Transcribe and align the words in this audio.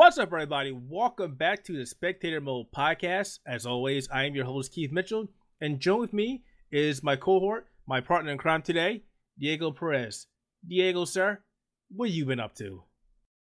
What's 0.00 0.16
up, 0.16 0.32
everybody? 0.32 0.72
Welcome 0.72 1.34
back 1.34 1.62
to 1.64 1.76
the 1.76 1.84
Spectator 1.84 2.40
Mode 2.40 2.72
podcast. 2.74 3.40
As 3.46 3.66
always, 3.66 4.08
I 4.08 4.24
am 4.24 4.34
your 4.34 4.46
host, 4.46 4.72
Keith 4.72 4.90
Mitchell, 4.90 5.28
and 5.60 5.78
join 5.78 6.00
with 6.00 6.14
me 6.14 6.42
is 6.72 7.02
my 7.02 7.16
cohort, 7.16 7.66
my 7.86 8.00
partner 8.00 8.32
in 8.32 8.38
crime 8.38 8.62
today, 8.62 9.02
Diego 9.38 9.70
Perez. 9.72 10.26
Diego, 10.66 11.04
sir, 11.04 11.40
what 11.94 12.08
have 12.08 12.16
you 12.16 12.24
been 12.24 12.40
up 12.40 12.54
to? 12.54 12.82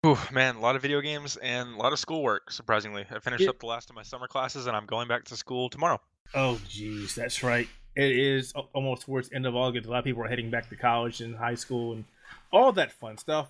Oh 0.04 0.28
man, 0.32 0.56
a 0.56 0.60
lot 0.60 0.76
of 0.76 0.82
video 0.82 1.02
games 1.02 1.38
and 1.38 1.76
a 1.76 1.78
lot 1.78 1.93
of 1.93 2.00
schoolwork, 2.00 2.52
surprisingly. 2.52 3.06
I 3.12 3.20
finished 3.20 3.43
Yeah. 3.43 3.52
up 3.52 3.60
the 3.60 3.68
last 3.68 3.92
of 3.92 3.96
my 3.96 4.02
summer 4.02 4.28
classes 4.28 4.66
and 4.66 4.76
I'm 4.76 4.88
going 4.88 5.07
back 5.07 5.26
to 5.26 5.38
school 5.38 5.70
tomorrow. 5.70 6.02
Oh, 6.34 6.60
geez, 6.68 7.14
that's 7.14 7.43
right. 7.43 7.68
It 7.96 8.10
is 8.10 8.54
almost 8.74 9.04
towards 9.04 9.32
end 9.32 9.46
of 9.46 9.56
August. 9.56 9.86
A 9.86 9.92
lot 9.92 10.00
of 10.00 10.06
people 10.06 10.24
are 10.24 10.28
heading 10.28 10.50
back 10.50 10.68
to 10.70 10.76
college 10.76 11.21
and 11.21 11.36
high 11.36 11.54
school 11.54 11.93
and 11.93 12.06
all 12.52 12.71
that 12.71 12.92
fun 12.92 13.20
stuff. 13.20 13.50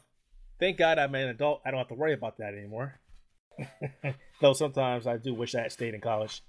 Thank 0.60 0.78
God 0.78 1.00
I'm 1.00 1.16
an 1.16 1.30
adult. 1.30 1.62
I 1.66 1.72
don't 1.72 1.78
have 1.78 1.88
to 1.88 1.94
worry 1.94 2.14
about 2.14 2.38
that 2.38 2.54
anymore. 2.54 3.00
Though 4.42 4.54
sometimes 4.54 5.08
I 5.08 5.18
do 5.18 5.34
wish 5.34 5.56
I 5.56 5.62
had 5.62 5.72
stayed 5.72 5.94
in 5.94 6.02
college. 6.02 6.44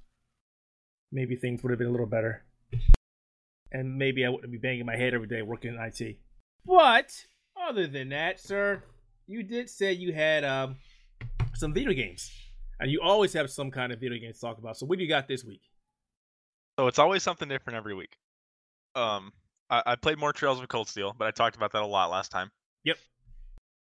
Maybe 1.13 1.37
things 1.37 1.63
would 1.63 1.71
have 1.71 1.79
been 1.79 1.89
a 1.89 1.93
little 1.93 2.07
better. 2.07 2.45
And 3.73 3.99
maybe 3.99 4.25
I 4.25 4.29
wouldn't 4.29 4.51
be 4.51 4.59
banging 4.59 4.87
my 4.87 4.97
head 4.97 5.15
every 5.15 5.29
day 5.29 5.43
working 5.43 5.75
in 5.75 5.81
IT. 5.81 6.19
But 6.67 7.13
other 7.69 7.87
than 7.87 8.09
that, 8.09 8.41
sir, 8.41 8.83
you 9.29 9.45
did 9.45 9.71
say 9.71 9.93
you 9.93 10.13
had 10.13 10.45
um, 10.45 10.77
some 11.55 11.73
video 11.73 11.93
games. 11.93 12.33
And 12.81 12.91
you 12.91 13.01
always 13.03 13.33
have 13.35 13.51
some 13.51 13.71
kind 13.71 13.93
of 13.93 14.01
video 14.01 14.19
games 14.19 14.37
to 14.37 14.41
talk 14.41 14.59
about. 14.59 14.77
So 14.77 14.87
what 14.87 14.99
do 14.99 15.05
you 15.05 15.09
got 15.09 15.29
this 15.29 15.45
week? 15.45 15.61
So 16.79 16.87
it's 16.87 16.99
always 16.99 17.23
something 17.23 17.49
different 17.49 17.77
every 17.77 17.95
week. 17.95 18.17
Um, 18.97 19.33
I, 19.69 19.83
I 19.87 19.97
played 19.97 20.19
more 20.19 20.33
Trails 20.33 20.59
of 20.61 20.67
Cold 20.69 20.89
Steel, 20.89 21.15
but 21.17 21.29
I 21.29 21.31
talked 21.31 21.55
about 21.57 21.73
that 21.73 21.83
a 21.83 21.87
lot 21.87 22.11
last 22.11 22.31
time. 22.31 22.51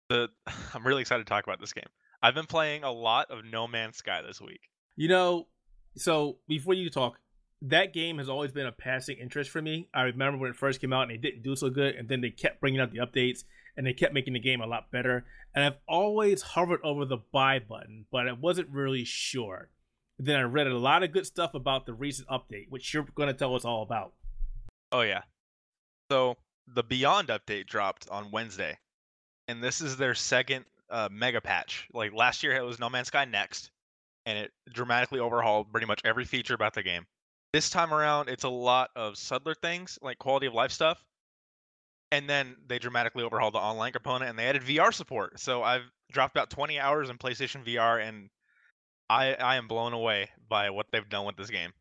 The 0.10 0.30
I'm 0.74 0.86
really 0.86 1.02
excited 1.02 1.26
to 1.26 1.30
talk 1.30 1.44
about 1.46 1.60
this 1.60 1.74
game. 1.74 1.88
I've 2.22 2.36
been 2.36 2.46
playing 2.46 2.84
a 2.84 2.92
lot 2.92 3.30
of 3.30 3.46
No 3.46 3.68
Man's 3.68 3.98
Sky 3.98 4.22
this 4.26 4.42
week. 4.42 4.62
You 4.96 5.10
know, 5.10 5.48
so 5.96 6.38
before 6.48 6.74
you 6.74 6.90
talk, 6.90 7.20
that 7.62 7.94
game 7.94 8.18
has 8.18 8.30
always 8.30 8.52
been 8.52 8.66
a 8.66 8.72
passing 8.72 9.18
interest 9.18 9.50
for 9.50 9.62
me. 9.62 9.90
I 9.94 10.04
remember 10.04 10.38
when 10.38 10.52
it 10.52 10.56
first 10.56 10.82
came 10.82 10.94
out 10.94 11.04
and 11.04 11.12
it 11.12 11.22
didn't 11.22 11.44
do 11.44 11.56
so 11.56 11.70
good, 11.70 11.96
and 11.96 12.08
then 12.08 12.22
they 12.22 12.30
kept 12.30 12.62
bringing 12.62 12.80
out 12.80 12.92
the 12.92 13.00
updates 13.00 13.44
and 13.78 13.86
they 13.86 13.94
kept 13.94 14.14
making 14.14 14.34
the 14.34 14.40
game 14.40 14.62
a 14.62 14.68
lot 14.68 14.92
better. 14.92 15.26
And 15.54 15.64
I've 15.64 15.78
always 15.88 16.42
hovered 16.42 16.80
over 16.84 17.06
the 17.06 17.18
buy 17.32 17.60
button, 17.60 18.06
but 18.12 18.28
I 18.28 18.32
wasn't 18.34 18.70
really 18.70 19.04
sure. 19.04 19.70
Then 20.18 20.40
I 20.40 20.44
read 20.44 20.68
a 20.68 20.78
lot 20.78 21.04
of 21.04 21.12
good 21.12 21.26
stuff 21.26 21.54
about 21.54 21.86
the 21.86 21.94
recent 21.94 22.30
update, 22.30 22.70
which 22.70 22.94
you're 22.94 23.06
going 23.16 23.28
to 23.28 23.34
tell 23.34 23.56
us 23.56 23.66
all 23.66 23.82
about. 23.82 24.14
Oh 24.92 25.02
yeah. 25.02 25.24
So 26.10 26.38
the 26.68 26.84
Beyond 26.84 27.28
update 27.28 27.68
dropped 27.68 28.08
on 28.10 28.32
Wednesday, 28.32 28.78
and 29.48 29.64
this 29.64 29.82
is 29.82 29.98
their 29.98 30.16
second 30.16 30.66
uh, 30.90 31.10
mega 31.12 31.42
patch. 31.42 31.88
Like 31.94 32.14
last 32.14 32.44
year, 32.44 32.56
it 32.56 32.64
was 32.64 32.80
No 32.80 32.90
Man's 32.90 33.08
Sky 33.08 33.26
Next, 33.26 33.72
and 34.26 34.38
it 34.38 34.52
dramatically 34.72 35.20
overhauled 35.20 35.72
pretty 35.72 35.88
much 35.88 36.02
every 36.04 36.26
feature 36.26 36.54
about 36.54 36.74
the 36.74 36.84
game. 36.84 37.06
This 37.54 37.70
time 37.70 37.94
around, 37.94 38.30
it's 38.30 38.44
a 38.44 38.50
lot 38.50 38.90
of 38.96 39.18
subtler 39.18 39.56
things 39.56 39.98
like 40.02 40.18
quality 40.18 40.48
of 40.48 40.54
life 40.54 40.72
stuff, 40.72 41.04
and 42.12 42.30
then 42.30 42.56
they 42.68 42.80
dramatically 42.80 43.24
overhauled 43.24 43.54
the 43.54 43.60
online 43.60 43.92
component 43.92 44.30
and 44.30 44.38
they 44.38 44.48
added 44.48 44.64
VR 44.64 44.94
support. 44.94 45.40
So 45.40 45.64
I've 45.64 45.90
dropped 46.12 46.36
about 46.36 46.50
20 46.50 46.80
hours 46.80 47.10
in 47.10 47.18
PlayStation 47.18 47.66
VR, 47.66 48.02
and 48.06 48.30
I 49.10 49.34
I 49.34 49.56
am 49.56 49.68
blown 49.68 49.94
away 49.94 50.30
by 50.50 50.70
what 50.70 50.88
they've 50.92 51.08
done 51.08 51.26
with 51.26 51.38
this 51.38 51.50
game. 51.50 51.72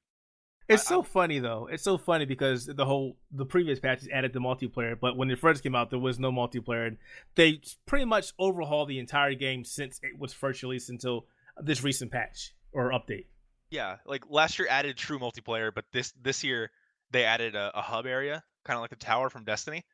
It's 0.69 0.87
I- 0.87 0.95
so 0.95 1.03
funny 1.03 1.39
though. 1.39 1.69
It's 1.71 1.83
so 1.83 1.99
funny 1.99 2.25
because 2.25 2.67
the 2.67 2.85
whole 2.85 3.17
the 3.31 3.45
previous 3.45 3.81
patches 3.81 4.09
added 4.13 4.33
the 4.33 4.41
multiplayer, 4.41 4.99
but 4.99 5.17
when 5.17 5.31
it 5.31 5.39
first 5.39 5.63
came 5.63 5.75
out, 5.75 5.91
there 5.91 5.99
was 5.99 6.19
no 6.19 6.33
multiplayer. 6.33 6.87
And 6.87 6.99
they 7.35 7.61
pretty 7.87 8.05
much 8.07 8.33
overhauled 8.39 8.89
the 8.89 8.99
entire 8.99 9.35
game 9.35 9.65
since 9.65 10.01
it 10.03 10.19
was 10.19 10.33
first 10.33 10.63
released 10.63 10.91
until 10.91 11.27
this 11.63 11.83
recent 11.83 12.11
patch 12.11 12.55
or 12.73 12.91
update. 12.91 13.27
Yeah, 13.71 13.97
like 14.07 14.25
last 14.29 14.59
year 14.59 14.69
added 14.71 14.97
true 14.97 15.19
multiplayer, 15.19 15.73
but 15.75 15.85
this 15.93 16.13
this 16.21 16.45
year 16.45 16.71
they 17.11 17.25
added 17.25 17.55
a, 17.55 17.71
a 17.79 17.83
hub 17.83 18.07
area, 18.07 18.43
kind 18.65 18.77
of 18.77 18.81
like 18.81 18.91
the 18.91 18.97
tower 18.97 19.31
from 19.31 19.45
Destiny, 19.45 19.85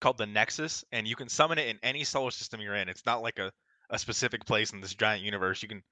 called 0.00 0.18
the 0.18 0.26
Nexus, 0.26 0.84
and 0.92 1.06
you 1.06 1.16
can 1.16 1.28
summon 1.28 1.58
it 1.58 1.68
in 1.68 1.78
any 1.82 2.04
solar 2.04 2.30
system 2.30 2.60
you're 2.60 2.74
in. 2.74 2.88
It's 2.88 3.06
not 3.06 3.22
like 3.22 3.38
a, 3.38 3.50
a 3.90 3.98
specific 3.98 4.44
place 4.44 4.72
in 4.72 4.80
this 4.80 4.94
giant 4.94 5.24
universe. 5.24 5.62
You 5.62 5.68
can 5.68 5.82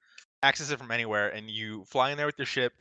access 0.43 0.69
it 0.71 0.79
from 0.79 0.91
anywhere, 0.91 1.29
and 1.29 1.49
you 1.49 1.85
fly 1.85 2.11
in 2.11 2.17
there 2.17 2.25
with 2.25 2.37
your 2.37 2.45
ship, 2.45 2.73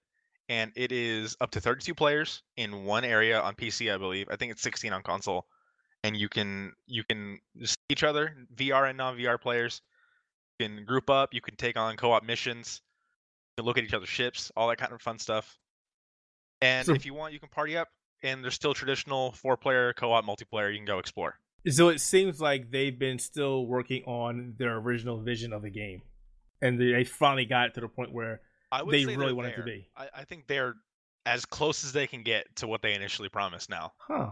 and 0.51 0.73
it 0.75 0.91
is 0.91 1.37
up 1.41 1.53
to 1.53 1.61
32 1.61 1.95
players 1.95 2.43
in 2.57 2.85
one 2.85 3.05
area 3.05 3.41
on 3.41 3.55
PC, 3.55 3.95
I 3.95 3.97
believe. 3.97 4.27
I 4.31 4.37
think 4.37 4.51
it's 4.51 4.61
16 4.63 4.93
on 4.93 5.03
console, 5.03 5.47
and 6.03 6.17
you 6.17 6.29
can 6.29 6.73
you 6.87 7.05
can 7.05 7.39
see 7.65 7.77
each 7.89 8.03
other, 8.03 8.35
VR 8.57 8.89
and 8.89 8.99
non-VR 8.99 9.41
players. 9.41 9.81
You 10.59 10.69
can 10.69 10.85
group 10.85 11.09
up. 11.09 11.33
You 11.33 11.41
can 11.41 11.55
take 11.57 11.79
on 11.79 11.97
co-op 11.97 12.25
missions 12.25 12.83
You 13.57 13.63
can 13.63 13.67
look 13.67 13.79
at 13.79 13.85
each 13.85 13.95
other's 13.95 14.09
ships, 14.11 14.51
all 14.57 14.69
that 14.69 14.77
kind 14.79 14.93
of 14.93 15.01
fun 15.01 15.19
stuff. 15.19 15.57
And 16.61 16.85
So- 16.85 16.95
if 16.95 17.07
you 17.07 17.15
want, 17.15 17.33
you 17.33 17.41
can 17.41 17.49
party 17.49 17.77
up. 17.77 17.89
And 18.23 18.45
there's 18.45 18.55
still 18.55 18.75
traditional 18.75 19.33
four-player 19.33 19.95
co-op 19.95 20.27
multiplayer 20.27 20.71
you 20.71 20.77
can 20.77 20.85
go 20.85 20.99
explore. 20.99 21.39
So 21.69 21.89
it 21.89 22.01
seems 22.01 22.39
like 22.39 22.71
they've 22.71 22.99
been 22.99 23.19
still 23.19 23.65
working 23.67 24.03
on 24.05 24.57
their 24.59 24.77
original 24.77 25.23
vision 25.23 25.55
of 25.55 25.63
the 25.63 25.71
game, 25.71 26.03
and 26.61 26.79
they 26.79 27.05
finally 27.05 27.47
got 27.47 27.69
it 27.69 27.75
to 27.75 27.81
the 27.81 27.89
point 27.89 28.13
where 28.13 28.43
I 28.73 28.83
would 28.83 28.95
They 28.95 29.05
really 29.05 29.33
want 29.33 29.49
it 29.49 29.57
to 29.57 29.63
be. 29.63 29.89
I, 29.97 30.09
I 30.19 30.25
think 30.25 30.47
they're 30.47 30.75
as 31.27 31.45
close 31.45 31.85
as 31.85 31.93
they 31.93 32.07
can 32.07 32.23
get 32.23 32.55
to 32.57 32.67
what 32.67 32.83
they 32.83 32.95
initially 32.95 33.29
promised. 33.29 33.69
Now, 33.69 33.93
huh? 33.99 34.31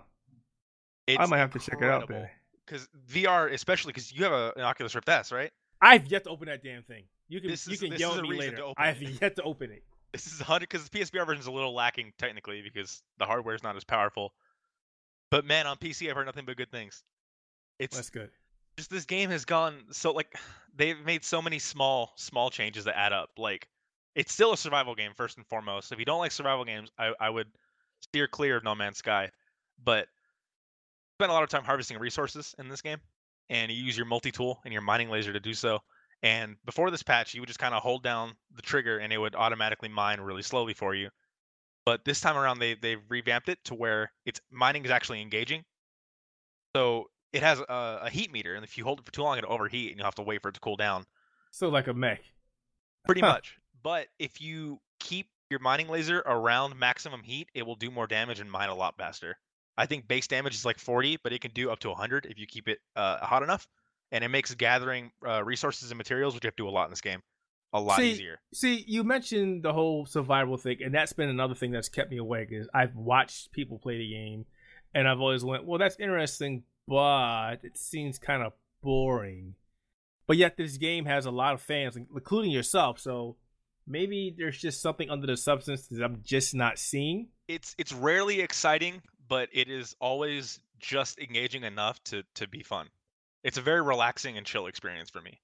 it's 1.06 1.18
I 1.20 1.26
might 1.26 1.38
have 1.38 1.52
to 1.52 1.58
check 1.58 1.78
it 1.80 1.88
out 1.88 2.08
then. 2.08 2.28
Because 2.66 2.88
VR, 3.10 3.52
especially 3.52 3.90
because 3.90 4.12
you 4.12 4.22
have 4.24 4.32
a, 4.32 4.52
an 4.56 4.62
Oculus 4.62 4.94
Rift 4.94 5.08
S, 5.08 5.32
right? 5.32 5.50
I've 5.80 6.06
yet 6.06 6.24
to 6.24 6.30
open 6.30 6.46
that 6.48 6.62
damn 6.62 6.82
thing. 6.82 7.04
You 7.28 7.40
can 7.40 7.50
This 7.50 7.66
you 7.66 7.74
is- 7.74 7.80
can 7.80 7.92
yell 7.94 8.14
at 8.14 8.22
me 8.22 8.38
later. 8.38 8.58
I 8.76 8.88
have 8.88 9.02
it. 9.02 9.18
yet 9.20 9.36
to 9.36 9.42
open 9.42 9.70
it. 9.70 9.82
This 10.12 10.26
is 10.26 10.40
100 10.40 10.60
because 10.68 10.88
the 10.88 10.98
PSVR 10.98 11.26
version 11.26 11.40
is 11.40 11.46
a 11.46 11.50
little 11.52 11.74
lacking 11.74 12.12
technically 12.18 12.62
because 12.62 13.02
the 13.18 13.26
hardware 13.26 13.54
is 13.54 13.62
not 13.62 13.76
as 13.76 13.84
powerful. 13.84 14.32
But 15.30 15.44
man, 15.44 15.66
on 15.66 15.76
PC, 15.76 16.08
I've 16.08 16.16
heard 16.16 16.24
nothing 16.26 16.46
but 16.46 16.56
good 16.56 16.70
things. 16.70 17.02
It's 17.78 17.94
That's 17.96 18.08
good. 18.10 18.30
just 18.78 18.90
this 18.90 19.04
game 19.04 19.28
has 19.30 19.44
gone 19.44 19.84
so 19.90 20.12
like 20.12 20.34
they've 20.76 20.98
made 21.04 21.24
so 21.24 21.42
many 21.42 21.58
small 21.58 22.12
small 22.16 22.48
changes 22.50 22.84
that 22.84 22.98
add 22.98 23.12
up 23.12 23.30
like 23.36 23.68
it's 24.18 24.32
still 24.32 24.52
a 24.52 24.56
survival 24.56 24.94
game 24.94 25.12
first 25.14 25.36
and 25.36 25.46
foremost 25.46 25.92
if 25.92 25.98
you 25.98 26.04
don't 26.04 26.18
like 26.18 26.32
survival 26.32 26.64
games 26.64 26.90
i, 26.98 27.12
I 27.20 27.30
would 27.30 27.48
steer 28.00 28.28
clear 28.28 28.56
of 28.56 28.64
no 28.64 28.74
man's 28.74 28.98
sky 28.98 29.30
but 29.82 30.08
spend 31.18 31.30
a 31.30 31.34
lot 31.34 31.42
of 31.42 31.48
time 31.48 31.64
harvesting 31.64 31.98
resources 31.98 32.54
in 32.58 32.68
this 32.68 32.82
game 32.82 32.98
and 33.50 33.72
you 33.72 33.82
use 33.82 33.96
your 33.96 34.06
multi-tool 34.06 34.60
and 34.64 34.72
your 34.72 34.82
mining 34.82 35.08
laser 35.08 35.32
to 35.32 35.40
do 35.40 35.54
so 35.54 35.78
and 36.22 36.56
before 36.64 36.90
this 36.90 37.02
patch 37.02 37.34
you 37.34 37.40
would 37.40 37.48
just 37.48 37.58
kind 37.58 37.74
of 37.74 37.82
hold 37.82 38.02
down 38.02 38.32
the 38.54 38.62
trigger 38.62 38.98
and 38.98 39.12
it 39.12 39.18
would 39.18 39.34
automatically 39.34 39.88
mine 39.88 40.20
really 40.20 40.42
slowly 40.42 40.74
for 40.74 40.94
you 40.94 41.08
but 41.86 42.04
this 42.04 42.20
time 42.20 42.36
around 42.36 42.58
they 42.58 42.74
they've 42.74 43.02
revamped 43.08 43.48
it 43.48 43.58
to 43.64 43.74
where 43.74 44.12
it's 44.26 44.40
mining 44.50 44.84
is 44.84 44.90
actually 44.90 45.22
engaging 45.22 45.64
so 46.76 47.06
it 47.32 47.42
has 47.42 47.60
a, 47.60 48.00
a 48.04 48.10
heat 48.10 48.32
meter, 48.32 48.54
and 48.54 48.64
if 48.64 48.78
you 48.78 48.84
hold 48.84 49.00
it 49.00 49.04
for 49.04 49.12
too 49.12 49.22
long, 49.22 49.38
it'll 49.38 49.52
overheat, 49.52 49.90
and 49.90 49.98
you'll 49.98 50.06
have 50.06 50.14
to 50.16 50.22
wait 50.22 50.42
for 50.42 50.48
it 50.48 50.54
to 50.54 50.60
cool 50.60 50.76
down. 50.76 51.04
So 51.50 51.68
like 51.68 51.86
a 51.86 51.94
mech. 51.94 52.22
Pretty 53.06 53.20
much. 53.20 53.56
But 53.88 54.08
if 54.18 54.42
you 54.42 54.80
keep 55.00 55.30
your 55.48 55.60
mining 55.60 55.88
laser 55.88 56.18
around 56.26 56.78
maximum 56.78 57.22
heat, 57.22 57.48
it 57.54 57.64
will 57.64 57.74
do 57.74 57.90
more 57.90 58.06
damage 58.06 58.38
and 58.38 58.50
mine 58.50 58.68
a 58.68 58.74
lot 58.74 58.98
faster. 58.98 59.38
I 59.78 59.86
think 59.86 60.06
base 60.06 60.26
damage 60.26 60.54
is 60.54 60.66
like 60.66 60.78
40, 60.78 61.20
but 61.24 61.32
it 61.32 61.40
can 61.40 61.52
do 61.52 61.70
up 61.70 61.78
to 61.78 61.88
100 61.88 62.26
if 62.26 62.38
you 62.38 62.46
keep 62.46 62.68
it 62.68 62.80
uh, 62.96 63.16
hot 63.24 63.42
enough, 63.42 63.66
and 64.12 64.22
it 64.22 64.28
makes 64.28 64.54
gathering 64.54 65.10
uh, 65.26 65.42
resources 65.42 65.90
and 65.90 65.96
materials, 65.96 66.34
which 66.34 66.44
you 66.44 66.48
have 66.48 66.56
to 66.56 66.64
do 66.64 66.68
a 66.68 66.70
lot 66.70 66.84
in 66.84 66.90
this 66.90 67.00
game, 67.00 67.22
a 67.72 67.80
lot 67.80 67.96
See, 67.96 68.10
easier. 68.10 68.38
See, 68.52 68.84
you 68.86 69.04
mentioned 69.04 69.62
the 69.62 69.72
whole 69.72 70.04
survival 70.04 70.58
thing, 70.58 70.82
and 70.84 70.94
that's 70.94 71.14
been 71.14 71.30
another 71.30 71.54
thing 71.54 71.70
that's 71.70 71.88
kept 71.88 72.10
me 72.10 72.18
awake. 72.18 72.48
Is 72.50 72.68
I've 72.74 72.94
watched 72.94 73.52
people 73.52 73.78
play 73.78 73.96
the 73.96 74.10
game, 74.10 74.44
and 74.94 75.08
I've 75.08 75.20
always 75.20 75.44
went, 75.44 75.64
"Well, 75.64 75.78
that's 75.78 75.96
interesting, 75.98 76.64
but 76.86 77.60
it 77.62 77.78
seems 77.78 78.18
kind 78.18 78.42
of 78.42 78.52
boring." 78.82 79.54
But 80.26 80.36
yet, 80.36 80.58
this 80.58 80.76
game 80.76 81.06
has 81.06 81.24
a 81.24 81.30
lot 81.30 81.54
of 81.54 81.62
fans, 81.62 81.96
including 81.96 82.50
yourself. 82.50 83.00
So 83.00 83.36
maybe 83.88 84.34
there's 84.36 84.58
just 84.58 84.82
something 84.82 85.10
under 85.10 85.26
the 85.26 85.36
substance 85.36 85.86
that 85.88 86.04
I'm 86.04 86.20
just 86.22 86.54
not 86.54 86.78
seeing. 86.78 87.28
It's 87.48 87.74
it's 87.78 87.92
rarely 87.92 88.40
exciting, 88.40 89.02
but 89.28 89.48
it 89.52 89.68
is 89.68 89.96
always 90.00 90.60
just 90.78 91.18
engaging 91.18 91.64
enough 91.64 92.02
to 92.04 92.22
to 92.34 92.46
be 92.46 92.62
fun. 92.62 92.88
It's 93.42 93.58
a 93.58 93.62
very 93.62 93.82
relaxing 93.82 94.36
and 94.36 94.46
chill 94.46 94.66
experience 94.66 95.10
for 95.10 95.20
me. 95.20 95.40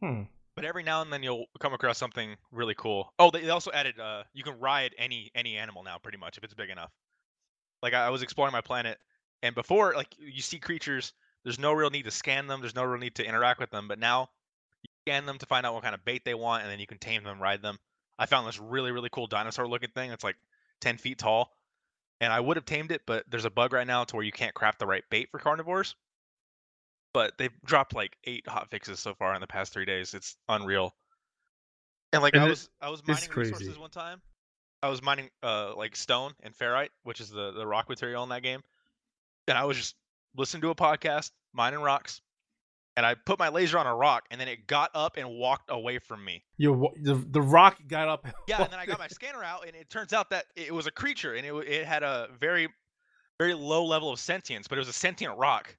Hmm. 0.00 0.22
but 0.54 0.64
every 0.64 0.84
now 0.84 1.02
and 1.02 1.12
then 1.12 1.24
you'll 1.24 1.46
come 1.58 1.74
across 1.74 1.98
something 1.98 2.36
really 2.52 2.74
cool. 2.74 3.12
Oh, 3.18 3.30
they 3.30 3.48
also 3.50 3.72
added 3.72 3.98
uh 3.98 4.24
you 4.32 4.42
can 4.42 4.58
ride 4.58 4.94
any 4.98 5.30
any 5.34 5.56
animal 5.56 5.82
now 5.82 5.98
pretty 5.98 6.18
much 6.18 6.38
if 6.38 6.44
it's 6.44 6.54
big 6.54 6.70
enough. 6.70 6.92
Like 7.82 7.94
I 7.94 8.10
was 8.10 8.22
exploring 8.22 8.52
my 8.52 8.60
planet 8.60 8.98
and 9.42 9.54
before 9.54 9.94
like 9.94 10.14
you 10.18 10.42
see 10.42 10.58
creatures, 10.58 11.12
there's 11.44 11.58
no 11.58 11.72
real 11.72 11.90
need 11.90 12.04
to 12.04 12.10
scan 12.10 12.46
them, 12.46 12.60
there's 12.60 12.74
no 12.74 12.84
real 12.84 13.00
need 13.00 13.14
to 13.16 13.24
interact 13.24 13.60
with 13.60 13.70
them, 13.70 13.88
but 13.88 13.98
now 13.98 14.30
scan 15.08 15.26
them 15.26 15.38
to 15.38 15.46
find 15.46 15.64
out 15.64 15.74
what 15.74 15.82
kind 15.82 15.94
of 15.94 16.04
bait 16.04 16.24
they 16.24 16.34
want 16.34 16.62
and 16.62 16.70
then 16.70 16.80
you 16.80 16.86
can 16.86 16.98
tame 16.98 17.24
them, 17.24 17.40
ride 17.40 17.62
them. 17.62 17.78
I 18.18 18.26
found 18.26 18.46
this 18.46 18.58
really 18.58 18.92
really 18.92 19.08
cool 19.10 19.26
dinosaur 19.26 19.66
looking 19.68 19.90
thing. 19.90 20.10
It's 20.12 20.24
like 20.24 20.36
10 20.80 20.98
feet 20.98 21.18
tall. 21.18 21.50
And 22.20 22.32
I 22.32 22.40
would 22.40 22.56
have 22.56 22.64
tamed 22.66 22.90
it, 22.90 23.02
but 23.06 23.24
there's 23.30 23.44
a 23.44 23.50
bug 23.50 23.72
right 23.72 23.86
now 23.86 24.02
to 24.04 24.16
where 24.16 24.24
you 24.24 24.32
can't 24.32 24.54
craft 24.54 24.80
the 24.80 24.86
right 24.86 25.04
bait 25.10 25.30
for 25.30 25.38
carnivores. 25.38 25.94
but 27.14 27.32
they've 27.38 27.52
dropped 27.64 27.94
like 27.94 28.16
eight 28.24 28.46
hot 28.46 28.70
fixes 28.70 29.00
so 29.00 29.14
far 29.14 29.34
in 29.34 29.40
the 29.40 29.46
past 29.46 29.72
three 29.72 29.84
days. 29.86 30.14
It's 30.14 30.36
unreal. 30.48 30.94
And 32.12 32.22
like 32.22 32.34
And 32.34 32.42
I 32.44 32.48
was 32.48 32.68
I 32.80 32.90
was 32.90 33.06
mining 33.06 33.30
resources 33.34 33.78
one 33.78 33.90
time. 33.90 34.20
I 34.82 34.88
was 34.88 35.02
mining 35.02 35.30
uh 35.42 35.74
like 35.76 35.96
stone 35.96 36.32
and 36.42 36.54
ferrite, 36.56 36.90
which 37.04 37.20
is 37.20 37.30
the 37.30 37.52
the 37.52 37.66
rock 37.66 37.88
material 37.88 38.22
in 38.24 38.28
that 38.30 38.42
game. 38.42 38.62
And 39.46 39.56
I 39.56 39.64
was 39.64 39.76
just 39.76 39.96
listening 40.36 40.60
to 40.62 40.70
a 40.70 40.74
podcast, 40.74 41.30
mining 41.52 41.80
rocks, 41.80 42.20
and 42.98 43.06
I 43.06 43.14
put 43.14 43.38
my 43.38 43.48
laser 43.48 43.78
on 43.78 43.86
a 43.86 43.94
rock, 43.94 44.24
and 44.32 44.40
then 44.40 44.48
it 44.48 44.66
got 44.66 44.90
up 44.92 45.16
and 45.16 45.30
walked 45.38 45.70
away 45.70 46.00
from 46.00 46.24
me. 46.24 46.42
Your 46.56 46.92
the 47.00 47.14
the 47.14 47.40
rock 47.40 47.78
got 47.86 48.08
up. 48.08 48.26
Yeah, 48.48 48.64
and 48.64 48.72
then 48.72 48.80
I 48.80 48.86
got 48.86 48.98
my 48.98 49.06
scanner 49.06 49.44
out, 49.44 49.68
and 49.68 49.76
it 49.76 49.88
turns 49.88 50.12
out 50.12 50.30
that 50.30 50.46
it 50.56 50.74
was 50.74 50.88
a 50.88 50.90
creature, 50.90 51.34
and 51.34 51.46
it 51.46 51.54
it 51.68 51.86
had 51.86 52.02
a 52.02 52.28
very, 52.40 52.66
very 53.38 53.54
low 53.54 53.84
level 53.84 54.10
of 54.10 54.18
sentience, 54.18 54.66
but 54.66 54.78
it 54.78 54.80
was 54.80 54.88
a 54.88 54.92
sentient 54.92 55.38
rock. 55.38 55.76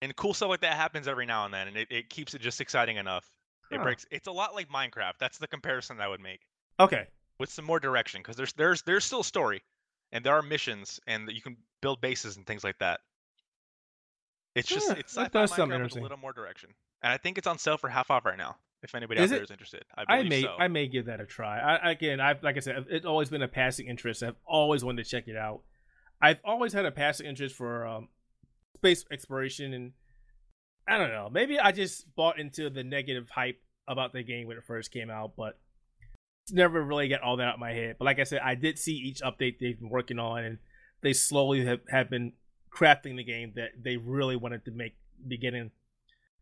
And 0.00 0.14
cool 0.16 0.32
stuff 0.32 0.48
like 0.48 0.60
that 0.60 0.74
happens 0.74 1.06
every 1.06 1.26
now 1.26 1.44
and 1.44 1.52
then, 1.52 1.68
and 1.68 1.76
it, 1.76 1.88
it 1.90 2.08
keeps 2.10 2.32
it 2.34 2.40
just 2.40 2.60
exciting 2.60 2.96
enough. 2.96 3.30
It 3.70 3.78
Huh. 3.78 3.82
breaks. 3.82 4.06
It's 4.10 4.26
a 4.28 4.32
lot 4.32 4.54
like 4.54 4.68
Minecraft. 4.68 5.18
That's 5.18 5.36
the 5.38 5.48
comparison 5.48 5.98
that 5.98 6.04
I 6.04 6.08
would 6.08 6.20
make 6.20 6.46
Okay. 6.80 7.08
with 7.38 7.50
some 7.50 7.64
more 7.64 7.80
direction, 7.80 8.20
because 8.22 8.36
there's 8.36 8.52
there's 8.54 8.82
there's 8.82 9.04
still 9.04 9.20
a 9.20 9.24
story, 9.24 9.62
and 10.12 10.24
there 10.24 10.34
are 10.34 10.42
missions, 10.42 10.98
and 11.06 11.30
you 11.30 11.42
can 11.42 11.56
build 11.82 12.00
bases 12.00 12.36
and 12.36 12.46
things 12.46 12.64
like 12.64 12.78
that. 12.78 13.00
It's 14.56 14.68
just 14.68 14.88
Yeah, 14.88 14.94
it's 14.94 15.14
that 15.14 15.32
does 15.32 15.54
sound 15.54 15.70
with 15.70 15.96
a 15.96 16.00
little 16.00 16.16
more 16.16 16.32
direction, 16.32 16.70
and 17.02 17.12
I 17.12 17.18
think 17.18 17.38
it's 17.38 17.46
on 17.46 17.58
sale 17.58 17.76
for 17.76 17.88
half 17.88 18.10
off 18.10 18.24
right 18.24 18.38
now. 18.38 18.56
If 18.82 18.94
anybody 18.94 19.20
Is 19.20 19.30
out 19.30 19.34
there 19.34 19.40
it? 19.40 19.44
is 19.44 19.50
interested, 19.50 19.84
I 19.96 20.18
I 20.18 20.22
may 20.22 20.42
so. 20.42 20.56
I 20.58 20.68
may 20.68 20.86
give 20.86 21.06
that 21.06 21.20
a 21.20 21.26
try. 21.26 21.58
I, 21.58 21.90
again, 21.90 22.20
I've 22.20 22.42
like 22.42 22.56
I 22.56 22.60
said, 22.60 22.86
it's 22.88 23.06
always 23.06 23.28
been 23.28 23.42
a 23.42 23.48
passing 23.48 23.86
interest. 23.86 24.22
I've 24.22 24.36
always 24.46 24.82
wanted 24.82 25.04
to 25.04 25.10
check 25.10 25.28
it 25.28 25.36
out. 25.36 25.60
I've 26.20 26.40
always 26.44 26.72
had 26.72 26.86
a 26.86 26.90
passing 26.90 27.26
interest 27.26 27.54
for 27.54 27.86
um, 27.86 28.08
space 28.76 29.04
exploration, 29.10 29.74
and 29.74 29.92
I 30.88 30.98
don't 30.98 31.10
know. 31.10 31.28
Maybe 31.30 31.58
I 31.58 31.72
just 31.72 32.14
bought 32.14 32.38
into 32.38 32.70
the 32.70 32.82
negative 32.82 33.28
hype 33.28 33.60
about 33.88 34.12
the 34.12 34.22
game 34.22 34.46
when 34.46 34.56
it 34.56 34.64
first 34.64 34.90
came 34.90 35.10
out, 35.10 35.32
but 35.36 35.58
it's 36.44 36.52
never 36.52 36.82
really 36.82 37.08
got 37.08 37.22
all 37.22 37.36
that 37.36 37.48
out 37.48 37.54
of 37.54 37.60
my 37.60 37.72
head. 37.72 37.96
But 37.98 38.04
like 38.06 38.18
I 38.18 38.24
said, 38.24 38.40
I 38.42 38.54
did 38.54 38.78
see 38.78 38.92
each 38.92 39.20
update 39.20 39.58
they've 39.58 39.78
been 39.78 39.90
working 39.90 40.18
on, 40.18 40.44
and 40.44 40.58
they 41.02 41.12
slowly 41.12 41.64
have, 41.66 41.80
have 41.90 42.08
been 42.08 42.32
crafting 42.76 43.16
the 43.16 43.24
game 43.24 43.52
that 43.56 43.70
they 43.82 43.96
really 43.96 44.36
wanted 44.36 44.64
to 44.64 44.70
make 44.70 44.94
beginning 45.26 45.70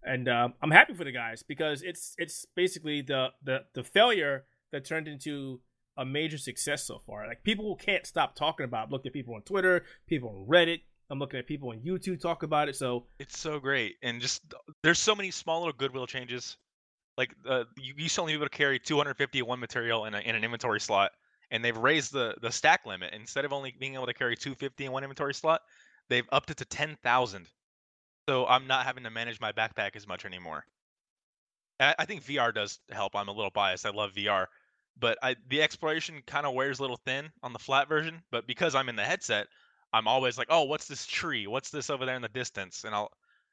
and 0.05 0.29
um, 0.29 0.55
I'm 0.63 0.71
happy 0.71 0.95
for 0.95 1.05
the 1.05 1.13
guys 1.13 1.43
because 1.43 1.83
it's 1.83 2.15
it's 2.19 2.47
basically 2.55 3.03
the 3.03 3.29
the 3.43 3.65
the 3.73 3.83
failure 3.83 4.45
that 4.73 4.85
turned 4.85 5.09
into 5.09 5.61
a 5.97 6.05
major 6.05 6.39
success 6.39 6.85
so 6.85 7.01
far. 7.07 7.27
Like 7.27 7.43
people 7.43 7.75
can't 7.77 8.07
stop 8.07 8.35
talking 8.35 8.65
about. 8.65 8.89
it. 8.89 8.93
Looking 8.93 9.11
at 9.11 9.13
people 9.13 9.35
on 9.35 9.43
Twitter, 9.43 9.85
people 10.07 10.29
on 10.29 10.47
Reddit. 10.47 10.81
I'm 11.11 11.19
looking 11.19 11.39
at 11.39 11.47
people 11.47 11.71
on 11.71 11.81
YouTube 11.81 12.21
talk 12.21 12.43
about 12.43 12.69
it. 12.69 12.77
So 12.77 13.07
It's 13.19 13.39
so 13.39 13.59
great, 13.59 13.97
and 14.03 14.21
just 14.21 14.43
there's 14.83 14.99
so 14.99 15.15
many 15.15 15.31
small 15.31 15.61
little 15.61 15.75
goodwill 15.75 16.07
changes. 16.07 16.57
Like 17.17 17.35
uh, 17.49 17.65
you 17.79 17.95
used 17.97 18.17
to 18.17 18.23
only 18.23 18.33
be 18.33 18.37
able 18.37 18.47
to 18.47 18.57
carry 18.57 18.79
250 18.79 19.43
one 19.43 19.61
material 19.61 20.07
in, 20.07 20.15
a, 20.15 20.19
in 20.21 20.35
an 20.35 20.45
inventory 20.45 20.81
slot, 20.81 21.13
and 21.51 21.65
they've 21.65 21.77
raised 21.77 22.13
the 22.13 22.35
the 22.43 22.51
stack 22.51 22.85
limit. 22.85 23.15
Instead 23.15 23.45
of 23.45 23.53
only 23.53 23.75
being 23.79 23.95
able 23.95 24.07
to 24.07 24.15
carry 24.15 24.37
250 24.37 24.87
in 24.87 24.93
one 24.93 25.05
inventory 25.05 25.35
slot, 25.35 25.63
they've 26.09 26.29
upped 26.33 26.51
it 26.51 26.59
to 26.59 26.65
10,000. 26.65 27.49
So 28.29 28.47
I'm 28.47 28.67
not 28.67 28.87
having 28.87 29.05
to 29.05 29.11
manage 29.11 29.41
my 29.41 29.53
backpack 29.53 29.97
as 29.97 30.07
much 30.07 30.25
anymore. 30.25 30.65
I, 31.81 31.95
I 31.99 32.05
think 32.05 32.25
VR 32.25 32.55
does 32.55 32.79
help. 32.91 33.15
I'm 33.15 33.29
a 33.29 33.33
little 33.33 33.51
biased. 33.51 33.87
I 33.87 33.91
love 33.91 34.13
VR, 34.13 34.47
but 34.99 35.19
I, 35.23 35.37
the 35.49 35.63
exploration 35.63 36.23
kind 36.27 36.47
of 36.47 36.55
wears 36.55 36.79
a 36.79 36.83
little 36.83 37.01
thin 37.05 37.31
on 37.43 37.53
the 37.53 37.59
flat 37.59 37.89
version. 37.89 38.23
But 38.31 38.47
because 38.47 38.75
I'm 38.75 38.89
in 38.89 38.97
the 38.97 39.05
headset, 39.05 39.49
I'm 39.93 40.09
always 40.09 40.39
like, 40.39 40.49
oh, 40.51 40.65
what's 40.65 40.89
this 40.89 41.07
tree? 41.07 41.47
What's 41.47 41.71
this 41.71 41.91
over 41.91 42.07
there 42.07 42.17
in 42.17 42.23
the 42.23 42.29
distance? 42.29 42.85
And 42.85 42.95
I'll 42.95 43.11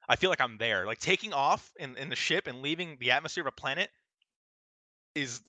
I 0.09 0.15
feel 0.15 0.29
like 0.29 0.41
I'm 0.41 0.57
there. 0.57 0.85
Like 0.85 0.99
taking 0.99 1.33
off 1.33 1.71
in, 1.79 1.95
in 1.97 2.09
the 2.09 2.15
ship 2.15 2.47
and 2.47 2.61
leaving 2.61 2.97
the 2.99 3.11
atmosphere 3.11 3.43
of 3.43 3.47
a 3.47 3.51
planet 3.51 3.89
is 5.15 5.41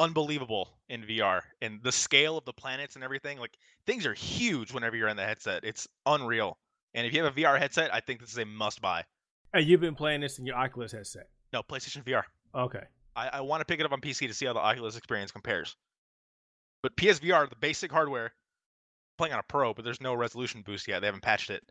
unbelievable 0.00 0.68
in 0.88 1.02
VR. 1.02 1.42
And 1.62 1.80
the 1.82 1.92
scale 1.92 2.36
of 2.38 2.44
the 2.44 2.52
planets 2.52 2.94
and 2.96 3.04
everything, 3.04 3.38
like 3.38 3.56
things 3.86 4.06
are 4.06 4.14
huge 4.14 4.72
whenever 4.72 4.96
you're 4.96 5.08
in 5.08 5.16
the 5.16 5.24
headset. 5.24 5.62
It's 5.64 5.86
unreal. 6.06 6.58
And 6.94 7.06
if 7.06 7.12
you 7.14 7.22
have 7.22 7.36
a 7.36 7.40
VR 7.40 7.58
headset, 7.58 7.94
I 7.94 8.00
think 8.00 8.20
this 8.20 8.30
is 8.30 8.38
a 8.38 8.44
must 8.44 8.80
buy. 8.80 9.04
and 9.54 9.64
you've 9.64 9.80
been 9.80 9.94
playing 9.94 10.20
this 10.22 10.38
in 10.38 10.46
your 10.46 10.56
Oculus 10.56 10.90
headset. 10.92 11.28
No, 11.52 11.62
PlayStation 11.62 12.02
VR. 12.04 12.22
Okay. 12.54 12.82
I, 13.14 13.28
I 13.34 13.40
want 13.42 13.60
to 13.60 13.64
pick 13.64 13.78
it 13.80 13.86
up 13.86 13.92
on 13.92 14.00
PC 14.00 14.26
to 14.26 14.34
see 14.34 14.46
how 14.46 14.52
the 14.52 14.60
Oculus 14.60 14.96
experience 14.96 15.30
compares. 15.30 15.76
But 16.82 16.96
PSVR, 16.96 17.48
the 17.48 17.56
basic 17.56 17.92
hardware, 17.92 18.32
playing 19.18 19.34
on 19.34 19.40
a 19.40 19.44
Pro, 19.44 19.74
but 19.74 19.84
there's 19.84 20.00
no 20.00 20.14
resolution 20.14 20.62
boost 20.62 20.88
yet. 20.88 21.00
They 21.00 21.06
haven't 21.06 21.22
patched 21.22 21.50
it. 21.50 21.62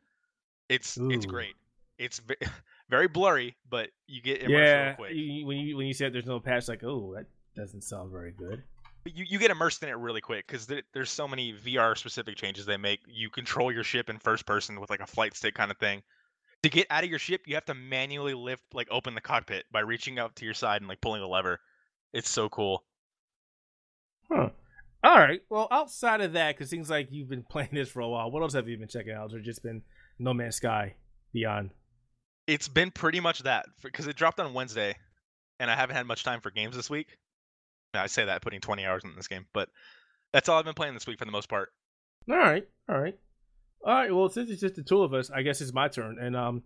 It's 0.70 0.98
it's 1.02 1.26
great. 1.26 1.56
It's 1.98 2.22
very 2.90 3.08
blurry, 3.08 3.56
but 3.70 3.90
you 4.08 4.22
get 4.22 4.42
immersed 4.44 4.52
yeah. 4.70 4.86
real 4.88 4.96
quick. 4.96 5.12
you- 5.16 5.46
when 5.48 5.58
you 5.58 5.76
when 5.78 5.88
you 5.88 5.94
said 5.94 6.14
there's 6.14 6.28
no 6.28 6.40
patch, 6.40 6.68
like 6.68 6.84
oh 6.84 7.14
that 7.16 7.26
doesn't 7.60 7.84
sound 7.84 8.12
very 8.12 8.32
good. 8.32 8.64
But 9.04 9.16
you, 9.16 9.26
you 9.28 9.40
get 9.40 9.52
immersed 9.52 9.82
in 9.84 9.90
it 9.90 9.98
really 9.98 10.22
quick 10.22 10.48
because 10.48 10.66
there, 10.66 10.82
there's 10.94 11.10
so 11.10 11.28
many 11.28 11.54
VR 11.54 11.98
specific 11.98 12.36
changes 12.36 12.66
they 12.66 12.78
make. 12.78 13.00
You 13.08 13.30
control 13.30 13.72
your 13.72 13.84
ship 13.84 14.10
in 14.10 14.20
first 14.20 14.46
person 14.46 14.80
with 14.80 14.90
like 14.90 15.00
a 15.00 15.08
flight 15.08 15.36
stick 15.36 15.56
kind 15.56 15.72
of 15.72 15.78
thing. 15.78 16.02
To 16.64 16.70
get 16.70 16.88
out 16.90 17.06
of 17.06 17.10
your 17.10 17.20
ship, 17.20 17.42
you 17.46 17.56
have 17.56 17.66
to 17.66 17.74
manually 17.74 18.34
lift, 18.34 18.64
like 18.74 18.88
open 18.92 19.16
the 19.16 19.22
cockpit 19.22 19.64
by 19.72 19.80
reaching 19.80 20.20
out 20.20 20.36
to 20.38 20.46
your 20.46 20.54
side 20.54 20.82
and 20.82 20.90
like 20.90 21.00
pulling 21.00 21.22
a 21.22 21.28
lever. 21.28 21.60
It's 22.12 22.30
so 22.30 22.50
cool. 22.50 22.84
Huh. 24.30 24.50
All 25.04 25.18
right. 25.18 25.40
Well, 25.50 25.70
outside 25.72 26.20
of 26.20 26.34
that, 26.34 26.56
because 26.56 26.68
it 26.68 26.72
seems 26.72 26.90
like 26.90 27.08
you've 27.12 27.30
been 27.30 27.44
playing 27.50 27.70
this 27.72 27.90
for 27.90 28.02
a 28.02 28.10
while. 28.10 28.30
What 28.30 28.44
else 28.44 28.54
have 28.54 28.68
you 28.68 28.78
been 28.78 28.90
checking 28.90 29.14
out? 29.14 29.34
Or 29.34 29.40
just 29.40 29.64
been 29.64 29.82
No 30.18 30.34
Man's 30.34 30.58
Sky 30.58 30.96
Beyond? 31.34 31.72
It's 32.48 32.68
been 32.68 32.92
pretty 32.92 33.20
much 33.20 33.44
that 33.44 33.68
because 33.84 34.08
it 34.08 34.16
dropped 34.16 34.40
on 34.40 34.54
Wednesday, 34.54 34.96
and 35.60 35.70
I 35.70 35.76
haven't 35.76 35.96
had 35.96 36.08
much 36.08 36.24
time 36.24 36.42
for 36.42 36.50
games 36.50 36.76
this 36.76 36.90
week. 36.90 37.18
I 37.94 38.08
say 38.08 38.26
that 38.26 38.42
putting 38.42 38.62
20 38.62 38.86
hours 38.86 39.04
in 39.04 39.16
this 39.16 39.28
game, 39.28 39.46
but 39.54 39.70
that's 40.34 40.48
all 40.48 40.60
I've 40.60 40.66
been 40.66 40.74
playing 40.74 40.94
this 40.94 41.08
week 41.08 41.20
for 41.20 41.26
the 41.26 41.32
most 41.32 41.50
part. 41.50 41.70
All 42.30 42.38
right, 42.38 42.68
all 42.88 43.00
right, 43.00 43.18
all 43.84 43.94
right. 43.94 44.14
Well, 44.14 44.30
since 44.30 44.50
it's 44.50 44.62
just 44.62 44.76
the 44.76 44.84
two 44.84 45.02
of 45.02 45.14
us, 45.14 45.32
I 45.32 45.42
guess 45.42 45.62
it's 45.62 45.74
my 45.74 45.88
turn. 45.88 46.18
And 46.20 46.36
um, 46.36 46.64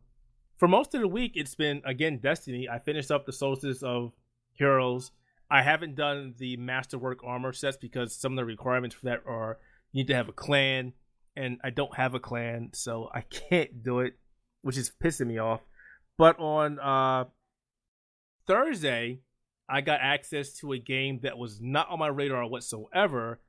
for 0.58 0.68
most 0.68 0.94
of 0.94 1.02
the 1.02 1.08
week, 1.08 1.34
it's 1.36 1.56
been 1.56 1.81
again 1.86 2.20
Destiny. 2.20 2.68
I 2.68 2.80
finished 2.80 3.12
up 3.12 3.25
the 3.25 3.34
Solstice 3.34 3.84
of 3.84 4.12
Heroes. 4.54 5.12
I 5.50 5.62
haven't 5.62 5.96
done 5.96 6.34
the 6.38 6.58
Masterwork 6.58 7.24
armor 7.24 7.53
sets 7.53 7.77
because 7.77 8.15
some 8.15 8.34
of 8.34 8.38
the 8.38 8.46
requirements 8.46 8.96
for 8.96 9.06
that 9.06 9.22
are 9.25 9.60
you 9.92 10.00
need 10.01 10.08
to 10.08 10.15
have 10.15 10.27
a 10.27 10.34
clan, 10.34 10.94
and 11.36 11.60
I 11.63 11.70
don't 11.70 11.96
have 11.96 12.15
a 12.15 12.20
clan, 12.20 12.72
so 12.74 13.10
I 13.13 13.22
can't 13.50 13.84
do 13.84 14.00
it, 14.00 14.15
which 14.62 14.77
is 14.77 14.92
pissing 15.01 15.27
me 15.27 15.38
off. 15.38 15.62
But 16.18 16.39
on 16.39 16.80
uh, 16.80 17.25
Thursday, 18.46 19.20
I 19.70 19.82
got 19.82 20.00
access 20.01 20.53
to 20.60 20.74
a 20.74 20.77
game 20.77 21.20
that 21.24 21.38
was 21.38 21.62
not 21.62 21.89
on 21.89 22.00
my 22.00 22.08
radar 22.08 22.46
whatsoever 22.48 23.39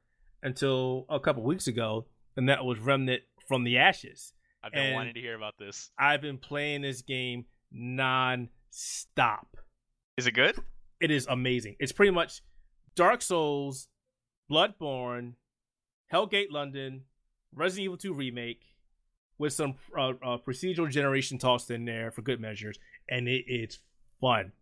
until 0.43 1.07
a 1.09 1.19
couple 1.21 1.43
weeks 1.43 1.67
ago, 1.67 2.07
and 2.37 2.49
that 2.49 2.65
was 2.65 2.79
Remnant 2.79 3.23
from 3.49 3.65
the 3.65 3.79
Ashes. 3.79 4.33
I've 4.63 4.73
been 4.73 4.87
And- 4.87 4.95
wanting 4.95 5.15
to 5.15 5.21
hear 5.21 5.35
about 5.37 5.55
this. 5.59 5.91
I've 5.99 6.21
been 6.21 6.39
playing 6.39 6.83
this 6.83 7.03
game 7.03 7.45
non-stop. 7.73 9.57
Is 10.17 10.27
it 10.27 10.33
good? 10.33 10.57
It 11.01 11.11
is 11.11 11.27
amazing. 11.27 11.77
It's 11.79 11.93
pretty 11.93 12.13
much 12.13 12.41
Dark 12.95 13.21
Souls, 13.23 13.89
Bloodborne, 14.51 15.35
Hellgate 16.13 16.51
London, 16.51 17.03
Resident 17.53 17.85
Evil 17.85 17.97
2 17.97 18.15
remake 18.15 18.63
with 19.39 19.53
some 19.53 19.75
uh, 19.99 20.11
uh, 20.11 20.39
procedural 20.39 20.89
generation 20.91 21.39
tossed 21.39 21.71
in 21.71 21.85
there 21.85 22.11
for 22.11 22.23
good 22.23 22.41
measures, 22.41 22.79
and 23.09 23.29
it 23.29 23.45
is 23.49 23.81
fun. 24.21 24.53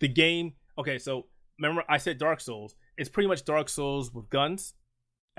The 0.00 0.08
game, 0.08 0.54
okay, 0.78 0.98
so 0.98 1.26
remember 1.58 1.84
I 1.88 1.98
said 1.98 2.18
Dark 2.18 2.40
Souls. 2.40 2.74
It's 2.96 3.08
pretty 3.08 3.28
much 3.28 3.44
Dark 3.44 3.68
Souls 3.68 4.12
with 4.12 4.30
guns. 4.30 4.74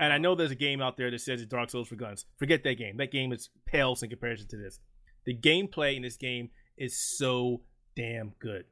And 0.00 0.12
I 0.12 0.18
know 0.18 0.36
there's 0.36 0.52
a 0.52 0.56
game 0.56 0.80
out 0.80 0.96
there 0.96 1.10
that 1.10 1.20
says 1.20 1.42
it's 1.42 1.50
Dark 1.50 1.70
Souls 1.70 1.88
for 1.88 1.96
guns. 1.96 2.24
Forget 2.38 2.62
that 2.62 2.78
game. 2.78 2.96
That 2.98 3.10
game 3.10 3.32
is 3.32 3.50
pales 3.66 4.02
in 4.02 4.10
comparison 4.10 4.46
to 4.48 4.56
this. 4.56 4.78
The 5.26 5.36
gameplay 5.36 5.96
in 5.96 6.02
this 6.02 6.16
game 6.16 6.50
is 6.76 6.96
so 6.96 7.62
damn 7.96 8.32
good. 8.38 8.64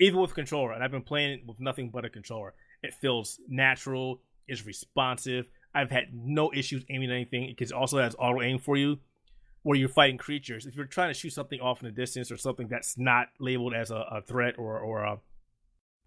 Even 0.00 0.20
with 0.20 0.34
controller, 0.34 0.72
and 0.72 0.82
I've 0.82 0.90
been 0.90 1.02
playing 1.02 1.32
it 1.32 1.46
with 1.46 1.60
nothing 1.60 1.90
but 1.90 2.04
a 2.04 2.08
controller. 2.08 2.54
It 2.82 2.94
feels 2.94 3.38
natural, 3.46 4.22
it's 4.48 4.66
responsive. 4.66 5.46
I've 5.74 5.90
had 5.90 6.14
no 6.14 6.52
issues 6.52 6.84
aiming 6.88 7.10
at 7.10 7.14
anything. 7.14 7.54
It 7.56 7.72
also 7.72 7.98
has 7.98 8.16
auto 8.18 8.42
aim 8.42 8.58
for 8.58 8.76
you 8.76 8.98
where 9.62 9.78
you're 9.78 9.88
fighting 9.88 10.18
creatures. 10.18 10.66
If 10.66 10.76
you're 10.76 10.84
trying 10.84 11.10
to 11.10 11.18
shoot 11.18 11.32
something 11.32 11.60
off 11.60 11.82
in 11.82 11.86
the 11.86 11.92
distance 11.92 12.30
or 12.30 12.36
something 12.36 12.68
that's 12.68 12.96
not 12.98 13.28
labeled 13.40 13.74
as 13.74 13.90
a, 13.90 14.06
a 14.10 14.22
threat 14.22 14.54
or, 14.58 14.78
or 14.78 15.02
a, 15.02 15.18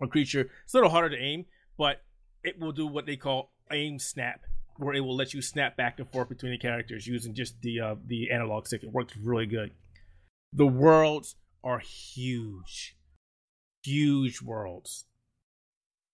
a 0.01 0.07
creature, 0.07 0.49
it's 0.63 0.73
a 0.73 0.77
little 0.77 0.89
harder 0.89 1.09
to 1.15 1.21
aim, 1.21 1.45
but 1.77 2.01
it 2.43 2.59
will 2.59 2.71
do 2.71 2.87
what 2.87 3.05
they 3.05 3.15
call 3.15 3.51
aim 3.71 3.99
snap, 3.99 4.41
where 4.77 4.95
it 4.95 5.01
will 5.01 5.15
let 5.15 5.33
you 5.33 5.41
snap 5.41 5.75
back 5.75 5.99
and 5.99 6.09
forth 6.11 6.29
between 6.29 6.51
the 6.51 6.57
characters 6.57 7.07
using 7.07 7.33
just 7.33 7.61
the 7.61 7.79
uh, 7.79 7.95
the 8.05 8.31
analog 8.31 8.67
stick. 8.67 8.83
It 8.83 8.91
works 8.91 9.15
really 9.17 9.45
good. 9.45 9.71
The 10.53 10.67
worlds 10.67 11.35
are 11.63 11.79
huge, 11.79 12.95
huge 13.83 14.41
worlds. 14.41 15.05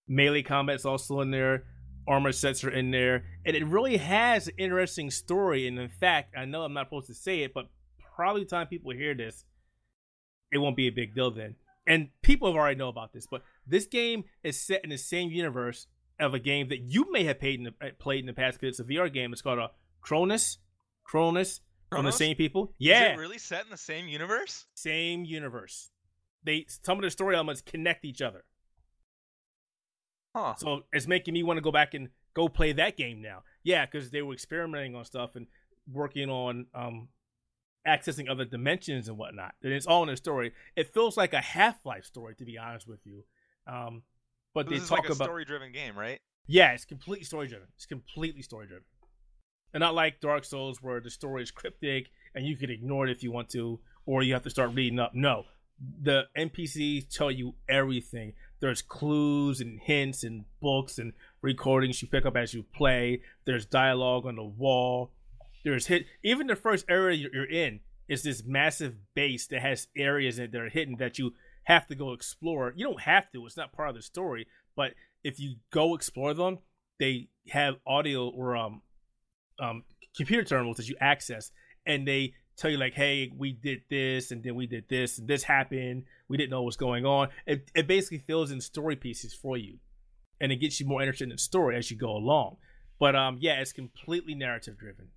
Melee 0.08 0.42
combat's 0.42 0.84
also 0.84 1.20
in 1.20 1.30
there. 1.30 1.64
Armor 2.06 2.32
sets 2.32 2.62
are 2.64 2.70
in 2.70 2.90
there, 2.90 3.24
and 3.46 3.56
it 3.56 3.64
really 3.64 3.96
has 3.96 4.48
an 4.48 4.54
interesting 4.58 5.10
story. 5.10 5.66
And 5.66 5.78
in 5.78 5.88
fact, 5.88 6.34
I 6.36 6.44
know 6.44 6.62
I'm 6.62 6.74
not 6.74 6.88
supposed 6.88 7.06
to 7.06 7.14
say 7.14 7.40
it, 7.40 7.54
but 7.54 7.70
probably 8.14 8.44
the 8.44 8.50
time 8.50 8.66
people 8.66 8.92
hear 8.92 9.14
this, 9.14 9.44
it 10.52 10.58
won't 10.58 10.76
be 10.76 10.86
a 10.86 10.92
big 10.92 11.14
deal 11.14 11.30
then. 11.30 11.56
And 11.86 12.08
people 12.22 12.48
have 12.48 12.56
already 12.56 12.76
know 12.76 12.88
about 12.88 13.12
this, 13.12 13.26
but 13.30 13.42
this 13.66 13.86
game 13.86 14.24
is 14.42 14.60
set 14.60 14.82
in 14.84 14.90
the 14.90 14.98
same 14.98 15.30
universe 15.30 15.86
of 16.20 16.34
a 16.34 16.38
game 16.38 16.68
that 16.68 16.80
you 16.80 17.10
may 17.10 17.24
have 17.24 17.40
played 17.40 17.58
in 17.58 17.64
the, 17.64 17.92
played 17.98 18.20
in 18.20 18.26
the 18.26 18.32
past 18.32 18.60
because 18.60 18.78
it's 18.78 18.88
a 18.88 18.92
VR 18.92 19.12
game. 19.12 19.32
It's 19.32 19.42
called 19.42 19.58
a 19.58 19.70
Chronos. 20.00 20.58
Chronos 21.04 21.60
from 21.90 22.04
the 22.04 22.12
same 22.12 22.36
people. 22.36 22.72
Yeah, 22.78 23.12
Is 23.12 23.18
it 23.18 23.20
really 23.20 23.38
set 23.38 23.64
in 23.64 23.70
the 23.70 23.76
same 23.76 24.08
universe? 24.08 24.66
same 24.74 25.24
universe. 25.24 25.90
They 26.42 26.66
some 26.68 26.98
of 26.98 27.02
the 27.02 27.10
story 27.10 27.34
elements 27.34 27.60
connect 27.60 28.04
each 28.04 28.22
other. 28.22 28.44
Huh. 30.34 30.54
So 30.56 30.82
it's 30.92 31.06
making 31.06 31.34
me 31.34 31.42
want 31.42 31.58
to 31.58 31.62
go 31.62 31.70
back 31.70 31.94
and 31.94 32.08
go 32.34 32.48
play 32.48 32.72
that 32.72 32.96
game 32.96 33.22
now. 33.22 33.42
Yeah, 33.62 33.86
because 33.86 34.10
they 34.10 34.22
were 34.22 34.32
experimenting 34.32 34.94
on 34.94 35.04
stuff 35.04 35.36
and 35.36 35.46
working 35.90 36.28
on 36.28 36.66
um, 36.74 37.08
accessing 37.86 38.28
other 38.28 38.44
dimensions 38.44 39.08
and 39.08 39.16
whatnot. 39.16 39.54
And 39.62 39.72
it's 39.72 39.86
all 39.86 40.02
in 40.02 40.08
the 40.08 40.16
story. 40.16 40.52
It 40.76 40.92
feels 40.92 41.16
like 41.16 41.32
a 41.32 41.40
Half 41.40 41.86
Life 41.86 42.04
story, 42.04 42.34
to 42.36 42.44
be 42.44 42.58
honest 42.58 42.88
with 42.88 43.00
you. 43.04 43.24
Um, 43.66 44.02
but 44.54 44.68
this 44.68 44.82
they 44.82 44.88
talk 44.88 45.04
like 45.08 45.16
about 45.16 45.24
story-driven 45.26 45.72
game, 45.72 45.98
right? 45.98 46.20
yeah, 46.46 46.72
it's 46.72 46.84
completely 46.84 47.24
story 47.24 47.48
driven. 47.48 47.68
It's 47.76 47.86
completely 47.86 48.42
story 48.42 48.66
driven. 48.66 48.84
And 49.72 49.80
not 49.80 49.94
like 49.94 50.20
Dark 50.20 50.44
Souls 50.44 50.82
where 50.82 51.00
the 51.00 51.10
story 51.10 51.42
is 51.42 51.50
cryptic 51.50 52.10
and 52.34 52.46
you 52.46 52.56
can 52.56 52.70
ignore 52.70 53.06
it 53.06 53.10
if 53.10 53.22
you 53.22 53.32
want 53.32 53.48
to, 53.50 53.80
or 54.06 54.22
you 54.22 54.34
have 54.34 54.42
to 54.44 54.50
start 54.50 54.74
reading 54.74 54.98
up. 55.00 55.12
No. 55.14 55.44
The 56.02 56.24
NPCs 56.36 57.08
tell 57.08 57.30
you 57.30 57.54
everything. 57.68 58.34
There's 58.60 58.82
clues 58.82 59.60
and 59.60 59.80
hints 59.80 60.22
and 60.22 60.44
books 60.60 60.98
and 60.98 61.12
recordings 61.42 62.00
you 62.02 62.08
pick 62.08 62.24
up 62.24 62.36
as 62.36 62.54
you 62.54 62.62
play. 62.74 63.22
There's 63.46 63.66
dialogue 63.66 64.26
on 64.26 64.36
the 64.36 64.44
wall. 64.44 65.10
There's 65.64 65.86
hit 65.86 66.06
even 66.22 66.46
the 66.46 66.56
first 66.56 66.84
area 66.88 67.16
you're- 67.16 67.32
you're 67.34 67.50
in 67.50 67.80
is 68.06 68.22
this 68.22 68.44
massive 68.44 68.96
base 69.14 69.46
that 69.48 69.62
has 69.62 69.88
areas 69.96 70.38
in 70.38 70.44
it 70.44 70.52
that 70.52 70.60
are 70.60 70.68
hidden 70.68 70.96
that 70.98 71.18
you 71.18 71.34
have 71.64 71.86
to 71.88 71.94
go 71.94 72.12
explore. 72.12 72.72
You 72.76 72.84
don't 72.84 73.00
have 73.00 73.30
to, 73.32 73.44
it's 73.46 73.56
not 73.56 73.72
part 73.72 73.90
of 73.90 73.94
the 73.94 74.02
story, 74.02 74.46
but 74.76 74.94
if 75.22 75.40
you 75.40 75.56
go 75.70 75.94
explore 75.94 76.34
them, 76.34 76.58
they 77.00 77.28
have 77.48 77.76
audio 77.86 78.28
or 78.28 78.56
um 78.56 78.82
um 79.60 79.82
computer 80.16 80.44
terminals 80.44 80.76
that 80.76 80.88
you 80.88 80.96
access 81.00 81.50
and 81.86 82.06
they 82.06 82.32
tell 82.56 82.70
you 82.70 82.78
like 82.78 82.94
hey 82.94 83.32
we 83.36 83.52
did 83.52 83.80
this 83.90 84.30
and 84.30 84.42
then 84.44 84.54
we 84.54 84.66
did 84.66 84.88
this 84.88 85.18
and 85.18 85.26
this 85.28 85.42
happened. 85.42 86.04
We 86.28 86.36
didn't 86.36 86.50
know 86.50 86.62
what's 86.62 86.76
going 86.76 87.04
on. 87.04 87.28
It, 87.46 87.70
it 87.74 87.86
basically 87.86 88.18
fills 88.18 88.50
in 88.50 88.60
story 88.60 88.96
pieces 88.96 89.34
for 89.34 89.56
you 89.56 89.78
and 90.40 90.52
it 90.52 90.56
gets 90.56 90.80
you 90.80 90.86
more 90.86 91.02
interested 91.02 91.24
in 91.24 91.30
the 91.30 91.38
story 91.38 91.76
as 91.76 91.90
you 91.90 91.96
go 91.96 92.10
along. 92.10 92.56
But 92.98 93.16
um 93.16 93.38
yeah 93.40 93.60
it's 93.60 93.72
completely 93.72 94.34
narrative 94.34 94.78
driven. 94.78 95.08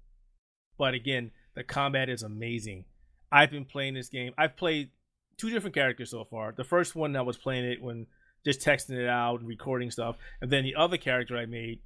But 0.77 0.93
again 0.93 1.31
the 1.55 1.63
combat 1.63 2.09
is 2.09 2.23
amazing. 2.23 2.85
I've 3.31 3.51
been 3.51 3.65
playing 3.65 3.93
this 3.93 4.09
game. 4.09 4.33
I've 4.37 4.57
played 4.57 4.89
two 5.37 5.49
different 5.49 5.75
characters 5.75 6.11
so 6.11 6.23
far 6.23 6.53
the 6.57 6.63
first 6.63 6.95
one 6.95 7.15
i 7.15 7.21
was 7.21 7.37
playing 7.37 7.65
it 7.65 7.81
when 7.81 8.05
just 8.45 8.61
texting 8.61 8.97
it 8.97 9.09
out 9.09 9.39
and 9.39 9.47
recording 9.47 9.91
stuff 9.91 10.17
and 10.41 10.51
then 10.51 10.63
the 10.63 10.75
other 10.75 10.97
character 10.97 11.37
i 11.37 11.45
made 11.45 11.79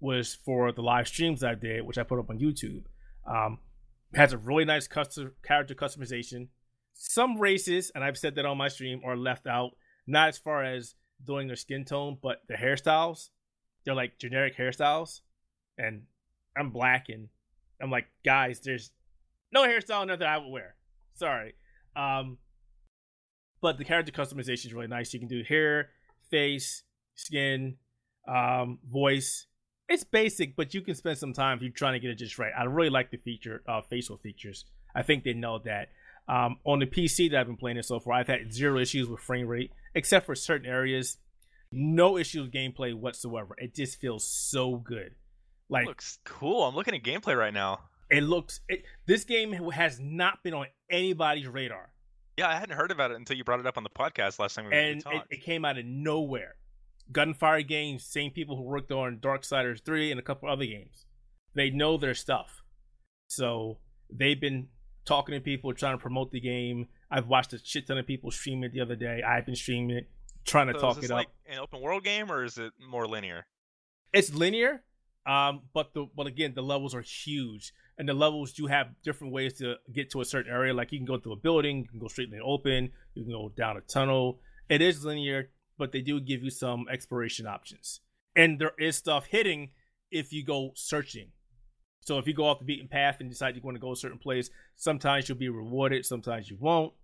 was 0.00 0.34
for 0.34 0.72
the 0.72 0.82
live 0.82 1.06
streams 1.06 1.44
I 1.44 1.54
did, 1.54 1.82
which 1.82 1.98
I 1.98 2.02
put 2.02 2.18
up 2.18 2.30
on 2.30 2.38
YouTube. 2.38 2.84
Um, 3.26 3.58
has 4.14 4.32
a 4.32 4.38
really 4.38 4.64
nice 4.64 4.88
custom 4.88 5.32
character 5.44 5.74
customization. 5.74 6.48
Some 6.94 7.38
races, 7.38 7.92
and 7.94 8.02
I've 8.02 8.18
said 8.18 8.34
that 8.34 8.46
on 8.46 8.58
my 8.58 8.68
stream, 8.68 9.02
are 9.04 9.16
left 9.16 9.46
out. 9.46 9.72
Not 10.06 10.30
as 10.30 10.38
far 10.38 10.64
as 10.64 10.94
doing 11.24 11.46
their 11.46 11.56
skin 11.56 11.84
tone, 11.84 12.18
but 12.20 12.42
the 12.48 12.54
hairstyles. 12.54 13.28
They're 13.84 13.94
like 13.94 14.18
generic 14.18 14.56
hairstyles, 14.56 15.20
and 15.78 16.02
I'm 16.56 16.70
black, 16.70 17.08
and 17.08 17.28
I'm 17.80 17.90
like, 17.90 18.08
guys, 18.24 18.60
there's 18.60 18.90
no 19.52 19.66
hairstyle 19.66 20.06
that 20.08 20.22
I 20.22 20.38
would 20.38 20.50
wear. 20.50 20.74
Sorry. 21.14 21.54
Um, 21.94 22.38
but 23.60 23.78
the 23.78 23.84
character 23.84 24.12
customization 24.12 24.66
is 24.66 24.74
really 24.74 24.86
nice. 24.86 25.12
You 25.12 25.18
can 25.20 25.28
do 25.28 25.42
hair, 25.46 25.90
face, 26.30 26.82
skin, 27.14 27.76
um, 28.28 28.78
voice. 28.90 29.46
It's 29.88 30.04
basic, 30.04 30.56
but 30.56 30.72
you 30.72 30.82
can 30.82 30.94
spend 30.94 31.18
some 31.18 31.32
time 31.32 31.58
if 31.58 31.62
you're 31.62 31.72
trying 31.72 31.94
to 31.94 32.00
get 32.00 32.10
it 32.10 32.14
just 32.16 32.38
right. 32.38 32.52
I 32.56 32.64
really 32.64 32.90
like 32.90 33.10
the 33.10 33.16
feature, 33.16 33.62
uh, 33.68 33.80
facial 33.82 34.16
features. 34.18 34.64
I 34.94 35.02
think 35.02 35.24
they 35.24 35.32
know 35.32 35.58
that. 35.64 35.88
Um, 36.28 36.58
on 36.64 36.78
the 36.78 36.86
PC 36.86 37.30
that 37.30 37.40
I've 37.40 37.46
been 37.46 37.56
playing 37.56 37.76
it 37.76 37.84
so 37.84 37.98
far, 37.98 38.14
I've 38.14 38.28
had 38.28 38.52
zero 38.52 38.78
issues 38.78 39.08
with 39.08 39.20
frame 39.20 39.48
rate, 39.48 39.72
except 39.94 40.26
for 40.26 40.34
certain 40.36 40.66
areas. 40.66 41.18
No 41.72 42.18
issues 42.18 42.42
with 42.42 42.52
gameplay 42.52 42.94
whatsoever. 42.94 43.54
It 43.58 43.74
just 43.74 44.00
feels 44.00 44.24
so 44.24 44.76
good. 44.76 45.14
Like 45.68 45.86
Looks 45.86 46.18
cool. 46.24 46.64
I'm 46.64 46.74
looking 46.74 46.94
at 46.94 47.02
gameplay 47.02 47.36
right 47.36 47.54
now. 47.54 47.80
it 48.10 48.22
looks. 48.22 48.60
It, 48.68 48.84
this 49.06 49.24
game 49.24 49.52
has 49.52 49.98
not 50.00 50.42
been 50.42 50.54
on 50.54 50.66
anybody's 50.90 51.46
radar. 51.48 51.90
Yeah, 52.40 52.48
I 52.48 52.54
hadn't 52.54 52.74
heard 52.74 52.90
about 52.90 53.10
it 53.10 53.18
until 53.18 53.36
you 53.36 53.44
brought 53.44 53.60
it 53.60 53.66
up 53.66 53.76
on 53.76 53.82
the 53.84 53.90
podcast 53.90 54.38
last 54.38 54.54
time 54.54 54.64
we, 54.64 54.70
we 54.70 54.78
and 54.78 55.02
it, 55.10 55.22
it 55.28 55.42
came 55.44 55.66
out 55.66 55.76
of 55.76 55.84
nowhere. 55.84 56.54
Gunfire 57.12 57.60
Games, 57.60 58.02
same 58.02 58.30
people 58.30 58.56
who 58.56 58.62
worked 58.62 58.90
on 58.90 59.18
Darksiders 59.18 59.84
3 59.84 60.10
and 60.10 60.18
a 60.18 60.22
couple 60.22 60.48
other 60.48 60.64
games. 60.64 61.04
They 61.54 61.68
know 61.68 61.98
their 61.98 62.14
stuff. 62.14 62.62
So 63.28 63.76
they've 64.10 64.40
been 64.40 64.68
talking 65.04 65.34
to 65.34 65.40
people, 65.42 65.74
trying 65.74 65.98
to 65.98 66.00
promote 66.00 66.30
the 66.30 66.40
game. 66.40 66.86
I've 67.10 67.26
watched 67.26 67.52
a 67.52 67.58
shit 67.62 67.86
ton 67.86 67.98
of 67.98 68.06
people 68.06 68.30
stream 68.30 68.64
it 68.64 68.72
the 68.72 68.80
other 68.80 68.96
day. 68.96 69.22
I've 69.22 69.44
been 69.44 69.54
streaming 69.54 69.98
it, 69.98 70.08
trying 70.46 70.68
to 70.68 70.74
So 70.74 70.80
talk 70.80 70.96
is 70.96 71.02
this 71.02 71.10
it 71.10 71.12
up. 71.12 71.16
like 71.18 71.28
an 71.46 71.58
open 71.58 71.82
world 71.82 72.04
game 72.04 72.32
or 72.32 72.42
is 72.42 72.56
it 72.56 72.72
more 72.80 73.06
linear? 73.06 73.44
It's 74.14 74.32
linear, 74.32 74.82
um, 75.26 75.60
but 75.74 75.92
the 75.92 76.06
but 76.16 76.26
again, 76.26 76.54
the 76.54 76.62
levels 76.62 76.94
are 76.94 77.02
huge, 77.02 77.74
and 78.00 78.08
the 78.08 78.14
levels 78.14 78.54
do 78.54 78.66
have 78.66 78.88
different 79.04 79.30
ways 79.30 79.52
to 79.58 79.74
get 79.92 80.10
to 80.10 80.22
a 80.22 80.24
certain 80.24 80.50
area. 80.50 80.72
Like 80.72 80.90
you 80.90 80.98
can 80.98 81.04
go 81.04 81.18
through 81.18 81.34
a 81.34 81.36
building, 81.36 81.80
you 81.80 81.86
can 81.86 81.98
go 81.98 82.08
straight 82.08 82.32
in 82.32 82.38
the 82.38 82.42
open, 82.42 82.90
you 83.14 83.24
can 83.24 83.30
go 83.30 83.52
down 83.54 83.76
a 83.76 83.82
tunnel. 83.82 84.40
It 84.70 84.80
is 84.80 85.04
linear, 85.04 85.50
but 85.76 85.92
they 85.92 86.00
do 86.00 86.18
give 86.18 86.42
you 86.42 86.48
some 86.48 86.86
exploration 86.90 87.46
options, 87.46 88.00
and 88.34 88.58
there 88.58 88.72
is 88.78 88.96
stuff 88.96 89.26
hitting 89.26 89.72
if 90.10 90.32
you 90.32 90.42
go 90.42 90.72
searching. 90.74 91.28
So 92.00 92.16
if 92.16 92.26
you 92.26 92.32
go 92.32 92.46
off 92.46 92.60
the 92.60 92.64
beaten 92.64 92.88
path 92.88 93.18
and 93.20 93.28
decide 93.28 93.54
you 93.54 93.60
want 93.62 93.74
to 93.74 93.80
go 93.80 93.92
a 93.92 93.96
certain 93.96 94.18
place, 94.18 94.48
sometimes 94.76 95.28
you'll 95.28 95.36
be 95.36 95.50
rewarded, 95.50 96.06
sometimes 96.06 96.48
you 96.48 96.56
won't. 96.58 96.94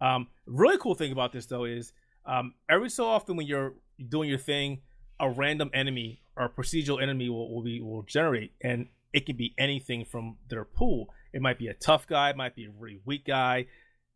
Um, 0.00 0.28
really 0.46 0.78
cool 0.78 0.94
thing 0.94 1.12
about 1.12 1.32
this 1.32 1.44
though 1.44 1.64
is 1.64 1.92
um, 2.24 2.54
every 2.66 2.88
so 2.88 3.06
often 3.06 3.36
when 3.36 3.46
you're 3.46 3.74
doing 4.08 4.30
your 4.30 4.38
thing, 4.38 4.80
a 5.20 5.28
random 5.28 5.70
enemy 5.74 6.22
or 6.34 6.48
procedural 6.48 7.02
enemy 7.02 7.28
will, 7.28 7.54
will 7.54 7.62
be 7.62 7.82
will 7.82 8.04
generate, 8.04 8.52
and 8.62 8.88
it 9.12 9.26
can 9.26 9.36
be 9.36 9.54
anything 9.58 10.04
from 10.04 10.36
their 10.48 10.64
pool. 10.64 11.08
It 11.32 11.42
might 11.42 11.58
be 11.58 11.68
a 11.68 11.74
tough 11.74 12.06
guy, 12.06 12.30
it 12.30 12.36
might 12.36 12.54
be 12.54 12.64
a 12.64 12.70
really 12.70 13.00
weak 13.04 13.26
guy, 13.26 13.66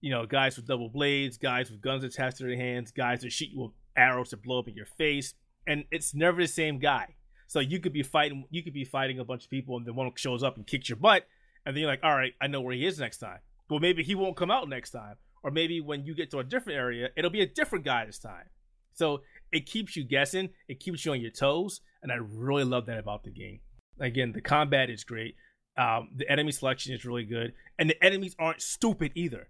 you 0.00 0.10
know, 0.10 0.26
guys 0.26 0.56
with 0.56 0.66
double 0.66 0.88
blades, 0.88 1.36
guys 1.36 1.70
with 1.70 1.80
guns 1.80 2.04
attached 2.04 2.38
to 2.38 2.44
their 2.44 2.56
hands, 2.56 2.90
guys 2.90 3.22
that 3.22 3.32
shoot 3.32 3.50
you 3.50 3.60
with 3.62 3.72
arrows 3.96 4.30
to 4.30 4.36
blow 4.36 4.58
up 4.58 4.68
in 4.68 4.74
your 4.74 4.86
face, 4.86 5.34
and 5.66 5.84
it's 5.90 6.14
never 6.14 6.42
the 6.42 6.48
same 6.48 6.78
guy. 6.78 7.14
So 7.46 7.60
you 7.60 7.78
could 7.78 7.92
be 7.92 8.02
fighting, 8.02 8.44
you 8.50 8.62
could 8.62 8.72
be 8.72 8.84
fighting 8.84 9.18
a 9.18 9.24
bunch 9.24 9.44
of 9.44 9.50
people, 9.50 9.76
and 9.76 9.86
then 9.86 9.94
one 9.94 10.10
shows 10.16 10.42
up 10.42 10.56
and 10.56 10.66
kicks 10.66 10.88
your 10.88 10.96
butt, 10.96 11.26
and 11.64 11.74
then 11.74 11.82
you're 11.82 11.90
like, 11.90 12.02
all 12.02 12.14
right, 12.14 12.32
I 12.40 12.46
know 12.48 12.60
where 12.60 12.74
he 12.74 12.86
is 12.86 12.98
next 12.98 13.18
time. 13.18 13.38
Well, 13.70 13.80
maybe 13.80 14.02
he 14.02 14.14
won't 14.14 14.36
come 14.36 14.50
out 14.50 14.68
next 14.68 14.90
time, 14.90 15.16
or 15.42 15.50
maybe 15.50 15.80
when 15.80 16.04
you 16.04 16.14
get 16.14 16.30
to 16.32 16.38
a 16.38 16.44
different 16.44 16.78
area, 16.78 17.08
it'll 17.16 17.30
be 17.30 17.42
a 17.42 17.46
different 17.46 17.84
guy 17.84 18.04
this 18.04 18.18
time. 18.18 18.46
So 18.94 19.22
it 19.52 19.66
keeps 19.66 19.96
you 19.96 20.04
guessing, 20.04 20.50
it 20.68 20.80
keeps 20.80 21.04
you 21.04 21.12
on 21.12 21.20
your 21.20 21.30
toes, 21.30 21.80
and 22.02 22.12
I 22.12 22.16
really 22.16 22.64
love 22.64 22.86
that 22.86 22.98
about 22.98 23.24
the 23.24 23.30
game. 23.30 23.60
Again, 24.00 24.32
the 24.32 24.40
combat 24.40 24.90
is 24.90 25.04
great. 25.04 25.36
Um, 25.76 26.10
the 26.16 26.30
enemy 26.30 26.52
selection 26.52 26.94
is 26.94 27.04
really 27.04 27.24
good, 27.24 27.52
and 27.78 27.90
the 27.90 28.04
enemies 28.04 28.36
aren't 28.38 28.62
stupid 28.62 29.12
either. 29.14 29.48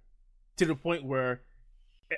To 0.58 0.66
the 0.66 0.74
point 0.76 1.04
where 1.04 1.42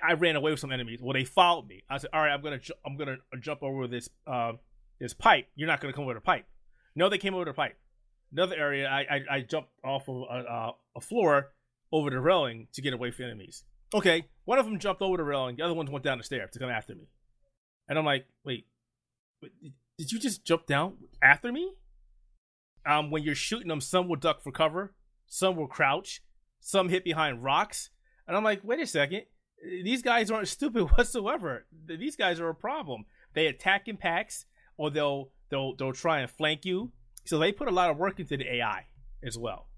I 0.06 0.12
ran 0.12 0.36
away 0.36 0.50
with 0.50 0.60
some 0.60 0.70
enemies. 0.70 1.00
Well, 1.00 1.14
they 1.14 1.24
followed 1.24 1.66
me. 1.68 1.82
I 1.88 1.96
said, 1.98 2.10
"All 2.12 2.20
right, 2.20 2.32
I'm 2.32 2.42
gonna, 2.42 2.58
ju- 2.58 2.74
I'm 2.84 2.96
gonna 2.96 3.16
jump 3.40 3.62
over 3.62 3.86
this, 3.86 4.10
uh, 4.26 4.52
this 5.00 5.14
pipe. 5.14 5.48
You're 5.54 5.68
not 5.68 5.80
gonna 5.80 5.94
come 5.94 6.04
over 6.04 6.14
the 6.14 6.20
pipe." 6.20 6.44
No, 6.94 7.08
they 7.08 7.18
came 7.18 7.34
over 7.34 7.46
the 7.46 7.54
pipe. 7.54 7.76
Another 8.32 8.56
area, 8.56 8.88
I, 8.88 9.00
I, 9.10 9.36
I 9.36 9.40
jumped 9.40 9.70
off 9.84 10.08
of 10.08 10.16
a, 10.16 10.34
a, 10.34 10.72
a 10.96 11.00
floor 11.00 11.52
over 11.92 12.10
the 12.10 12.20
railing 12.20 12.68
to 12.74 12.82
get 12.82 12.92
away 12.92 13.10
from 13.10 13.26
enemies. 13.26 13.64
Okay, 13.94 14.26
one 14.44 14.58
of 14.58 14.66
them 14.66 14.78
jumped 14.78 15.00
over 15.00 15.16
the 15.16 15.24
railing. 15.24 15.56
The 15.56 15.62
other 15.64 15.74
one 15.74 15.90
went 15.90 16.04
down 16.04 16.18
the 16.18 16.24
stairs 16.24 16.50
to 16.52 16.58
come 16.58 16.68
after 16.68 16.94
me. 16.94 17.08
And 17.88 17.98
I'm 17.98 18.04
like, 18.04 18.26
wait, 18.44 18.66
did 19.98 20.10
you 20.12 20.18
just 20.18 20.44
jump 20.44 20.66
down 20.66 20.94
after 21.22 21.52
me? 21.52 21.72
Um, 22.86 23.10
when 23.10 23.22
you're 23.22 23.34
shooting 23.34 23.68
them, 23.68 23.80
some 23.80 24.08
will 24.08 24.16
duck 24.16 24.42
for 24.42 24.52
cover, 24.52 24.94
some 25.26 25.56
will 25.56 25.66
crouch, 25.66 26.22
some 26.60 26.88
hit 26.88 27.04
behind 27.04 27.42
rocks. 27.42 27.90
And 28.26 28.36
I'm 28.36 28.44
like, 28.44 28.60
wait 28.62 28.80
a 28.80 28.86
second, 28.86 29.22
these 29.62 30.02
guys 30.02 30.30
aren't 30.30 30.48
stupid 30.56 30.84
whatsoever. 30.96 31.66
These 31.86 32.16
guys 32.16 32.40
are 32.40 32.48
a 32.48 32.54
problem. 32.54 33.04
They 33.34 33.46
attack 33.46 33.88
in 33.88 33.96
packs, 33.96 34.46
or 34.76 34.90
they'll 34.90 35.30
they'll 35.50 35.74
they'll 35.76 35.92
try 35.92 36.20
and 36.20 36.30
flank 36.30 36.64
you. 36.64 36.92
So 37.24 37.38
they 37.38 37.52
put 37.52 37.68
a 37.68 37.72
lot 37.72 37.90
of 37.90 37.96
work 37.96 38.20
into 38.20 38.36
the 38.36 38.56
AI 38.56 38.86
as 39.24 39.36
well. 39.36 39.68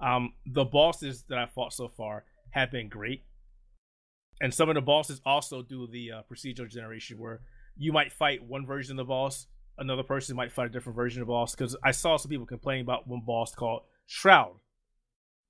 Um, 0.00 0.32
the 0.46 0.64
bosses 0.64 1.24
that 1.28 1.38
I 1.38 1.46
fought 1.46 1.72
so 1.72 1.88
far 1.88 2.24
have 2.50 2.70
been 2.70 2.88
great, 2.88 3.24
and 4.40 4.52
some 4.52 4.68
of 4.68 4.74
the 4.74 4.80
bosses 4.80 5.20
also 5.24 5.62
do 5.62 5.86
the 5.86 6.12
uh, 6.12 6.22
procedural 6.30 6.70
generation 6.70 7.18
where 7.18 7.40
you 7.76 7.92
might 7.92 8.12
fight 8.12 8.44
one 8.44 8.66
version 8.66 8.92
of 8.92 8.96
the 9.06 9.08
boss, 9.08 9.46
another 9.78 10.02
person 10.02 10.36
might 10.36 10.52
fight 10.52 10.66
a 10.66 10.70
different 10.70 10.96
version 10.96 11.22
of 11.22 11.28
boss. 11.28 11.54
Because 11.54 11.76
I 11.84 11.90
saw 11.90 12.16
some 12.16 12.30
people 12.30 12.46
complaining 12.46 12.82
about 12.82 13.06
one 13.06 13.22
boss 13.26 13.54
called 13.54 13.82
Shroud, 14.06 14.56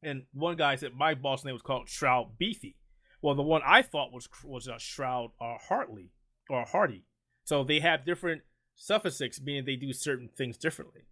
and 0.02 0.24
one 0.32 0.56
guy 0.56 0.76
said 0.76 0.94
my 0.94 1.14
boss 1.14 1.44
name 1.44 1.54
was 1.54 1.62
called 1.62 1.88
Shroud 1.88 2.38
Beefy. 2.38 2.76
Well, 3.22 3.34
the 3.34 3.42
one 3.42 3.62
I 3.64 3.82
thought 3.82 4.12
was 4.12 4.28
was 4.44 4.66
a 4.66 4.78
Shroud 4.78 5.30
or 5.40 5.58
Hartley 5.68 6.10
or 6.48 6.64
Hardy. 6.64 7.04
So 7.44 7.64
they 7.64 7.80
have 7.80 8.04
different 8.04 8.42
suffixes, 8.74 9.40
meaning 9.42 9.64
they 9.64 9.76
do 9.76 9.92
certain 9.92 10.28
things 10.28 10.58
differently. 10.58 11.02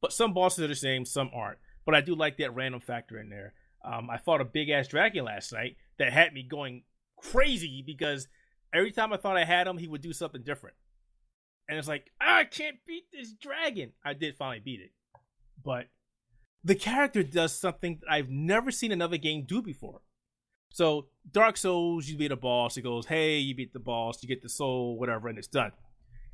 But 0.00 0.12
some 0.12 0.32
bosses 0.32 0.64
are 0.64 0.68
the 0.68 0.74
same, 0.74 1.04
some 1.04 1.30
aren't. 1.34 1.58
But 1.84 1.94
I 1.94 2.00
do 2.00 2.14
like 2.14 2.38
that 2.38 2.54
random 2.54 2.80
factor 2.80 3.18
in 3.18 3.30
there. 3.30 3.54
Um, 3.84 4.10
I 4.10 4.18
fought 4.18 4.40
a 4.40 4.44
big 4.44 4.68
ass 4.70 4.88
dragon 4.88 5.24
last 5.24 5.52
night 5.52 5.76
that 5.98 6.12
had 6.12 6.32
me 6.32 6.42
going 6.42 6.82
crazy 7.16 7.82
because 7.84 8.28
every 8.74 8.92
time 8.92 9.12
I 9.12 9.16
thought 9.16 9.36
I 9.36 9.44
had 9.44 9.66
him, 9.66 9.78
he 9.78 9.88
would 9.88 10.02
do 10.02 10.12
something 10.12 10.42
different. 10.42 10.76
And 11.70 11.78
it's 11.78 11.86
like, 11.86 12.10
ah, 12.20 12.38
I 12.38 12.44
can't 12.44 12.78
beat 12.84 13.04
this 13.12 13.32
dragon. 13.32 13.92
I 14.04 14.12
did 14.12 14.36
finally 14.36 14.58
beat 14.58 14.80
it. 14.80 14.90
But 15.64 15.86
the 16.64 16.74
character 16.74 17.22
does 17.22 17.56
something 17.56 18.00
that 18.00 18.10
I've 18.10 18.28
never 18.28 18.72
seen 18.72 18.90
another 18.90 19.18
game 19.18 19.44
do 19.46 19.62
before. 19.62 20.00
So, 20.72 21.06
Dark 21.30 21.56
Souls, 21.56 22.08
you 22.08 22.18
beat 22.18 22.32
a 22.32 22.36
boss, 22.36 22.76
it 22.76 22.82
goes, 22.82 23.06
hey, 23.06 23.38
you 23.38 23.54
beat 23.54 23.72
the 23.72 23.78
boss, 23.78 24.20
you 24.20 24.28
get 24.28 24.42
the 24.42 24.48
soul, 24.48 24.98
whatever, 24.98 25.28
and 25.28 25.38
it's 25.38 25.46
done. 25.46 25.70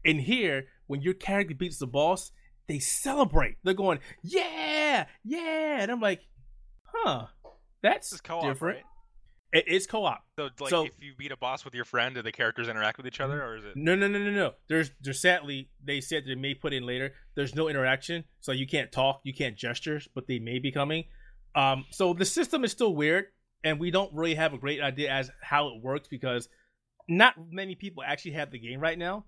In 0.05 0.21
here, 0.21 0.69
when 0.87 1.03
your 1.03 1.13
character 1.13 1.55
beats 1.55 1.79
the 1.79 1.87
boss, 1.87 2.33
they 2.67 2.79
celebrate. 2.79 3.57
They're 3.63 3.75
going, 3.75 3.99
yeah, 4.23 5.05
yeah. 5.23 5.83
And 5.83 5.91
I'm 5.91 6.01
like, 6.01 6.23
huh, 6.83 7.27
that's 7.83 8.19
different. 8.21 8.61
Right? 8.61 8.85
It 9.57 9.69
is 9.69 9.87
co-op. 9.87 10.23
So, 10.39 10.51
like, 10.61 10.69
so, 10.69 10.85
if 10.85 10.93
you 11.01 11.15
beat 11.17 11.33
a 11.33 11.37
boss 11.39 11.65
with 11.65 11.75
your 11.75 11.87
friend, 11.87 12.15
do 12.15 12.21
the 12.21 12.31
characters 12.31 12.69
interact 12.69 12.99
with 12.99 13.07
each 13.07 13.21
other, 13.21 13.43
or 13.43 13.57
is 13.57 13.65
it? 13.65 13.75
No, 13.75 13.95
no, 13.95 14.07
no, 14.07 14.19
no, 14.19 14.31
no. 14.31 14.53
There's, 14.69 14.91
there's 15.01 15.19
sadly, 15.19 15.71
they 15.83 16.03
said 16.03 16.25
they 16.27 16.35
may 16.35 16.53
put 16.53 16.75
in 16.75 16.85
later. 16.85 17.15
There's 17.37 17.55
no 17.55 17.69
interaction, 17.69 18.25
so 18.41 18.53
you 18.53 18.67
can't 18.67 18.93
talk, 18.93 19.23
you 19.25 19.33
can't 19.33 19.57
gestures, 19.57 20.09
but 20.15 20.27
they 20.27 20.39
may 20.39 20.59
be 20.59 20.71
coming. 20.71 21.05
Um, 21.55 21.87
so 21.91 22.13
the 22.13 22.27
system 22.27 22.65
is 22.65 22.73
still 22.73 22.95
weird, 22.95 23.29
and 23.65 23.81
we 23.81 23.91
don't 23.91 24.13
really 24.13 24.35
have 24.35 24.53
a 24.53 24.59
great 24.59 24.83
idea 24.83 25.11
as 25.11 25.31
how 25.41 25.69
it 25.69 25.83
works 25.83 26.07
because 26.07 26.51
not 27.09 27.35
many 27.51 27.75
people 27.75 28.03
actually 28.07 28.33
have 28.33 28.51
the 28.51 28.59
game 28.59 28.79
right 28.79 28.99
now. 28.99 29.25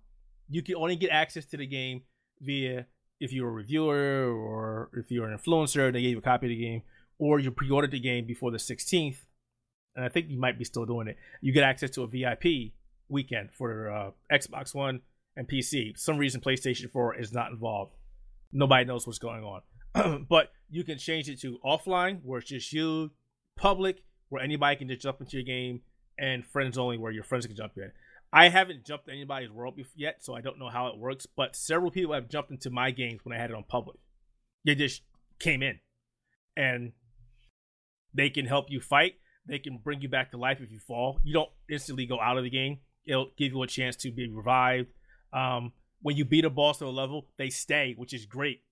You 0.51 0.63
can 0.63 0.75
only 0.75 0.97
get 0.97 1.09
access 1.09 1.47
to 1.47 1.57
the 1.57 1.67
game 1.67 2.03
via 2.43 2.85
if 3.19 3.33
you're 3.33 3.49
a 3.49 3.53
reviewer 3.53 4.31
or 4.31 4.91
if 4.93 5.11
you're 5.11 5.27
an 5.27 5.39
influencer, 5.39 5.91
they 5.91 6.03
gave 6.03 6.11
you 6.11 6.19
a 6.19 6.23
copy 6.23 6.49
of 6.49 6.51
the 6.51 6.63
game, 6.63 6.83
or 7.19 7.41
you 7.41 7.51
pre-ordered 7.51 7.93
the 7.93 8.01
game 8.01 8.27
before 8.27 8.51
the 8.51 8.59
16th 8.59 9.21
and 9.99 10.05
I 10.05 10.09
think 10.09 10.31
you 10.31 10.39
might 10.39 10.57
be 10.57 10.65
still 10.65 10.87
doing 10.87 11.09
it. 11.09 11.17
You 11.41 11.53
get 11.53 11.65
access 11.65 11.91
to 11.91 12.05
a 12.05 12.07
VIP 12.07 12.73
weekend 13.09 13.51
for 13.53 13.91
uh, 13.91 14.11
Xbox 14.33 14.73
One 14.73 15.01
and 15.37 15.49
PC. 15.49 15.95
For 15.95 15.99
some 15.99 16.19
reason 16.19 16.41
PlayStation 16.41 16.89
4 16.89 17.17
is 17.17 17.33
not 17.33 17.51
involved. 17.51 17.97
Nobody 18.53 18.85
knows 18.85 19.09
what's 19.09 19.19
going 19.19 19.43
on. 19.43 20.27
but 20.31 20.53
you 20.71 20.85
can 20.85 20.99
change 20.99 21.29
it 21.29 21.41
to 21.41 21.59
offline, 21.65 22.21
where 22.23 22.39
it's 22.39 22.49
just 22.49 22.73
you, 22.73 23.11
public, 23.57 24.05
where 24.29 24.41
anybody 24.41 24.77
can 24.77 24.87
just 24.87 25.01
jump 25.01 25.21
into 25.21 25.37
your 25.37 25.45
game, 25.45 25.81
and 26.17 26.47
friends 26.47 26.79
only, 26.79 26.97
where 26.97 27.11
your 27.11 27.25
friends 27.25 27.47
can 27.47 27.57
jump 27.57 27.73
in. 27.77 27.91
I 28.33 28.51
haven't 28.51 28.85
jumped 28.85 29.09
anybody's 29.09 29.51
world 29.51 29.81
yet, 29.97 30.25
so 30.25 30.37
I 30.37 30.43
don't 30.43 30.61
know 30.61 30.69
how 30.69 30.87
it 30.87 30.97
works. 30.97 31.27
But 31.27 31.57
several 31.57 31.91
people 31.91 32.15
have 32.15 32.29
jumped 32.29 32.53
into 32.53 32.71
my 32.71 32.93
games 32.93 33.25
when 33.25 33.37
I 33.37 33.41
had 33.41 33.51
it 33.51 33.57
on 33.57 33.65
public. 33.65 33.97
They 34.65 34.77
just 34.77 35.03
came 35.41 35.61
in, 35.61 35.81
and 36.57 36.93
they 38.15 38.31
can 38.31 38.47
help 38.47 38.71
you 38.71 38.81
fight. 38.81 39.15
They 39.49 39.59
can 39.59 39.79
bring 39.79 40.03
you 40.03 40.09
back 40.09 40.31
to 40.33 40.37
life 40.37 40.61
if 40.61 40.71
you 40.71 40.79
fall. 40.79 41.21
You 41.25 41.33
don't 41.33 41.51
instantly 41.71 42.07
go 42.07 42.21
out 42.21 42.37
of 42.37 42.45
the 42.45 42.51
game. 42.51 42.79
It'll 43.07 43.31
give 43.37 43.53
you 43.53 43.63
a 43.63 43.67
chance 43.67 43.97
to 43.97 44.13
be 44.13 44.29
revived. 44.29 44.89
Um, 45.33 45.73
when 46.03 46.17
you 46.17 46.25
beat 46.25 46.45
a 46.45 46.51
boss 46.51 46.79
to 46.79 46.85
a 46.85 46.89
level, 46.91 47.27
they 47.39 47.49
stay, 47.49 47.95
which 47.97 48.13
is 48.13 48.27
great. 48.27 48.63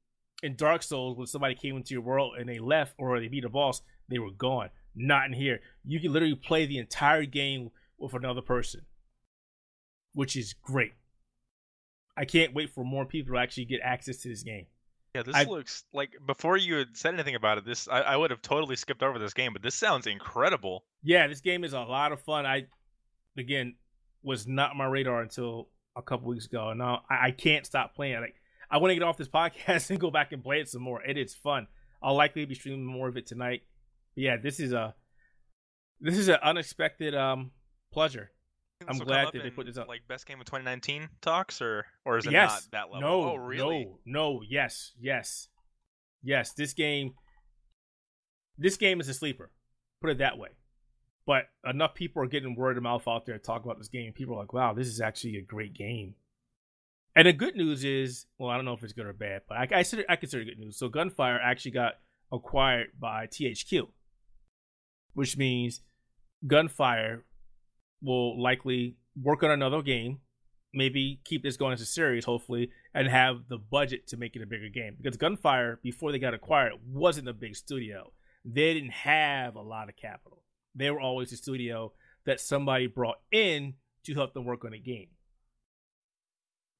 In 0.42 0.54
Dark 0.54 0.82
Souls, 0.82 1.16
when 1.16 1.26
somebody 1.26 1.54
came 1.54 1.76
into 1.76 1.94
your 1.94 2.02
world 2.02 2.34
and 2.38 2.46
they 2.46 2.58
left 2.58 2.94
or 2.98 3.18
they 3.18 3.28
beat 3.28 3.44
a 3.44 3.48
boss, 3.48 3.80
they 4.08 4.18
were 4.18 4.30
gone. 4.30 4.68
Not 4.94 5.26
in 5.26 5.32
here. 5.32 5.60
You 5.84 5.98
can 5.98 6.12
literally 6.12 6.34
play 6.34 6.66
the 6.66 6.78
entire 6.78 7.24
game 7.24 7.70
with 7.98 8.12
another 8.12 8.42
person, 8.42 8.82
which 10.12 10.36
is 10.36 10.52
great. 10.52 10.92
I 12.16 12.26
can't 12.26 12.54
wait 12.54 12.70
for 12.70 12.84
more 12.84 13.06
people 13.06 13.34
to 13.34 13.40
actually 13.40 13.64
get 13.64 13.80
access 13.82 14.18
to 14.18 14.28
this 14.28 14.42
game. 14.42 14.66
Yeah, 15.16 15.22
this 15.22 15.34
I, 15.34 15.44
looks 15.44 15.84
like 15.94 16.10
before 16.26 16.58
you 16.58 16.74
had 16.74 16.94
said 16.94 17.14
anything 17.14 17.36
about 17.36 17.56
it, 17.56 17.64
this 17.64 17.88
I, 17.88 18.00
I, 18.02 18.16
would 18.16 18.30
have 18.30 18.42
totally 18.42 18.76
skipped 18.76 19.02
over 19.02 19.18
this 19.18 19.32
game, 19.32 19.54
but 19.54 19.62
this 19.62 19.74
sounds 19.74 20.06
incredible. 20.06 20.84
Yeah, 21.02 21.26
this 21.26 21.40
game 21.40 21.64
is 21.64 21.72
a 21.72 21.80
lot 21.80 22.12
of 22.12 22.20
fun. 22.20 22.44
I 22.44 22.66
again 23.38 23.76
was 24.22 24.46
not 24.46 24.72
on 24.72 24.76
my 24.76 24.84
radar 24.84 25.22
until 25.22 25.70
a 25.96 26.02
couple 26.02 26.28
weeks 26.28 26.44
ago. 26.44 26.68
And 26.68 26.78
now 26.80 27.04
I, 27.08 27.28
I 27.28 27.30
can't 27.30 27.64
stop 27.64 27.94
playing. 27.94 28.20
Like 28.20 28.34
I 28.70 28.76
want 28.76 28.90
to 28.90 28.94
get 28.94 29.04
off 29.04 29.16
this 29.16 29.28
podcast 29.34 29.88
and 29.88 29.98
go 29.98 30.10
back 30.10 30.32
and 30.32 30.42
play 30.42 30.60
it 30.60 30.68
some 30.68 30.82
more. 30.82 31.02
It 31.02 31.16
is 31.16 31.34
fun. 31.34 31.66
I'll 32.02 32.14
likely 32.14 32.44
be 32.44 32.54
streaming 32.54 32.84
more 32.84 33.08
of 33.08 33.16
it 33.16 33.26
tonight. 33.26 33.62
But 34.14 34.22
yeah, 34.22 34.36
this 34.36 34.60
is 34.60 34.72
a 34.72 34.94
this 35.98 36.18
is 36.18 36.28
an 36.28 36.40
unexpected 36.42 37.14
um 37.14 37.52
pleasure. 37.90 38.32
Mm-hmm. 38.88 39.00
I'm 39.00 39.06
glad 39.06 39.28
that 39.32 39.42
they 39.42 39.50
put 39.50 39.66
this 39.66 39.76
up. 39.76 39.88
Like 39.88 40.06
best 40.08 40.26
game 40.26 40.40
of 40.40 40.46
2019 40.46 41.08
talks, 41.20 41.60
or 41.60 41.86
or 42.04 42.18
is 42.18 42.26
it 42.26 42.32
yes. 42.32 42.50
not 42.50 42.62
that 42.72 42.92
level? 42.92 43.00
No, 43.00 43.30
oh, 43.30 43.36
really? 43.36 43.84
No, 44.04 44.36
no, 44.36 44.42
yes, 44.48 44.92
yes, 45.00 45.48
yes. 46.22 46.52
This 46.52 46.72
game, 46.72 47.14
this 48.58 48.76
game 48.76 49.00
is 49.00 49.08
a 49.08 49.14
sleeper. 49.14 49.50
Put 50.00 50.10
it 50.10 50.18
that 50.18 50.38
way. 50.38 50.50
But 51.26 51.46
enough 51.68 51.94
people 51.94 52.22
are 52.22 52.28
getting 52.28 52.54
word 52.54 52.76
of 52.76 52.84
mouth 52.84 53.08
out 53.08 53.26
there 53.26 53.36
to 53.36 53.42
talk 53.42 53.64
about 53.64 53.78
this 53.78 53.88
game. 53.88 54.12
People 54.12 54.36
are 54.36 54.40
like, 54.40 54.52
"Wow, 54.52 54.74
this 54.74 54.86
is 54.86 55.00
actually 55.00 55.36
a 55.36 55.42
great 55.42 55.74
game." 55.74 56.14
And 57.16 57.26
the 57.26 57.32
good 57.32 57.56
news 57.56 57.82
is, 57.82 58.26
well, 58.38 58.50
I 58.50 58.56
don't 58.56 58.66
know 58.66 58.74
if 58.74 58.84
it's 58.84 58.92
good 58.92 59.06
or 59.06 59.14
bad, 59.14 59.42
but 59.48 59.56
I, 59.56 59.62
I 59.62 59.66
consider 59.66 60.04
I 60.08 60.16
consider 60.16 60.44
good 60.44 60.58
news. 60.58 60.78
So 60.78 60.88
Gunfire 60.88 61.40
actually 61.42 61.72
got 61.72 61.94
acquired 62.30 62.88
by 63.00 63.26
THQ, 63.26 63.88
which 65.14 65.36
means 65.36 65.80
Gunfire 66.46 67.24
will 68.02 68.40
likely 68.40 68.96
work 69.20 69.42
on 69.42 69.50
another 69.50 69.82
game, 69.82 70.18
maybe 70.72 71.20
keep 71.24 71.42
this 71.42 71.56
going 71.56 71.72
as 71.72 71.80
a 71.80 71.86
series, 71.86 72.24
hopefully, 72.24 72.70
and 72.94 73.08
have 73.08 73.48
the 73.48 73.58
budget 73.58 74.06
to 74.08 74.16
make 74.16 74.36
it 74.36 74.42
a 74.42 74.46
bigger 74.46 74.68
game. 74.68 74.96
Because 75.00 75.16
Gunfire, 75.16 75.80
before 75.82 76.12
they 76.12 76.18
got 76.18 76.34
acquired, 76.34 76.72
wasn't 76.86 77.28
a 77.28 77.32
big 77.32 77.56
studio. 77.56 78.12
They 78.44 78.74
didn't 78.74 78.92
have 78.92 79.56
a 79.56 79.62
lot 79.62 79.88
of 79.88 79.96
capital. 79.96 80.42
They 80.74 80.90
were 80.90 81.00
always 81.00 81.32
a 81.32 81.36
studio 81.36 81.92
that 82.26 82.40
somebody 82.40 82.86
brought 82.86 83.18
in 83.32 83.74
to 84.04 84.14
help 84.14 84.34
them 84.34 84.44
work 84.44 84.64
on 84.64 84.72
a 84.72 84.78
game. 84.78 85.08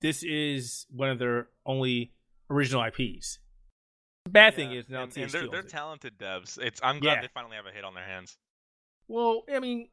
This 0.01 0.23
is 0.23 0.87
one 0.91 1.09
of 1.09 1.19
their 1.19 1.49
only 1.65 2.13
original 2.51 2.85
IPs. 2.85 3.39
The 4.25 4.31
bad 4.31 4.53
yeah, 4.53 4.57
thing 4.57 4.73
is 4.73 4.89
now 4.89 5.05
and, 5.05 5.17
and 5.17 5.31
they're, 5.31 5.49
they're 5.49 5.63
talented 5.63 6.19
devs. 6.19 6.59
It's 6.59 6.81
I'm 6.83 7.01
glad 7.01 7.15
yeah. 7.15 7.21
they 7.23 7.29
finally 7.33 7.57
have 7.57 7.67
a 7.67 7.71
hit 7.71 7.85
on 7.85 7.95
their 7.95 8.05
hands. 8.05 8.37
Well, 9.09 9.45
I 9.53 9.61
mean, 9.61 9.89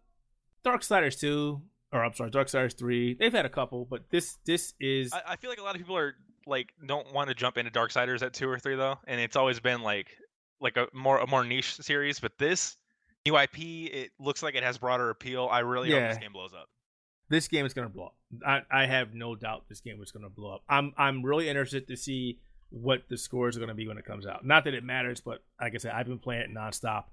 Darksiders 0.65 1.19
2, 1.19 1.61
or 1.91 2.03
I'm 2.03 2.13
sorry, 2.13 2.31
Darksiders 2.31 2.77
3. 2.77 3.15
They've 3.15 3.31
had 3.31 3.45
a 3.45 3.49
couple, 3.49 3.85
but 3.85 4.09
this 4.09 4.37
this 4.45 4.73
is. 4.79 5.13
I, 5.13 5.33
I 5.33 5.35
feel 5.35 5.49
like 5.49 5.59
a 5.59 5.63
lot 5.63 5.75
of 5.75 5.81
people 5.81 5.97
are 5.97 6.15
like 6.45 6.73
don't 6.85 7.11
want 7.13 7.29
to 7.29 7.35
jump 7.35 7.57
into 7.57 7.71
Darksiders 7.71 8.21
at 8.21 8.33
two 8.33 8.49
or 8.49 8.59
three 8.59 8.75
though, 8.75 8.97
and 9.07 9.19
it's 9.19 9.35
always 9.35 9.59
been 9.59 9.81
like 9.81 10.17
like 10.59 10.77
a 10.77 10.87
more 10.93 11.19
a 11.19 11.27
more 11.27 11.43
niche 11.43 11.75
series. 11.75 12.19
But 12.19 12.37
this 12.37 12.77
new 13.25 13.37
IP, 13.37 13.59
it 13.59 14.11
looks 14.19 14.43
like 14.43 14.55
it 14.55 14.63
has 14.63 14.77
broader 14.77 15.09
appeal. 15.09 15.47
I 15.51 15.59
really 15.59 15.89
yeah. 15.89 16.01
hope 16.01 16.09
this 16.09 16.17
game 16.19 16.33
blows 16.33 16.53
up. 16.53 16.69
This 17.29 17.47
game 17.47 17.65
is 17.65 17.73
gonna 17.73 17.89
blow 17.89 18.07
up. 18.07 18.15
I, 18.45 18.83
I 18.83 18.85
have 18.85 19.13
no 19.13 19.35
doubt 19.35 19.65
this 19.69 19.81
game 19.81 20.01
is 20.01 20.11
gonna 20.11 20.29
blow 20.29 20.55
up. 20.55 20.63
I'm 20.69 20.93
I'm 20.97 21.23
really 21.23 21.49
interested 21.49 21.87
to 21.87 21.97
see 21.97 22.39
what 22.69 23.03
the 23.09 23.17
scores 23.17 23.55
are 23.55 23.59
gonna 23.59 23.73
be 23.73 23.87
when 23.87 23.97
it 23.97 24.05
comes 24.05 24.25
out. 24.25 24.45
Not 24.45 24.65
that 24.65 24.73
it 24.73 24.83
matters, 24.83 25.21
but 25.21 25.43
like 25.61 25.73
I 25.73 25.77
said, 25.77 25.93
I've 25.93 26.07
been 26.07 26.19
playing 26.19 26.41
it 26.41 26.53
nonstop. 26.53 27.05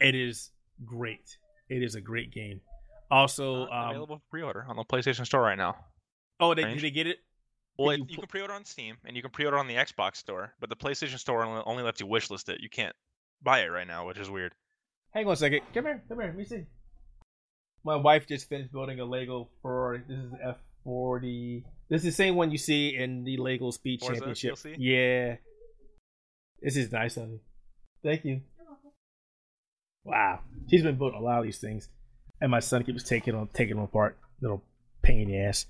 It 0.00 0.14
is 0.14 0.50
great. 0.84 1.36
It 1.70 1.82
is 1.82 1.94
a 1.94 2.00
great 2.00 2.32
game. 2.32 2.60
Also, 3.10 3.66
um, 3.68 3.90
available 3.90 4.16
for 4.16 4.22
pre-order 4.30 4.66
on 4.68 4.76
the 4.76 4.84
PlayStation 4.84 5.24
Store 5.24 5.40
right 5.40 5.58
now. 5.58 5.76
Oh, 6.38 6.54
they, 6.54 6.64
did 6.64 6.80
they 6.80 6.90
get 6.90 7.06
it? 7.06 7.18
Well, 7.78 7.96
you, 7.96 8.06
you, 8.08 8.18
can 8.18 8.26
pre-order 8.26 8.52
on 8.52 8.64
Steam 8.64 8.96
and 9.04 9.16
you 9.16 9.22
can 9.22 9.30
pre-order 9.30 9.58
on 9.58 9.66
the 9.66 9.74
Xbox 9.74 10.16
Store, 10.16 10.52
but 10.60 10.68
the 10.68 10.76
PlayStation 10.76 11.18
Store 11.18 11.44
only, 11.44 11.62
only 11.64 11.82
lets 11.82 12.00
you 12.00 12.06
wishlist 12.06 12.48
it. 12.48 12.60
You 12.60 12.68
can't 12.68 12.94
buy 13.42 13.60
it 13.60 13.68
right 13.68 13.86
now, 13.86 14.06
which 14.06 14.18
is 14.18 14.28
weird. 14.28 14.52
Hang 15.12 15.26
on 15.26 15.32
a 15.32 15.36
second. 15.36 15.60
Come 15.72 15.86
here. 15.86 16.02
Come 16.08 16.18
here. 16.18 16.28
Let 16.28 16.36
me 16.36 16.44
see. 16.44 16.64
My 17.84 17.96
wife 17.96 18.26
just 18.26 18.48
finished 18.48 18.72
building 18.72 19.00
a 19.00 19.04
Lego 19.04 19.48
for 19.62 20.02
this 20.06 20.18
is 20.18 20.32
F 20.44 20.56
forty. 20.84 21.64
This 21.88 22.00
is 22.00 22.04
the 22.04 22.12
same 22.12 22.36
one 22.36 22.50
you 22.50 22.58
see 22.58 22.94
in 22.94 23.24
the 23.24 23.38
Lego 23.38 23.70
Speed 23.70 24.00
Forza, 24.00 24.20
Championship. 24.34 24.58
Yeah. 24.78 25.36
This 26.60 26.76
is 26.76 26.92
nice, 26.92 27.14
honey. 27.14 27.40
Thank 28.04 28.24
you. 28.24 28.42
Wow, 30.10 30.40
she's 30.68 30.82
been 30.82 30.96
building 30.96 31.20
a 31.20 31.22
lot 31.22 31.38
of 31.38 31.44
these 31.44 31.58
things, 31.58 31.88
and 32.40 32.50
my 32.50 32.60
son 32.60 32.82
keeps 32.82 33.04
taking 33.04 33.34
them, 33.34 33.48
taking 33.54 33.76
them 33.76 33.84
apart. 33.84 34.18
Little 34.40 34.62
pain 35.02 35.22
in 35.22 35.28
the 35.28 35.38
ass. 35.38 35.66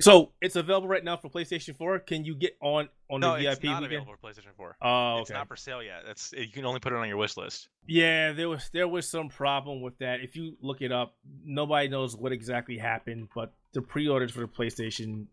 So 0.00 0.32
it's 0.40 0.56
available 0.56 0.88
right 0.88 1.04
now 1.04 1.16
for 1.16 1.28
PlayStation 1.28 1.76
4. 1.76 2.00
Can 2.00 2.24
you 2.24 2.34
get 2.34 2.56
on 2.60 2.88
on 3.08 3.20
no, 3.20 3.36
the 3.36 3.42
VIP? 3.42 3.44
No, 3.44 3.50
it's 3.50 3.62
not 3.62 3.70
weekend? 3.70 3.84
available 3.86 4.14
for 4.20 4.28
PlayStation 4.28 4.56
4. 4.56 4.76
Oh, 4.82 5.12
okay. 5.12 5.20
It's 5.22 5.30
not 5.30 5.48
for 5.48 5.56
sale 5.56 5.82
yet. 5.82 6.02
That's 6.04 6.32
you 6.36 6.50
can 6.52 6.66
only 6.66 6.80
put 6.80 6.92
it 6.92 6.96
on 6.96 7.08
your 7.08 7.16
wish 7.16 7.36
list. 7.36 7.68
Yeah, 7.86 8.32
there 8.32 8.48
was 8.48 8.68
there 8.72 8.88
was 8.88 9.08
some 9.08 9.28
problem 9.28 9.80
with 9.80 9.96
that. 9.98 10.20
If 10.20 10.34
you 10.36 10.56
look 10.60 10.82
it 10.82 10.90
up, 10.90 11.14
nobody 11.44 11.88
knows 11.88 12.16
what 12.16 12.32
exactly 12.32 12.76
happened, 12.76 13.28
but 13.34 13.52
the 13.72 13.82
pre-orders 13.82 14.32
for 14.32 14.40
the 14.40 14.48
PlayStation 14.48 15.26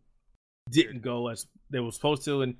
didn't 0.69 1.01
go 1.01 1.27
as 1.27 1.47
they 1.69 1.79
were 1.79 1.91
supposed 1.91 2.23
to, 2.25 2.43
and 2.43 2.55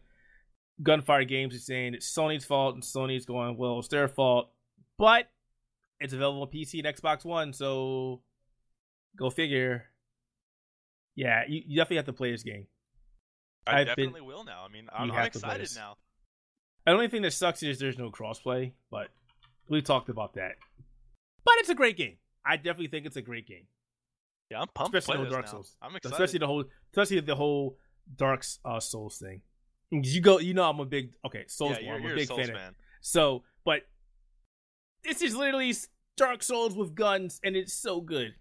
Gunfire 0.82 1.24
Games 1.24 1.54
is 1.54 1.66
saying 1.66 1.94
it's 1.94 2.12
Sony's 2.12 2.46
fault, 2.46 2.74
and 2.74 2.84
Sony's 2.84 3.26
going, 3.26 3.58
well, 3.58 3.80
it's 3.80 3.88
their 3.90 4.08
fault. 4.08 4.50
But 4.98 5.28
it's 6.02 6.14
available 6.14 6.42
on 6.42 6.48
PC 6.50 6.86
and 6.86 6.96
Xbox 6.96 7.24
One. 7.24 7.54
So 7.54 8.22
go 9.18 9.30
figure. 9.30 9.86
Yeah, 11.16 11.44
you, 11.48 11.62
you 11.66 11.78
definitely 11.78 11.98
have 11.98 12.06
to 12.06 12.14
play 12.14 12.32
this 12.32 12.44
game. 12.44 12.68
I 13.68 13.82
I've 13.82 13.96
been- 13.96 14.08
definitely 14.08 14.22
will 14.22 14.44
now. 14.44 14.66
I 14.68 14.72
mean, 14.72 14.88
I'm, 14.94 15.12
I'm 15.12 15.16
have 15.16 15.32
to 15.32 15.40
play 15.40 15.50
excited 15.56 15.70
now. 15.76 15.98
The 16.86 16.94
only 16.94 17.08
thing 17.10 17.22
that 17.22 17.32
sucks 17.34 17.62
is 17.62 17.78
there's 17.80 17.98
no 17.98 18.10
crossplay, 18.10 18.72
but 18.90 19.10
we 19.70 19.82
talked 19.82 20.10
about 20.10 20.34
that. 20.34 20.54
But 21.46 21.54
it's 21.58 21.70
a 21.70 21.76
great 21.76 21.96
game. 21.96 22.18
I 22.44 22.56
definitely 22.56 22.88
think 22.88 23.06
it's 23.06 23.18
a 23.18 23.22
great 23.22 23.48
game, 23.48 23.66
Yeah, 24.50 24.62
I'm 24.62 24.68
pumped. 24.74 24.96
especially 24.96 25.30
Dark. 25.30 25.48
Souls. 25.48 25.76
I'm 25.80 25.96
excited. 25.96 26.14
Especially 26.16 26.40
the 26.40 26.48
whole, 26.48 26.64
especially 26.92 27.20
the 27.20 27.36
whole 27.36 27.78
Dark 28.16 28.44
uh, 28.66 28.80
Souls 28.80 29.20
thing. 29.20 29.42
You 29.92 30.22
go, 30.22 30.40
you 30.40 30.56
know, 30.56 30.64
I'm 30.64 30.80
a 30.80 30.86
big 30.86 31.12
okay 31.26 31.44
Souls. 31.48 31.78
yeah, 31.80 31.86
you're, 31.86 31.96
I'm 31.98 32.12
a 32.12 32.16
big 32.16 32.28
Souls 32.28 32.40
fan. 32.40 32.50
Of, 32.50 32.56
fan. 32.56 32.76
so, 33.02 33.44
but 33.64 33.82
this 35.04 35.22
is 35.22 35.36
literally 35.36 35.74
Dark 36.18 36.44
Souls 36.44 36.76
with 36.76 36.96
guns, 36.96 37.40
and 37.44 37.56
it's 37.56 37.74
so 37.74 38.02
good. 38.02 38.36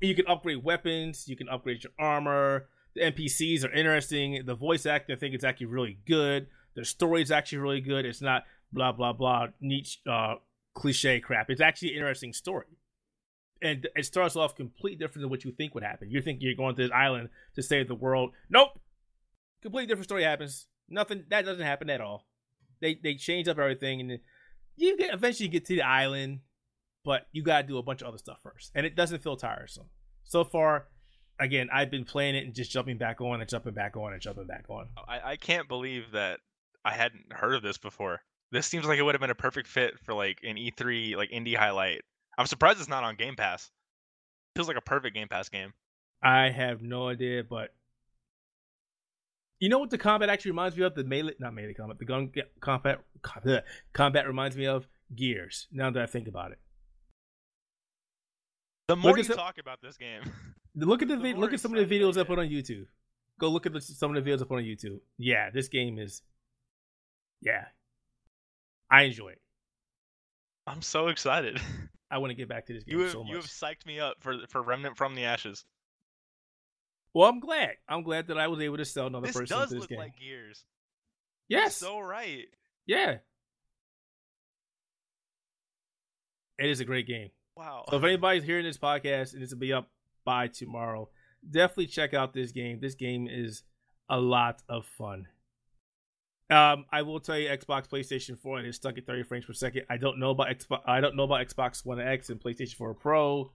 You 0.00 0.14
can 0.14 0.26
upgrade 0.26 0.62
weapons. 0.62 1.28
You 1.28 1.36
can 1.36 1.48
upgrade 1.48 1.84
your 1.84 1.92
armor. 1.98 2.68
The 2.94 3.02
NPCs 3.02 3.64
are 3.64 3.72
interesting. 3.72 4.42
The 4.44 4.54
voice 4.54 4.86
acting, 4.86 5.14
I 5.14 5.18
think, 5.18 5.34
is 5.34 5.44
actually 5.44 5.66
really 5.66 5.98
good. 6.06 6.46
The 6.74 6.84
story 6.84 7.22
is 7.22 7.30
actually 7.30 7.58
really 7.58 7.80
good. 7.80 8.04
It's 8.04 8.22
not 8.22 8.44
blah 8.72 8.92
blah 8.92 9.12
blah 9.12 9.48
niche 9.60 10.00
uh, 10.08 10.36
cliche 10.74 11.20
crap. 11.20 11.50
It's 11.50 11.60
actually 11.60 11.90
an 11.90 11.96
interesting 11.96 12.32
story, 12.32 12.66
and 13.60 13.88
it 13.96 14.04
starts 14.04 14.36
off 14.36 14.54
completely 14.54 14.98
different 14.98 15.22
than 15.22 15.30
what 15.30 15.44
you 15.44 15.50
think 15.50 15.74
would 15.74 15.82
happen. 15.82 16.10
You 16.10 16.22
think 16.22 16.38
you're 16.40 16.54
going 16.54 16.76
to 16.76 16.82
this 16.82 16.92
island 16.92 17.30
to 17.56 17.62
save 17.62 17.88
the 17.88 17.94
world. 17.94 18.30
Nope, 18.48 18.78
completely 19.62 19.88
different 19.88 20.04
story 20.04 20.22
happens. 20.22 20.66
Nothing 20.88 21.24
that 21.30 21.44
doesn't 21.44 21.64
happen 21.64 21.90
at 21.90 22.00
all. 22.00 22.26
They 22.80 22.94
they 22.94 23.14
change 23.14 23.48
up 23.48 23.58
everything, 23.58 24.00
and 24.00 24.20
you 24.78 24.96
get 24.96 25.12
eventually 25.12 25.48
get 25.48 25.64
to 25.66 25.74
the 25.74 25.82
island, 25.82 26.40
but 27.04 27.26
you 27.32 27.42
gotta 27.42 27.66
do 27.66 27.78
a 27.78 27.82
bunch 27.82 28.02
of 28.02 28.08
other 28.08 28.18
stuff 28.18 28.40
first, 28.42 28.72
and 28.74 28.86
it 28.86 28.96
doesn't 28.96 29.22
feel 29.22 29.36
tiresome. 29.36 29.86
So 30.24 30.44
far, 30.44 30.88
again, 31.40 31.68
I've 31.72 31.90
been 31.90 32.04
playing 32.04 32.34
it 32.34 32.44
and 32.44 32.54
just 32.54 32.70
jumping 32.70 32.98
back 32.98 33.20
on 33.20 33.40
and 33.40 33.48
jumping 33.48 33.74
back 33.74 33.96
on 33.96 34.12
and 34.12 34.20
jumping 34.20 34.46
back 34.46 34.66
on. 34.68 34.88
I, 35.08 35.32
I 35.32 35.36
can't 35.36 35.68
believe 35.68 36.12
that 36.12 36.40
I 36.84 36.92
hadn't 36.92 37.32
heard 37.32 37.54
of 37.54 37.62
this 37.62 37.78
before. 37.78 38.20
This 38.50 38.66
seems 38.66 38.86
like 38.86 38.98
it 38.98 39.02
would 39.02 39.14
have 39.14 39.20
been 39.20 39.30
a 39.30 39.34
perfect 39.34 39.68
fit 39.68 39.98
for 40.04 40.14
like 40.14 40.38
an 40.42 40.56
E3 40.56 41.16
like 41.16 41.30
indie 41.30 41.56
highlight. 41.56 42.02
I'm 42.36 42.46
surprised 42.46 42.80
it's 42.80 42.88
not 42.88 43.04
on 43.04 43.16
Game 43.16 43.36
Pass. 43.36 43.70
Feels 44.54 44.68
like 44.68 44.76
a 44.76 44.82
perfect 44.82 45.14
Game 45.14 45.28
Pass 45.28 45.48
game. 45.48 45.72
I 46.22 46.50
have 46.50 46.82
no 46.82 47.08
idea, 47.08 47.44
but 47.44 47.74
you 49.60 49.68
know 49.68 49.78
what 49.78 49.90
the 49.90 49.98
combat 49.98 50.28
actually 50.28 50.52
reminds 50.52 50.76
me 50.76 50.84
of? 50.84 50.94
The 50.94 51.04
melee, 51.04 51.34
not 51.38 51.54
melee 51.54 51.74
combat, 51.74 51.98
the 51.98 52.04
gun 52.04 52.32
combat 52.60 53.00
combat 53.92 54.26
reminds 54.26 54.56
me 54.56 54.66
of 54.66 54.86
Gears. 55.14 55.66
Now 55.72 55.90
that 55.90 56.02
I 56.02 56.06
think 56.06 56.28
about 56.28 56.52
it, 56.52 56.58
The 58.88 58.96
more 58.96 59.12
at 59.12 59.18
you 59.18 59.24
some- 59.24 59.36
talk 59.36 59.58
about 59.58 59.80
this 59.82 59.96
game, 59.96 60.22
look 60.74 61.02
at 61.02 61.08
the, 61.08 61.16
The 61.22 61.34
look 61.34 61.52
at 61.52 61.60
some 61.60 61.74
of 61.74 61.88
the 61.88 61.98
videos 61.98 62.16
I 62.18 62.24
put 62.24 62.38
on 62.38 62.48
YouTube. 62.48 62.86
Go 63.40 63.48
look 63.48 63.66
at 63.66 63.72
the, 63.72 63.80
some 63.80 64.14
of 64.16 64.22
the 64.24 64.30
videos 64.30 64.40
I 64.42 64.44
put 64.44 64.58
on 64.58 64.64
YouTube. 64.64 64.98
Yeah, 65.16 65.50
this 65.50 65.68
game 65.68 65.98
is, 65.98 66.22
yeah, 67.40 67.66
I 68.90 69.02
enjoy 69.02 69.28
it. 69.30 69.40
I'm 70.66 70.82
so 70.82 71.08
excited. 71.08 71.60
I 72.10 72.18
want 72.18 72.30
to 72.30 72.34
get 72.34 72.48
back 72.48 72.66
to 72.66 72.72
this 72.72 72.84
game 72.84 72.96
You 72.96 73.02
have 73.02 73.12
so 73.12 73.22
much. 73.22 73.30
you 73.30 73.36
have 73.36 73.44
psyched 73.46 73.84
me 73.86 74.00
up 74.00 74.16
for 74.20 74.34
for 74.48 74.62
Remnant 74.62 74.96
from 74.96 75.14
the 75.14 75.24
Ashes. 75.24 75.64
Well, 77.14 77.28
I'm 77.28 77.40
glad. 77.40 77.72
I'm 77.88 78.02
glad 78.02 78.28
that 78.28 78.38
I 78.38 78.48
was 78.48 78.60
able 78.60 78.76
to 78.76 78.84
sell 78.84 79.06
another 79.06 79.26
This 79.26 79.36
person 79.36 79.58
does 79.58 79.68
to 79.70 79.74
this 79.74 79.80
look 79.82 79.90
game. 79.90 79.98
like 79.98 80.18
Gears. 80.18 80.64
yes. 81.48 81.76
So 81.76 82.00
right. 82.00 82.46
yeah. 82.86 83.16
It 86.58 86.70
is 86.70 86.80
a 86.80 86.84
great 86.84 87.06
game. 87.06 87.30
Wow. 87.56 87.84
So 87.88 87.96
if 87.96 88.04
anybody's 88.04 88.44
hearing 88.44 88.64
this 88.64 88.78
podcast 88.78 89.34
and 89.34 89.42
it's 89.42 89.52
will 89.52 89.60
be 89.60 89.72
up 89.72 89.88
by 90.24 90.48
tomorrow, 90.48 91.08
definitely 91.48 91.86
check 91.86 92.14
out 92.14 92.32
this 92.32 92.52
game. 92.52 92.80
This 92.80 92.94
game 92.94 93.28
is 93.30 93.62
a 94.08 94.18
lot 94.20 94.62
of 94.68 94.84
fun. 94.84 95.26
Um, 96.50 96.86
I 96.90 97.02
will 97.02 97.20
tell 97.20 97.38
you, 97.38 97.48
Xbox, 97.48 97.88
PlayStation 97.88 98.38
4, 98.38 98.58
and 98.58 98.66
it's 98.66 98.76
stuck 98.76 98.96
at 98.96 99.06
30 99.06 99.24
frames 99.24 99.44
per 99.44 99.52
second. 99.52 99.82
I 99.90 99.98
don't 99.98 100.18
know 100.18 100.30
about 100.30 100.48
Xbox. 100.48 100.80
I 100.86 101.00
don't 101.00 101.14
know 101.14 101.24
about 101.24 101.46
Xbox 101.46 101.84
One 101.84 102.00
X 102.00 102.30
and 102.30 102.40
PlayStation 102.40 102.74
4 102.74 102.94
Pro. 102.94 103.52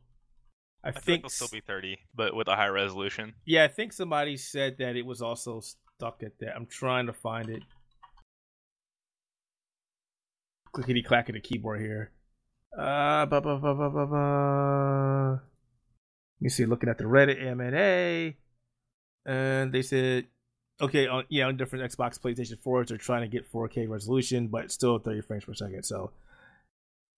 I, 0.83 0.89
I 0.89 0.91
think, 0.91 1.19
it'll 1.19 1.29
still 1.29 1.47
be 1.51 1.61
30, 1.61 1.97
but 2.13 2.35
with 2.35 2.47
a 2.47 2.55
high 2.55 2.67
resolution. 2.67 3.33
yeah, 3.45 3.63
I 3.63 3.67
think 3.69 3.93
somebody 3.93 4.35
said 4.35 4.77
that 4.79 4.95
it 4.95 5.05
was 5.05 5.21
also 5.21 5.61
stuck 5.61 6.23
at 6.23 6.39
that. 6.39 6.55
I'm 6.55 6.65
trying 6.65 7.05
to 7.05 7.13
find 7.13 7.49
it. 7.49 7.63
Clickety 10.73 11.03
clack 11.03 11.29
at 11.29 11.35
the 11.35 11.39
keyboard 11.39 11.79
here. 11.79 12.11
Uh, 12.77 13.25
ba 13.27 13.39
ba 13.39 13.57
ba 13.57 13.75
ba 13.75 13.89
ba 13.89 14.07
ba. 14.07 15.41
Let 16.39 16.41
me 16.41 16.49
see. 16.49 16.65
Looking 16.65 16.89
at 16.89 16.97
the 16.97 17.03
Reddit 17.03 17.41
AMA, 17.41 18.33
and 19.25 19.71
they 19.71 19.83
said, 19.83 20.25
okay, 20.81 21.07
on 21.07 21.25
yeah, 21.29 21.45
on 21.45 21.55
different 21.57 21.91
Xbox, 21.91 22.19
PlayStation 22.19 22.57
4s, 22.65 22.87
they're 22.87 22.97
trying 22.97 23.21
to 23.21 23.27
get 23.27 23.51
4K 23.51 23.87
resolution, 23.87 24.47
but 24.47 24.71
still 24.71 24.97
30 24.97 25.21
frames 25.21 25.45
per 25.45 25.53
second. 25.53 25.83
So, 25.83 26.11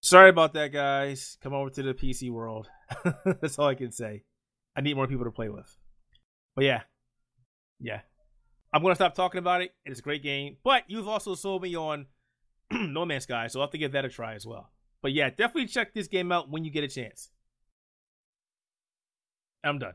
sorry 0.02 0.30
about 0.30 0.54
that, 0.54 0.74
guys. 0.74 1.38
Come 1.42 1.54
over 1.54 1.70
to 1.70 1.82
the 1.82 1.94
PC 1.94 2.30
world. 2.30 2.70
That's 3.42 3.58
all 3.60 3.68
I 3.68 3.76
can 3.76 3.92
say. 3.92 4.24
I 4.76 4.82
need 4.82 4.96
more 4.96 5.08
people 5.08 5.26
to 5.26 5.32
play 5.32 5.50
with. 5.50 5.76
But 6.56 6.66
yeah, 6.66 6.82
yeah. 7.80 8.02
I'm 8.74 8.82
gonna 8.82 8.96
stop 8.96 9.16
talking 9.16 9.40
about 9.40 9.62
it. 9.62 9.74
It's 9.86 10.00
a 10.00 10.04
great 10.04 10.22
game, 10.22 10.58
but 10.64 10.84
you've 10.88 11.08
also 11.08 11.36
sold 11.36 11.62
me 11.62 11.76
on 11.76 12.08
No 12.72 13.06
Man's 13.06 13.24
Sky, 13.24 13.48
so 13.48 13.60
I'll 13.60 13.68
have 13.68 13.72
to 13.72 13.78
give 13.78 13.94
that 13.94 14.06
a 14.06 14.10
try 14.10 14.34
as 14.34 14.46
well. 14.46 14.70
But 15.02 15.14
yeah, 15.14 15.30
definitely 15.30 15.68
check 15.68 15.94
this 15.94 16.08
game 16.08 16.32
out 16.32 16.50
when 16.50 16.66
you 16.66 16.72
get 16.72 16.84
a 16.84 16.88
chance. 16.88 17.30
I'm 19.64 19.80
done. 19.80 19.94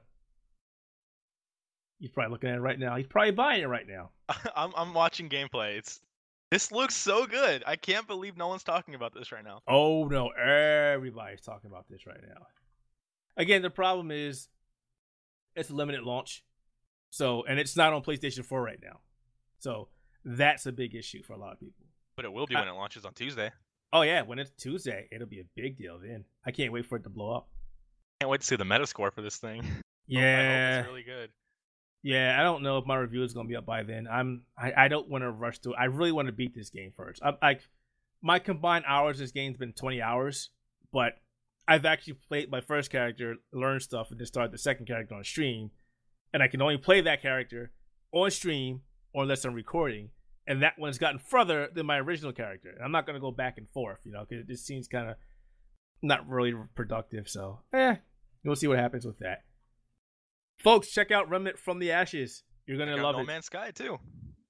He's 1.99 2.11
probably 2.11 2.33
looking 2.33 2.49
at 2.49 2.57
it 2.57 2.61
right 2.61 2.79
now. 2.79 2.97
He's 2.97 3.07
probably 3.07 3.33
buying 3.33 3.63
it 3.63 3.67
right 3.67 3.87
now. 3.87 4.11
I'm 4.57 4.73
I'm 4.77 4.95
watching 4.95 5.29
gameplay. 5.29 5.77
It's 5.77 6.01
this 6.51 6.73
looks 6.73 6.97
so 6.97 7.27
good. 7.27 7.63
I 7.67 7.77
can't 7.77 8.07
believe 8.07 8.37
no 8.37 8.49
one's 8.49 8.65
talking 8.65 8.95
about 8.95 9.13
this 9.15 9.31
right 9.31 9.45
now. 9.45 9.61
Oh 9.69 10.09
no, 10.09 10.29
everybody's 10.31 11.43
talking 11.43 11.71
about 11.71 11.87
this 11.89 12.07
right 12.07 12.21
now. 12.27 12.47
Again, 13.37 13.63
the 13.63 13.71
problem 13.71 14.11
is 14.11 14.49
it's 15.55 15.71
a 15.71 15.75
limited 15.75 16.03
launch. 16.03 16.45
So, 17.11 17.45
and 17.45 17.59
it's 17.59 17.77
not 17.77 17.93
on 17.93 18.03
PlayStation 18.03 18.45
4 18.45 18.63
right 18.63 18.79
now. 18.83 19.01
So, 19.59 19.89
that's 20.25 20.67
a 20.67 20.73
big 20.73 20.95
issue 20.95 21.23
for 21.23 21.33
a 21.33 21.39
lot 21.39 21.53
of 21.53 21.59
people. 21.61 21.87
But 22.17 22.25
it 22.25 22.33
will 22.33 22.47
be 22.47 22.55
Uh, 22.55 22.61
when 22.61 22.69
it 22.69 22.73
launches 22.73 23.05
on 23.05 23.15
Tuesday. 23.15 23.51
Oh 23.93 24.03
yeah, 24.03 24.23
when 24.23 24.39
it's 24.39 24.51
Tuesday, 24.53 25.09
it'll 25.11 25.27
be 25.27 25.41
a 25.41 25.45
big 25.57 25.77
deal 25.77 25.99
then. 25.99 26.25
I 26.47 26.53
can't 26.53 26.73
wait 26.73 26.87
for 26.87 26.97
it 26.97 27.03
to 27.03 27.09
blow 27.09 27.33
up. 27.35 27.49
Can't 28.21 28.31
wait 28.31 28.41
to 28.43 28.47
see 28.47 28.55
the 28.57 28.65
Metascore 28.65 29.13
for 29.13 29.23
this 29.23 29.39
thing. 29.39 29.61
I 29.63 29.65
hope 29.65 29.83
Yeah. 30.07 30.79
it's 30.81 30.89
really 30.89 31.03
good. 31.03 31.31
Yeah, 32.03 32.39
I 32.39 32.43
don't 32.45 32.63
know 32.63 32.79
if 32.79 32.87
my 32.87 32.97
review 32.97 33.25
is 33.25 33.33
gonna 33.35 33.49
be 33.49 33.57
up 33.57 33.67
by 33.67 33.83
then. 33.83 34.07
I'm 34.11 34.43
I, 34.57 34.85
I 34.85 34.89
don't 34.89 35.09
want 35.09 35.23
to 35.23 35.31
rush 35.31 35.59
through. 35.59 35.73
it. 35.75 35.79
I 35.81 35.85
really 35.87 36.13
want 36.13 36.27
to 36.27 36.33
beat 36.33 36.55
this 36.55 36.71
game 36.71 36.93
first. 36.97 37.21
I'm 37.25 37.37
like 37.43 37.63
my 38.23 38.39
combined 38.39 38.85
hours 38.87 39.19
this 39.19 39.33
game's 39.33 39.57
been 39.57 39.73
20 39.73 40.01
hours, 40.01 40.51
but 40.93 41.15
I've 41.71 41.85
actually 41.87 42.15
played 42.15 42.51
my 42.51 42.61
first 42.61 42.91
character, 42.91 43.37
learned 43.53 43.83
stuff, 43.83 44.11
and 44.11 44.19
then 44.19 44.27
started 44.27 44.53
the 44.53 44.59
second 44.59 44.87
character 44.87 45.15
on 45.15 45.23
stream, 45.23 45.71
and 46.35 46.43
I 46.43 46.49
can 46.49 46.61
only 46.61 46.79
play 46.79 47.01
that 47.03 47.23
character 47.23 47.71
on 48.13 48.29
stream 48.33 48.81
or 49.15 49.23
unless 49.23 49.45
I'm 49.45 49.55
recording, 49.55 50.11
and 50.49 50.65
that 50.65 50.81
one's 50.81 50.99
gotten 50.99 51.21
further 51.21 51.69
than 51.73 51.87
my 51.87 51.99
original 52.01 52.33
character. 52.33 52.71
And 52.71 52.83
I'm 52.83 52.91
not 52.91 53.07
gonna 53.07 53.21
go 53.21 53.31
back 53.31 53.57
and 53.57 53.69
forth, 53.71 54.01
you 54.05 54.11
know, 54.11 54.27
because 54.29 54.43
it 54.43 54.49
just 54.49 54.67
seems 54.67 54.89
kind 54.89 55.11
of 55.11 55.17
not 56.03 56.29
really 56.29 56.55
productive. 56.75 57.29
So, 57.29 57.61
eh, 57.73 57.97
we'll 58.45 58.57
see 58.57 58.67
what 58.67 58.79
happens 58.81 59.07
with 59.07 59.21
that. 59.21 59.45
Folks, 60.59 60.91
check 60.91 61.13
out 61.13 61.31
Remnant 61.31 61.57
from 61.57 61.79
the 61.79 61.93
Ashes. 61.93 62.43
You're 62.67 62.79
gonna 62.79 62.93
Check 62.93 62.99
out 62.99 63.05
love 63.05 63.15
no 63.17 63.23
it. 63.23 63.27
Man's 63.27 63.47
Sky 63.47 63.71
too. 63.71 63.99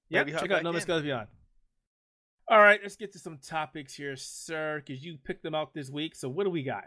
Yeah, 0.09 0.25
check 0.25 0.51
out 0.51 0.63
No 0.63 0.73
Man's. 0.73 0.85
Skies 0.85 1.03
Beyond. 1.03 1.29
All 2.49 2.59
right, 2.59 2.81
let's 2.83 2.97
get 2.97 3.13
to 3.13 3.19
some 3.19 3.39
topics 3.39 3.95
here, 3.95 4.17
sir, 4.17 4.83
because 4.85 5.05
you 5.05 5.19
picked 5.23 5.43
them 5.43 5.55
out 5.55 5.75
this 5.75 5.91
week. 5.91 6.17
So 6.17 6.29
what 6.29 6.45
do 6.45 6.51
we 6.51 6.63
got? 6.63 6.85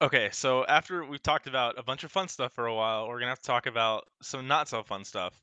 Okay, 0.00 0.28
so 0.30 0.64
after 0.66 1.04
we've 1.04 1.22
talked 1.22 1.48
about 1.48 1.76
a 1.78 1.82
bunch 1.82 2.04
of 2.04 2.12
fun 2.12 2.28
stuff 2.28 2.52
for 2.52 2.66
a 2.66 2.74
while, 2.74 3.08
we're 3.08 3.18
gonna 3.18 3.30
have 3.30 3.40
to 3.40 3.46
talk 3.46 3.66
about 3.66 4.06
some 4.22 4.46
not 4.46 4.68
so 4.68 4.82
fun 4.82 5.04
stuff. 5.04 5.34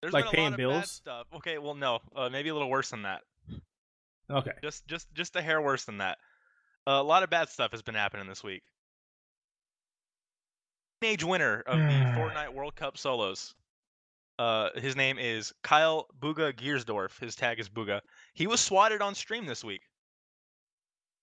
There's 0.00 0.12
Like 0.12 0.24
been 0.24 0.28
a 0.28 0.32
paying 0.32 0.44
lot 0.52 0.52
of 0.60 0.68
bad 0.70 0.82
bills? 0.82 0.90
stuff. 0.90 1.26
Okay, 1.34 1.58
well 1.58 1.74
no, 1.74 1.98
uh, 2.14 2.28
maybe 2.28 2.48
a 2.50 2.52
little 2.54 2.70
worse 2.70 2.90
than 2.90 3.02
that. 3.02 3.22
Okay. 4.30 4.52
Just 4.62 4.86
just 4.86 5.12
just 5.14 5.34
a 5.36 5.42
hair 5.42 5.60
worse 5.60 5.84
than 5.84 5.98
that. 5.98 6.18
Uh, 6.86 6.92
a 6.92 7.02
lot 7.02 7.22
of 7.24 7.30
bad 7.30 7.48
stuff 7.48 7.72
has 7.72 7.82
been 7.82 7.94
happening 7.94 8.26
this 8.28 8.42
week. 8.44 8.62
Teenage 11.00 11.24
winner 11.24 11.60
of 11.66 11.78
the 11.78 11.84
Fortnite 12.16 12.52
World 12.54 12.76
Cup 12.76 12.96
solos. 12.96 13.54
Uh, 14.38 14.70
his 14.76 14.96
name 14.96 15.18
is 15.18 15.52
Kyle 15.62 16.06
Bugha 16.20 16.52
Giersdorf. 16.52 17.18
His 17.18 17.34
tag 17.34 17.60
is 17.60 17.68
Bugha. 17.68 18.00
He 18.34 18.46
was 18.46 18.60
swatted 18.60 19.02
on 19.02 19.14
stream 19.14 19.44
this 19.46 19.62
week. 19.64 19.82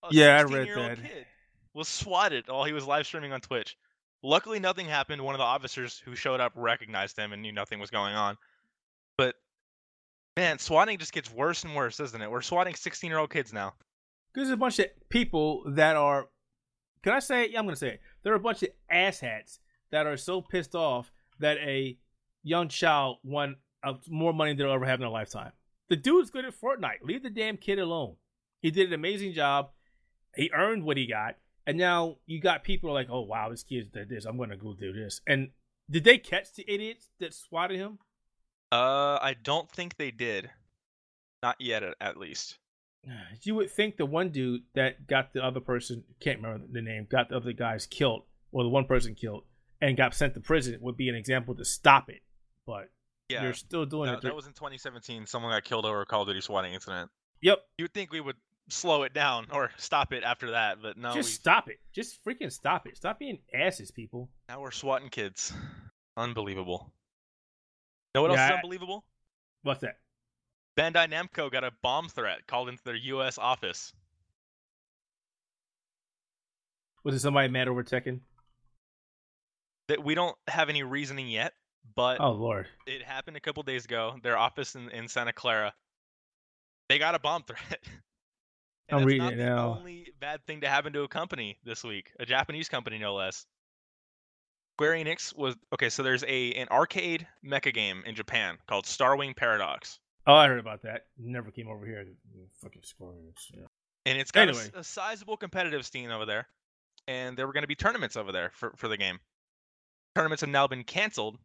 A 0.02 0.08
Yeah, 0.10 0.38
I 0.38 0.42
read 0.42 0.68
that. 0.68 0.98
Kid 1.02 1.26
was 1.74 1.88
swatted 1.88 2.44
while 2.48 2.64
he 2.64 2.72
was 2.72 2.86
live 2.86 3.06
streaming 3.06 3.32
on 3.32 3.40
Twitch. 3.40 3.76
Luckily, 4.22 4.58
nothing 4.60 4.86
happened. 4.86 5.22
One 5.22 5.34
of 5.34 5.38
the 5.38 5.44
officers 5.44 6.02
who 6.04 6.14
showed 6.14 6.40
up 6.40 6.52
recognized 6.54 7.16
him 7.16 7.32
and 7.32 7.40
knew 7.40 7.52
nothing 7.52 7.78
was 7.78 7.90
going 7.90 8.14
on. 8.14 8.36
But 9.16 9.36
man, 10.36 10.58
swatting 10.58 10.98
just 10.98 11.12
gets 11.12 11.30
worse 11.30 11.64
and 11.64 11.74
worse, 11.74 11.96
doesn't 11.96 12.20
it? 12.20 12.30
We're 12.30 12.42
swatting 12.42 12.74
16-year-old 12.74 13.30
kids 13.30 13.52
now. 13.52 13.74
There's 14.34 14.50
a 14.50 14.56
bunch 14.56 14.78
of 14.78 14.86
people 15.08 15.64
that 15.68 15.96
are. 15.96 16.28
Can 17.02 17.14
I 17.14 17.18
say 17.18 17.44
it? 17.44 17.50
Yeah, 17.50 17.60
I'm 17.60 17.64
gonna 17.64 17.76
say 17.76 17.88
it. 17.88 18.00
There 18.22 18.32
are 18.32 18.36
a 18.36 18.40
bunch 18.40 18.62
of 18.62 18.68
asshats 18.92 19.58
that 19.90 20.06
are 20.06 20.16
so 20.16 20.42
pissed 20.42 20.74
off 20.74 21.10
that 21.38 21.56
a 21.58 21.96
young 22.42 22.68
child 22.68 23.18
won 23.24 23.56
more 24.08 24.34
money 24.34 24.50
than 24.50 24.66
they'll 24.66 24.74
ever 24.74 24.84
have 24.84 24.96
in 24.96 25.00
their 25.00 25.08
lifetime. 25.08 25.52
The 25.88 25.96
dude's 25.96 26.30
good 26.30 26.44
at 26.44 26.60
Fortnite. 26.60 27.02
Leave 27.02 27.22
the 27.22 27.30
damn 27.30 27.56
kid 27.56 27.78
alone. 27.78 28.16
He 28.60 28.70
did 28.70 28.88
an 28.88 28.94
amazing 28.94 29.32
job. 29.32 29.70
He 30.36 30.50
earned 30.54 30.84
what 30.84 30.96
he 30.96 31.06
got, 31.06 31.36
and 31.66 31.78
now 31.78 32.16
you 32.26 32.40
got 32.40 32.64
people 32.64 32.92
like, 32.92 33.08
"Oh 33.10 33.22
wow, 33.22 33.50
this 33.50 33.62
kid 33.62 33.92
did 33.92 34.08
this. 34.08 34.24
I'm 34.24 34.36
gonna 34.38 34.56
go 34.56 34.74
do 34.74 34.92
this." 34.92 35.20
And 35.26 35.50
did 35.90 36.04
they 36.04 36.18
catch 36.18 36.52
the 36.54 36.64
idiots 36.68 37.08
that 37.18 37.34
swatted 37.34 37.76
him? 37.78 37.98
Uh, 38.72 39.18
I 39.20 39.34
don't 39.42 39.70
think 39.70 39.96
they 39.96 40.10
did. 40.10 40.50
Not 41.42 41.56
yet, 41.58 41.82
at, 42.00 42.16
least. 42.16 42.58
You 43.42 43.54
would 43.56 43.70
think 43.70 43.96
the 43.96 44.04
one 44.06 44.28
dude 44.28 44.62
that 44.74 45.06
got 45.06 45.32
the 45.32 45.42
other 45.42 45.60
person, 45.60 46.04
can't 46.20 46.42
remember 46.42 46.66
the 46.70 46.82
name, 46.82 47.06
got 47.10 47.30
the 47.30 47.36
other 47.36 47.52
guys 47.52 47.86
killed, 47.86 48.24
or 48.52 48.62
the 48.62 48.68
one 48.68 48.84
person 48.84 49.14
killed, 49.14 49.44
and 49.80 49.96
got 49.96 50.14
sent 50.14 50.34
to 50.34 50.40
prison 50.40 50.76
would 50.82 50.98
be 50.98 51.08
an 51.08 51.14
example 51.14 51.54
to 51.54 51.64
stop 51.64 52.10
it. 52.10 52.20
But 52.66 52.90
Yeah, 53.30 53.42
you're 53.42 53.54
still 53.54 53.86
doing 53.86 54.10
that, 54.10 54.18
it. 54.18 54.22
that 54.24 54.36
was 54.36 54.46
in 54.46 54.52
2017. 54.52 55.26
Someone 55.26 55.50
got 55.50 55.64
killed 55.64 55.86
over 55.86 56.02
a 56.02 56.06
Call 56.06 56.22
of 56.22 56.28
Duty 56.28 56.42
swatting 56.42 56.74
incident. 56.74 57.10
Yep. 57.40 57.58
You'd 57.78 57.94
think 57.94 58.12
we 58.12 58.20
would 58.20 58.36
slow 58.68 59.02
it 59.04 59.12
down 59.14 59.46
or 59.52 59.70
stop 59.76 60.12
it 60.12 60.22
after 60.22 60.50
that, 60.52 60.78
but 60.82 60.96
no. 60.96 61.12
Just 61.14 61.28
we, 61.28 61.32
stop 61.34 61.68
it. 61.70 61.78
Just 61.92 62.24
freaking 62.24 62.52
stop 62.52 62.86
it. 62.86 62.96
Stop 62.96 63.18
being 63.18 63.38
asses, 63.54 63.90
people. 63.90 64.28
now 64.48 64.60
we're 64.60 64.70
swatting 64.70 65.08
kids. 65.08 65.52
Unbelievable. 66.16 66.92
Know 68.14 68.22
what 68.22 68.30
else 68.30 68.38
Yeah, 68.38 68.46
is 68.46 68.50
I- 68.52 68.54
unbelievable? 68.56 69.04
What's 69.62 69.80
that? 69.80 69.96
Bandai 70.78 71.10
Namco 71.10 71.50
got 71.50 71.64
a 71.64 71.72
bomb 71.82 72.08
threat 72.08 72.46
called 72.46 72.68
into 72.68 72.82
their 72.84 72.94
U.S. 72.96 73.38
office. 73.38 73.92
Was 77.04 77.14
it 77.14 77.20
somebody 77.20 77.48
mad 77.48 77.68
over 77.68 77.82
Tekken? 77.82 78.20
That 79.88 80.02
we 80.04 80.14
don't 80.14 80.36
have 80.46 80.68
any 80.68 80.82
reasoning 80.82 81.28
yet, 81.28 81.54
but 81.96 82.20
Oh 82.20 82.30
lord. 82.32 82.68
it 82.86 83.02
happened 83.02 83.36
a 83.36 83.40
couple 83.40 83.62
days 83.62 83.84
ago. 83.84 84.16
Their 84.22 84.38
office 84.38 84.74
in, 84.76 84.88
in 84.90 85.08
Santa 85.08 85.32
Clara, 85.32 85.72
they 86.88 86.98
got 86.98 87.14
a 87.14 87.18
bomb 87.18 87.42
threat. 87.46 87.80
And 88.90 89.00
I'm 89.00 89.06
reading 89.06 89.22
not 89.24 89.32
it 89.34 89.36
the 89.36 89.44
now. 89.44 89.76
Only 89.78 90.06
bad 90.20 90.44
thing 90.46 90.60
to 90.62 90.68
happen 90.68 90.92
to 90.94 91.02
a 91.02 91.08
company 91.08 91.58
this 91.64 91.82
week, 91.84 92.12
a 92.20 92.26
Japanese 92.26 92.68
company 92.68 92.98
no 92.98 93.14
less. 93.14 93.46
Square 94.76 94.92
Enix 94.94 95.36
was 95.36 95.56
okay. 95.74 95.90
So 95.90 96.02
there's 96.02 96.24
a 96.26 96.52
an 96.54 96.68
arcade 96.70 97.26
mecha 97.44 97.72
game 97.74 98.02
in 98.06 98.14
Japan 98.14 98.56
called 98.66 98.86
Starwing 98.86 99.36
Paradox, 99.36 99.98
Oh, 100.26 100.34
I 100.34 100.48
heard 100.48 100.58
about 100.60 100.82
that. 100.82 101.06
Never 101.18 101.50
came 101.50 101.68
over 101.68 101.84
here. 101.86 102.06
Fucking 102.62 102.82
scorers. 102.84 103.16
Yeah. 103.54 103.64
and 104.06 104.18
it's 104.18 104.30
got 104.30 104.48
a 104.48 104.50
Anyway. 104.50 104.70
a, 104.74 104.84
sizable 104.84 105.36
competitive 105.36 105.84
scene 105.86 106.10
over 106.10 106.26
there. 106.26 106.46
And 107.08 107.36
there 107.36 107.46
were 107.46 107.52
going 107.52 107.62
to 107.62 107.68
be 107.68 107.74
tournaments 107.74 108.16
over 108.16 108.30
there 108.32 108.50
for 108.54 108.72
for 108.76 108.88
the 108.88 108.96
game. 108.96 109.18
Tournaments 110.14 110.40
have 110.42 110.50
now 110.50 110.66
been 110.66 110.84
canceled 110.84 111.38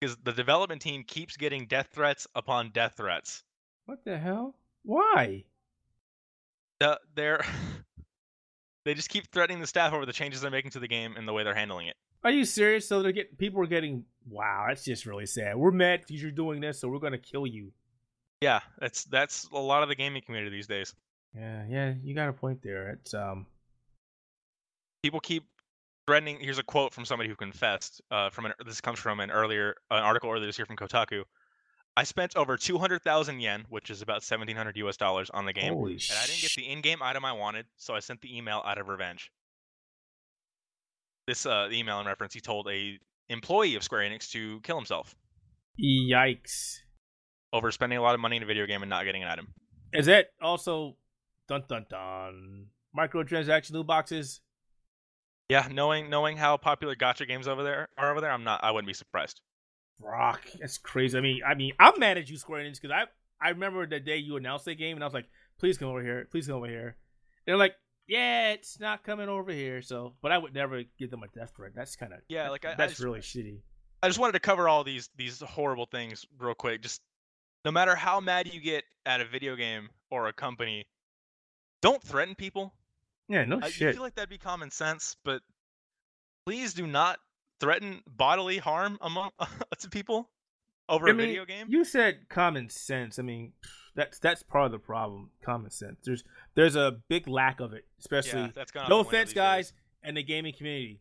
because 0.00 0.16
the 0.22 0.32
development 0.32 0.82
team 0.82 1.04
keeps 1.04 1.36
getting 1.36 1.66
death 1.66 1.88
threats 1.92 2.26
upon 2.34 2.70
death 2.70 2.94
threats. 2.96 3.42
What 3.86 4.04
the 4.04 4.18
hell? 4.18 4.54
Why? 4.84 5.44
The, 6.80 7.00
they're 7.14 7.44
they 8.84 8.94
just 8.94 9.08
keep 9.08 9.30
threatening 9.30 9.60
the 9.60 9.66
staff 9.66 9.92
over 9.92 10.06
the 10.06 10.12
changes 10.12 10.40
they're 10.40 10.50
making 10.50 10.70
to 10.72 10.80
the 10.80 10.88
game 10.88 11.16
and 11.16 11.26
the 11.26 11.32
way 11.32 11.44
they're 11.44 11.54
handling 11.54 11.88
it. 11.88 11.96
Are 12.22 12.30
you 12.30 12.44
serious? 12.44 12.88
So 12.88 13.02
they're 13.02 13.12
getting 13.12 13.36
people 13.36 13.60
are 13.62 13.66
getting. 13.66 14.04
Wow, 14.28 14.64
that's 14.68 14.84
just 14.84 15.04
really 15.04 15.26
sad. 15.26 15.56
We're 15.56 15.70
mad 15.70 16.00
because 16.00 16.22
you're 16.22 16.30
doing 16.30 16.60
this, 16.60 16.80
so 16.80 16.88
we're 16.88 16.98
gonna 16.98 17.18
kill 17.18 17.46
you. 17.46 17.72
Yeah, 18.40 18.60
that's 18.78 19.04
that's 19.04 19.48
a 19.52 19.58
lot 19.58 19.82
of 19.82 19.88
the 19.88 19.94
gaming 19.94 20.22
community 20.22 20.54
these 20.56 20.66
days. 20.66 20.94
Yeah, 21.34 21.64
yeah, 21.68 21.94
you 22.02 22.14
got 22.14 22.28
a 22.28 22.32
point 22.32 22.62
there. 22.62 22.90
It's 22.90 23.12
um. 23.12 23.46
People 25.02 25.20
keep 25.20 25.44
threatening. 26.06 26.38
Here's 26.40 26.58
a 26.58 26.62
quote 26.62 26.94
from 26.94 27.04
somebody 27.04 27.28
who 27.28 27.36
confessed. 27.36 28.00
Uh, 28.10 28.30
from 28.30 28.46
an, 28.46 28.52
this 28.64 28.80
comes 28.80 28.98
from 28.98 29.20
an 29.20 29.30
earlier 29.30 29.74
an 29.90 30.02
article 30.02 30.30
earlier 30.30 30.46
this 30.46 30.58
year 30.58 30.66
from 30.66 30.76
Kotaku. 30.76 31.24
I 31.96 32.02
spent 32.02 32.36
over 32.36 32.56
200,000 32.56 33.40
yen, 33.40 33.66
which 33.68 33.88
is 33.88 34.02
about 34.02 34.16
1,700 34.16 34.76
US 34.78 34.96
dollars, 34.96 35.30
on 35.30 35.44
the 35.44 35.52
game, 35.52 35.74
Holy 35.74 35.92
and 35.92 36.18
I 36.20 36.26
didn't 36.26 36.40
get 36.40 36.52
the 36.56 36.68
in-game 36.68 37.00
item 37.02 37.24
I 37.24 37.32
wanted, 37.32 37.66
so 37.76 37.94
I 37.94 38.00
sent 38.00 38.20
the 38.20 38.36
email 38.36 38.62
out 38.64 38.78
of 38.78 38.88
revenge. 38.88 39.30
This 41.26 41.46
uh, 41.46 41.68
email 41.72 42.00
in 42.00 42.06
reference, 42.06 42.34
he 42.34 42.40
told 42.40 42.68
a 42.68 42.98
employee 43.28 43.76
of 43.76 43.82
Square 43.82 44.10
Enix 44.10 44.30
to 44.32 44.60
kill 44.60 44.76
himself 44.76 45.14
Yikes! 45.80 46.78
over 47.52 47.70
spending 47.70 47.98
a 47.98 48.02
lot 48.02 48.14
of 48.14 48.20
money 48.20 48.36
in 48.36 48.42
a 48.42 48.46
video 48.46 48.66
game 48.66 48.82
and 48.82 48.90
not 48.90 49.04
getting 49.04 49.22
an 49.22 49.28
item. 49.28 49.48
Is 49.92 50.06
that 50.06 50.30
also 50.42 50.96
dun 51.48 51.62
dun 51.68 51.86
dun 51.88 52.66
microtransaction 52.96 53.70
loot 53.70 53.86
boxes? 53.86 54.40
Yeah, 55.48 55.68
knowing 55.70 56.10
knowing 56.10 56.36
how 56.36 56.56
popular 56.56 56.96
gacha 56.96 57.28
games 57.28 57.46
over 57.46 57.62
there 57.62 57.88
are 57.96 58.10
over 58.10 58.20
there, 58.20 58.32
I'm 58.32 58.44
not. 58.44 58.64
I 58.64 58.72
wouldn't 58.72 58.88
be 58.88 58.94
surprised. 58.94 59.40
Rock, 60.00 60.42
that's 60.60 60.78
crazy. 60.78 61.16
I 61.16 61.20
mean, 61.20 61.40
I 61.46 61.54
mean, 61.54 61.72
I'm 61.78 61.98
mad 61.98 62.18
at 62.18 62.28
you, 62.28 62.36
Square 62.36 62.64
Enix, 62.64 62.80
because 62.80 62.90
I 62.90 63.04
I 63.44 63.50
remember 63.50 63.86
the 63.86 64.00
day 64.00 64.16
you 64.18 64.36
announced 64.36 64.64
that 64.66 64.74
game, 64.76 64.96
and 64.96 65.04
I 65.04 65.06
was 65.06 65.14
like, 65.14 65.26
please 65.58 65.78
come 65.78 65.88
over 65.88 66.02
here, 66.02 66.26
please 66.30 66.46
come 66.46 66.56
over 66.56 66.66
here. 66.66 66.86
And 66.88 66.94
they're 67.46 67.56
like, 67.56 67.74
yeah, 68.06 68.50
it's 68.52 68.80
not 68.80 69.02
coming 69.04 69.28
over 69.28 69.50
here. 69.52 69.82
So, 69.82 70.14
but 70.22 70.32
I 70.32 70.38
would 70.38 70.54
never 70.54 70.82
give 70.98 71.10
them 71.10 71.22
a 71.22 71.28
death 71.28 71.52
threat. 71.56 71.72
That's 71.74 71.96
kind 71.96 72.12
of 72.12 72.20
Yeah, 72.28 72.50
like, 72.50 72.64
I- 72.64 72.72
I 72.72 72.74
that's 72.74 72.92
just- 72.92 73.04
really 73.04 73.20
shitty. 73.20 73.60
I 74.02 74.08
just 74.08 74.18
wanted 74.18 74.32
to 74.32 74.40
cover 74.40 74.68
all 74.68 74.84
these 74.84 75.08
these 75.16 75.40
horrible 75.40 75.86
things 75.86 76.26
real 76.38 76.54
quick. 76.54 76.82
Just 76.82 77.00
no 77.64 77.70
matter 77.70 77.94
how 77.94 78.20
mad 78.20 78.52
you 78.52 78.60
get 78.60 78.84
at 79.06 79.22
a 79.22 79.24
video 79.24 79.56
game 79.56 79.88
or 80.10 80.26
a 80.28 80.32
company, 80.34 80.86
don't 81.80 82.02
threaten 82.02 82.34
people. 82.34 82.74
Yeah, 83.28 83.46
no 83.46 83.60
shit. 83.62 83.88
I, 83.88 83.92
feel 83.92 84.02
like 84.02 84.14
that'd 84.16 84.28
be 84.28 84.36
common 84.36 84.70
sense, 84.70 85.16
but 85.24 85.40
please 86.44 86.74
do 86.74 86.86
not 86.86 87.18
threaten 87.60 88.02
bodily 88.06 88.58
harm 88.58 88.98
among 89.00 89.30
to 89.78 89.88
people 89.90 90.30
over 90.88 91.08
I 91.08 91.10
a 91.10 91.14
mean, 91.14 91.26
video 91.28 91.44
game. 91.44 91.66
You 91.68 91.84
said 91.84 92.28
common 92.28 92.68
sense. 92.68 93.18
I 93.18 93.22
mean, 93.22 93.52
that's 93.94 94.18
that's 94.18 94.42
part 94.42 94.66
of 94.66 94.72
the 94.72 94.78
problem. 94.78 95.30
Common 95.44 95.70
sense. 95.70 95.98
There's 96.04 96.24
there's 96.54 96.76
a 96.76 96.96
big 97.08 97.28
lack 97.28 97.60
of 97.60 97.72
it, 97.72 97.84
especially 98.00 98.40
yeah, 98.42 98.48
that's 98.54 98.72
no 98.88 99.00
offense, 99.00 99.32
guys, 99.32 99.70
days. 99.70 99.72
and 100.02 100.16
the 100.16 100.22
gaming 100.22 100.52
community. 100.56 101.00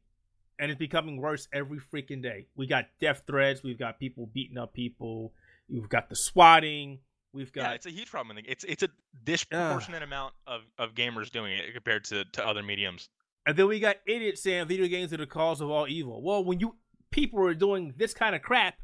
And 0.59 0.69
it's 0.69 0.77
becoming 0.77 1.17
worse 1.17 1.47
every 1.51 1.79
freaking 1.79 2.21
day. 2.21 2.45
We 2.55 2.67
got 2.67 2.85
death 3.01 3.23
threats. 3.25 3.63
We've 3.63 3.79
got 3.79 3.99
people 3.99 4.29
beating 4.31 4.57
up 4.57 4.73
people. 4.73 5.33
We've 5.67 5.89
got 5.89 6.09
the 6.09 6.15
swatting. 6.15 6.99
We've 7.33 7.51
got. 7.51 7.61
Yeah, 7.63 7.71
it's 7.71 7.85
a 7.87 7.91
huge 7.91 8.11
problem. 8.11 8.37
in 8.37 8.43
the- 8.43 8.51
It's 8.51 8.63
it's 8.63 8.83
a 8.83 8.89
disproportionate 9.23 10.03
amount 10.03 10.35
of, 10.45 10.61
of 10.77 10.93
gamers 10.93 11.31
doing 11.31 11.53
it 11.57 11.73
compared 11.73 12.03
to, 12.05 12.23
to 12.33 12.47
other 12.47 12.61
mediums. 12.61 13.09
And 13.45 13.57
then 13.57 13.67
we 13.67 13.79
got 13.79 13.97
idiots 14.07 14.41
saying 14.43 14.67
video 14.67 14.87
games 14.87 15.13
are 15.13 15.17
the 15.17 15.25
cause 15.25 15.61
of 15.61 15.69
all 15.69 15.87
evil. 15.87 16.21
Well, 16.21 16.43
when 16.43 16.59
you 16.59 16.75
people 17.11 17.45
are 17.45 17.53
doing 17.53 17.93
this 17.97 18.13
kind 18.13 18.35
of 18.35 18.41
crap, 18.41 18.75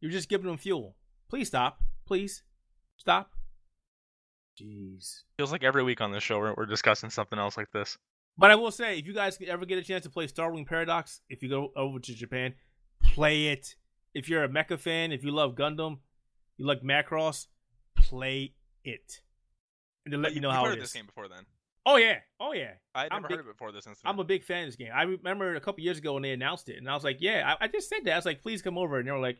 you're 0.00 0.10
just 0.10 0.28
giving 0.28 0.46
them 0.46 0.56
fuel. 0.58 0.96
Please 1.28 1.48
stop. 1.48 1.80
Please 2.06 2.42
stop. 2.96 3.32
Jeez. 4.60 5.22
Feels 5.36 5.52
like 5.52 5.64
every 5.64 5.82
week 5.82 6.00
on 6.00 6.12
this 6.12 6.22
show 6.22 6.38
we're, 6.38 6.54
we're 6.54 6.66
discussing 6.66 7.10
something 7.10 7.38
else 7.38 7.56
like 7.56 7.70
this. 7.72 7.96
But 8.38 8.50
I 8.50 8.54
will 8.54 8.70
say, 8.70 8.98
if 8.98 9.06
you 9.06 9.12
guys 9.14 9.38
ever 9.46 9.66
get 9.66 9.78
a 9.78 9.82
chance 9.82 10.04
to 10.04 10.10
play 10.10 10.26
Starwing 10.26 10.66
Paradox, 10.66 11.20
if 11.28 11.42
you 11.42 11.48
go 11.48 11.70
over 11.76 11.98
to 11.98 12.14
Japan, 12.14 12.54
play 13.02 13.48
it. 13.48 13.74
If 14.14 14.28
you're 14.28 14.44
a 14.44 14.48
mecha 14.48 14.78
fan, 14.78 15.12
if 15.12 15.24
you 15.24 15.32
love 15.32 15.54
Gundam, 15.54 15.98
you 16.56 16.66
like 16.66 16.82
Macross, 16.82 17.46
play 17.96 18.54
it. 18.84 19.20
And 20.04 20.12
to 20.12 20.18
let 20.18 20.30
me 20.30 20.36
you- 20.36 20.40
know 20.40 20.50
how 20.50 20.64
heard 20.64 20.78
it 20.78 20.80
this 20.80 20.92
game 20.92 21.06
before 21.06 21.28
then. 21.28 21.44
Oh 21.84 21.96
yeah, 21.96 22.18
oh 22.38 22.52
yeah. 22.52 22.72
I 22.94 23.04
had 23.04 23.12
I'm 23.12 23.22
never 23.22 23.28
big- 23.28 23.36
heard 23.38 23.44
of 23.44 23.48
it 23.48 23.52
before 23.54 23.72
this 23.72 23.86
incident. 23.86 24.12
I'm 24.12 24.20
a 24.20 24.24
big 24.24 24.44
fan 24.44 24.64
of 24.64 24.68
this 24.68 24.76
game. 24.76 24.90
I 24.94 25.02
remember 25.02 25.54
a 25.54 25.60
couple 25.60 25.82
years 25.82 25.98
ago 25.98 26.14
when 26.14 26.22
they 26.22 26.32
announced 26.32 26.68
it, 26.68 26.76
and 26.76 26.88
I 26.88 26.94
was 26.94 27.04
like, 27.04 27.18
yeah, 27.20 27.54
I, 27.60 27.64
I 27.64 27.68
just 27.68 27.88
said 27.88 28.04
that. 28.04 28.12
I 28.12 28.16
was 28.16 28.24
like, 28.26 28.42
please 28.42 28.62
come 28.62 28.78
over, 28.78 28.98
and 28.98 29.06
they 29.06 29.12
were 29.12 29.18
like, 29.18 29.38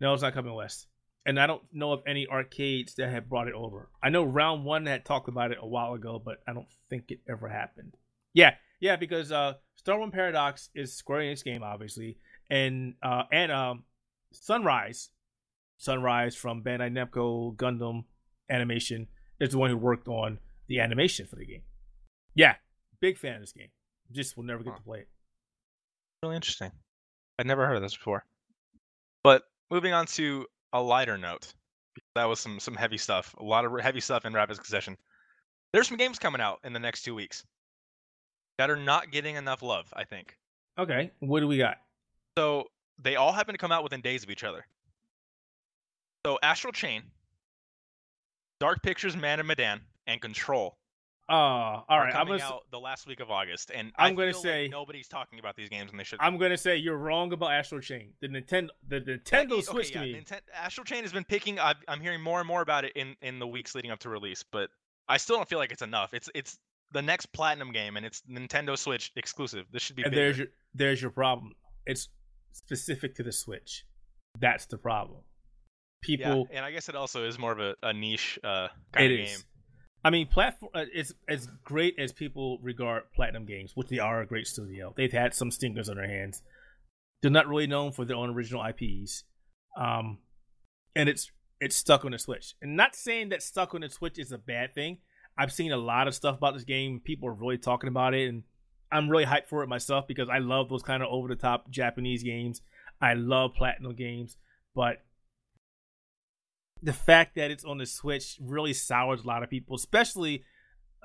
no, 0.00 0.12
it's 0.12 0.22
not 0.22 0.34
coming 0.34 0.54
west. 0.54 0.86
And 1.26 1.38
I 1.38 1.46
don't 1.46 1.62
know 1.72 1.92
of 1.92 2.02
any 2.06 2.26
arcades 2.26 2.94
that 2.94 3.10
have 3.10 3.28
brought 3.28 3.48
it 3.48 3.54
over. 3.54 3.90
I 4.02 4.08
know 4.08 4.24
Round 4.24 4.64
One 4.64 4.86
had 4.86 5.04
talked 5.04 5.28
about 5.28 5.52
it 5.52 5.58
a 5.60 5.66
while 5.66 5.94
ago, 5.94 6.20
but 6.22 6.38
I 6.46 6.52
don't 6.52 6.68
think 6.88 7.10
it 7.10 7.20
ever 7.28 7.48
happened. 7.48 7.94
Yeah, 8.32 8.54
yeah, 8.80 8.96
because 8.96 9.30
uh, 9.30 9.54
Star 9.76 9.98
Wars 9.98 10.10
Paradox 10.12 10.70
is 10.74 10.96
Square 10.96 11.20
Enix 11.20 11.44
game, 11.44 11.62
obviously, 11.62 12.18
and 12.50 12.94
uh, 13.02 13.24
and 13.32 13.52
um, 13.52 13.84
Sunrise, 14.32 15.10
Sunrise 15.78 16.34
from 16.36 16.62
Bandai 16.62 16.90
Namco 16.92 17.54
Gundam 17.56 18.04
Animation 18.48 19.06
is 19.40 19.50
the 19.50 19.58
one 19.58 19.70
who 19.70 19.76
worked 19.76 20.08
on 20.08 20.38
the 20.68 20.80
animation 20.80 21.26
for 21.26 21.36
the 21.36 21.46
game. 21.46 21.62
Yeah, 22.34 22.54
big 23.00 23.18
fan 23.18 23.34
of 23.34 23.40
this 23.40 23.52
game. 23.52 23.68
Just 24.12 24.36
will 24.36 24.44
never 24.44 24.62
get 24.62 24.72
Huh. 24.72 24.78
to 24.78 24.82
play 24.84 25.00
it. 25.00 25.08
really 26.22 26.36
interesting. 26.36 26.70
I'd 27.38 27.46
never 27.46 27.66
heard 27.66 27.76
of 27.76 27.82
this 27.82 27.96
before. 27.96 28.24
But 29.22 29.44
moving 29.70 29.92
on 29.94 30.04
to 30.06 30.46
a 30.74 30.80
lighter 30.82 31.16
note, 31.16 31.54
that 32.14 32.24
was 32.26 32.38
some 32.40 32.60
some 32.60 32.74
heavy 32.74 32.98
stuff. 32.98 33.34
A 33.38 33.42
lot 33.42 33.64
of 33.64 33.72
heavy 33.80 34.00
stuff 34.00 34.24
in 34.26 34.32
rapid 34.34 34.56
succession. 34.56 34.98
There's 35.72 35.88
some 35.88 35.96
games 35.96 36.18
coming 36.18 36.40
out 36.42 36.60
in 36.64 36.72
the 36.74 36.78
next 36.78 37.02
two 37.02 37.14
weeks 37.14 37.44
that 38.58 38.68
are 38.70 38.76
not 38.76 39.10
getting 39.10 39.36
enough 39.36 39.62
love. 39.62 39.90
I 39.96 40.04
think. 40.04 40.36
Okay, 40.78 41.10
what 41.20 41.40
do 41.40 41.48
we 41.48 41.56
got? 41.56 41.78
So 42.36 42.70
they 42.98 43.16
all 43.16 43.32
happen 43.32 43.54
to 43.54 43.58
come 43.58 43.72
out 43.72 43.82
within 43.82 44.00
days 44.02 44.22
of 44.22 44.30
each 44.30 44.44
other. 44.44 44.66
So 46.26 46.38
Astral 46.42 46.72
Chain, 46.72 47.02
Dark 48.60 48.82
Pictures 48.82 49.16
Man 49.16 49.40
of 49.40 49.46
Medan, 49.46 49.80
and 50.06 50.20
Control 50.20 50.76
Oh, 51.32 51.84
all 51.88 51.98
right. 52.00 52.12
I'm 52.12 52.26
gonna, 52.26 52.42
out 52.42 52.64
the 52.72 52.80
last 52.80 53.06
week 53.06 53.20
of 53.20 53.30
August, 53.30 53.70
and 53.72 53.92
I'm 53.96 54.16
feel 54.16 54.26
like 54.26 54.34
say- 54.34 54.68
nobody's 54.68 55.06
talking 55.06 55.38
about 55.38 55.54
these 55.54 55.68
games, 55.68 55.92
and 55.92 56.00
they 56.00 56.02
should. 56.02 56.18
I'm 56.20 56.38
gonna 56.38 56.56
say 56.56 56.76
you're 56.76 56.96
wrong 56.96 57.32
about 57.32 57.52
Astral 57.52 57.80
Chain. 57.80 58.12
The 58.20 58.28
Nintendo, 58.28 58.68
the 58.88 59.00
Nintendo 59.00 59.52
Okay, 59.52 59.62
Switch 59.62 59.90
yeah, 59.94 60.00
to 60.00 60.06
me. 60.06 60.14
Ninten- 60.14 60.40
Astral 60.52 60.84
Chain 60.84 61.02
has 61.02 61.12
been 61.12 61.24
picking. 61.24 61.60
i 61.60 61.74
I'm 61.86 62.00
hearing 62.00 62.20
more 62.20 62.40
and 62.40 62.48
more 62.48 62.62
about 62.62 62.84
it 62.84 62.92
in 62.96 63.14
in 63.22 63.38
the 63.38 63.46
weeks 63.46 63.76
leading 63.76 63.92
up 63.92 64.00
to 64.00 64.08
release, 64.08 64.42
but 64.42 64.70
I 65.08 65.18
still 65.18 65.36
don't 65.36 65.48
feel 65.48 65.60
like 65.60 65.70
it's 65.70 65.82
enough. 65.82 66.14
It's 66.14 66.28
it's 66.34 66.58
the 66.90 67.02
next 67.02 67.26
platinum 67.26 67.70
game, 67.70 67.96
and 67.96 68.04
it's 68.04 68.22
Nintendo 68.28 68.76
Switch 68.76 69.12
exclusive. 69.14 69.66
This 69.72 69.82
should 69.82 69.94
be. 69.94 70.02
and 70.02 70.10
bigger. 70.10 70.24
there's 70.24 70.38
your 70.38 70.46
there's 70.74 71.00
your 71.00 71.12
problem. 71.12 71.52
It's 71.86 72.08
specific 72.52 73.14
to 73.16 73.22
the 73.22 73.32
Switch. 73.32 73.84
That's 74.40 74.66
the 74.66 74.78
problem. 74.78 75.20
yeah, 76.06 76.16
People, 76.16 76.48
and 76.50 76.64
I 76.64 76.72
guess 76.72 76.88
it 76.88 76.96
also 76.96 77.24
is 77.24 77.38
more 77.38 77.52
of 77.52 77.60
a, 77.60 77.76
a 77.84 77.92
niche 77.92 78.36
uh, 78.42 78.68
kind 78.92 79.12
it 79.12 79.20
of 79.20 79.26
is. 79.26 79.44
I 80.02 80.10
mean, 80.10 80.26
platform. 80.26 80.70
Uh, 80.74 80.84
it's 80.92 81.12
as 81.28 81.48
great 81.64 81.98
as 81.98 82.12
people 82.12 82.58
regard 82.62 83.04
Platinum 83.14 83.44
Games, 83.44 83.72
which 83.74 83.88
they 83.88 83.98
are 83.98 84.20
a 84.20 84.26
great 84.26 84.46
studio. 84.46 84.94
They've 84.96 85.12
had 85.12 85.34
some 85.34 85.50
stinkers 85.50 85.88
on 85.88 85.96
their 85.96 86.08
hands. 86.08 86.42
They're 87.20 87.30
not 87.30 87.48
really 87.48 87.66
known 87.66 87.92
for 87.92 88.04
their 88.04 88.16
own 88.16 88.30
original 88.30 88.64
IPs, 88.64 89.24
um, 89.76 90.18
and 90.96 91.08
it's 91.08 91.30
it's 91.60 91.76
stuck 91.76 92.04
on 92.06 92.12
the 92.12 92.18
Switch. 92.18 92.54
And 92.62 92.76
not 92.76 92.96
saying 92.96 93.28
that 93.28 93.42
stuck 93.42 93.74
on 93.74 93.82
the 93.82 93.90
Switch 93.90 94.18
is 94.18 94.32
a 94.32 94.38
bad 94.38 94.74
thing. 94.74 94.98
I've 95.36 95.52
seen 95.52 95.72
a 95.72 95.76
lot 95.76 96.08
of 96.08 96.14
stuff 96.14 96.38
about 96.38 96.54
this 96.54 96.64
game. 96.64 97.00
People 97.04 97.28
are 97.28 97.34
really 97.34 97.58
talking 97.58 97.88
about 97.88 98.14
it, 98.14 98.28
and 98.28 98.42
I'm 98.90 99.10
really 99.10 99.26
hyped 99.26 99.48
for 99.48 99.62
it 99.62 99.68
myself 99.68 100.06
because 100.08 100.30
I 100.30 100.38
love 100.38 100.70
those 100.70 100.82
kind 100.82 101.02
of 101.02 101.10
over 101.10 101.28
the 101.28 101.36
top 101.36 101.70
Japanese 101.70 102.22
games. 102.22 102.62
I 103.02 103.14
love 103.14 103.54
Platinum 103.54 103.94
games, 103.94 104.38
but 104.74 105.02
the 106.82 106.92
fact 106.92 107.34
that 107.36 107.50
it's 107.50 107.64
on 107.64 107.78
the 107.78 107.86
Switch 107.86 108.38
really 108.40 108.72
sours 108.72 109.22
a 109.22 109.26
lot 109.26 109.42
of 109.42 109.50
people, 109.50 109.76
especially 109.76 110.44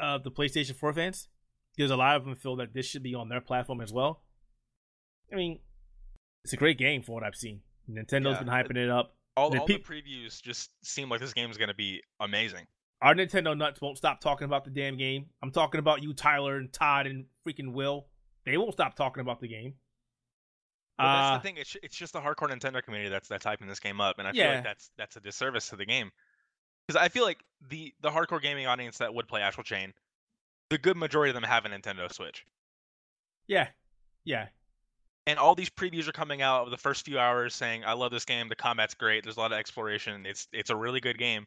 uh, 0.01 0.17
the 0.17 0.31
PlayStation 0.31 0.75
4 0.75 0.93
fans, 0.93 1.27
because 1.75 1.91
a 1.91 1.95
lot 1.95 2.15
of 2.15 2.25
them 2.25 2.35
feel 2.35 2.55
that 2.57 2.73
this 2.73 2.85
should 2.85 3.03
be 3.03 3.15
on 3.15 3.29
their 3.29 3.41
platform 3.41 3.81
as 3.81 3.91
well. 3.91 4.21
I 5.31 5.35
mean, 5.35 5.59
it's 6.43 6.53
a 6.53 6.57
great 6.57 6.77
game 6.77 7.01
for 7.01 7.13
what 7.13 7.23
I've 7.23 7.35
seen. 7.35 7.61
Nintendo's 7.89 8.37
Yeah, 8.37 8.43
been 8.43 8.47
hyping 8.47 8.77
it 8.77 8.89
up. 8.89 9.15
All, 9.37 9.49
the 9.49 9.59
all 9.59 9.67
peop- 9.67 9.85
the 9.85 9.93
previews 9.93 10.41
just 10.41 10.71
seem 10.83 11.09
like 11.09 11.19
this 11.19 11.33
game 11.33 11.51
is 11.51 11.57
going 11.57 11.67
to 11.69 11.75
be 11.75 12.01
amazing. 12.19 12.65
Our 13.01 13.13
Nintendo 13.13 13.55
nuts 13.57 13.81
won't 13.81 13.97
stop 13.97 14.21
talking 14.21 14.45
about 14.45 14.63
the 14.63 14.71
damn 14.71 14.97
game. 14.97 15.25
I'm 15.43 15.51
talking 15.51 15.79
about 15.79 16.01
you, 16.01 16.13
Tyler, 16.13 16.55
and 16.55 16.71
Todd, 16.71 17.05
and 17.07 17.25
freaking 17.45 17.73
Will. 17.73 18.07
They 18.45 18.57
won't 18.57 18.73
stop 18.73 18.95
talking 18.95 19.21
about 19.21 19.41
the 19.41 19.47
game. 19.47 19.73
Well, 21.01 21.11
that's 21.11 21.29
Uh, 21.29 21.31
the 21.31 21.39
thing. 21.39 21.57
It's 21.57 21.75
it's 21.83 21.95
just 21.95 22.13
the 22.13 22.21
hardcore 22.21 22.49
Nintendo 22.49 22.81
community 22.83 23.09
that's 23.09 23.27
that's 23.27 23.45
hyping 23.45 23.67
this 23.67 23.79
game 23.79 23.99
up, 24.01 24.17
and 24.19 24.27
I 24.27 24.33
feel 24.33 24.47
Yeah. 24.47 24.49
like 24.49 24.63
that's 24.63 24.91
that's 24.97 25.15
a 25.17 25.21
disservice 25.21 25.69
to 25.69 25.75
the 25.75 25.85
game. 25.85 26.11
Because 26.87 27.01
I 27.01 27.09
feel 27.09 27.25
like 27.25 27.43
the 27.61 27.93
the 28.01 28.11
hardcore 28.11 28.41
gaming 28.41 28.67
audience 28.67 28.99
that 28.99 29.13
would 29.13 29.27
play 29.27 29.41
Astral 29.41 29.63
Chain, 29.65 29.93
the 30.69 30.77
good 30.79 30.97
majority 30.97 31.31
of 31.31 31.35
them 31.35 31.43
have 31.43 31.65
a 31.65 31.69
Nintendo 31.69 32.11
Switch, 32.13 32.45
yeah, 33.47 33.69
yeah, 34.25 34.49
and 35.27 35.39
all 35.39 35.55
these 35.55 35.69
previews 35.69 36.07
are 36.07 36.11
coming 36.13 36.41
out 36.41 36.65
of 36.65 36.71
the 36.71 36.77
first 36.77 37.05
few 37.05 37.19
hours 37.19 37.55
saying, 37.55 37.83
"I 37.85 37.93
love 37.93 38.11
this 38.11 38.25
game. 38.25 38.47
The 38.49 38.55
combat's 38.55 38.93
great. 38.93 39.23
There's 39.23 39.37
a 39.37 39.39
lot 39.39 39.51
of 39.51 39.57
exploration. 39.59 40.25
It's 40.25 40.47
it's 40.53 40.69
a 40.69 40.75
really 40.75 40.99
good 41.01 41.17
game." 41.17 41.45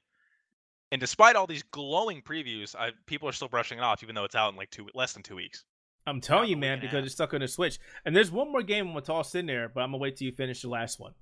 And 0.93 1.01
despite 1.01 1.37
all 1.37 1.47
these 1.47 1.65
glowing 1.65 2.23
previews, 2.23 2.75
I, 2.77 2.93
people 3.07 3.29
are 3.29 3.33
still 3.33 3.49
brushing 3.49 3.79
it 3.79 3.83
off, 3.83 4.03
even 4.03 4.15
though 4.15 4.25
it's 4.25 4.35
out 4.37 4.51
in 4.51 4.57
like 4.57 4.71
two 4.71 4.89
less 4.95 5.15
than 5.15 5.23
two 5.25 5.37
weeks. 5.37 5.65
I'm 6.09 6.21
telling 6.21 6.51
you, 6.51 6.57
man, 6.57 6.81
because 6.81 7.05
it's 7.05 7.15
stuck 7.15 7.35
on 7.35 7.41
the 7.41 7.49
Switch. 7.49 7.79
And 8.05 8.15
there's 8.15 8.31
one 8.31 8.51
more 8.51 8.63
game 8.63 8.87
I'm 8.87 8.93
gonna 8.93 9.05
toss 9.05 9.35
in 9.35 9.47
there, 9.47 9.69
but 9.69 9.83
I'm 9.83 9.91
gonna 9.91 9.99
wait 9.99 10.17
till 10.17 10.27
you 10.27 10.33
finish 10.33 10.63
the 10.63 10.69
last 10.69 10.99
one. 10.99 11.15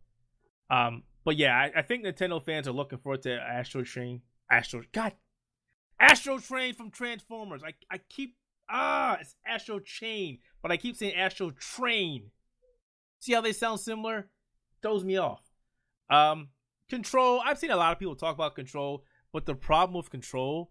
Um, 0.70 1.02
but 1.24 1.36
yeah, 1.36 1.54
I, 1.54 1.80
I 1.80 1.82
think 1.82 2.04
Nintendo 2.04 2.42
fans 2.42 2.68
are 2.68 2.72
looking 2.72 2.98
forward 2.98 3.22
to 3.22 3.34
Astro 3.34 3.82
Train. 3.82 4.22
Astro, 4.50 4.82
God, 4.92 5.12
Astro 5.98 6.38
Train 6.38 6.74
from 6.74 6.90
Transformers. 6.90 7.62
I 7.64 7.74
I 7.90 7.98
keep 7.98 8.36
ah, 8.68 9.18
it's 9.20 9.34
Astro 9.46 9.80
Chain, 9.80 10.38
but 10.62 10.70
I 10.70 10.76
keep 10.76 10.96
saying 10.96 11.14
Astro 11.14 11.50
Train. 11.50 12.30
See 13.20 13.32
how 13.32 13.40
they 13.40 13.52
sound 13.52 13.80
similar? 13.80 14.28
Throws 14.82 15.04
me 15.04 15.16
off. 15.16 15.42
Um, 16.10 16.48
Control. 16.88 17.40
I've 17.44 17.58
seen 17.58 17.70
a 17.70 17.76
lot 17.76 17.92
of 17.92 17.98
people 17.98 18.14
talk 18.14 18.34
about 18.34 18.54
Control, 18.54 19.02
but 19.32 19.46
the 19.46 19.54
problem 19.54 19.96
with 19.96 20.10
Control 20.10 20.70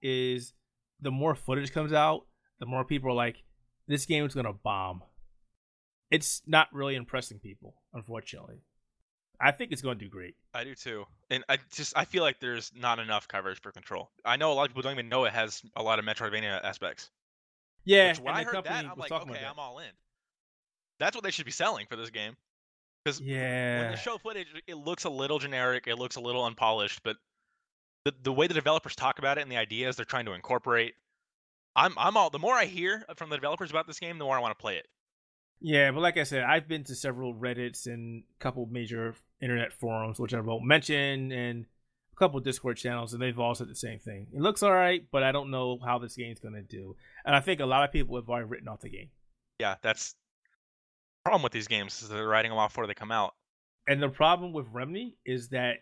is 0.00 0.52
the 1.00 1.10
more 1.10 1.34
footage 1.34 1.72
comes 1.72 1.92
out, 1.92 2.26
the 2.60 2.66
more 2.66 2.84
people 2.84 3.10
are 3.10 3.14
like, 3.14 3.42
this 3.88 4.06
game 4.06 4.24
is 4.24 4.34
gonna 4.34 4.52
bomb. 4.52 5.02
It's 6.10 6.42
not 6.46 6.72
really 6.72 6.94
impressing 6.94 7.38
people, 7.38 7.74
unfortunately. 7.92 8.62
I 9.40 9.50
think 9.50 9.72
it's 9.72 9.82
gonna 9.82 9.98
do 9.98 10.08
great. 10.08 10.34
I 10.54 10.64
do 10.64 10.74
too, 10.74 11.04
and 11.30 11.44
I 11.48 11.58
just 11.72 11.96
I 11.96 12.04
feel 12.06 12.22
like 12.22 12.40
there's 12.40 12.72
not 12.74 12.98
enough 12.98 13.28
coverage 13.28 13.60
for 13.60 13.70
Control. 13.72 14.10
I 14.24 14.36
know 14.36 14.52
a 14.52 14.54
lot 14.54 14.64
of 14.64 14.68
people 14.70 14.82
don't 14.82 14.92
even 14.92 15.08
know 15.08 15.24
it 15.24 15.32
has 15.32 15.62
a 15.76 15.82
lot 15.82 15.98
of 15.98 16.04
Metroidvania 16.04 16.62
aspects. 16.64 17.10
Yeah, 17.84 18.08
Which 18.08 18.20
when 18.20 18.34
I 18.34 18.44
heard 18.44 18.64
that, 18.64 18.86
I'm 18.86 18.98
like, 18.98 19.12
okay, 19.12 19.44
I'm 19.44 19.58
all 19.58 19.78
in. 19.78 19.90
That's 20.98 21.14
what 21.14 21.24
they 21.24 21.30
should 21.30 21.44
be 21.46 21.52
selling 21.52 21.86
for 21.86 21.96
this 21.96 22.10
game. 22.10 22.36
Because 23.04 23.20
when 23.20 23.28
Yeah, 23.28 23.90
they 23.90 23.96
show 23.96 24.18
footage, 24.18 24.48
it 24.66 24.76
looks 24.76 25.04
a 25.04 25.10
little 25.10 25.38
generic. 25.38 25.86
It 25.86 25.96
looks 25.96 26.16
a 26.16 26.20
little 26.20 26.44
unpolished, 26.44 27.02
but 27.04 27.16
the 28.04 28.14
the 28.22 28.32
way 28.32 28.46
the 28.46 28.54
developers 28.54 28.96
talk 28.96 29.18
about 29.18 29.38
it 29.38 29.42
and 29.42 29.50
the 29.52 29.56
ideas 29.58 29.96
they're 29.96 30.04
trying 30.04 30.26
to 30.26 30.32
incorporate, 30.32 30.94
I'm 31.76 31.94
I'm 31.98 32.16
all. 32.16 32.30
The 32.30 32.38
more 32.38 32.54
I 32.54 32.64
hear 32.64 33.04
uh, 33.08 33.14
from 33.14 33.30
the 33.30 33.36
developers 33.36 33.70
about 33.70 33.86
this 33.86 34.00
game, 34.00 34.18
the 34.18 34.24
more 34.24 34.36
I 34.36 34.40
want 34.40 34.58
to 34.58 34.60
play 34.60 34.76
it. 34.76 34.86
yeah, 35.60 35.90
but 35.90 36.00
like 36.00 36.16
I 36.16 36.22
said, 36.24 36.42
I've 36.42 36.66
been 36.66 36.84
to 36.84 36.94
several 36.94 37.34
Reddits 37.34 37.86
and 37.86 38.22
a 38.22 38.42
couple 38.42 38.66
major 38.66 39.14
internet 39.40 39.72
forums, 39.72 40.18
which 40.18 40.34
I 40.34 40.40
won't 40.40 40.64
mention, 40.64 41.30
and 41.32 41.66
a 42.12 42.16
couple 42.16 42.40
Discord 42.40 42.78
channels, 42.78 43.12
and 43.12 43.20
they've 43.22 43.38
all 43.38 43.54
said 43.54 43.68
the 43.68 43.74
same 43.74 43.98
thing. 43.98 44.28
It 44.34 44.40
looks 44.40 44.62
all 44.62 44.72
right, 44.72 45.04
but 45.12 45.22
I 45.22 45.32
don't 45.32 45.50
know 45.50 45.78
how 45.84 45.98
this 45.98 46.16
game's 46.16 46.40
gonna 46.40 46.62
do. 46.62 46.96
And 47.24 47.36
I 47.36 47.40
think 47.40 47.60
a 47.60 47.66
lot 47.66 47.84
of 47.84 47.92
people 47.92 48.16
have 48.16 48.28
already 48.28 48.46
written 48.46 48.68
off 48.68 48.80
the 48.80 48.88
game. 48.90 49.10
Yeah, 49.60 49.76
that's 49.82 50.12
the 50.12 51.30
problem 51.30 51.42
with 51.42 51.52
these 51.52 51.68
games 51.68 52.02
is 52.02 52.08
they're 52.08 52.26
writing 52.26 52.50
them 52.50 52.58
off 52.58 52.70
before 52.72 52.86
they 52.86 52.94
come 52.94 53.12
out. 53.12 53.34
And 53.86 54.02
the 54.02 54.08
problem 54.08 54.52
with 54.52 54.66
Remedy 54.72 55.16
is 55.24 55.48
that 55.50 55.76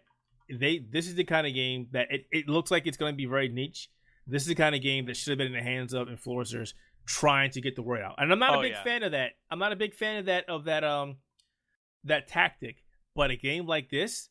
they 0.51 0.79
this 0.79 1.07
is 1.07 1.15
the 1.15 1.25
kind 1.25 1.47
of 1.47 1.55
game 1.55 1.87
that 1.93 2.09
it, 2.11 2.27
it 2.31 2.49
looks 2.49 2.71
like 2.71 2.87
it's 2.87 2.97
going 2.97 3.13
to 3.13 3.17
be 3.17 3.27
very 3.27 3.49
niche. 3.49 3.89
This 4.27 4.43
is 4.43 4.49
the 4.49 4.55
kind 4.55 4.75
of 4.75 4.81
game 4.83 5.07
that 5.07 5.17
should 5.17 5.31
have 5.33 5.39
been 5.39 5.49
in 5.49 5.53
the 5.53 5.63
hands 5.63 5.93
of 5.93 6.09
influencers 6.09 6.73
trying 7.07 7.51
to 7.51 7.61
get 7.61 7.77
the 7.77 7.83
word 7.83 8.01
out. 8.01 8.15
And 8.19 8.33
I'm 8.33 8.39
not 8.39 8.55
Oh, 8.55 8.59
a 8.61 8.63
big 8.63 8.73
yeah. 8.73 8.83
fan 8.85 9.03
of 9.03 9.13
that. 9.13 9.33
I'm 9.51 9.59
not 9.59 9.73
a 9.73 9.77
big 9.77 9.95
fan 9.95 10.17
of 10.19 10.27
that 10.27 10.49
of 10.49 10.65
that 10.65 10.85
um 10.85 11.17
that 12.05 12.29
tactic. 12.29 12.83
But 13.15 13.31
a 13.31 13.37
game 13.37 13.67
like 13.67 13.91
this, 13.91 14.29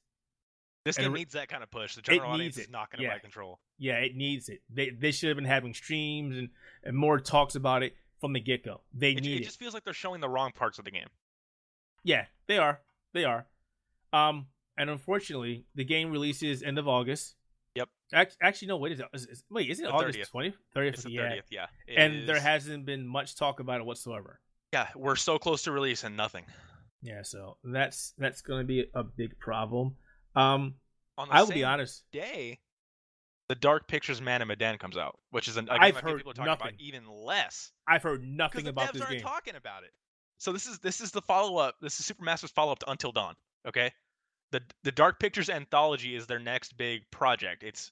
This 0.83 0.97
game 0.97 1.13
re- 1.13 1.19
needs 1.19 1.33
that 1.33 1.47
kind 1.47 1.63
of 1.63 1.71
push. 1.71 1.95
The 1.95 2.01
general 2.01 2.31
audience 2.31 2.57
is 2.57 2.65
it, 2.65 2.71
not 2.71 2.91
going 2.91 2.97
to 2.99 3.03
yeah. 3.03 3.13
buy 3.13 3.19
Control. 3.19 3.59
yeah, 3.77 3.95
it 3.99 4.15
needs 4.15 4.49
it. 4.49 4.61
They 4.69 4.89
they 4.89 5.11
should 5.11 5.29
have 5.29 5.37
been 5.37 5.45
having 5.45 5.73
streams 5.73 6.35
and, 6.37 6.49
and 6.83 6.97
more 6.97 7.19
talks 7.19 7.55
about 7.55 7.83
it 7.83 7.95
from 8.19 8.33
the 8.33 8.39
get 8.39 8.65
go. 8.65 8.81
They 8.93 9.11
It, 9.11 9.21
need 9.21 9.37
it 9.37 9.41
it. 9.41 9.45
just 9.45 9.59
feels 9.59 9.73
like 9.73 9.83
they're 9.83 9.93
showing 9.93 10.19
the 10.21 10.29
wrong 10.29 10.51
parts 10.53 10.79
of 10.79 10.85
the 10.85 10.91
game. 10.91 11.07
Yeah, 12.03 12.25
they 12.47 12.57
are. 12.57 12.81
They 13.13 13.23
are. 13.25 13.45
Um, 14.11 14.47
and 14.77 14.89
unfortunately, 14.89 15.65
the 15.75 15.83
game 15.85 16.11
releases 16.11 16.63
end 16.63 16.77
of 16.79 16.87
August. 16.87 17.35
Yep. 17.75 17.89
Actually, 18.13 18.37
actually 18.41 18.67
no. 18.67 18.77
Wait, 18.77 18.91
is 18.93 18.99
it? 18.99 19.05
Is, 19.13 19.25
is, 19.25 19.43
wait, 19.49 19.69
is 19.69 19.79
it 19.79 19.83
The 19.83 19.91
August 19.91 20.19
30th. 20.19 20.29
twentieth? 20.29 20.55
Thirtieth. 20.73 20.93
It's 20.95 21.03
the 21.03 21.11
Yeah. 21.11 21.21
30th, 21.31 21.41
yeah. 21.49 21.65
It 21.87 21.95
And 21.97 22.27
there 22.29 22.39
hasn't 22.39 22.85
been 22.85 23.07
much 23.07 23.35
talk 23.35 23.59
about 23.59 23.79
it 23.79 23.85
whatsoever. 23.85 24.39
Yeah, 24.71 24.87
we're 24.95 25.15
so 25.15 25.37
close 25.39 25.63
to 25.63 25.71
release 25.71 26.03
and 26.03 26.15
nothing. 26.17 26.45
Yeah, 27.01 27.21
so 27.23 27.57
that's 27.63 28.13
that's 28.17 28.41
going 28.41 28.61
to 28.61 28.65
be 28.65 28.85
a 28.93 29.03
big 29.03 29.37
problem. 29.39 29.95
Um, 30.35 30.75
On 31.17 31.27
the 31.27 31.33
I 31.33 31.39
will 31.41 31.47
same 31.47 31.55
be 31.55 31.63
honest. 31.63 32.03
day, 32.11 32.59
the 33.49 33.55
Dark 33.55 33.87
Pictures 33.87 34.21
Man 34.21 34.41
of 34.41 34.47
Medan 34.47 34.77
comes 34.77 34.97
out, 34.97 35.19
which 35.31 35.47
is 35.47 35.57
an, 35.57 35.67
a 35.69 35.73
I've 35.73 35.97
heard 35.97 36.17
people 36.17 36.31
are 36.31 36.33
talking 36.33 36.51
about 36.51 36.59
nothing. 36.63 36.75
even 36.79 37.03
less. 37.07 37.71
I've 37.87 38.01
heard 38.03 38.23
nothing 38.23 38.63
the 38.63 38.69
about 38.69 38.89
devs 38.89 38.93
this 38.93 39.01
aren't 39.01 39.13
game. 39.13 39.21
talking 39.21 39.55
about 39.55 39.83
it. 39.83 39.91
So 40.37 40.51
this 40.53 40.65
is 40.65 40.79
this 40.79 41.01
is 41.01 41.11
the 41.11 41.21
follow 41.21 41.57
up. 41.57 41.75
This 41.81 41.99
is 41.99 42.09
Supermassive's 42.09 42.51
follow 42.51 42.71
up 42.71 42.79
to 42.79 42.89
Until 42.89 43.11
Dawn. 43.11 43.35
Okay, 43.67 43.91
the 44.53 44.61
the 44.83 44.91
Dark 44.91 45.19
Pictures 45.19 45.49
anthology 45.49 46.15
is 46.15 46.27
their 46.27 46.39
next 46.39 46.77
big 46.77 47.01
project. 47.11 47.63
It's 47.63 47.91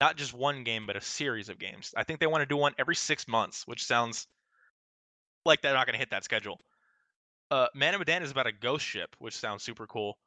not 0.00 0.16
just 0.16 0.34
one 0.34 0.64
game, 0.64 0.84
but 0.86 0.96
a 0.96 1.00
series 1.00 1.48
of 1.48 1.58
games. 1.58 1.94
I 1.96 2.02
think 2.02 2.18
they 2.18 2.26
want 2.26 2.42
to 2.42 2.46
do 2.46 2.56
one 2.56 2.74
every 2.78 2.96
six 2.96 3.28
months, 3.28 3.62
which 3.66 3.84
sounds 3.84 4.26
like 5.46 5.62
they're 5.62 5.72
not 5.72 5.86
going 5.86 5.94
to 5.94 6.00
hit 6.00 6.10
that 6.10 6.24
schedule. 6.24 6.60
Uh, 7.50 7.68
Man 7.74 7.94
of 7.94 8.00
Medan 8.00 8.22
is 8.22 8.30
about 8.30 8.48
a 8.48 8.52
ghost 8.52 8.84
ship, 8.84 9.14
which 9.20 9.36
sounds 9.36 9.62
super 9.62 9.86
cool, 9.86 10.18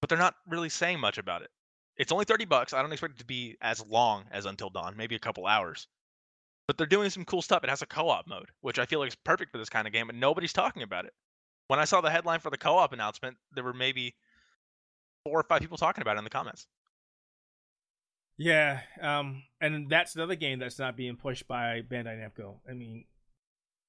but 0.00 0.08
they're 0.08 0.18
not 0.18 0.34
really 0.48 0.68
saying 0.68 0.98
much 1.00 1.16
about 1.16 1.42
it. 1.42 1.50
It's 1.96 2.12
only 2.12 2.24
thirty 2.24 2.44
bucks. 2.44 2.72
I 2.72 2.82
don't 2.82 2.92
expect 2.92 3.14
it 3.14 3.18
to 3.20 3.24
be 3.24 3.56
as 3.60 3.84
long 3.86 4.24
as 4.32 4.46
Until 4.46 4.70
Dawn, 4.70 4.96
maybe 4.96 5.14
a 5.14 5.20
couple 5.20 5.46
hours. 5.46 5.86
But 6.66 6.76
they're 6.76 6.86
doing 6.86 7.10
some 7.10 7.24
cool 7.24 7.42
stuff. 7.42 7.62
It 7.62 7.70
has 7.70 7.82
a 7.82 7.86
co-op 7.86 8.26
mode, 8.26 8.48
which 8.62 8.78
I 8.80 8.86
feel 8.86 8.98
like 8.98 9.08
is 9.08 9.16
perfect 9.16 9.52
for 9.52 9.58
this 9.58 9.70
kind 9.70 9.86
of 9.86 9.92
game, 9.92 10.06
but 10.08 10.16
nobody's 10.16 10.52
talking 10.52 10.82
about 10.82 11.04
it. 11.04 11.12
When 11.68 11.78
I 11.78 11.84
saw 11.84 12.00
the 12.00 12.10
headline 12.10 12.40
for 12.40 12.50
the 12.50 12.58
co-op 12.58 12.92
announcement, 12.92 13.36
there 13.52 13.64
were 13.64 13.72
maybe 13.72 14.14
four 15.24 15.40
or 15.40 15.42
five 15.44 15.60
people 15.60 15.76
talking 15.76 16.02
about 16.02 16.16
it 16.16 16.18
in 16.18 16.24
the 16.24 16.30
comments. 16.30 16.66
Yeah, 18.38 18.80
um, 19.00 19.42
and 19.60 19.88
that's 19.88 20.16
another 20.16 20.34
game 20.34 20.58
that's 20.58 20.78
not 20.78 20.96
being 20.96 21.16
pushed 21.16 21.46
by 21.46 21.82
Bandai 21.82 22.18
Namco. 22.18 22.56
I 22.68 22.72
mean, 22.72 23.04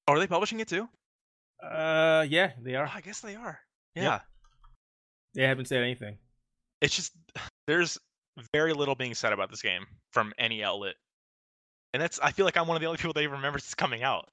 Oh, 0.06 0.12
are 0.12 0.18
they 0.18 0.26
publishing 0.26 0.60
it 0.60 0.68
too? 0.68 0.88
uh, 1.62 2.26
yeah, 2.28 2.52
they 2.60 2.74
Oh, 2.76 2.80
are. 2.80 2.90
I 2.94 3.00
guess 3.00 3.20
they 3.20 3.34
are. 3.36 3.58
Yep. 3.94 4.04
Yeah. 4.04 4.20
They 5.34 5.42
haven't 5.44 5.64
said 5.66 5.82
anything. 5.82 6.18
It's 6.80 6.94
just 6.94 7.12
there's 7.66 7.98
very 8.52 8.72
little 8.74 8.94
being 8.94 9.14
said 9.14 9.32
about 9.32 9.50
this 9.50 9.62
game 9.62 9.86
from 10.12 10.32
any 10.38 10.62
outlet. 10.62 10.94
and 11.94 12.02
that's 12.02 12.20
I 12.20 12.32
feel 12.32 12.44
like 12.44 12.56
I'm 12.56 12.66
one 12.68 12.76
of 12.76 12.80
the 12.80 12.86
only 12.86 12.98
people 12.98 13.12
that 13.14 13.22
even 13.22 13.36
remembers 13.36 13.62
it's 13.64 13.74
coming 13.74 14.02
out. 14.02 14.28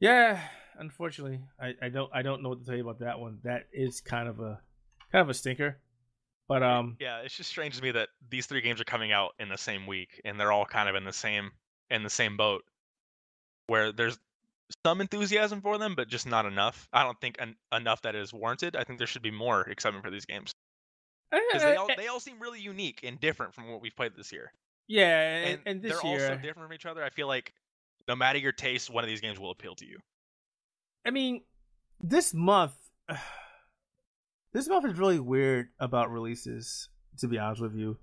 Yeah, 0.00 0.40
unfortunately, 0.76 1.40
I, 1.60 1.74
I 1.80 1.88
don't 1.88 2.10
I 2.12 2.22
don't 2.22 2.42
know 2.42 2.48
what 2.48 2.60
to 2.60 2.66
tell 2.66 2.74
you 2.74 2.82
about 2.82 2.98
that 3.00 3.20
one. 3.20 3.38
That 3.44 3.68
is 3.72 4.00
kind 4.00 4.28
of 4.28 4.40
a 4.40 4.60
kind 5.12 5.22
of 5.22 5.28
a 5.28 5.34
stinker. 5.34 5.78
But 6.48 6.62
um, 6.62 6.96
yeah, 7.00 7.20
it's 7.20 7.36
just 7.36 7.50
strange 7.50 7.76
to 7.76 7.82
me 7.82 7.92
that 7.92 8.08
these 8.28 8.46
three 8.46 8.60
games 8.60 8.80
are 8.80 8.84
coming 8.84 9.12
out 9.12 9.32
in 9.38 9.48
the 9.48 9.56
same 9.56 9.86
week, 9.86 10.20
and 10.24 10.38
they're 10.38 10.52
all 10.52 10.64
kind 10.64 10.88
of 10.88 10.96
in 10.96 11.04
the 11.04 11.12
same 11.12 11.50
in 11.90 12.02
the 12.02 12.10
same 12.10 12.36
boat, 12.36 12.62
where 13.68 13.92
there's 13.92 14.18
some 14.84 15.00
enthusiasm 15.00 15.60
for 15.60 15.78
them, 15.78 15.94
but 15.94 16.08
just 16.08 16.26
not 16.26 16.46
enough. 16.46 16.88
I 16.92 17.04
don't 17.04 17.20
think 17.20 17.36
en- 17.38 17.56
enough 17.72 18.02
that 18.02 18.14
is 18.14 18.32
warranted. 18.32 18.76
I 18.76 18.84
think 18.84 18.98
there 18.98 19.06
should 19.06 19.22
be 19.22 19.30
more 19.30 19.62
excitement 19.62 20.04
for 20.04 20.10
these 20.10 20.26
games 20.26 20.52
eh, 21.32 21.38
because 21.48 21.62
they 21.62 21.72
eh, 21.72 21.76
all 21.76 21.90
eh 21.90 21.94
they 21.96 22.06
all 22.08 22.20
seem 22.20 22.40
really 22.40 22.60
unique 22.60 23.00
and 23.02 23.20
different 23.20 23.54
from 23.54 23.70
what 23.70 23.80
we've 23.80 23.96
played 23.96 24.12
this 24.16 24.32
year. 24.32 24.52
Yeah, 24.88 25.06
and, 25.06 25.50
And, 25.50 25.60
and 25.66 25.82
this 25.82 26.00
they're 26.00 26.10
year, 26.10 26.30
also 26.30 26.42
different 26.42 26.68
from 26.68 26.72
each 26.72 26.86
other. 26.86 27.04
I 27.04 27.10
feel 27.10 27.28
like 27.28 27.52
no 28.08 28.16
matter 28.16 28.38
your 28.38 28.52
taste, 28.52 28.90
one 28.90 29.04
of 29.04 29.08
these 29.08 29.20
games 29.20 29.38
will 29.38 29.50
appeal 29.50 29.74
to 29.76 29.86
you. 29.86 29.98
I 31.06 31.10
mean, 31.10 31.42
this 32.00 32.34
month, 32.34 32.74
this 34.52 34.68
month 34.68 34.84
is 34.86 34.98
really 34.98 35.18
weird 35.20 35.68
about 35.78 36.10
releases. 36.10 36.88
To 37.18 37.28
be 37.28 37.38
honest 37.38 37.60
with 37.60 37.74
you, 37.74 37.98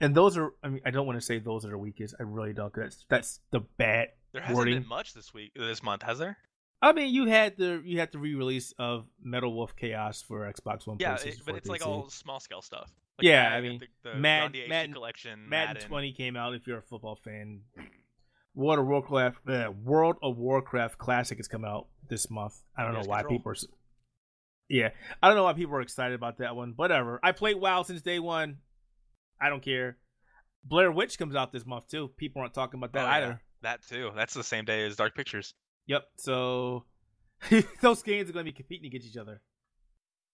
and 0.00 0.14
those 0.14 0.36
are. 0.36 0.52
I 0.62 0.68
mean, 0.68 0.82
I 0.84 0.90
don't 0.90 1.06
want 1.06 1.18
to 1.18 1.24
say 1.24 1.38
those 1.38 1.64
are 1.64 1.70
the 1.70 1.78
weakest. 1.78 2.14
I 2.20 2.24
really 2.24 2.52
don't. 2.52 2.72
That's 2.74 3.06
that's 3.08 3.40
the 3.52 3.60
bad 3.78 4.08
There 4.32 4.42
hasn't 4.42 4.58
wording. 4.58 4.78
been 4.80 4.88
much 4.88 5.14
this 5.14 5.32
week, 5.32 5.52
this 5.56 5.82
month, 5.82 6.02
has 6.02 6.18
there? 6.18 6.36
I 6.82 6.92
mean, 6.92 7.12
you 7.14 7.24
had 7.26 7.56
the 7.56 7.80
you 7.84 7.98
had 7.98 8.12
the 8.12 8.18
re-release 8.18 8.74
of 8.78 9.06
Metal 9.22 9.52
Wolf 9.54 9.74
Chaos 9.76 10.20
for 10.22 10.40
Xbox 10.52 10.86
One. 10.86 10.98
Yeah, 11.00 11.14
it, 11.14 11.34
4, 11.36 11.42
but 11.46 11.54
it's 11.56 11.68
like 11.70 11.80
PC. 11.80 11.86
all 11.86 12.08
small 12.10 12.38
scale 12.40 12.60
stuff. 12.62 12.90
Like 13.18 13.26
Yeah, 13.28 13.48
I 13.50 13.60
mean, 13.62 13.80
the, 14.02 14.10
the 14.10 14.16
Mad- 14.16 14.54
Madden- 14.68 14.92
collection, 14.92 15.48
Madden, 15.48 15.74
Madden 15.74 15.88
20 15.88 16.12
came 16.12 16.36
out. 16.36 16.54
If 16.54 16.66
you're 16.66 16.78
a 16.78 16.82
football 16.82 17.16
fan, 17.16 17.60
World 18.54 18.78
of 18.78 18.86
Warcraft, 18.86 19.48
uh, 19.48 19.72
World 19.84 20.16
of 20.22 20.36
Warcraft 20.36 20.98
Classic 20.98 21.38
has 21.38 21.48
come 21.48 21.64
out 21.64 21.86
this 22.08 22.30
month. 22.30 22.58
I 22.76 22.82
don't 22.84 22.92
know 22.94 23.00
why 23.08 23.20
Control. 23.22 23.38
people 23.38 23.52
are. 23.52 23.56
Yeah, 24.70 24.90
I 25.20 25.26
don't 25.28 25.36
know 25.36 25.42
why 25.44 25.52
people 25.52 25.74
are 25.74 25.80
excited 25.80 26.14
about 26.14 26.38
that 26.38 26.54
one. 26.54 26.74
Whatever. 26.76 27.18
I 27.24 27.32
played 27.32 27.56
WoW 27.56 27.82
since 27.82 28.02
day 28.02 28.20
one. 28.20 28.58
I 29.40 29.48
don't 29.48 29.62
care. 29.62 29.98
Blair 30.64 30.92
Witch 30.92 31.18
comes 31.18 31.34
out 31.34 31.50
this 31.52 31.66
month 31.66 31.88
too. 31.88 32.08
People 32.16 32.40
aren't 32.40 32.54
talking 32.54 32.78
about 32.78 32.92
that 32.92 33.04
Oh, 33.04 33.08
yeah. 33.08 33.16
either. 33.16 33.40
That 33.62 33.80
too. 33.86 34.12
That's 34.14 34.32
the 34.32 34.44
same 34.44 34.64
day 34.64 34.86
as 34.86 34.94
Dark 34.94 35.14
Pictures. 35.16 35.54
Yep. 35.86 36.04
So 36.18 36.84
those 37.80 38.02
games 38.02 38.30
are 38.30 38.32
going 38.32 38.46
to 38.46 38.52
be 38.52 38.56
competing 38.56 38.86
against 38.86 39.08
each 39.08 39.16
other. 39.16 39.40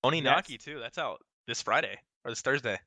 Oninaki 0.04 0.22
That's- 0.24 0.64
too. 0.64 0.78
That's 0.80 0.98
out 0.98 1.20
this 1.46 1.62
Friday 1.62 1.96
or 2.24 2.30
this 2.30 2.42
Thursday. 2.42 2.78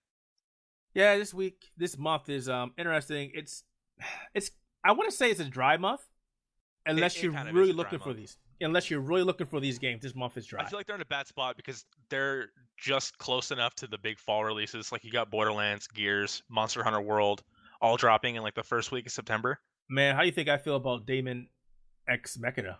Yeah, 0.93 1.17
this 1.17 1.33
week, 1.33 1.65
this 1.77 1.97
month 1.97 2.29
is 2.29 2.47
um 2.47 2.73
interesting. 2.77 3.31
It's, 3.33 3.63
it's. 4.35 4.51
I 4.83 4.91
want 4.93 5.09
to 5.09 5.15
say 5.15 5.29
it's 5.31 5.39
a 5.39 5.45
dry 5.45 5.77
month, 5.77 6.01
unless 6.85 7.15
it 7.17 7.23
you're 7.23 7.35
of 7.37 7.47
is 7.47 7.53
really 7.53 7.73
looking 7.73 7.99
for 7.99 8.09
month. 8.09 8.19
these. 8.19 8.37
Unless 8.61 8.89
you're 8.89 8.99
really 8.99 9.23
looking 9.23 9.47
for 9.47 9.59
these 9.59 9.79
games, 9.79 10.01
this 10.01 10.15
month 10.15 10.35
is 10.37 10.45
dry. 10.45 10.61
I 10.61 10.65
feel 10.69 10.77
like 10.79 10.85
they're 10.85 10.95
in 10.95 11.01
a 11.01 11.05
bad 11.05 11.27
spot 11.27 11.55
because 11.55 11.85
they're 12.09 12.49
just 12.77 13.17
close 13.17 13.51
enough 13.51 13.73
to 13.75 13.87
the 13.87 13.97
big 13.97 14.19
fall 14.19 14.43
releases. 14.43 14.91
Like 14.91 15.03
you 15.03 15.11
got 15.11 15.31
Borderlands, 15.31 15.87
Gears, 15.87 16.43
Monster 16.49 16.83
Hunter 16.83 17.01
World, 17.01 17.41
all 17.81 17.95
dropping 17.97 18.35
in 18.35 18.43
like 18.43 18.55
the 18.55 18.63
first 18.63 18.91
week 18.91 19.05
of 19.05 19.11
September. 19.11 19.59
Man, 19.89 20.13
how 20.15 20.21
do 20.21 20.27
you 20.27 20.33
think 20.33 20.49
I 20.49 20.57
feel 20.57 20.75
about 20.75 21.05
Daemon 21.05 21.47
X 22.07 22.37
Machina? 22.37 22.77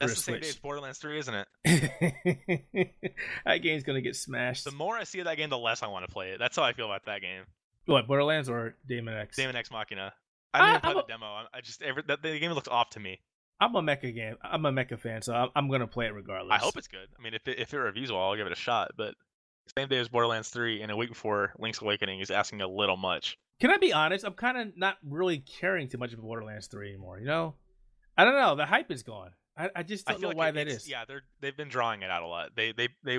That's 0.00 0.14
the 0.14 0.20
same 0.20 0.40
day 0.40 0.48
as 0.48 0.56
Borderlands 0.56 0.98
3, 0.98 1.18
isn't 1.20 1.46
it? 1.64 2.90
that 3.44 3.56
game's 3.58 3.84
gonna 3.84 4.00
get 4.00 4.16
smashed. 4.16 4.64
The 4.64 4.72
more 4.72 4.96
I 4.96 5.04
see 5.04 5.20
of 5.20 5.26
that 5.26 5.36
game, 5.36 5.50
the 5.50 5.58
less 5.58 5.82
I 5.82 5.86
want 5.86 6.06
to 6.06 6.12
play 6.12 6.30
it. 6.30 6.38
That's 6.38 6.56
how 6.56 6.64
I 6.64 6.72
feel 6.72 6.86
about 6.86 7.04
that 7.06 7.20
game. 7.20 7.44
What 7.86 8.06
Borderlands 8.08 8.48
or 8.48 8.74
Damon 8.88 9.14
X? 9.14 9.36
Daemon 9.36 9.56
X 9.56 9.70
Machina. 9.70 10.12
I 10.54 10.58
ah, 10.58 10.62
didn't 10.62 10.66
I- 10.66 10.70
even 10.70 10.80
play 10.80 10.90
I'm 10.90 10.96
the 10.96 11.02
a- 11.02 11.06
demo. 11.06 11.26
I- 11.26 11.46
I 11.54 11.60
just 11.60 11.82
every, 11.82 12.02
that, 12.08 12.22
the 12.22 12.38
game 12.38 12.50
looks 12.52 12.68
off 12.68 12.90
to 12.90 13.00
me. 13.00 13.20
I'm 13.62 13.74
a 13.76 13.82
mecha 13.82 14.14
game. 14.14 14.36
I'm 14.42 14.64
a 14.66 14.72
mecha 14.72 14.98
fan, 14.98 15.22
so 15.22 15.32
I'm, 15.34 15.48
I'm 15.54 15.70
gonna 15.70 15.86
play 15.86 16.06
it 16.06 16.14
regardless. 16.14 16.52
I 16.52 16.58
hope 16.58 16.76
it's 16.76 16.88
good. 16.88 17.08
I 17.18 17.22
mean, 17.22 17.34
if 17.34 17.46
it, 17.46 17.58
if 17.58 17.72
it 17.72 17.78
reviews 17.78 18.10
well, 18.10 18.20
I'll 18.22 18.36
give 18.36 18.46
it 18.46 18.52
a 18.52 18.56
shot. 18.56 18.92
But 18.96 19.14
same 19.76 19.88
day 19.88 19.98
as 19.98 20.08
Borderlands 20.08 20.48
3 20.48 20.82
and 20.82 20.90
a 20.90 20.96
week 20.96 21.10
before 21.10 21.52
Link's 21.58 21.80
Awakening 21.80 22.20
is 22.20 22.30
asking 22.30 22.60
a 22.62 22.68
little 22.68 22.96
much. 22.96 23.38
Can 23.60 23.70
I 23.70 23.76
be 23.76 23.92
honest? 23.92 24.24
I'm 24.24 24.32
kind 24.34 24.58
of 24.58 24.76
not 24.76 24.96
really 25.08 25.38
caring 25.38 25.88
too 25.88 25.98
much 25.98 26.12
about 26.12 26.22
Borderlands 26.24 26.66
3 26.66 26.88
anymore. 26.88 27.20
You 27.20 27.26
know, 27.26 27.54
I 28.18 28.24
don't 28.24 28.34
know. 28.34 28.56
The 28.56 28.66
hype 28.66 28.90
is 28.90 29.02
gone. 29.04 29.30
I, 29.56 29.70
I 29.76 29.82
just 29.84 30.06
don't 30.06 30.16
feel 30.18 30.22
know 30.22 30.28
like 30.28 30.36
why 30.36 30.48
it- 30.48 30.52
that 30.54 30.68
is. 30.68 30.88
Yeah, 30.88 31.04
they're 31.06 31.22
they've 31.40 31.56
been 31.56 31.68
drawing 31.68 32.02
it 32.02 32.10
out 32.10 32.22
a 32.22 32.26
lot. 32.26 32.50
They 32.56 32.72
they 32.72 32.88
they 33.04 33.18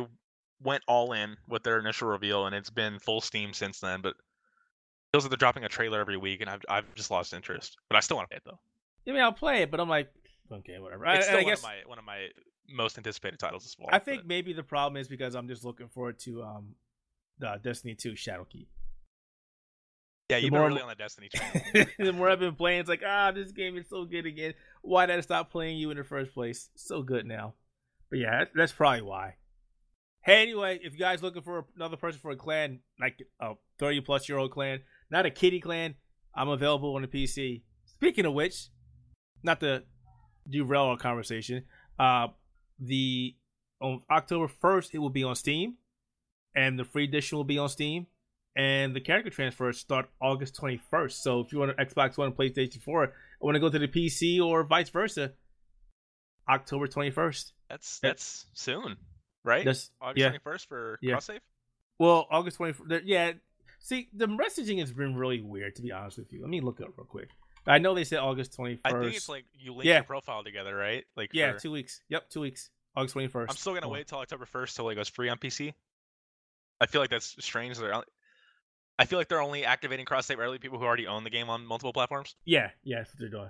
went 0.62 0.84
all 0.88 1.14
in 1.14 1.38
with 1.48 1.64
their 1.64 1.80
initial 1.80 2.10
reveal, 2.10 2.46
and 2.46 2.54
it's 2.56 2.70
been 2.70 3.00
full 3.00 3.22
steam 3.22 3.54
since 3.54 3.80
then. 3.80 4.02
But 4.02 4.16
feels 5.14 5.24
like 5.24 5.30
they're 5.32 5.38
dropping 5.38 5.64
a 5.64 5.70
trailer 5.70 6.02
every 6.02 6.18
week, 6.18 6.42
and 6.42 6.50
I've 6.50 6.62
I've 6.68 6.94
just 6.96 7.12
lost 7.12 7.34
interest. 7.34 7.78
But 7.90 7.96
I 7.96 8.00
still 8.02 8.18
want 8.18 8.30
to 8.30 8.34
play 8.34 8.38
it 8.38 8.44
though. 8.46 8.60
I 9.12 9.14
mean, 9.14 9.22
I'll 9.22 9.32
play 9.34 9.62
it, 9.62 9.72
but 9.72 9.80
I'm 9.80 9.90
like, 9.90 10.10
okay, 10.52 10.80
whatever. 10.80 11.06
I, 11.08 11.16
It's 11.18 11.26
still 11.26 11.38
I 11.38 11.42
one 11.44 11.52
guess 11.52 11.60
of 11.60 11.64
my 11.64 11.76
one 11.86 12.00
of 12.00 12.06
my 12.06 12.28
most 12.70 12.98
anticipated 12.98 13.40
titles 13.40 13.64
this 13.64 13.74
fall. 13.74 13.90
I 13.92 14.00
think 14.00 14.22
but- 14.22 14.28
maybe 14.28 14.54
the 14.54 14.64
problem 14.64 15.00
is 15.00 15.08
because 15.08 15.36
I'm 15.36 15.48
just 15.48 15.64
looking 15.64 15.88
forward 15.90 16.20
to 16.20 16.44
um, 16.44 16.76
the 17.40 17.60
Destiny 17.64 17.96
2 17.96 18.12
Shadowkeep. 18.14 18.68
yeah, 20.30 20.38
you've 20.38 20.52
been 20.52 20.60
more- 20.60 20.70
really 20.70 20.82
on 20.82 20.90
the 20.90 20.96
Destiny 20.96 21.30
train. 21.34 21.88
the 22.00 22.14
more 22.14 22.30
I've 22.30 22.40
been 22.40 22.56
playing, 22.56 22.80
it's 22.82 22.90
like, 22.90 23.04
ah, 23.06 23.32
this 23.32 23.52
game 23.52 23.78
is 23.78 23.90
so 23.90 24.06
good 24.06 24.26
again. 24.26 24.54
Why 24.82 25.06
did 25.06 25.18
I 25.18 25.22
stop 25.22 25.52
playing 25.52 25.78
you 25.78 25.92
in 25.92 25.98
the 25.98 26.04
first 26.04 26.34
place? 26.34 26.70
So 26.76 27.02
good 27.04 27.26
now. 27.26 27.56
But 28.10 28.20
yeah, 28.20 28.40
that's, 28.40 28.52
that's 28.56 28.72
probably 28.72 29.02
why. 29.02 29.36
Hey, 30.24 30.42
anyway, 30.44 30.80
if 30.82 30.94
you 30.94 31.00
guys 31.00 31.22
looking 31.22 31.42
for 31.42 31.66
another 31.76 31.98
person 31.98 32.22
for 32.22 32.32
a 32.32 32.36
clan, 32.38 32.80
like 33.00 33.22
a 33.42 33.56
30 33.80 34.02
plus 34.02 34.30
year 34.30 34.38
old 34.38 34.52
clan, 34.52 34.80
not 35.12 35.26
a 35.26 35.30
kitty 35.30 35.60
clan, 35.60 35.96
I'm 36.34 36.48
available 36.48 36.96
on 36.96 37.02
the 37.02 37.08
PC. 37.10 37.64
Speaking 37.86 38.26
of 38.26 38.34
which, 38.34 38.70
not 39.44 39.60
to 39.60 39.84
derail 40.50 40.84
our 40.84 40.98
conversation, 40.98 41.64
uh, 42.00 42.28
the 42.80 43.36
on 43.82 44.02
October 44.10 44.48
1st, 44.48 44.94
it 44.94 45.00
will 45.00 45.10
be 45.10 45.24
on 45.24 45.36
Steam, 45.36 45.76
and 46.56 46.80
the 46.80 46.84
free 46.86 47.04
edition 47.04 47.38
will 47.38 47.44
be 47.44 47.58
on 47.58 47.70
Steam 47.70 48.08
and 48.56 48.96
the 48.96 49.02
character 49.02 49.32
transfers 49.32 49.80
start 49.80 50.08
August 50.22 50.56
21st. 50.62 51.14
So 51.14 51.40
if 51.40 51.52
you 51.52 51.58
want 51.60 51.72
an 51.78 51.84
Xbox 51.86 52.18
One 52.18 52.28
and 52.28 52.38
PlayStation 52.38 52.82
4, 52.82 53.04
I 53.06 53.10
want 53.42 53.56
to 53.56 53.60
go 53.60 53.70
to 53.70 53.80
the 53.80 53.88
PC 53.88 54.40
or 54.40 54.64
vice 54.64 54.90
versa, 54.90 55.34
October 56.48 56.88
21st. 56.88 57.52
That's 57.70 58.00
Yeah. 58.04 58.10
that's 58.10 58.46
soon, 58.54 58.98
right? 59.44 59.66
That's 59.66 59.90
August 60.00 60.20
yeah. 60.20 60.28
twenty 60.30 60.44
first 60.44 60.68
for 60.68 61.00
Yeah. 61.02 61.14
cross 61.14 61.26
save. 61.26 61.42
Well, 61.98 62.28
August 62.30 62.58
21st. 62.60 63.02
Yeah. 63.06 63.34
See, 63.80 64.10
the 64.14 64.28
messaging 64.28 64.80
has 64.80 64.92
been 64.94 65.16
really 65.16 65.42
weird, 65.42 65.76
to 65.78 65.82
be 65.82 65.92
honest 65.92 66.18
with 66.18 66.32
you. 66.32 66.42
Let 66.42 66.50
me 66.50 66.62
look 66.62 66.80
it 66.80 66.88
up 66.88 66.94
real 66.98 67.06
quick. 67.06 67.30
I 67.66 67.78
know 67.78 67.94
they 67.96 68.04
said 68.04 68.20
August 68.20 68.58
21st. 68.58 68.80
I 68.86 68.92
think 68.92 69.16
it's 69.16 69.30
like 69.30 69.46
you 69.54 69.74
link 69.74 69.86
Yeah. 69.86 69.96
your 69.96 70.04
profile 70.04 70.44
together, 70.44 70.76
right? 70.76 71.06
Like 71.16 71.32
yeah, 71.34 71.54
for- 71.54 71.60
two 71.60 71.72
weeks. 71.72 72.02
Yep, 72.10 72.30
two 72.30 72.42
weeks. 72.42 72.70
August 72.96 73.16
21st. 73.16 73.50
I'm 73.50 73.56
still 73.56 73.74
gonna 73.74 73.88
Oh. 73.88 73.92
wait 73.92 74.08
till 74.08 74.20
October 74.20 74.46
first 74.46 74.76
till 74.76 74.90
it 74.90 74.96
goes 74.96 75.10
free 75.10 75.30
on 75.30 75.38
PC. 75.38 75.74
I 76.82 76.86
feel 76.86 77.02
like 77.02 77.10
that's 77.10 77.36
strange. 77.44 77.78
They're, 77.78 77.94
I 79.00 79.06
feel 79.06 79.18
like 79.18 79.28
they're 79.30 79.42
only 79.42 79.66
activating 79.66 80.06
cross 80.06 80.26
save 80.28 80.40
early 80.40 80.60
people 80.60 80.78
who 80.78 80.86
already 80.86 81.08
own 81.08 81.24
the 81.24 81.30
game 81.30 81.50
on 81.50 81.66
multiple 81.66 81.94
platforms. 81.94 82.36
Yeah, 82.46 82.70
yeah, 82.84 82.98
that's 83.00 83.12
what 83.12 83.20
they're 83.20 83.30
doing. 83.30 83.50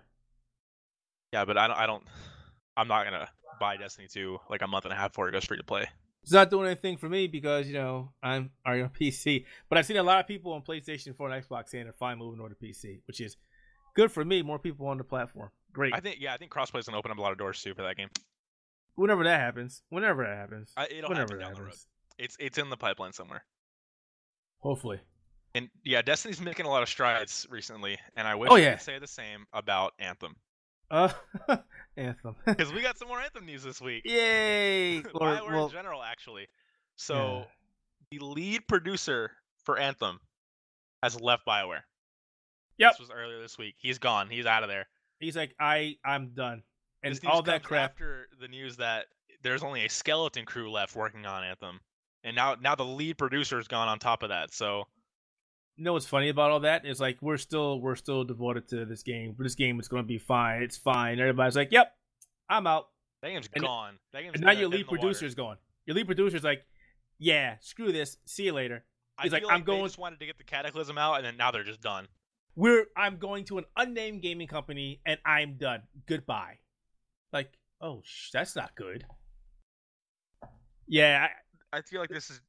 Yeah, 1.34 1.45
but 1.45 1.57
I 1.57 1.68
don't. 1.68 1.78
I 1.78 1.86
don't. 1.88 2.03
I'm 2.78 2.88
not 2.88 3.03
gonna 3.05 3.30
buy 3.59 3.78
Destiny 3.78 4.07
2 4.07 4.39
like 4.49 4.61
a 4.61 4.68
month 4.68 4.86
and 4.86 4.93
a 4.93 4.97
half 4.97 5.11
before 5.11 5.28
it 5.30 5.32
goes 5.32 5.45
free 5.45 5.57
to 5.57 5.64
play. 5.64 5.88
It's 6.24 6.32
not 6.32 6.49
doing 6.49 6.68
anything 6.68 6.95
for 6.97 7.09
me 7.09 7.28
because 7.28 7.68
you 7.68 7.74
know 7.74 8.14
I'm 8.22 8.51
already 8.66 8.84
on 8.84 8.89
PC. 8.99 9.45
But 9.70 9.78
I've 9.78 9.86
seen 9.86 9.97
a 9.97 10.03
lot 10.03 10.20
of 10.20 10.28
people 10.28 10.53
on 10.53 10.61
PlayStation 10.61 11.16
4 11.16 11.30
and 11.32 11.43
Xbox 11.43 11.70
saying 11.70 11.84
they're 11.86 11.93
fine 11.93 12.18
moving 12.18 12.39
over 12.39 12.49
to 12.49 12.55
PC, 12.55 13.01
which 13.07 13.20
is 13.20 13.36
good 13.96 14.12
for 14.12 14.24
me. 14.24 14.41
More 14.41 14.60
people 14.60 14.88
on 14.88 14.98
the 14.98 15.04
platform. 15.04 15.50
Great. 15.72 15.94
I 15.94 16.00
think. 16.00 16.18
Yeah, 16.20 16.34
I 16.34 16.38
think 16.38 16.52
crossplay 16.52 16.80
is 16.80 16.86
gonna 16.86 16.98
open 16.98 17.12
up 17.12 17.18
a 17.18 17.22
lot 17.22 17.32
of 17.32 17.38
doors 17.38 17.62
too 17.62 17.74
for 17.74 17.82
that 17.84 17.98
game. 17.98 18.10
Whenever 18.96 19.24
that 19.24 19.39
happens. 19.39 19.82
Whenever 19.89 20.24
that 20.24 20.36
happens. 20.38 20.72
I, 20.78 20.86
it'll 20.86 21.10
Whenever 21.10 21.34
happen 21.36 21.39
down 21.39 21.54
the 21.56 21.64
road. 21.64 21.74
It's 22.20 22.38
it's 22.39 22.58
in 22.58 22.70
the 22.70 22.78
pipeline 22.78 23.14
somewhere. 23.14 23.44
Hopefully. 24.60 25.00
And 25.56 25.70
yeah, 25.84 26.02
Destiny's 26.02 26.41
making 26.41 26.66
a 26.66 26.70
lot 26.70 26.84
of 26.84 26.89
strides 26.89 27.46
recently, 27.50 27.98
and 28.16 28.28
I 28.28 28.36
wish 28.36 28.50
Oh, 28.52 28.56
I 28.56 28.60
yeah. 28.60 28.72
could 28.74 28.82
say 28.82 29.00
the 29.00 29.08
same 29.08 29.46
about 29.54 29.94
Anthem 30.00 30.36
Uh, 30.89 31.10
Anthem. 31.98 32.36
because 32.46 32.72
we 32.74 32.82
got 32.82 32.98
some 32.98 33.08
more 33.08 33.20
Anthem 33.20 33.46
news 33.46 33.64
this 33.64 33.80
week. 33.82 34.04
Yay! 34.06 34.98
Or, 35.14 35.28
Bioware 35.28 35.52
well, 35.52 35.66
in 35.66 35.72
general, 35.72 36.02
actually. 36.04 36.48
So 36.96 37.46
the 38.12 38.20
lead 38.20 38.68
producer 38.68 39.32
for 39.64 39.78
Anthem 39.78 40.20
has 41.04 41.20
left 41.22 41.46
Bioware. 41.48 41.82
Yep. 42.78 42.91
This 42.93 42.99
was 42.99 43.09
earlier 43.11 43.41
this 43.41 43.57
week. 43.57 43.76
He's 43.78 43.99
gone. 43.99 44.30
He's 44.30 44.45
out 44.45 44.63
of 44.63 44.69
there. 44.69 44.88
he's 45.19 45.36
like, 45.36 45.55
I, 45.59 45.95
I'm 46.03 46.30
done. 46.34 46.63
And 47.03 47.19
all 47.26 47.41
that 47.43 47.61
comes 47.63 47.67
crap. 47.67 47.91
after 47.91 48.28
the 48.39 48.47
news 48.47 48.78
that 48.78 49.05
there's 49.41 49.61
only 49.63 49.86
a 49.86 49.89
skeleton 49.89 50.45
crew 50.45 50.71
left 50.71 50.95
working 50.95 51.26
on 51.26 51.43
Anthem, 51.43 51.80
and 52.24 52.34
now 52.36 52.55
now 52.61 52.76
the 52.76 52.86
lead 52.86 53.17
producer's 53.17 53.67
gone 53.67 53.88
on 53.89 53.99
top 53.99 54.24
of 54.24 54.30
that. 54.30 54.53
So 54.53 54.84
You 55.76 55.84
know 55.84 55.93
what's 55.93 56.05
funny 56.05 56.30
about 56.30 56.51
all 56.51 56.61
that 56.61 56.86
is 56.86 57.01
like 57.01 57.17
we're 57.21 57.36
still 57.38 57.82
we're 57.82 57.95
still 57.97 58.24
devoted 58.24 58.69
to 58.69 58.86
this 58.86 59.03
game. 59.03 59.36
This 59.38 59.55
game 59.55 59.80
is 59.82 59.88
going 59.89 60.01
to 60.03 60.07
be 60.07 60.17
fine. 60.17 60.61
It's 60.63 60.78
fine. 60.78 61.19
Everybody's 61.19 61.55
like, 61.57 61.71
"Yep, 61.71 61.91
I'm 62.49 62.65
out." 62.67 62.88
that 63.21 63.30
game's 63.30 63.49
And- 63.53 63.63
gone. 63.63 63.99
That 64.13 64.21
game's 64.24 64.36
And 64.36 64.43
now 64.43 64.51
your 64.51 64.67
lead 64.69 64.82
in 64.82 64.86
the 64.86 64.91
water. 64.91 64.99
producer's. 65.01 65.36
Your 65.86 65.95
lead 65.95 66.05
producer's 66.05 66.43
like, 66.43 66.63
"Yeah, 67.19 67.57
screw 67.59 67.91
this. 67.91 68.17
See 68.26 68.43
you 68.43 68.53
later." 68.53 68.86
I 69.17 69.24
he's 69.24 69.32
like, 69.34 69.41
feel 69.43 69.49
"I'm 69.51 69.59
they 69.61 69.65
going- 69.65 69.84
just 69.86 69.97
wanted 69.97 70.19
to 70.21 70.26
get 70.26 70.38
the 70.38 70.43
Cataclysm 70.45 70.97
out, 70.97 71.15
and 71.15 71.26
then 71.26 71.36
now 71.38 71.51
they're 71.51 71.63
just 71.65 71.82
done. 71.82 72.07
We're 72.56 72.86
I'm 72.95 73.18
going 73.18 73.45
to 73.45 73.58
an 73.58 73.66
unnamed 73.78 74.22
gaming 74.22 74.47
company 74.47 74.99
and 75.06 75.20
I'm 75.26 75.56
done. 75.58 75.84
Goodbye. 76.08 76.60
Like, 77.32 77.51
oh, 77.82 78.01
sh- 78.04 78.30
that's 78.32 78.56
not 78.56 78.76
good. 78.76 79.06
Yeah, 80.88 81.28
I, 81.74 81.78
I 81.78 81.82
feel 81.82 81.99
like 82.01 82.10
this 82.10 82.30
is 82.30 82.41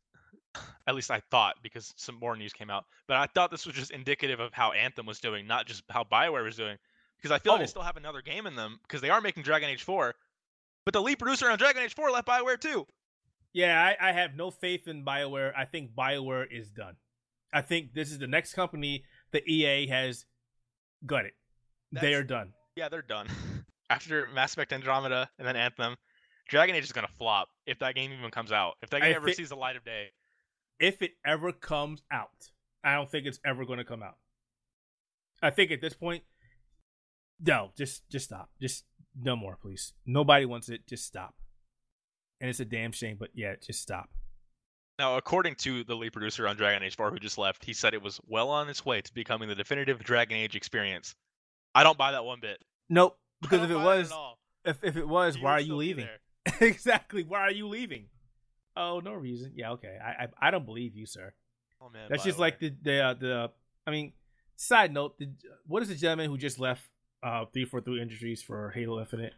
at 0.86 0.94
least 0.94 1.11
I 1.11 1.20
thought 1.30 1.57
because 1.62 1.92
some 1.96 2.16
more 2.18 2.36
news 2.36 2.52
came 2.52 2.70
out. 2.70 2.84
But 3.07 3.16
I 3.16 3.26
thought 3.26 3.50
this 3.50 3.66
was 3.66 3.74
just 3.74 3.90
indicative 3.90 4.40
of 4.40 4.52
how 4.52 4.72
Anthem 4.72 5.07
was 5.07 5.20
doing, 5.20 5.46
not 5.46 5.66
just 5.66 5.82
how 5.90 6.05
Bioware 6.05 6.44
was 6.44 6.57
doing. 6.57 6.76
Because 7.16 7.30
I 7.34 7.38
feel 7.38 7.52
Oh. 7.52 7.55
like 7.55 7.61
they 7.61 7.64
oh. 7.64 7.66
still 7.68 7.82
have 7.82 7.96
another 7.96 8.22
game 8.22 8.46
in 8.46 8.55
them 8.57 8.78
because 8.82 9.00
they 9.00 9.11
are 9.11 9.20
making 9.20 9.44
Dragon 9.44 9.68
Age 9.70 9.82
4. 9.82 10.14
But 10.84 10.92
the 10.92 11.00
lead 11.00 11.18
producer 11.18 11.50
on 11.50 11.57
Dragon 11.59 11.82
Age 11.82 11.94
4 11.94 12.11
left 12.11 12.28
Bioware 12.28 12.61
too. 12.61 12.86
yeah, 13.55 13.94
I, 14.00 14.11
I 14.11 14.12
have 14.12 14.34
no 14.34 14.50
faith 14.50 14.88
in 14.88 15.05
Bioware. 15.05 15.52
I 15.57 15.64
think 15.64 15.94
Bioware 15.94 16.46
is 16.50 16.68
done. 16.70 16.96
I 17.52 17.62
think 17.62 17.94
this 17.94 18.11
is 18.11 18.18
the 18.18 18.26
next 18.26 18.52
company 18.52 19.05
that 19.35 19.47
EA 19.47 19.87
has 19.89 20.24
gutted. 21.05 21.32
They 21.93 22.01
That's- 22.01 22.20
are 22.20 22.24
done. 22.24 22.53
Yeah, 22.76 22.89
they're 22.89 23.03
done. 23.03 23.28
After 23.91 24.26
Mass 24.35 24.55
Effect 24.55 24.72
Andromeda 24.72 25.28
and 25.39 25.47
then 25.47 25.55
Anthem, 25.57 25.97
Dragon 26.49 26.74
Age 26.74 26.85
is 26.85 26.93
gonna 26.93 27.07
flop 27.18 27.49
if 27.66 27.78
that 27.80 27.95
game 27.95 28.11
even 28.12 28.30
comes 28.30 28.51
out. 28.51 28.74
If 28.82 28.91
that 28.91 29.03
game 29.03 29.12
I 29.12 29.14
ever 29.16 29.26
thi- 29.28 29.35
sees 29.35 29.51
the 29.51 29.57
light 29.57 29.76
of 29.76 29.85
day. 29.85 30.09
if 30.80 31.03
it 31.03 31.12
ever 31.26 31.53
comes 31.53 32.03
out. 32.11 32.30
I 32.82 32.95
don't 32.95 33.11
think 33.11 33.26
it's 33.26 33.39
ever 33.47 33.64
going 33.64 33.78
to 33.78 33.85
come 33.85 34.03
out. 34.03 34.16
I 35.41 35.49
think 35.51 35.70
at 35.70 35.80
this 35.80 35.95
point, 35.95 36.22
no, 37.41 37.70
just 37.78 38.09
just 38.11 38.26
stop. 38.26 38.51
Just 38.61 38.85
no 39.18 39.37
more, 39.37 39.57
please. 39.61 39.93
Nobody 40.05 40.45
wants 40.45 40.68
it. 40.68 40.87
Just 40.87 41.05
stop. 41.07 41.35
And 42.43 42.51
it's 42.51 42.61
a 42.61 42.64
damn 42.66 42.93
shame, 42.93 43.16
but 43.18 43.30
yeah, 43.35 43.55
just 43.64 43.80
stop. 43.80 44.11
Now, 44.99 45.16
according 45.16 45.57
to 45.57 45.82
the 45.84 45.95
lead 45.97 46.12
producer 46.12 46.47
on 46.47 46.57
Dragon 46.57 46.82
Age 46.82 46.95
4 46.97 47.11
who 47.11 47.18
just 47.18 47.36
left, 47.36 47.64
he 47.64 47.72
said 47.72 47.95
it 47.95 48.03
was 48.03 48.20
well 48.28 48.51
on 48.51 48.68
its 48.68 48.84
way 48.86 49.01
to 49.01 49.12
becoming 49.14 49.49
the 49.49 49.55
definitive 49.55 49.99
Dragon 50.05 50.36
Age 50.36 50.55
experience. 50.55 51.16
I 51.74 51.82
don't 51.82 51.99
buy 51.99 52.12
that 52.12 52.24
one 52.24 52.40
bit. 52.40 52.62
Nope. 52.88 53.18
Because 53.42 53.62
if 53.64 53.70
it 53.70 53.76
was, 53.76 54.12
if 54.64 54.82
if 54.82 54.97
it 54.97 55.07
was, 55.07 55.36
You 55.36 55.42
why 55.42 55.51
are 55.53 55.61
you 55.61 55.74
leaving? 55.76 56.09
exactly. 56.61 57.24
Why 57.24 57.40
are 57.40 57.51
you 57.51 57.68
leaving? 57.68 58.07
Oh, 58.74 59.01
no 59.01 59.12
reason. 59.12 59.53
Yeah, 59.55 59.72
okay. 59.72 59.99
I 60.03 60.24
I, 60.24 60.49
I 60.49 60.51
don't 60.51 60.64
believe 60.64 60.95
you, 60.97 61.05
sir. 61.05 61.34
Oh 61.82 61.90
man, 61.90 62.07
That's 62.09 62.24
just 62.24 62.38
BioWare. 62.38 62.40
like 62.40 62.59
the 62.61 62.74
the 62.82 63.01
uh, 63.01 63.14
the. 63.14 63.51
I 63.86 63.90
mean, 63.90 64.12
side 64.57 64.95
note. 64.95 65.18
The, 65.18 65.28
what 65.66 65.82
is 65.82 65.90
the 65.90 65.95
gentleman 65.95 66.30
who 66.30 66.38
just 66.38 66.59
left 66.59 66.88
uh 67.22 67.45
three 67.53 67.66
four 67.66 67.82
three 67.82 68.01
Industries 68.01 68.40
for 68.42 68.70
Halo 68.70 68.99
Infinite? 69.01 69.34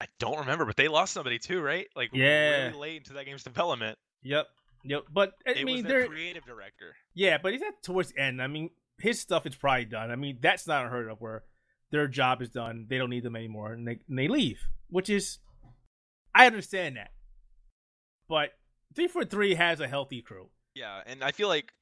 I 0.00 0.06
don't 0.18 0.38
remember, 0.38 0.64
but 0.64 0.76
they 0.76 0.88
lost 0.88 1.12
somebody 1.12 1.38
too, 1.38 1.60
right? 1.60 1.86
Like 1.94 2.10
Yeah. 2.12 2.66
really 2.68 2.78
late 2.78 2.96
into 2.98 3.12
that 3.14 3.26
game's 3.26 3.42
development. 3.44 3.98
Yep. 4.22 4.46
Yep. 4.84 5.02
But 5.12 5.34
I 5.46 5.50
it 5.50 5.64
mean, 5.64 5.84
their 5.84 6.06
creative 6.06 6.44
director. 6.46 6.96
yeah, 7.14 7.36
but 7.38 7.52
he's 7.52 7.62
at 7.62 7.82
towards 7.82 8.12
the 8.12 8.20
end. 8.20 8.40
I 8.42 8.46
mean, 8.46 8.70
his 8.98 9.20
stuff 9.20 9.44
is 9.46 9.54
probably 9.54 9.84
done. 9.84 10.10
I 10.10 10.16
mean, 10.16 10.38
that's 10.40 10.66
not 10.66 10.84
unheard 10.84 11.08
of 11.10 11.20
where 11.20 11.44
their 11.90 12.08
job 12.08 12.40
is 12.40 12.48
done. 12.48 12.86
They 12.88 12.96
don't 12.98 13.10
need 13.10 13.22
them 13.24 13.36
anymore, 13.36 13.72
and 13.72 13.86
they 13.86 13.98
and 14.08 14.18
they 14.18 14.28
leave, 14.28 14.60
which 14.88 15.10
is 15.10 15.38
I 16.34 16.46
understand 16.46 16.96
that. 16.96 17.10
But 18.28 18.50
three 18.94 19.08
four 19.08 19.24
three 19.24 19.54
has 19.54 19.80
a 19.80 19.88
healthy 19.88 20.22
crew. 20.22 20.48
Yeah, 20.74 21.02
and 21.04 21.22
I 21.22 21.32
feel 21.32 21.48
like 21.48 21.72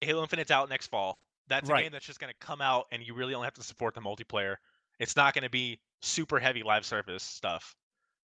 Halo 0.00 0.22
Infinite's 0.22 0.50
out 0.50 0.68
next 0.68 0.88
fall. 0.88 1.18
That's 1.48 1.68
a 1.68 1.72
Right. 1.72 1.82
game 1.84 1.92
that's 1.92 2.04
just 2.06 2.20
going 2.20 2.32
to 2.32 2.38
come 2.46 2.60
out, 2.60 2.86
and 2.92 3.02
you 3.02 3.14
really 3.14 3.34
only 3.34 3.46
have 3.46 3.54
to 3.54 3.62
support 3.62 3.94
the 3.94 4.00
multiplayer. 4.00 4.56
It's 4.98 5.16
not 5.16 5.34
going 5.34 5.44
to 5.44 5.50
be 5.50 5.78
super 6.02 6.38
heavy 6.38 6.62
live 6.62 6.84
service 6.86 7.22
stuff. 7.22 7.74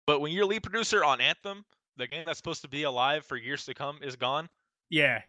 But 0.06 0.20
when 0.20 0.32
you're 0.32 0.46
lead 0.46 0.62
producer 0.62 1.04
on 1.04 1.20
Anthem, 1.20 1.64
the 1.96 2.06
game 2.06 2.24
that's 2.26 2.38
supposed 2.38 2.62
to 2.62 2.68
be 2.68 2.84
alive 2.84 3.24
for 3.26 3.36
years 3.36 3.64
to 3.66 3.74
come 3.74 3.98
is 4.02 4.16
gone. 4.16 4.48
Yeah, 4.88 5.22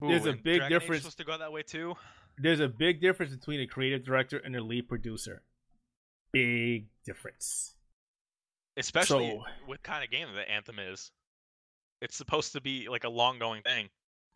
There's 0.00 0.26
a 0.26 0.32
big 0.32 0.58
Dragon 0.60 0.68
difference- 0.70 1.02
supposed 1.02 1.18
to 1.18 1.24
go 1.24 1.36
that 1.38 1.50
way 1.52 1.62
too. 1.62 1.96
there's 2.38 2.60
a 2.60 2.68
big 2.68 3.00
difference 3.00 3.34
between 3.34 3.60
a 3.60 3.66
creative 3.66 4.04
director 4.04 4.38
and 4.38 4.54
a 4.54 4.60
lead 4.62 4.88
producer. 4.88 5.42
Big 6.32 6.88
difference. 7.04 7.74
especially 8.76 9.30
So- 9.30 9.44
with 9.66 9.82
kind 9.82 10.04
of 10.04 10.10
game 10.10 10.32
that 10.34 10.48
Anthem 10.48 10.78
is. 10.78 11.10
It's 12.00 12.14
supposed 12.16 12.52
to 12.52 12.60
be 12.60 12.88
like 12.88 13.02
a 13.02 13.08
long 13.08 13.40
going 13.40 13.62
thing, 13.62 13.90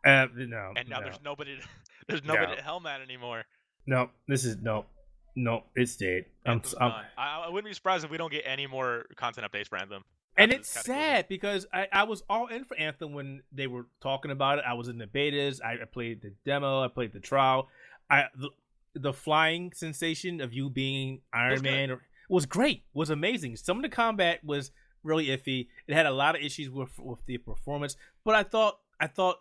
Uh, 0.05 0.27
no, 0.35 0.73
and 0.77 0.89
now 0.89 0.99
no, 0.99 1.05
there's 1.05 1.21
nobody. 1.23 1.57
To, 1.57 1.63
there's 2.09 2.25
nobody 2.25 2.57
No. 2.61 2.89
at 2.89 3.01
anymore. 3.03 3.45
no. 3.87 4.11
This 4.27 4.45
is 4.45 4.57
no, 4.57 4.87
no. 5.35 5.65
It's 5.75 5.97
dead. 5.97 6.27
I'm, 6.47 6.63
I'm. 6.81 6.93
I, 7.17 7.45
I 7.47 7.49
wouldn't 7.49 7.71
be 7.71 7.75
surprised 7.75 8.05
if 8.05 8.11
we 8.11 8.19
don't 8.19 8.33
get 8.33 8.45
any 8.47 8.67
more 8.67 9.07
content 9.17 9.51
updates 9.51 9.69
for 9.69 9.79
Anthem. 9.79 10.05
and 10.37 10.53
it's 10.53 10.69
sad 10.69 11.27
because 11.29 11.67
I, 11.73 11.89
I 11.93 12.05
was 12.05 12.23
all 12.29 12.47
in 12.47 12.65
for 12.65 12.77
Anthem 12.77 13.13
when 13.13 13.43
they 13.53 13.67
were 13.67 13.87
talking 14.01 14.31
about 14.31 14.59
it. 14.59 14.65
I 14.67 14.75
was 14.75 14.89
in 14.89 14.99
the 14.99 15.07
betas. 15.07 15.61
I, 15.65 15.75
I 15.75 15.85
played 15.85 16.23
the 16.23 16.33
demo. 16.45 16.83
I 16.83 16.89
played 16.89 17.13
the 17.13 17.21
trial. 17.21 17.69
I 18.11 18.25
the, 18.37 18.51
the 18.95 19.13
flying 19.13 19.73
sensation 19.75 20.41
of 20.41 20.53
you 20.53 20.71
being 20.71 21.21
Iron 21.33 21.53
was. 21.53 21.63
Man 21.63 21.91
or, 21.91 22.03
was 22.29 22.47
great. 22.47 22.85
Was 22.95 23.11
amazing. 23.11 23.57
Some 23.57 23.77
of 23.79 23.83
the 23.83 23.89
combat 23.89 24.41
was 24.45 24.71
really 25.03 25.27
iffy. 25.27 25.69
It 25.87 25.95
had 25.95 26.07
a 26.07 26.11
lot 26.11 26.35
of 26.35 26.43
issues 26.43 26.71
with 26.71 26.99
with 26.99 27.25
the 27.27 27.39
performance, 27.39 27.97
but 28.25 28.35
I 28.35 28.43
thought 28.43 28.79
I 29.01 29.07
thought 29.07 29.37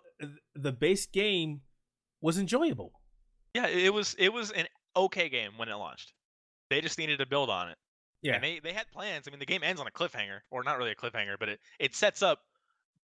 the 0.56 0.72
base 0.72 1.06
game 1.06 1.62
was 2.22 2.38
enjoyable. 2.38 2.94
Yeah, 3.54 3.68
it 3.68 3.94
was 3.94 4.16
it 4.18 4.34
was 4.34 4.52
an 4.52 4.68
okay 4.96 5.30
game 5.30 5.52
when 5.58 5.70
it 5.70 5.76
launched. 5.76 6.14
They 6.70 6.82
just 6.82 6.98
needed 6.98 7.20
to 7.20 7.26
build 7.26 7.50
on 7.50 7.70
it. 7.70 7.78
Yeah. 8.22 8.36
And 8.36 8.44
they, 8.44 8.60
they 8.60 8.74
had 8.74 8.86
plans. 8.92 9.28
I 9.28 9.32
mean, 9.32 9.40
the 9.40 9.46
game 9.46 9.64
ends 9.64 9.82
on 9.82 9.88
a 9.88 9.92
cliffhanger, 9.92 10.40
or 10.52 10.64
not 10.64 10.78
really 10.78 10.92
a 10.92 10.96
cliffhanger, 10.96 11.36
but 11.40 11.50
it, 11.50 11.60
it 11.80 11.96
sets 11.96 12.22
up 12.22 12.40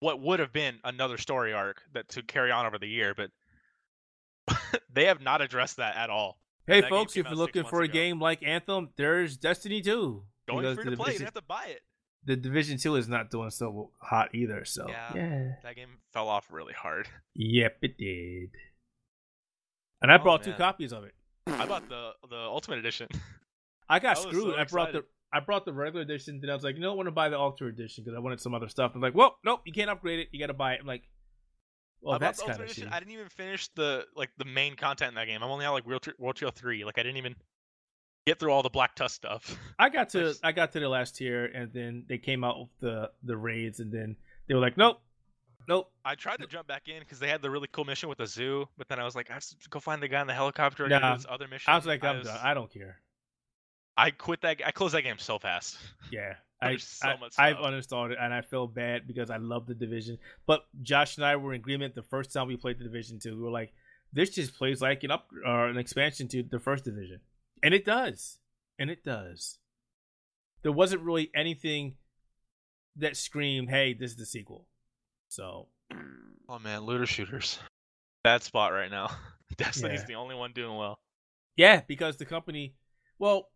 what 0.00 0.20
would 0.20 0.40
have 0.40 0.52
been 0.52 0.78
another 0.84 1.16
story 1.18 1.52
arc 1.54 1.80
that 1.94 2.08
to 2.10 2.22
carry 2.22 2.50
on 2.50 2.66
over 2.66 2.78
the 2.78 2.86
year, 2.88 3.14
but 3.14 3.30
they 4.92 5.06
have 5.06 5.20
not 5.22 5.40
addressed 5.40 5.78
that 5.78 5.96
at 5.96 6.10
all. 6.10 6.38
Hey 6.66 6.80
That 6.82 6.90
folks, 6.90 7.16
if 7.16 7.24
you're 7.24 7.34
looking 7.34 7.64
for 7.64 7.80
a 7.80 7.84
ago. 7.84 7.92
game 7.92 8.20
like 8.20 8.42
Anthem, 8.42 8.90
there's 8.96 9.36
Destiny 9.36 9.80
2. 9.80 10.22
Going 10.48 10.74
free 10.76 10.84
to 10.90 10.96
play, 10.96 11.14
you 11.14 11.24
have 11.24 11.34
to 11.34 11.42
buy 11.42 11.66
it. 11.70 11.80
the 12.24 12.36
Division 12.36 12.78
2 12.78 12.94
is 12.96 13.08
not 13.08 13.30
doing 13.30 13.50
so 13.50 13.90
hot 14.00 14.32
either, 14.34 14.64
so 14.64 14.86
Yeah. 14.88 15.12
yeah. 15.14 15.52
That 15.64 15.74
game 15.76 15.98
fell 16.12 16.28
off 16.28 16.46
really 16.52 16.72
hard. 16.74 17.08
Yep, 17.34 17.78
it 17.82 17.98
did. 17.98 18.50
And 20.02 20.12
I 20.12 20.18
Oh, 20.18 20.22
brought 20.22 20.44
two 20.44 20.52
copies 20.52 20.92
of 20.92 21.02
it. 21.04 21.14
I 21.46 21.66
bought 21.68 21.88
the 21.88 22.12
the 22.28 22.36
Ultimate 22.36 22.78
Edition. 22.78 23.08
I 23.88 23.98
got 23.98 24.18
I 24.18 24.20
screwed. 24.20 24.54
so 24.54 24.56
I 24.56 24.64
brought 24.64 24.92
the. 24.92 25.04
I 25.32 25.40
brought 25.40 25.64
the 25.64 25.72
regular 25.72 26.02
edition, 26.02 26.40
then 26.40 26.50
I 26.50 26.54
was 26.54 26.62
like, 26.62 26.76
you 26.76 26.80
know, 26.80 26.92
I 26.92 26.94
want 26.94 27.08
to 27.08 27.12
buy 27.12 27.28
the 27.28 27.38
Ultra 27.38 27.66
edition 27.66 28.04
because 28.04 28.16
I 28.16 28.20
wanted 28.20 28.40
some 28.40 28.54
other 28.54 28.68
stuff. 28.68 28.92
I'm 28.94 29.00
like, 29.00 29.14
well, 29.14 29.38
nope, 29.44 29.62
you 29.66 29.72
can't 29.72 29.90
upgrade 29.90 30.20
it. 30.20 30.28
You 30.30 30.38
got 30.38 30.46
to 30.46 30.54
buy 30.54 30.74
it. 30.74 30.80
I'm 30.80 30.86
like, 30.86 31.02
well, 32.00 32.14
I 32.14 32.18
that's 32.18 32.40
kind 32.40 32.60
of 32.60 32.68
shitty. 32.68 32.90
I 32.90 33.00
didn't 33.00 33.12
even 33.12 33.28
finish 33.28 33.68
the 33.74 34.04
like 34.14 34.30
the 34.38 34.44
main 34.44 34.76
content 34.76 35.10
in 35.10 35.14
that 35.16 35.26
game. 35.26 35.42
I'm 35.42 35.50
only 35.50 35.66
on 35.66 35.72
like 35.72 35.86
World, 35.86 36.06
World 36.18 36.38
three. 36.54 36.84
Like 36.84 36.98
I 36.98 37.02
didn't 37.02 37.16
even 37.16 37.34
get 38.26 38.38
through 38.38 38.52
all 38.52 38.62
the 38.62 38.70
Black 38.70 38.94
Tusk 38.94 39.16
stuff. 39.16 39.58
I 39.78 39.88
got 39.88 40.10
to. 40.10 40.34
I 40.42 40.52
got 40.52 40.72
to 40.72 40.80
the 40.80 40.88
last 40.88 41.16
tier, 41.16 41.46
and 41.46 41.72
then 41.72 42.04
they 42.08 42.18
came 42.18 42.44
out 42.44 42.60
with 42.60 42.68
the 42.80 43.10
the 43.24 43.36
raids, 43.36 43.80
and 43.80 43.92
then 43.92 44.16
they 44.46 44.54
were 44.54 44.60
like, 44.60 44.76
nope, 44.76 45.00
nope. 45.68 45.90
I 46.04 46.14
tried 46.14 46.40
to 46.40 46.46
jump 46.46 46.66
back 46.66 46.88
in 46.88 47.00
because 47.00 47.18
they 47.18 47.28
had 47.28 47.42
the 47.42 47.50
really 47.50 47.68
cool 47.70 47.84
mission 47.84 48.08
with 48.08 48.18
the 48.18 48.26
zoo, 48.26 48.68
but 48.78 48.88
then 48.88 48.98
I 48.98 49.04
was 49.04 49.14
like, 49.14 49.30
I 49.30 49.34
have 49.34 49.44
to 49.44 49.68
go 49.70 49.80
find 49.80 50.02
the 50.02 50.08
guy 50.08 50.20
in 50.20 50.26
the 50.26 50.34
helicopter 50.34 50.84
and 50.84 50.90
Nah. 50.90 51.12
do 51.12 51.16
this 51.18 51.26
other 51.28 51.48
mission. 51.48 51.72
I 51.72 51.76
was 51.76 51.86
like, 51.86 52.04
I'm 52.04 52.18
was- 52.18 52.26
done. 52.26 52.38
I 52.42 52.54
don't 52.54 52.72
care. 52.72 53.00
I 53.96 54.10
quit 54.10 54.42
that. 54.42 54.60
I 54.64 54.72
closed 54.72 54.94
that 54.94 55.02
game 55.02 55.18
so 55.18 55.38
fast. 55.38 55.78
Yeah. 56.10 56.34
I, 56.60 56.76
so 56.76 57.08
I, 57.08 57.16
much 57.18 57.34
I've 57.38 57.56
uninstalled 57.56 58.12
it 58.12 58.18
and 58.20 58.32
I 58.32 58.40
feel 58.40 58.66
bad 58.66 59.06
because 59.06 59.30
I 59.30 59.36
love 59.36 59.66
the 59.66 59.74
division. 59.74 60.18
But 60.46 60.64
Josh 60.82 61.16
and 61.16 61.24
I 61.26 61.36
were 61.36 61.52
in 61.52 61.60
agreement 61.60 61.94
the 61.94 62.02
first 62.02 62.32
time 62.32 62.46
we 62.48 62.56
played 62.56 62.78
the 62.78 62.84
division 62.84 63.18
two. 63.18 63.36
We 63.36 63.42
were 63.42 63.50
like, 63.50 63.72
this 64.12 64.30
just 64.30 64.56
plays 64.56 64.80
like 64.80 65.02
an 65.04 65.10
up 65.10 65.28
or 65.44 65.66
an 65.66 65.76
expansion 65.76 66.28
to 66.28 66.42
the 66.42 66.58
first 66.58 66.84
division. 66.84 67.20
And 67.62 67.74
it 67.74 67.84
does. 67.84 68.38
And 68.78 68.90
it 68.90 69.04
does. 69.04 69.58
There 70.62 70.72
wasn't 70.72 71.02
really 71.02 71.30
anything 71.34 71.96
that 72.96 73.16
screamed, 73.16 73.68
hey, 73.70 73.92
this 73.92 74.12
is 74.12 74.16
the 74.16 74.26
sequel. 74.26 74.66
So 75.28 75.68
Oh 76.48 76.58
man, 76.58 76.80
looter 76.82 77.06
shooters. 77.06 77.58
Bad 78.24 78.42
spot 78.42 78.72
right 78.72 78.90
now. 78.90 79.10
Destiny's 79.56 80.00
Yeah. 80.00 80.06
the 80.06 80.14
only 80.14 80.34
one 80.34 80.52
doing 80.52 80.76
well. 80.76 80.96
Yeah, 81.56 81.82
because 81.86 82.16
the 82.16 82.24
company 82.26 82.74
well, 83.18 83.48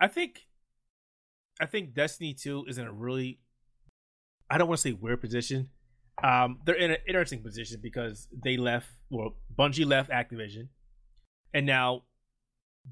I 0.00 0.08
think 0.08 0.46
I 1.60 1.66
think 1.66 1.94
Destiny 1.94 2.34
2 2.34 2.66
is 2.68 2.78
in 2.78 2.86
a 2.86 2.92
really 2.92 3.40
I 4.50 4.58
don't 4.58 4.68
want 4.68 4.78
to 4.80 4.88
say 4.88 4.92
weird 4.92 5.20
position. 5.20 5.70
Um 6.22 6.60
they're 6.64 6.74
in 6.74 6.90
an 6.90 6.98
interesting 7.08 7.42
position 7.42 7.80
because 7.82 8.28
they 8.44 8.56
left 8.56 8.88
well 9.10 9.36
Bungie 9.58 9.86
left 9.86 10.10
Activision 10.10 10.68
and 11.54 11.66
now 11.66 12.02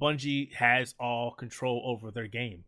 Bungie 0.00 0.52
has 0.54 0.94
all 0.98 1.30
control 1.32 1.82
over 1.86 2.10
their 2.10 2.26
game 2.26 2.64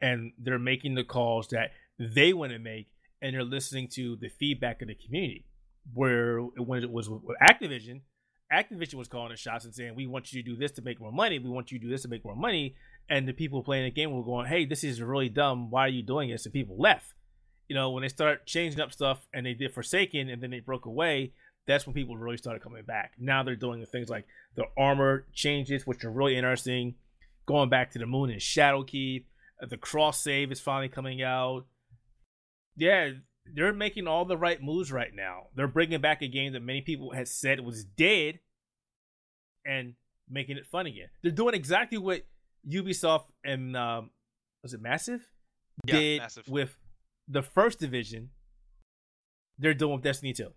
and 0.00 0.32
they're 0.38 0.58
making 0.58 0.94
the 0.94 1.04
calls 1.04 1.48
that 1.48 1.72
they 1.98 2.32
want 2.32 2.52
to 2.52 2.58
make 2.58 2.86
and 3.22 3.34
they're 3.34 3.44
listening 3.44 3.88
to 3.94 4.16
the 4.16 4.28
feedback 4.28 4.82
of 4.82 4.88
the 4.88 4.94
community 4.94 5.46
where 5.94 6.40
when 6.40 6.82
it 6.82 6.90
was 6.90 7.08
with 7.08 7.36
Activision 7.42 8.00
Activision 8.52 8.94
was 8.94 9.08
calling 9.08 9.30
the 9.30 9.36
shots 9.36 9.64
and 9.64 9.74
saying, 9.74 9.94
"We 9.94 10.06
want 10.06 10.32
you 10.32 10.42
to 10.42 10.50
do 10.50 10.56
this 10.56 10.72
to 10.72 10.82
make 10.82 11.00
more 11.00 11.12
money. 11.12 11.38
We 11.38 11.50
want 11.50 11.70
you 11.70 11.78
to 11.78 11.84
do 11.84 11.90
this 11.90 12.02
to 12.02 12.08
make 12.08 12.24
more 12.24 12.36
money." 12.36 12.76
And 13.08 13.28
the 13.28 13.32
people 13.32 13.62
playing 13.62 13.84
the 13.84 13.90
game 13.90 14.10
were 14.10 14.24
going, 14.24 14.46
"Hey, 14.46 14.64
this 14.64 14.84
is 14.84 15.02
really 15.02 15.28
dumb. 15.28 15.70
Why 15.70 15.84
are 15.84 15.88
you 15.88 16.02
doing 16.02 16.30
this?" 16.30 16.46
And 16.46 16.52
people 16.52 16.78
left. 16.78 17.14
You 17.68 17.74
know, 17.74 17.90
when 17.90 18.02
they 18.02 18.08
start 18.08 18.46
changing 18.46 18.80
up 18.80 18.92
stuff, 18.92 19.28
and 19.34 19.44
they 19.44 19.52
did 19.52 19.74
Forsaken, 19.74 20.30
and 20.30 20.42
then 20.42 20.50
they 20.50 20.60
broke 20.60 20.86
away. 20.86 21.32
that's 21.66 21.86
when 21.86 21.92
people 21.92 22.16
really 22.16 22.38
started 22.38 22.62
coming 22.62 22.82
back. 22.82 23.12
Now 23.18 23.42
they're 23.42 23.54
doing 23.54 23.80
the 23.80 23.84
things 23.84 24.08
like 24.08 24.26
the 24.54 24.64
armor 24.78 25.26
changes, 25.34 25.86
which 25.86 26.02
are 26.02 26.10
really 26.10 26.34
interesting. 26.34 26.94
Going 27.44 27.68
back 27.68 27.90
to 27.90 27.98
the 27.98 28.06
moon 28.06 28.30
and 28.30 28.40
Shadowkeep. 28.40 29.26
Uh, 29.62 29.66
the 29.66 29.76
cross 29.76 30.22
save 30.22 30.50
is 30.50 30.60
finally 30.62 30.88
coming 30.88 31.22
out. 31.22 31.66
Yeah, 32.78 33.10
they're 33.54 33.72
making 33.72 34.06
all 34.06 34.24
the 34.24 34.36
right 34.36 34.62
moves 34.62 34.92
right 34.92 35.14
now. 35.14 35.48
They're 35.54 35.68
bringing 35.68 36.00
back 36.00 36.22
a 36.22 36.28
game 36.28 36.52
that 36.52 36.62
many 36.62 36.80
people 36.80 37.12
had 37.12 37.28
said 37.28 37.60
was 37.60 37.84
dead 37.84 38.38
and 39.66 39.94
making 40.30 40.56
it 40.56 40.66
fun 40.66 40.86
again. 40.86 41.08
They're 41.22 41.32
doing 41.32 41.54
exactly 41.54 41.98
what 41.98 42.22
Ubisoft 42.68 43.24
and 43.44 43.76
um, 43.76 44.10
was 44.62 44.74
it 44.74 44.80
Massive 44.80 45.26
Yeah, 45.86 45.98
did 45.98 46.22
Massive. 46.22 46.48
with 46.48 46.76
the 47.26 47.42
first 47.42 47.80
division. 47.80 48.30
They're 49.58 49.74
doing 49.74 49.94
with 49.94 50.02
Destiny 50.02 50.32
2. 50.32 50.50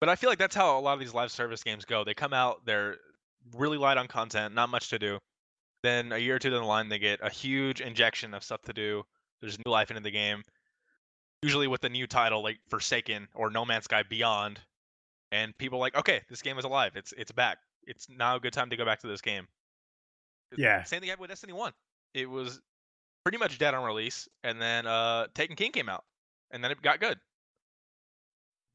But 0.00 0.08
I 0.08 0.16
feel 0.16 0.28
like 0.28 0.38
that's 0.38 0.56
how 0.56 0.76
a 0.78 0.80
lot 0.80 0.94
of 0.94 1.00
these 1.00 1.14
live 1.14 1.30
service 1.30 1.62
games 1.62 1.84
go. 1.84 2.02
They 2.02 2.14
come 2.14 2.32
out, 2.32 2.66
they're 2.66 2.96
really 3.56 3.78
light 3.78 3.98
on 3.98 4.08
content, 4.08 4.52
not 4.52 4.68
much 4.68 4.88
to 4.90 4.98
do. 4.98 5.18
Then 5.84 6.10
a 6.12 6.18
year 6.18 6.36
or 6.36 6.38
two 6.38 6.50
down 6.50 6.60
the 6.60 6.66
line, 6.66 6.88
they 6.88 6.98
get 6.98 7.20
a 7.22 7.30
huge 7.30 7.80
injection 7.80 8.34
of 8.34 8.42
stuff 8.42 8.62
to 8.62 8.72
do. 8.72 9.04
There's 9.40 9.58
new 9.64 9.70
life 9.70 9.90
into 9.90 10.02
the 10.02 10.10
game. 10.10 10.42
Usually 11.42 11.66
with 11.66 11.82
a 11.84 11.88
new 11.88 12.06
title 12.06 12.42
like 12.42 12.58
Forsaken 12.68 13.28
or 13.34 13.50
No 13.50 13.64
Man's 13.64 13.84
Sky 13.84 14.04
Beyond, 14.08 14.60
and 15.32 15.56
people 15.58 15.78
like, 15.80 15.96
okay, 15.96 16.22
this 16.30 16.40
game 16.42 16.58
is 16.58 16.64
alive. 16.64 16.92
It's 16.94 17.12
it's 17.16 17.32
back. 17.32 17.58
It's 17.84 18.08
now 18.08 18.36
a 18.36 18.40
good 18.40 18.52
time 18.52 18.70
to 18.70 18.76
go 18.76 18.84
back 18.84 19.00
to 19.00 19.08
this 19.08 19.20
game. 19.20 19.48
Yeah. 20.56 20.84
Same 20.84 21.00
thing 21.00 21.08
happened 21.08 21.22
with 21.22 21.30
Destiny 21.30 21.52
One. 21.52 21.72
It 22.14 22.30
was 22.30 22.60
pretty 23.24 23.38
much 23.38 23.58
dead 23.58 23.74
on 23.74 23.84
release, 23.84 24.28
and 24.44 24.60
then 24.62 24.86
uh 24.86 25.26
Taken 25.34 25.56
King 25.56 25.72
came 25.72 25.88
out, 25.88 26.04
and 26.52 26.62
then 26.62 26.70
it 26.70 26.80
got 26.80 27.00
good. 27.00 27.18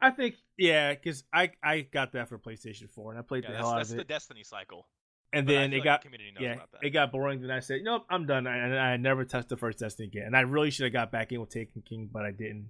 I 0.01 0.11
think 0.11 0.35
yeah, 0.57 0.93
because 0.93 1.23
I 1.33 1.51
I 1.63 1.81
got 1.81 2.11
that 2.13 2.29
for 2.29 2.37
PlayStation 2.37 2.89
4 2.89 3.11
and 3.11 3.19
I 3.19 3.23
played 3.23 3.43
Yeah, 3.43 3.51
the 3.51 3.53
that's 3.53 3.61
hell 3.65 3.73
out 3.73 3.77
that's 3.77 3.91
of 3.91 3.97
the. 3.97 4.03
Destiny 4.03 4.43
cycle. 4.43 4.87
And 5.33 5.45
But 5.45 5.51
then 5.51 5.73
it 5.73 5.77
like 5.77 5.83
got 5.83 6.03
the 6.03 6.09
yeah, 6.39 6.55
it 6.81 6.89
got 6.91 7.11
boring. 7.11 7.41
Then 7.41 7.51
I 7.51 7.59
said, 7.59 7.81
nope, 7.83 8.05
I'm 8.09 8.25
done. 8.25 8.47
And 8.47 8.77
I, 8.79 8.95
never 8.97 9.25
touched 9.25 9.49
the 9.49 9.57
first 9.57 9.79
Destiny 9.79 10.07
again. 10.07 10.23
And 10.27 10.37
I 10.37 10.41
really 10.41 10.71
should 10.71 10.85
have 10.85 10.93
got 10.93 11.11
back 11.11 11.31
in 11.31 11.39
with 11.41 11.49
Taken 11.49 11.81
King, 11.81 12.09
but 12.11 12.23
I 12.23 12.31
didn't. 12.31 12.69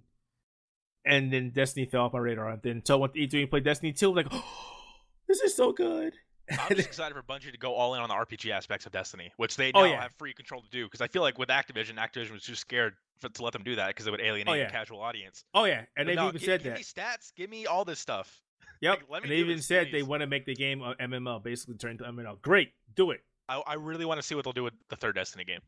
And 1.06 1.32
then 1.32 1.52
Destiny 1.52 1.86
fell 1.86 2.06
off 2.06 2.14
my 2.14 2.20
radar. 2.20 2.50
And 2.50 2.62
then 2.62 2.82
so 2.86 2.96
I 2.98 3.00
went 3.02 3.14
to 3.14 3.20
E3 3.20 3.42
and 3.42 3.50
played 3.50 3.64
Destiny 3.64 3.94
2. 3.94 4.10
I'm 4.10 4.16
like, 4.16 4.28
oh, 4.32 4.44
this 5.28 5.40
is 5.42 5.56
so 5.56 5.72
good. 5.72 6.14
I'm 6.50 6.76
just 6.76 6.88
excited 6.88 7.14
for 7.16 7.22
Bungie 7.24 7.52
to 7.52 7.58
go 7.58 7.74
all 7.74 7.94
in 7.96 8.02
on 8.02 8.10
the 8.10 8.16
RPG 8.16 8.52
aspects 8.52 8.86
of 8.86 8.92
Destiny, 8.92 9.32
which 9.38 9.56
they 9.56 9.72
Oh, 9.74 9.82
now 9.84 9.86
yeah. 9.92 10.02
have 10.02 10.12
free 10.18 10.34
control 10.34 10.62
to 10.62 10.70
do. 10.70 10.86
Because 10.86 11.02
I 11.02 11.08
feel 11.08 11.22
like 11.22 11.38
with 11.38 11.50
Activision, 11.50 11.96
Activision 11.98 12.32
was 12.32 12.44
too 12.44 12.56
scared 12.56 12.96
for, 13.20 13.30
to 13.30 13.44
let 13.44 13.54
them 13.54 13.64
do 13.64 13.76
that 13.76 13.88
because 13.90 14.08
it 14.08 14.12
would 14.12 14.22
alienate 14.22 14.48
Oh, 14.50 14.54
yeah. 14.54 14.66
the 14.66 14.72
casual 14.72 15.00
audience. 15.02 15.44
oh 15.54 15.66
yeah, 15.66 15.80
and 15.80 15.88
But 15.96 16.08
they've 16.08 16.16
no, 16.16 16.28
even 16.30 16.40
said 16.42 16.64
give 16.64 16.74
that. 16.74 16.78
me 16.80 16.84
stats, 16.84 17.34
give 17.36 17.50
me 17.50 17.66
all 17.66 17.86
this 17.86 18.00
stuff. 18.00 18.42
Yep. 18.82 19.00
like, 19.10 19.24
and 19.24 19.32
they 19.32 19.38
even 19.38 19.62
said 19.62 19.88
they 19.92 20.04
want 20.04 20.22
to 20.22 20.28
make 20.28 20.46
the 20.46 20.54
game 20.54 20.82
a 20.82 20.96
MMO, 20.96 21.44
basically 21.44 21.76
turn 21.76 21.92
into 21.92 22.04
MMO. 22.04 22.42
Great, 22.42 22.74
do 22.96 23.12
it. 23.12 23.22
I, 23.50 23.62
I 23.66 23.74
really 23.76 24.06
want 24.06 24.20
to 24.20 24.26
see 24.26 24.36
what 24.36 24.44
they'll 24.44 24.54
do 24.54 24.64
with 24.64 24.74
the 24.90 24.96
third 24.96 25.16
Destiny 25.16 25.44
game. 25.44 25.62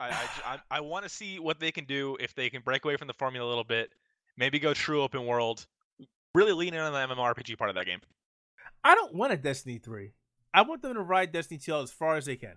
I 0.00 0.58
I 0.70 0.80
want 0.80 1.04
to 1.04 1.08
see 1.10 1.38
what 1.38 1.60
they 1.60 1.70
can 1.70 1.84
do 1.84 2.16
if 2.20 2.34
they 2.34 2.48
can 2.48 2.62
break 2.62 2.84
away 2.84 2.96
from 2.96 3.06
the 3.06 3.14
formula 3.14 3.46
a 3.46 3.50
little 3.50 3.64
bit, 3.64 3.90
maybe 4.36 4.58
go 4.58 4.72
true 4.72 5.02
open 5.02 5.26
world, 5.26 5.66
really 6.34 6.52
lean 6.52 6.74
in 6.74 6.80
on 6.80 6.92
the 6.92 7.14
MMORPG 7.14 7.58
part 7.58 7.70
of 7.70 7.76
that 7.76 7.86
game. 7.86 8.00
I 8.82 8.94
don't 8.94 9.14
want 9.14 9.32
a 9.32 9.36
Destiny 9.36 9.78
3. 9.78 10.12
I 10.54 10.62
want 10.62 10.82
them 10.82 10.94
to 10.94 11.02
ride 11.02 11.32
Destiny 11.32 11.58
2 11.58 11.74
as 11.76 11.90
far 11.90 12.16
as 12.16 12.24
they 12.24 12.36
can. 12.36 12.54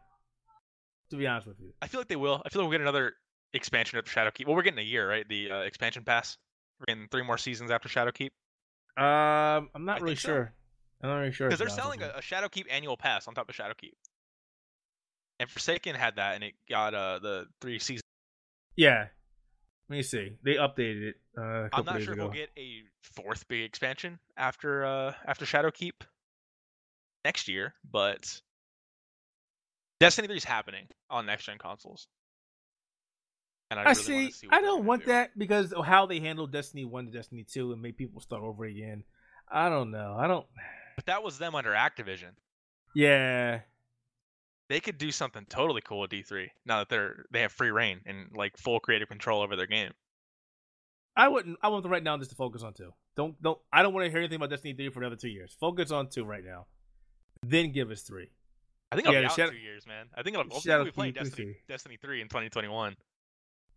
To 1.10 1.18
be 1.18 1.28
honest 1.28 1.48
with 1.48 1.60
you. 1.60 1.74
I 1.82 1.88
feel 1.88 2.00
like 2.00 2.08
they 2.08 2.16
will. 2.16 2.42
I 2.46 2.50
feel 2.50 2.62
like 2.62 2.70
we'll 2.70 2.78
get 2.78 2.82
another 2.82 3.14
expansion 3.54 4.00
of 4.00 4.06
Shadowkeep. 4.06 4.48
Well, 4.48 4.56
we're 4.56 4.64
getting 4.64 4.80
a 4.80 4.84
year, 4.84 5.08
right? 5.08 5.28
The 5.28 5.52
uh, 5.52 5.60
expansion 5.60 6.04
pass. 6.04 6.38
We're 6.80 6.96
getting 6.96 7.08
three 7.10 7.24
more 7.24 7.38
seasons 7.38 7.72
after 7.72 7.90
Shadowkeep. 7.90 8.30
Um, 8.96 9.70
I'm 9.74 9.86
not 9.86 10.00
I 10.02 10.04
really 10.04 10.16
so. 10.16 10.28
sure. 10.28 10.54
I'm 11.02 11.10
not 11.10 11.18
really 11.18 11.32
sure. 11.32 11.48
because 11.48 11.60
they're 11.60 11.70
selling 11.70 12.02
a, 12.02 12.14
a 12.18 12.22
Shadowkeep 12.22 12.66
annual 12.70 12.96
pass 12.96 13.28
on 13.28 13.34
top 13.34 13.50
of 13.50 13.56
Shadowkeep. 13.56 13.94
And 15.40 15.50
Forsaken 15.50 15.96
had 15.96 16.16
that, 16.18 16.36
and 16.36 16.44
it 16.44 16.54
got 16.70 16.94
uh 16.94 17.20
the 17.20 17.48
three 17.60 17.80
seasons. 17.80 18.04
Yeah. 18.76 19.08
Let 19.90 19.98
me 19.98 20.04
see. 20.04 20.34
They 20.44 20.56
updated 20.56 21.10
it 21.10 21.16
uh, 21.38 21.42
a 21.42 21.70
couple 21.70 21.90
I'm 21.90 21.96
not 21.98 22.04
sure 22.04 22.14
ago. 22.14 22.24
we'll 22.24 22.34
get 22.34 22.50
a 22.58 22.84
fourth 23.02 23.48
big 23.48 23.64
expansion 23.64 24.20
after 24.38 24.86
uh 24.86 25.14
after 25.26 25.46
Shadowkeep 25.46 26.04
next 27.26 27.48
year, 27.48 27.74
but 27.90 28.42
Destiny 30.00 30.28
3 30.28 30.38
is 30.38 30.44
happening 30.44 30.88
on 31.10 31.26
next 31.26 31.46
gen 31.46 31.58
consoles. 31.58 32.08
And 33.78 33.88
I, 33.88 33.92
I 33.92 33.94
really 33.94 34.32
see. 34.32 34.32
see 34.32 34.48
I 34.52 34.62
don't 34.62 34.86
want 34.86 35.06
do. 35.06 35.12
that 35.12 35.38
because 35.38 35.74
of 35.74 35.86
how 35.86 36.06
they 36.06 36.20
handled 36.20 36.52
Destiny 36.52 36.86
One 36.86 37.06
to 37.06 37.12
Destiny 37.12 37.44
Two 37.44 37.72
and 37.72 37.82
made 37.82 37.98
people 37.98 38.22
start 38.22 38.44
over 38.44 38.66
again. 38.66 39.04
I 39.52 39.70
don't 39.70 39.92
know. 39.92 40.16
I 40.18 40.28
don't. 40.28 40.46
But 40.96 41.08
that 41.08 41.24
was 41.24 41.40
them 41.40 41.56
under 41.56 41.72
Activision. 41.72 42.34
Yeah. 42.94 43.62
They 44.70 44.80
could 44.80 45.00
do 45.00 45.10
something 45.10 45.44
totally 45.50 45.82
cool 45.82 46.02
with 46.02 46.12
D3 46.12 46.50
now 46.68 46.78
that 46.78 46.90
they're 46.90 47.26
they 47.32 47.42
have 47.42 47.52
free 47.52 47.72
reign 47.72 48.02
and 48.06 48.28
like 48.36 48.58
full 48.58 48.80
creative 48.80 49.08
control 49.08 49.42
over 49.42 49.56
their 49.56 49.66
game. 49.66 49.90
I 51.18 51.30
wouldn't. 51.30 51.58
I 51.64 51.70
want 51.70 51.82
them 51.82 51.92
right 51.92 52.04
now 52.04 52.16
just 52.20 52.30
to 52.30 52.36
focus 52.36 52.62
on 52.62 52.74
two. 52.74 52.94
Don't 53.16 53.42
don't. 53.42 53.58
I 53.72 53.82
don't 53.82 53.96
want 53.96 54.06
to 54.06 54.12
hear 54.12 54.20
anything 54.20 54.36
about 54.36 54.52
Destiny 54.52 54.76
three 54.76 54.90
for 54.90 55.00
another 55.00 55.16
two 55.16 55.30
years. 55.30 55.58
Focus 55.60 55.90
on 55.90 56.10
two 56.10 56.26
right 56.26 56.46
now. 56.46 56.68
Then 57.42 57.72
give 57.72 57.90
us 57.90 58.04
three. 58.04 58.30
I 58.92 58.96
think 58.96 59.08
I'll 59.08 59.14
be 59.14 59.26
out 59.26 59.32
Shadow- 59.32 59.52
two 59.52 59.58
years, 59.58 59.88
man. 59.88 60.06
I 60.16 60.22
think 60.22 60.38
I'll, 60.38 60.44
I'll 60.44 60.86
be 60.86 60.92
playing 60.92 61.14
Keep, 61.14 61.24
let 61.24 61.26
me 61.26 61.30
Destiny. 61.30 61.56
Destiny 61.68 61.98
3 62.00 62.22
in 62.22 62.28
2021. 62.28 62.96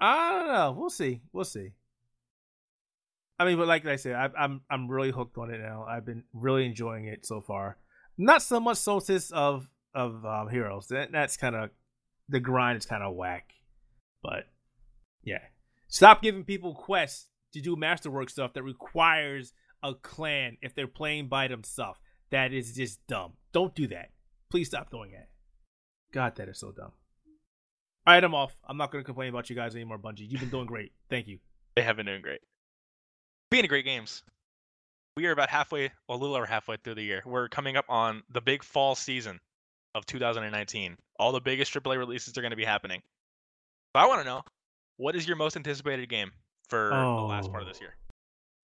I 0.01 0.30
don't 0.30 0.49
know. 0.49 0.76
We'll 0.78 0.90
see. 0.90 1.22
We'll 1.32 1.44
see. 1.44 1.70
I 3.38 3.44
mean, 3.44 3.59
but 3.59 3.68
like 3.68 3.86
I 3.86 3.97
said, 3.97 4.14
I, 4.14 4.30
I'm 4.38 4.62
I'm 4.70 4.88
really 4.88 5.11
hooked 5.11 5.36
on 5.38 5.53
it 5.53 5.61
now. 5.61 5.84
I've 5.88 6.07
been 6.07 6.24
really 6.32 6.64
enjoying 6.66 7.07
it 7.07 7.26
so 7.26 7.40
far. 7.40 7.78
Not 8.16 8.42
so 8.42 8.61
much 8.61 8.78
Solstice 8.78 9.30
of 9.30 9.68
of 9.94 10.24
um, 10.24 10.49
Heroes. 10.49 10.88
That 10.88 11.12
that's 11.12 11.36
kind 11.36 11.55
of 11.55 11.70
the 12.28 12.40
grind 12.40 12.78
is 12.78 12.86
kind 12.86 13.03
of 13.03 13.14
whack. 13.14 13.53
But 14.22 14.44
yeah, 15.22 15.42
stop 15.88 16.22
giving 16.22 16.44
people 16.44 16.74
quests 16.74 17.28
to 17.53 17.61
do 17.61 17.76
masterwork 17.76 18.30
stuff 18.30 18.55
that 18.55 18.62
requires 18.62 19.53
a 19.82 19.94
clan 19.94 20.57
if 20.62 20.74
they're 20.74 20.86
playing 20.86 21.28
by 21.28 21.49
themselves. 21.49 22.01
That 22.30 22.53
is 22.53 22.74
just 22.74 23.07
dumb. 23.07 23.34
Don't 23.53 23.74
do 23.74 23.86
that. 23.88 24.11
Please 24.51 24.68
stop 24.68 24.90
doing 24.90 25.12
that. 25.12 25.28
God, 26.12 26.36
that 26.36 26.49
is 26.49 26.59
so 26.59 26.72
dumb. 26.72 26.92
All 28.07 28.15
right, 28.15 28.23
I'm 28.23 28.35
off. 28.35 28.55
I'm 28.69 28.77
not 28.77 28.93
going 28.93 29.03
to 29.03 29.07
complain 29.07 29.31
about 29.31 29.51
you 29.51 29.57
guys 29.57 29.75
anymore, 29.75 29.99
Bungie. 29.99 30.31
You've 30.31 30.41
been 30.41 30.51
doing 30.51 30.67
great. 30.67 30.93
Thank 31.11 31.27
you. 31.27 31.39
They 31.75 31.83
have 31.83 31.97
been 31.97 32.07
doing 32.07 32.23
great. 32.23 32.41
Being 33.51 33.65
a 33.65 33.69
great 33.69 33.85
games. 33.85 34.23
We 35.17 35.27
are 35.27 35.33
about 35.33 35.49
halfway, 35.49 35.91
a 36.09 36.15
little 36.15 36.37
over 36.37 36.47
halfway 36.47 36.77
through 36.77 36.95
the 36.97 37.03
year. 37.03 37.23
We're 37.25 37.49
coming 37.49 37.77
up 37.77 37.87
on 37.89 38.23
the 38.31 38.41
big 38.41 38.63
fall 38.63 38.95
season 38.95 39.41
of 39.95 40.07
2019. 40.07 40.97
All 41.19 41.33
the 41.33 41.41
biggest 41.41 41.73
AAA 41.73 41.97
releases 41.99 42.37
are 42.37 42.43
going 42.43 42.51
to 42.51 42.57
be 42.57 42.65
happening. 42.65 43.01
So 43.95 44.01
I 44.03 44.07
want 44.07 44.21
to 44.21 44.25
know, 44.27 44.43
what 44.99 45.17
is 45.17 45.27
your 45.27 45.37
most 45.37 45.57
anticipated 45.57 46.09
game 46.09 46.31
for 46.69 46.91
the 46.91 46.97
last 47.23 47.51
part 47.51 47.63
of 47.63 47.69
this 47.69 47.79
Oh. 47.79 47.85
year? 47.85 47.97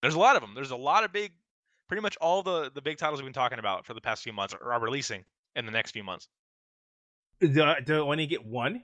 There's 0.03 0.15
a 0.15 0.19
lot 0.19 0.35
of 0.35 0.41
them. 0.41 0.53
There's 0.53 0.71
a 0.71 0.75
lot 0.75 1.03
of 1.03 1.11
big, 1.11 1.31
pretty 1.87 2.01
much 2.01 2.15
all 2.17 2.43
the 2.43 2.69
the 2.73 2.81
big 2.81 2.97
titles 2.97 3.19
we've 3.19 3.25
been 3.25 3.33
talking 3.33 3.57
about 3.59 3.85
for 3.85 3.93
the 3.93 4.01
past 4.01 4.21
few 4.23 4.33
months 4.33 4.53
are, 4.53 4.73
are 4.73 4.79
releasing 4.79 5.23
in 5.55 5.65
the 5.65 5.71
next 5.71 5.91
few 5.91 6.03
months. 6.03 6.27
Do, 7.39 7.49
do 7.83 7.95
I 7.97 7.99
only 7.99 8.27
get 8.27 8.45
one? 8.45 8.83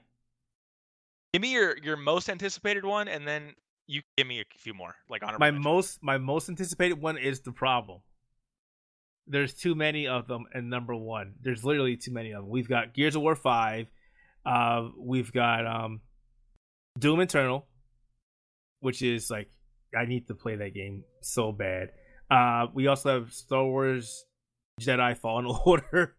Give 1.32 1.42
me 1.42 1.52
your 1.52 1.76
your 1.78 1.96
most 1.96 2.28
anticipated 2.28 2.84
one, 2.84 3.08
and 3.08 3.26
then 3.26 3.54
you 3.86 4.02
give 4.16 4.26
me 4.26 4.40
a 4.40 4.44
few 4.58 4.74
more, 4.74 4.94
like 5.08 5.22
honorable 5.22 5.40
My 5.40 5.50
mention. 5.50 5.62
most 5.64 5.98
my 6.02 6.18
most 6.18 6.48
anticipated 6.48 7.00
one 7.00 7.18
is 7.18 7.40
the 7.40 7.52
problem. 7.52 8.00
There's 9.26 9.54
too 9.54 9.74
many 9.74 10.08
of 10.08 10.26
them, 10.26 10.44
and 10.52 10.68
number 10.70 10.94
one, 10.94 11.34
there's 11.40 11.64
literally 11.64 11.96
too 11.96 12.12
many 12.12 12.32
of 12.32 12.42
them. 12.42 12.50
We've 12.50 12.68
got 12.68 12.94
Gears 12.94 13.14
of 13.14 13.22
War 13.22 13.36
five, 13.36 13.86
uh, 14.44 14.88
we've 14.98 15.32
got 15.32 15.66
um, 15.66 16.00
Doom 16.98 17.20
Eternal, 17.20 17.66
which 18.80 19.02
is 19.02 19.30
like 19.30 19.48
I 19.96 20.06
need 20.06 20.26
to 20.28 20.34
play 20.34 20.56
that 20.56 20.74
game 20.74 21.04
so 21.20 21.52
bad. 21.52 21.90
Uh, 22.30 22.66
we 22.74 22.86
also 22.86 23.20
have 23.20 23.32
Star 23.32 23.64
Wars 23.64 24.24
Jedi 24.80 25.16
Fallen 25.16 25.46
Order, 25.64 26.16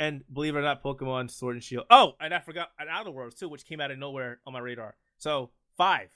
and 0.00 0.24
believe 0.32 0.56
it 0.56 0.58
or 0.58 0.62
not, 0.62 0.82
Pokemon 0.82 1.30
Sword 1.30 1.56
and 1.56 1.62
Shield. 1.62 1.84
Oh, 1.90 2.14
and 2.18 2.32
I 2.34 2.40
forgot 2.40 2.70
an 2.78 2.88
Outer 2.90 3.10
Worlds 3.10 3.34
too, 3.36 3.48
which 3.48 3.66
came 3.66 3.80
out 3.80 3.90
of 3.90 3.98
nowhere 3.98 4.40
on 4.46 4.54
my 4.54 4.58
radar. 4.58 4.96
So 5.18 5.50
five, 5.76 6.08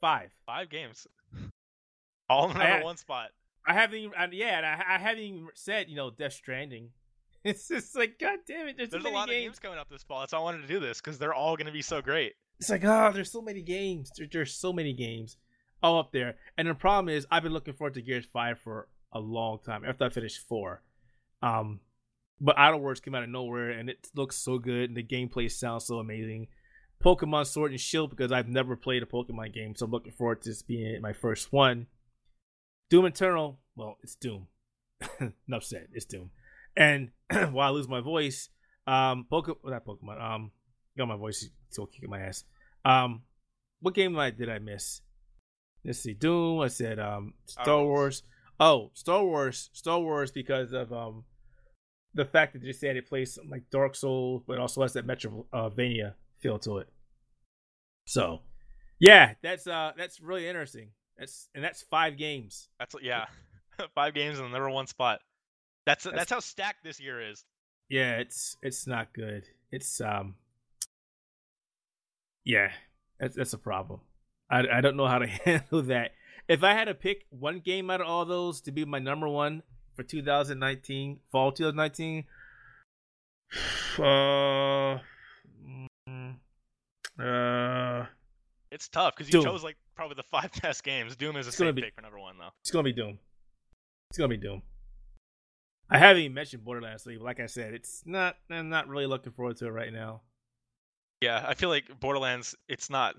five. 0.00 0.30
Five 0.44 0.68
games. 0.68 1.06
All 2.28 2.50
in 2.50 2.82
one 2.82 2.96
spot. 2.96 3.30
I 3.66 3.74
haven't 3.74 3.98
even, 3.98 4.12
I, 4.18 4.28
yeah, 4.32 4.56
and 4.58 4.66
I, 4.66 4.82
I 4.96 4.98
haven't 4.98 5.22
even 5.22 5.48
said, 5.54 5.88
you 5.88 5.96
know, 5.96 6.10
Death 6.10 6.34
Stranding. 6.34 6.90
It's 7.42 7.68
just 7.68 7.96
like, 7.96 8.18
god 8.18 8.40
damn 8.46 8.68
it, 8.68 8.76
there's, 8.76 8.90
There's 8.90 9.02
so 9.02 9.08
a 9.08 9.14
lot 9.14 9.28
games. 9.28 9.38
of 9.38 9.44
games 9.44 9.58
coming 9.60 9.78
up 9.78 9.88
this 9.88 10.02
fall. 10.02 10.20
That's 10.20 10.34
why 10.34 10.40
I 10.40 10.42
wanted 10.42 10.60
to 10.60 10.66
do 10.68 10.78
this 10.78 11.00
because 11.00 11.18
they're 11.18 11.32
all 11.32 11.56
going 11.56 11.68
to 11.68 11.72
be 11.72 11.80
so 11.80 12.02
great. 12.02 12.34
It's 12.58 12.68
like, 12.68 12.84
oh, 12.84 13.12
there's 13.14 13.32
so 13.32 13.40
many 13.40 13.62
games. 13.62 14.10
There, 14.14 14.26
there's 14.30 14.52
so 14.52 14.74
many 14.74 14.92
games 14.92 15.38
all 15.82 15.98
up 15.98 16.12
there. 16.12 16.36
And 16.58 16.68
the 16.68 16.74
problem 16.74 17.08
is, 17.08 17.26
I've 17.30 17.42
been 17.42 17.54
looking 17.54 17.72
forward 17.72 17.94
to 17.94 18.02
Gears 18.02 18.26
5 18.26 18.58
for 18.58 18.88
a 19.14 19.20
long 19.20 19.58
time 19.64 19.86
after 19.86 20.04
I 20.04 20.10
finished 20.10 20.46
4. 20.48 20.82
Um, 21.40 21.80
but 22.40 22.58
Outer 22.58 22.78
Worlds 22.78 23.00
came 23.00 23.14
out 23.14 23.22
of 23.22 23.28
nowhere, 23.28 23.70
and 23.70 23.90
it 23.90 24.08
looks 24.14 24.36
so 24.36 24.58
good, 24.58 24.90
and 24.90 24.96
the 24.96 25.02
gameplay 25.02 25.50
sounds 25.50 25.86
so 25.86 25.98
amazing. 25.98 26.48
Pokemon 27.02 27.46
Sword 27.46 27.70
and 27.70 27.80
Shield, 27.80 28.10
because 28.10 28.32
I've 28.32 28.48
never 28.48 28.76
played 28.76 29.02
a 29.02 29.06
Pokemon 29.06 29.54
game, 29.54 29.74
so 29.74 29.84
I'm 29.84 29.90
looking 29.90 30.12
forward 30.12 30.42
to 30.42 30.50
this 30.50 30.62
being 30.62 31.00
my 31.00 31.12
first 31.12 31.52
one. 31.52 31.86
Doom 32.90 33.06
Eternal, 33.06 33.58
well, 33.76 33.96
it's 34.02 34.14
Doom. 34.14 34.48
Enough 35.48 35.64
said. 35.64 35.88
It's 35.92 36.04
Doom. 36.04 36.30
And 36.76 37.10
while 37.52 37.68
I 37.68 37.70
lose 37.70 37.88
my 37.88 38.00
voice, 38.00 38.48
um, 38.86 39.26
Pokemon, 39.30 39.56
not 39.64 39.84
Pokemon, 39.86 40.20
um, 40.20 40.50
got 40.98 41.08
my 41.08 41.16
voice 41.16 41.48
still 41.70 41.86
kicking 41.86 42.10
my 42.10 42.20
ass. 42.20 42.44
Um, 42.84 43.22
what 43.80 43.94
game 43.94 44.14
did 44.36 44.50
I 44.50 44.58
miss? 44.58 45.00
Let's 45.84 46.00
see, 46.00 46.14
Doom. 46.14 46.60
I 46.60 46.68
said 46.68 46.98
um, 46.98 47.34
Star 47.46 47.82
Wars. 47.82 48.22
Oh, 48.58 48.90
Star 48.92 49.24
Wars, 49.24 49.70
Star 49.72 50.00
Wars, 50.00 50.30
because 50.30 50.72
of 50.72 50.92
um, 50.92 51.24
the 52.14 52.24
fact 52.24 52.52
that 52.52 52.62
they 52.62 52.72
said 52.72 52.96
it 52.96 53.08
plays 53.08 53.38
like 53.48 53.70
Dark 53.70 53.94
Souls, 53.94 54.42
but 54.46 54.58
also 54.58 54.82
has 54.82 54.94
that 54.94 55.06
Metroidvania 55.06 56.14
feel 56.38 56.58
to 56.60 56.78
it. 56.78 56.88
So, 58.06 58.40
yeah, 58.98 59.34
that's 59.42 59.66
uh, 59.66 59.92
that's 59.96 60.20
really 60.20 60.48
interesting. 60.48 60.90
That's 61.18 61.48
and 61.54 61.62
that's 61.62 61.82
five 61.82 62.16
games. 62.16 62.68
That's 62.78 62.94
yeah, 63.02 63.26
five 63.94 64.14
games 64.14 64.38
in 64.38 64.44
the 64.44 64.50
number 64.50 64.70
one 64.70 64.86
spot. 64.86 65.20
That's, 65.86 66.04
that's 66.04 66.16
that's 66.16 66.30
how 66.30 66.40
stacked 66.40 66.82
this 66.82 67.00
year 67.00 67.30
is. 67.30 67.44
Yeah, 67.88 68.18
it's 68.18 68.56
it's 68.62 68.86
not 68.86 69.12
good. 69.12 69.44
It's 69.70 70.00
um, 70.00 70.34
yeah, 72.44 72.70
that's 73.18 73.36
that's 73.36 73.52
a 73.52 73.58
problem. 73.58 74.00
I 74.50 74.64
I 74.72 74.80
don't 74.80 74.96
know 74.96 75.06
how 75.06 75.18
to 75.18 75.26
handle 75.44 75.82
that. 75.82 76.12
If 76.48 76.64
I 76.64 76.72
had 76.74 76.86
to 76.86 76.94
pick 76.94 77.26
one 77.30 77.60
game 77.60 77.90
out 77.90 78.00
of 78.00 78.08
all 78.08 78.24
those 78.24 78.60
to 78.62 78.72
be 78.72 78.84
my 78.84 78.98
number 78.98 79.28
one 79.28 79.62
for 80.00 80.08
2019, 80.08 81.20
fall 81.30 81.52
2019, 81.52 82.24
uh, 83.98 84.98
mm, 86.08 86.36
uh, 87.18 88.06
it's 88.70 88.88
tough 88.88 89.14
because 89.14 89.32
you 89.32 89.42
chose 89.42 89.62
like 89.62 89.76
probably 89.94 90.14
the 90.14 90.22
five 90.22 90.50
best 90.62 90.82
games. 90.84 91.16
Doom 91.16 91.36
is 91.36 91.46
a 91.46 91.52
safe 91.52 91.74
be, 91.74 91.82
pick 91.82 91.94
for 91.94 92.00
number 92.00 92.18
one 92.18 92.38
though. 92.38 92.48
It's 92.62 92.70
gonna 92.70 92.84
be 92.84 92.94
Doom. 92.94 93.18
It's 94.10 94.18
gonna 94.18 94.28
be 94.28 94.38
Doom. 94.38 94.62
I 95.90 95.98
haven't 95.98 96.22
even 96.22 96.34
mentioned 96.34 96.64
Borderlands 96.64 97.02
3, 97.02 97.16
but 97.16 97.24
like 97.24 97.40
I 97.40 97.46
said, 97.46 97.74
it's 97.74 98.02
not. 98.06 98.36
I'm 98.48 98.70
not 98.70 98.88
really 98.88 99.06
looking 99.06 99.32
forward 99.32 99.56
to 99.58 99.66
it 99.66 99.70
right 99.70 99.92
now. 99.92 100.22
Yeah, 101.20 101.44
I 101.46 101.54
feel 101.54 101.68
like 101.68 102.00
Borderlands. 102.00 102.54
It's 102.68 102.88
not 102.88 103.16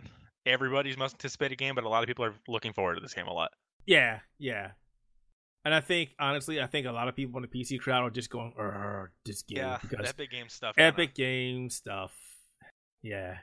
everybody's 0.48 0.98
most 0.98 1.14
anticipated 1.16 1.58
game, 1.58 1.76
but 1.76 1.84
a 1.84 1.90
lot 1.90 2.02
of 2.02 2.08
people 2.08 2.26
are 2.26 2.34
looking 2.48 2.74
forward 2.74 2.96
to 2.96 3.02
this 3.02 3.14
game 3.14 3.28
a 3.28 3.34
lot. 3.34 3.52
Yeah, 3.86 4.20
yeah. 4.40 4.72
And 5.64 5.74
I 5.74 5.80
think 5.80 6.12
honestly, 6.20 6.60
I 6.60 6.68
think 6.68 6.88
a 6.88 6.92
lot 6.92 7.08
of 7.08 7.16
people 7.16 7.38
in 7.38 7.48
the 7.48 7.48
PC 7.48 7.80
crowd 7.80 8.04
are 8.04 8.10
just 8.10 8.30
going, 8.30 8.54
"This 9.26 9.44
game." 9.44 9.60
Yeah, 9.60 9.78
Epic 10.04 10.32
Game 10.32 10.50
stuff. 10.50 10.76
Epic 10.78 11.14
Game 11.14 11.70
stuff. 11.70 12.12
Yeah, 13.04 13.38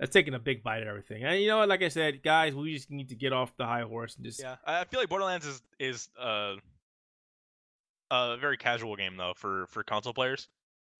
that's 0.00 0.12
taking 0.12 0.34
a 0.34 0.38
big 0.38 0.62
bite 0.62 0.80
at 0.80 0.88
everything. 0.88 1.22
And 1.24 1.40
you 1.40 1.46
know 1.46 1.58
what? 1.58 1.68
Like 1.68 1.82
I 1.82 1.88
said, 1.88 2.22
guys, 2.22 2.54
we 2.54 2.74
just 2.74 2.90
need 2.90 3.10
to 3.10 3.14
get 3.14 3.32
off 3.32 3.56
the 3.56 3.66
high 3.66 3.82
horse 3.82 4.16
and 4.16 4.24
just. 4.24 4.40
Yeah, 4.40 4.56
I 4.66 4.84
feel 4.84 4.98
like 4.98 5.08
Borderlands 5.08 5.46
is 5.46 5.62
is 5.78 6.08
uh, 6.20 6.56
a 8.10 8.36
very 8.38 8.56
casual 8.56 8.96
game 8.96 9.16
though 9.16 9.34
for 9.36 9.66
for 9.66 9.82
console 9.84 10.14
players. 10.14 10.48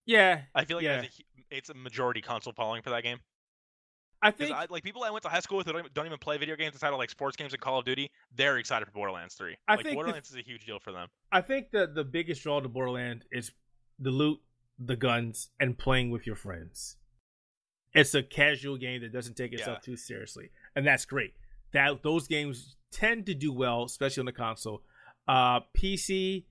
Yeah, 0.07 0.43
I 0.55 0.64
feel 0.64 0.77
like 0.77 0.85
yeah. 0.85 1.05
it's 1.51 1.71
a 1.71 1.75
majority 1.75 2.21
console 2.21 2.53
following 2.53 2.83
for 2.83 2.91
that 2.91 3.03
game. 3.03 3.18
I 4.23 4.31
think 4.31 4.55
I, 4.55 4.66
like 4.68 4.83
people 4.83 5.03
I 5.03 5.11
went 5.11 5.23
to 5.23 5.29
high 5.29 5.41
school 5.41 5.59
with 5.59 5.66
who 5.66 5.73
don't, 5.73 5.95
don't 5.95 6.07
even 6.07 6.18
play 6.18 6.37
video 6.37 6.57
games 6.57 6.75
inside 6.75 6.93
of 6.93 6.99
like 6.99 7.11
sports 7.11 7.37
games 7.37 7.53
and 7.53 7.61
Call 7.61 7.79
of 7.79 7.85
Duty, 7.85 8.11
they're 8.35 8.59
excited 8.59 8.85
for 8.87 8.93
Borderlands 8.93 9.35
3. 9.35 9.57
I 9.66 9.77
like 9.77 9.85
think 9.85 9.95
Borderlands 9.95 10.29
the, 10.29 10.39
is 10.39 10.45
a 10.45 10.49
huge 10.49 10.66
deal 10.66 10.79
for 10.79 10.93
them. 10.93 11.09
I 11.33 11.41
think 11.41 11.71
that 11.73 11.95
the 11.95 12.05
biggest 12.05 12.43
draw 12.43 12.61
to 12.61 12.68
Borderlands 12.68 13.25
is 13.33 13.51
the 13.99 14.11
loot, 14.11 14.41
the 14.79 14.97
guns, 14.97 15.51
and 15.59 15.79
playing 15.79 16.11
with 16.11 16.27
your 16.27 16.37
friends. 16.37 16.97
It's 17.95 18.14
a 18.14 18.23
casual 18.23 18.77
game 18.77 19.01
that 19.01 19.12
doesn't 19.12 19.37
take 19.37 19.53
itself 19.53 19.79
yeah. 19.83 19.93
too 19.93 19.97
seriously, 19.97 20.51
and 20.77 20.87
that's 20.87 21.05
great. 21.05 21.35
That 21.73 22.03
those 22.03 22.29
games 22.29 22.77
tend 22.93 23.27
to 23.27 23.35
do 23.35 23.53
well, 23.53 23.85
especially 23.85 24.21
on 24.21 24.27
the 24.27 24.33
console. 24.33 24.83
Uh, 25.27 25.61
PC, 25.77 26.45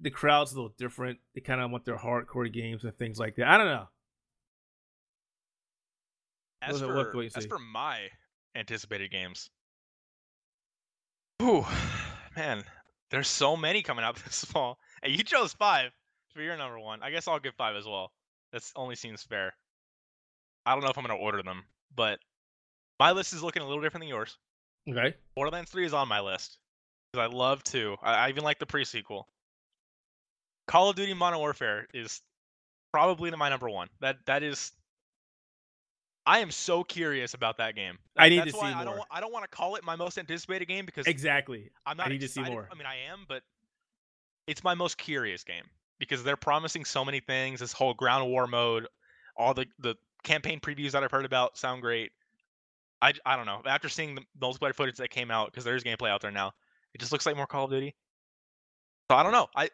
the 0.00 0.10
crowd's 0.10 0.52
a 0.52 0.56
little 0.56 0.74
different. 0.78 1.18
They 1.34 1.40
kind 1.40 1.60
of 1.60 1.70
want 1.70 1.84
their 1.84 1.96
hardcore 1.96 2.50
games 2.52 2.84
and 2.84 2.94
things 2.94 3.18
like 3.18 3.36
that. 3.36 3.48
I 3.48 3.58
don't 3.58 3.66
know. 3.66 3.88
As 6.62 6.80
for, 6.80 7.24
as 7.36 7.46
for 7.46 7.58
my 7.58 8.08
anticipated 8.54 9.10
games, 9.10 9.50
ooh, 11.42 11.66
man, 12.36 12.62
there's 13.10 13.28
so 13.28 13.56
many 13.56 13.82
coming 13.82 14.04
out 14.04 14.16
this 14.24 14.44
fall. 14.44 14.78
Hey, 15.02 15.10
you 15.10 15.24
chose 15.24 15.52
five 15.52 15.90
for 16.32 16.40
your 16.42 16.56
number 16.56 16.78
one. 16.78 17.02
I 17.02 17.10
guess 17.10 17.26
I'll 17.26 17.40
give 17.40 17.54
five 17.56 17.76
as 17.76 17.84
well. 17.84 18.12
That 18.52 18.62
only 18.76 18.96
seems 18.96 19.22
fair. 19.22 19.52
I 20.64 20.74
don't 20.74 20.84
know 20.84 20.90
if 20.90 20.96
I'm 20.96 21.04
gonna 21.04 21.16
order 21.16 21.42
them, 21.42 21.64
but 21.94 22.20
my 23.00 23.12
list 23.12 23.32
is 23.32 23.42
looking 23.42 23.62
a 23.62 23.66
little 23.66 23.82
different 23.82 24.02
than 24.02 24.08
yours. 24.08 24.38
Okay. 24.88 25.14
Borderlands 25.34 25.70
3 25.70 25.86
is 25.86 25.94
on 25.94 26.08
my 26.08 26.20
list 26.20 26.58
because 27.12 27.28
I 27.28 27.34
love 27.34 27.62
to. 27.64 27.96
I, 28.02 28.14
I 28.14 28.28
even 28.28 28.44
like 28.44 28.58
the 28.58 28.66
pre-sequel. 28.66 29.28
Call 30.68 30.90
of 30.90 30.96
Duty 30.96 31.14
Modern 31.14 31.38
Warfare 31.40 31.86
is 31.92 32.20
probably 32.92 33.30
my 33.32 33.48
number 33.48 33.68
one. 33.68 33.88
That 34.00 34.18
that 34.26 34.42
is 34.42 34.72
I 36.24 36.38
am 36.38 36.50
so 36.50 36.84
curious 36.84 37.34
about 37.34 37.58
that 37.58 37.74
game. 37.74 37.98
I 38.16 38.28
need 38.28 38.40
That's 38.40 38.52
to 38.52 38.58
see 38.58 38.64
more. 38.66 38.74
I 38.74 38.84
don't, 38.84 39.00
I 39.10 39.20
don't 39.20 39.32
want 39.32 39.44
to 39.44 39.48
call 39.48 39.74
it 39.74 39.84
my 39.84 39.96
most 39.96 40.18
anticipated 40.18 40.66
game 40.66 40.86
because 40.86 41.06
exactly. 41.06 41.70
I'm 41.84 41.96
not. 41.96 42.06
I 42.06 42.10
need 42.10 42.22
excited. 42.22 42.44
to 42.44 42.46
see 42.46 42.52
more. 42.52 42.68
I 42.70 42.74
mean, 42.76 42.86
I 42.86 42.96
am, 43.12 43.24
but 43.28 43.42
it's 44.46 44.62
my 44.62 44.74
most 44.74 44.98
curious 44.98 45.42
game 45.42 45.64
because 45.98 46.22
they're 46.22 46.36
promising 46.36 46.84
so 46.84 47.04
many 47.04 47.20
things. 47.20 47.60
This 47.60 47.72
whole 47.72 47.94
ground 47.94 48.30
war 48.30 48.46
mode, 48.46 48.86
all 49.36 49.54
the 49.54 49.66
the 49.80 49.96
campaign 50.22 50.60
previews 50.60 50.92
that 50.92 51.02
I've 51.02 51.10
heard 51.10 51.24
about 51.24 51.58
sound 51.58 51.82
great. 51.82 52.12
I, 53.00 53.12
I 53.26 53.36
don't 53.36 53.46
know. 53.46 53.60
After 53.66 53.88
seeing 53.88 54.14
the 54.14 54.22
multiplayer 54.40 54.74
footage 54.74 54.96
that 54.98 55.10
came 55.10 55.32
out, 55.32 55.50
because 55.50 55.64
there's 55.64 55.82
gameplay 55.82 56.08
out 56.08 56.20
there 56.20 56.30
now, 56.30 56.52
it 56.94 56.98
just 56.98 57.10
looks 57.10 57.26
like 57.26 57.36
more 57.36 57.48
Call 57.48 57.64
of 57.64 57.70
Duty. 57.70 57.96
So 59.10 59.16
I 59.16 59.24
don't 59.24 59.32
know. 59.32 59.48
I 59.56 59.70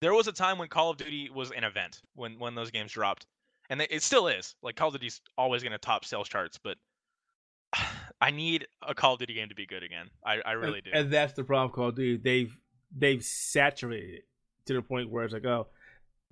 there 0.00 0.14
was 0.14 0.28
a 0.28 0.32
time 0.32 0.58
when 0.58 0.68
Call 0.68 0.90
of 0.90 0.96
Duty 0.96 1.28
was 1.34 1.50
an 1.50 1.64
event 1.64 2.02
when 2.14 2.38
when 2.38 2.54
those 2.54 2.70
games 2.70 2.92
dropped, 2.92 3.26
and 3.72 3.80
it 3.80 4.02
still 4.02 4.28
is. 4.28 4.54
Like 4.62 4.76
Call 4.76 4.88
of 4.88 4.94
Duty's 4.94 5.22
always 5.38 5.62
going 5.62 5.72
to 5.72 5.78
top 5.78 6.04
sales 6.04 6.28
charts, 6.28 6.58
but 6.62 6.76
I 8.20 8.30
need 8.30 8.66
a 8.86 8.94
Call 8.94 9.14
of 9.14 9.18
Duty 9.18 9.32
game 9.32 9.48
to 9.48 9.54
be 9.54 9.66
good 9.66 9.82
again. 9.82 10.10
I, 10.24 10.40
I 10.44 10.52
really 10.52 10.78
and, 10.78 10.84
do. 10.84 10.90
And 10.92 11.10
that's 11.10 11.32
the 11.32 11.42
problem. 11.42 11.74
Call 11.74 11.88
of 11.88 11.96
Duty 11.96 12.20
they've 12.22 12.60
they've 12.96 13.24
saturated 13.24 14.16
it 14.16 14.24
to 14.66 14.74
the 14.74 14.82
point 14.82 15.10
where 15.10 15.24
it's 15.24 15.32
like, 15.32 15.46
oh, 15.46 15.68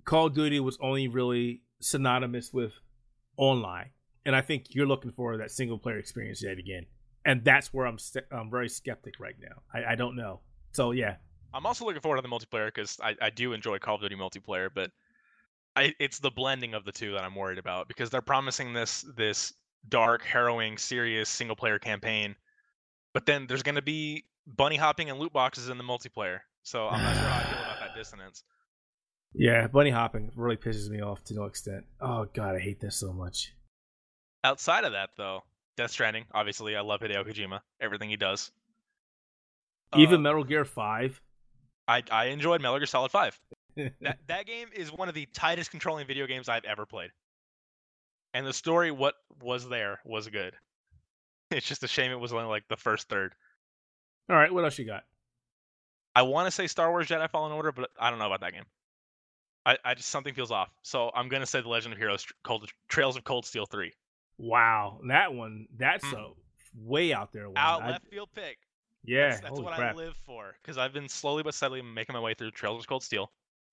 Call 0.04 0.26
of 0.26 0.34
Duty 0.34 0.60
was 0.60 0.76
only 0.82 1.08
really 1.08 1.62
synonymous 1.80 2.52
with 2.52 2.72
online, 3.38 3.88
and 4.26 4.36
I 4.36 4.42
think 4.42 4.66
you're 4.74 4.86
looking 4.86 5.12
for 5.12 5.38
that 5.38 5.50
single 5.50 5.78
player 5.78 5.98
experience 5.98 6.42
yet 6.42 6.58
again, 6.58 6.84
and 7.24 7.42
that's 7.42 7.72
where 7.72 7.86
I'm 7.86 7.98
st- 7.98 8.26
I'm 8.30 8.50
very 8.50 8.68
skeptic 8.68 9.18
right 9.18 9.36
now. 9.40 9.62
I, 9.72 9.92
I 9.92 9.94
don't 9.94 10.14
know. 10.14 10.40
So 10.72 10.90
yeah, 10.90 11.16
I'm 11.54 11.64
also 11.64 11.86
looking 11.86 12.02
forward 12.02 12.16
to 12.16 12.22
the 12.22 12.28
multiplayer 12.28 12.66
because 12.66 12.98
I, 13.02 13.16
I 13.22 13.30
do 13.30 13.54
enjoy 13.54 13.78
Call 13.78 13.94
of 13.94 14.02
Duty 14.02 14.14
multiplayer, 14.16 14.68
but 14.72 14.90
I, 15.80 15.94
it's 15.98 16.18
the 16.18 16.30
blending 16.30 16.74
of 16.74 16.84
the 16.84 16.92
two 16.92 17.12
that 17.12 17.24
I'm 17.24 17.34
worried 17.34 17.58
about 17.58 17.88
because 17.88 18.10
they're 18.10 18.20
promising 18.20 18.74
this 18.74 19.00
this 19.16 19.54
dark, 19.88 20.22
harrowing, 20.22 20.76
serious 20.76 21.30
single 21.30 21.56
player 21.56 21.78
campaign, 21.78 22.36
but 23.14 23.24
then 23.24 23.46
there's 23.46 23.62
going 23.62 23.76
to 23.76 23.82
be 23.82 24.24
bunny 24.46 24.76
hopping 24.76 25.08
and 25.08 25.18
loot 25.18 25.32
boxes 25.32 25.70
in 25.70 25.78
the 25.78 25.84
multiplayer. 25.84 26.40
So 26.64 26.86
I'm 26.86 27.02
not 27.02 27.14
sure 27.14 27.24
how 27.24 27.38
I 27.38 27.44
feel 27.44 27.58
about 27.60 27.80
that 27.80 27.94
dissonance. 27.96 28.44
Yeah, 29.32 29.68
bunny 29.68 29.88
hopping 29.88 30.30
really 30.36 30.58
pisses 30.58 30.90
me 30.90 31.00
off 31.00 31.24
to 31.24 31.34
no 31.34 31.44
extent. 31.44 31.86
Oh 31.98 32.26
god, 32.34 32.56
I 32.56 32.58
hate 32.58 32.80
this 32.80 32.96
so 32.96 33.14
much. 33.14 33.54
Outside 34.44 34.84
of 34.84 34.92
that, 34.92 35.10
though, 35.16 35.44
Death 35.78 35.92
Stranding. 35.92 36.26
Obviously, 36.34 36.76
I 36.76 36.82
love 36.82 37.00
Hideo 37.00 37.26
Kojima. 37.26 37.60
Everything 37.80 38.10
he 38.10 38.18
does. 38.18 38.50
Even 39.96 40.16
uh, 40.16 40.18
Metal 40.18 40.44
Gear 40.44 40.66
Five. 40.66 41.22
I 41.88 42.02
I 42.10 42.26
enjoyed 42.26 42.60
Metal 42.60 42.78
Gear 42.78 42.86
Solid 42.86 43.10
Five 43.10 43.40
that 44.00 44.18
that 44.28 44.46
game 44.46 44.68
is 44.74 44.92
one 44.92 45.08
of 45.08 45.14
the 45.14 45.26
tightest 45.32 45.70
controlling 45.70 46.06
video 46.06 46.26
games 46.26 46.48
I've 46.48 46.64
ever 46.64 46.86
played. 46.86 47.10
And 48.32 48.46
the 48.46 48.52
story, 48.52 48.90
what 48.90 49.14
was 49.42 49.68
there, 49.68 50.00
was 50.04 50.28
good. 50.28 50.54
It's 51.52 51.66
just 51.66 51.82
a 51.82 51.88
shame 51.88 52.12
it 52.12 52.20
was 52.20 52.32
only 52.32 52.44
like 52.44 52.62
the 52.68 52.76
first 52.76 53.08
third. 53.08 53.34
All 54.28 54.36
right, 54.36 54.54
what 54.54 54.62
else 54.62 54.78
you 54.78 54.86
got? 54.86 55.02
I 56.14 56.22
want 56.22 56.46
to 56.46 56.52
say 56.52 56.68
Star 56.68 56.90
Wars 56.90 57.08
Jedi 57.08 57.28
Fallen 57.28 57.50
Order, 57.50 57.72
but 57.72 57.90
I 57.98 58.08
don't 58.08 58.20
know 58.20 58.26
about 58.26 58.42
that 58.42 58.52
game. 58.52 58.66
I, 59.66 59.76
I 59.84 59.94
just 59.94 60.10
something 60.10 60.32
feels 60.32 60.50
off. 60.50 60.70
So 60.82 61.10
I'm 61.12 61.28
gonna 61.28 61.46
say 61.46 61.60
The 61.60 61.68
Legend 61.68 61.92
of 61.92 61.98
Heroes: 61.98 62.26
Cold, 62.44 62.70
Trails 62.88 63.16
of 63.16 63.24
Cold 63.24 63.46
Steel 63.46 63.66
three. 63.66 63.92
Wow, 64.38 65.00
that 65.08 65.34
one 65.34 65.66
that's 65.76 66.04
mm. 66.04 66.20
a 66.20 66.30
way 66.76 67.12
out 67.12 67.32
there. 67.32 67.48
One. 67.48 67.58
Out 67.58 67.86
left 67.86 68.06
field 68.08 68.28
pick. 68.34 68.58
Yeah, 69.04 69.30
that's, 69.30 69.40
that's 69.40 69.60
what 69.60 69.74
crap. 69.74 69.94
I 69.94 69.96
live 69.96 70.14
for 70.26 70.54
because 70.62 70.78
I've 70.78 70.92
been 70.92 71.08
slowly 71.08 71.42
but 71.42 71.54
steadily 71.54 71.82
making 71.82 72.12
my 72.14 72.20
way 72.20 72.34
through 72.34 72.52
Trails 72.52 72.82
of 72.82 72.88
Cold 72.88 73.02
Steel. 73.02 73.30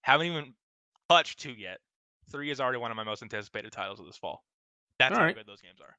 Haven't 0.07 0.27
even 0.27 0.53
touched 1.09 1.37
two 1.39 1.51
yet. 1.51 1.79
Three 2.31 2.49
is 2.49 2.61
already 2.61 2.77
one 2.77 2.91
of 2.91 2.97
my 2.97 3.03
most 3.03 3.21
anticipated 3.21 3.73
titles 3.73 3.99
of 3.99 4.05
this 4.05 4.15
fall. 4.15 4.41
That's 4.99 5.11
All 5.11 5.19
how 5.19 5.25
right. 5.25 5.35
good 5.35 5.45
those 5.45 5.59
games 5.59 5.81
are. 5.81 5.97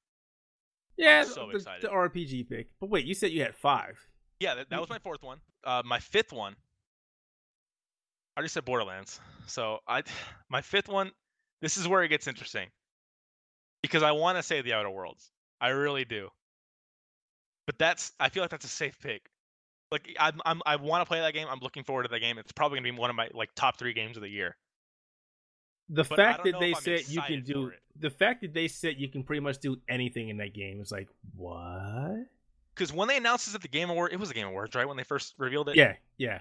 Yeah, 0.97 1.25
so 1.25 1.51
the, 1.53 1.59
the, 1.83 1.89
RPG 1.89 2.49
pick. 2.49 2.69
But 2.81 2.89
wait, 2.89 3.05
you 3.05 3.13
said 3.13 3.33
you 3.33 3.43
had 3.43 3.55
five. 3.55 3.99
Yeah, 4.41 4.55
that, 4.55 4.71
that 4.71 4.81
was 4.81 4.89
my 4.89 4.99
fourth 4.99 5.23
one. 5.23 5.39
Uh, 5.63 5.83
my 5.85 6.01
fifth 6.01 6.33
one. 6.33 6.55
I 8.35 8.41
already 8.41 8.49
said 8.49 8.65
Borderlands. 8.65 9.21
So 9.47 9.81
I, 9.87 10.03
my 10.49 10.63
fifth 10.63 10.89
one. 10.89 11.13
This 11.61 11.77
is 11.77 11.87
where 11.87 12.03
it 12.03 12.09
gets 12.09 12.27
interesting. 12.27 12.69
Because 13.83 14.03
I 14.03 14.13
want 14.13 14.39
to 14.39 14.43
say 14.43 14.63
The 14.63 14.73
Outer 14.73 14.91
Worlds. 14.91 15.31
I 15.61 15.69
really 15.69 16.07
do. 16.07 16.31
But 17.67 17.79
that's. 17.79 18.13
I 18.19 18.31
feel 18.31 18.43
like 18.43 18.51
that's 18.51 18.65
a 18.65 18.69
safe 18.69 18.99
pick. 19.01 19.29
Like 19.91 20.15
I'm, 20.19 20.41
I'm 20.45 20.63
I 20.67 20.77
want 20.77 21.03
to 21.03 21.07
play 21.07 21.21
that 21.21 21.35
game. 21.35 21.47
I'm 21.51 21.61
looking 21.61 21.85
forward 21.85 22.05
to 22.05 22.09
that 22.11 22.21
game. 22.21 22.39
It's 22.39 22.53
probably 22.53 22.79
gonna 22.79 22.93
be 22.93 22.99
one 22.99 23.11
of 23.11 23.17
my 23.17 23.29
like 23.35 23.51
top 23.55 23.79
three 23.79 23.93
games 23.95 24.17
of 24.17 24.23
the 24.23 24.29
year. 24.29 24.57
The 25.89 26.05
But 26.09 26.17
fact 26.17 26.45
that 26.45 26.59
they 26.61 26.75
said 26.75 27.09
you 27.09 27.23
can 27.23 27.43
do 27.43 27.73
the 27.99 28.11
fact 28.11 28.43
that 28.43 28.53
they 28.53 28.69
said 28.69 28.97
you 28.99 29.09
can 29.09 29.23
pretty 29.23 29.41
much 29.41 29.59
do 29.59 29.81
anything 29.89 30.29
in 30.29 30.37
that 30.39 30.53
game 30.55 30.81
is 30.81 30.93
like 30.93 31.09
what? 31.35 32.27
Because 32.75 32.93
when 32.93 33.09
they 33.09 33.17
announced 33.17 33.47
this 33.47 33.55
at 33.55 33.63
the 33.63 33.69
Game 33.69 33.91
Award, 33.91 34.13
it 34.13 34.21
was 34.21 34.29
the 34.29 34.35
Game 34.35 34.47
Awards, 34.47 34.75
right? 34.77 34.87
When 34.87 34.97
they 34.97 35.03
first 35.03 35.35
revealed 35.39 35.69
it. 35.69 35.77
Yeah, 35.77 35.97
yeah. 36.17 36.41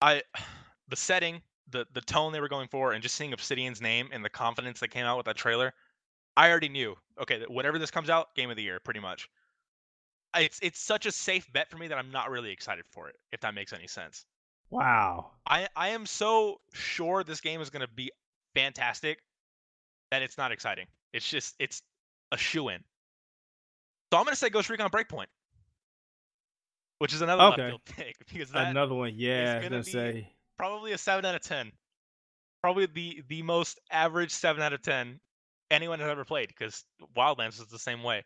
I, 0.00 0.22
the 0.88 0.96
setting, 0.96 1.42
the 1.70 1.86
the 1.92 2.00
tone 2.00 2.32
they 2.32 2.40
were 2.40 2.48
going 2.48 2.68
for, 2.68 2.92
and 2.92 3.02
just 3.02 3.14
seeing 3.14 3.32
Obsidian's 3.32 3.80
name 3.80 4.08
and 4.12 4.24
the 4.24 4.30
confidence 4.30 4.80
that 4.80 4.88
came 4.88 5.06
out 5.06 5.16
with 5.16 5.26
that 5.26 5.36
trailer, 5.36 5.72
I 6.36 6.50
already 6.50 6.68
knew. 6.68 6.96
Okay, 7.20 7.44
whatever 7.48 7.78
this 7.78 7.90
comes 7.90 8.10
out, 8.10 8.34
game 8.34 8.50
of 8.50 8.56
the 8.56 8.62
year, 8.62 8.80
pretty 8.80 9.00
much. 9.00 9.28
It's 10.38 10.58
it's 10.62 10.80
such 10.80 11.06
a 11.06 11.12
safe 11.12 11.50
bet 11.52 11.70
for 11.70 11.76
me 11.76 11.88
that 11.88 11.98
I'm 11.98 12.10
not 12.10 12.30
really 12.30 12.50
excited 12.50 12.84
for 12.90 13.08
it. 13.08 13.16
If 13.32 13.40
that 13.40 13.54
makes 13.54 13.72
any 13.72 13.86
sense. 13.86 14.24
Wow. 14.70 15.32
I 15.46 15.68
I 15.76 15.88
am 15.90 16.06
so 16.06 16.60
sure 16.72 17.22
this 17.24 17.40
game 17.40 17.60
is 17.60 17.70
going 17.70 17.86
to 17.86 17.92
be 17.92 18.10
fantastic 18.54 19.18
that 20.10 20.22
it's 20.22 20.38
not 20.38 20.52
exciting. 20.52 20.86
It's 21.12 21.28
just 21.28 21.54
it's 21.58 21.82
a 22.32 22.36
shoe 22.36 22.68
in. 22.68 22.78
So 24.12 24.18
I'm 24.18 24.24
going 24.24 24.32
to 24.32 24.36
say 24.38 24.50
Ghost 24.50 24.68
Recon 24.70 24.90
Breakpoint, 24.90 25.26
which 26.98 27.12
is 27.12 27.20
another 27.22 27.42
Okay. 27.42 27.50
left 27.62 27.68
field 27.70 27.84
pick 27.96 28.16
because 28.32 28.50
that 28.52 28.68
Another 28.68 28.94
one. 28.94 29.12
Yeah, 29.16 29.58
I 29.58 29.62
gonna 29.62 29.70
gonna 29.70 29.84
say. 29.84 30.28
probably 30.58 30.92
a 30.92 30.98
seven 30.98 31.24
out 31.24 31.34
of 31.34 31.42
ten. 31.42 31.72
Probably 32.62 32.86
the 32.86 33.22
the 33.28 33.42
most 33.42 33.80
average 33.90 34.30
seven 34.30 34.62
out 34.62 34.72
of 34.72 34.82
ten 34.82 35.20
anyone 35.70 35.98
has 36.00 36.08
ever 36.08 36.24
played 36.24 36.48
because 36.48 36.84
Wildlands 37.16 37.60
is 37.60 37.66
the 37.66 37.78
same 37.78 38.02
way. 38.02 38.24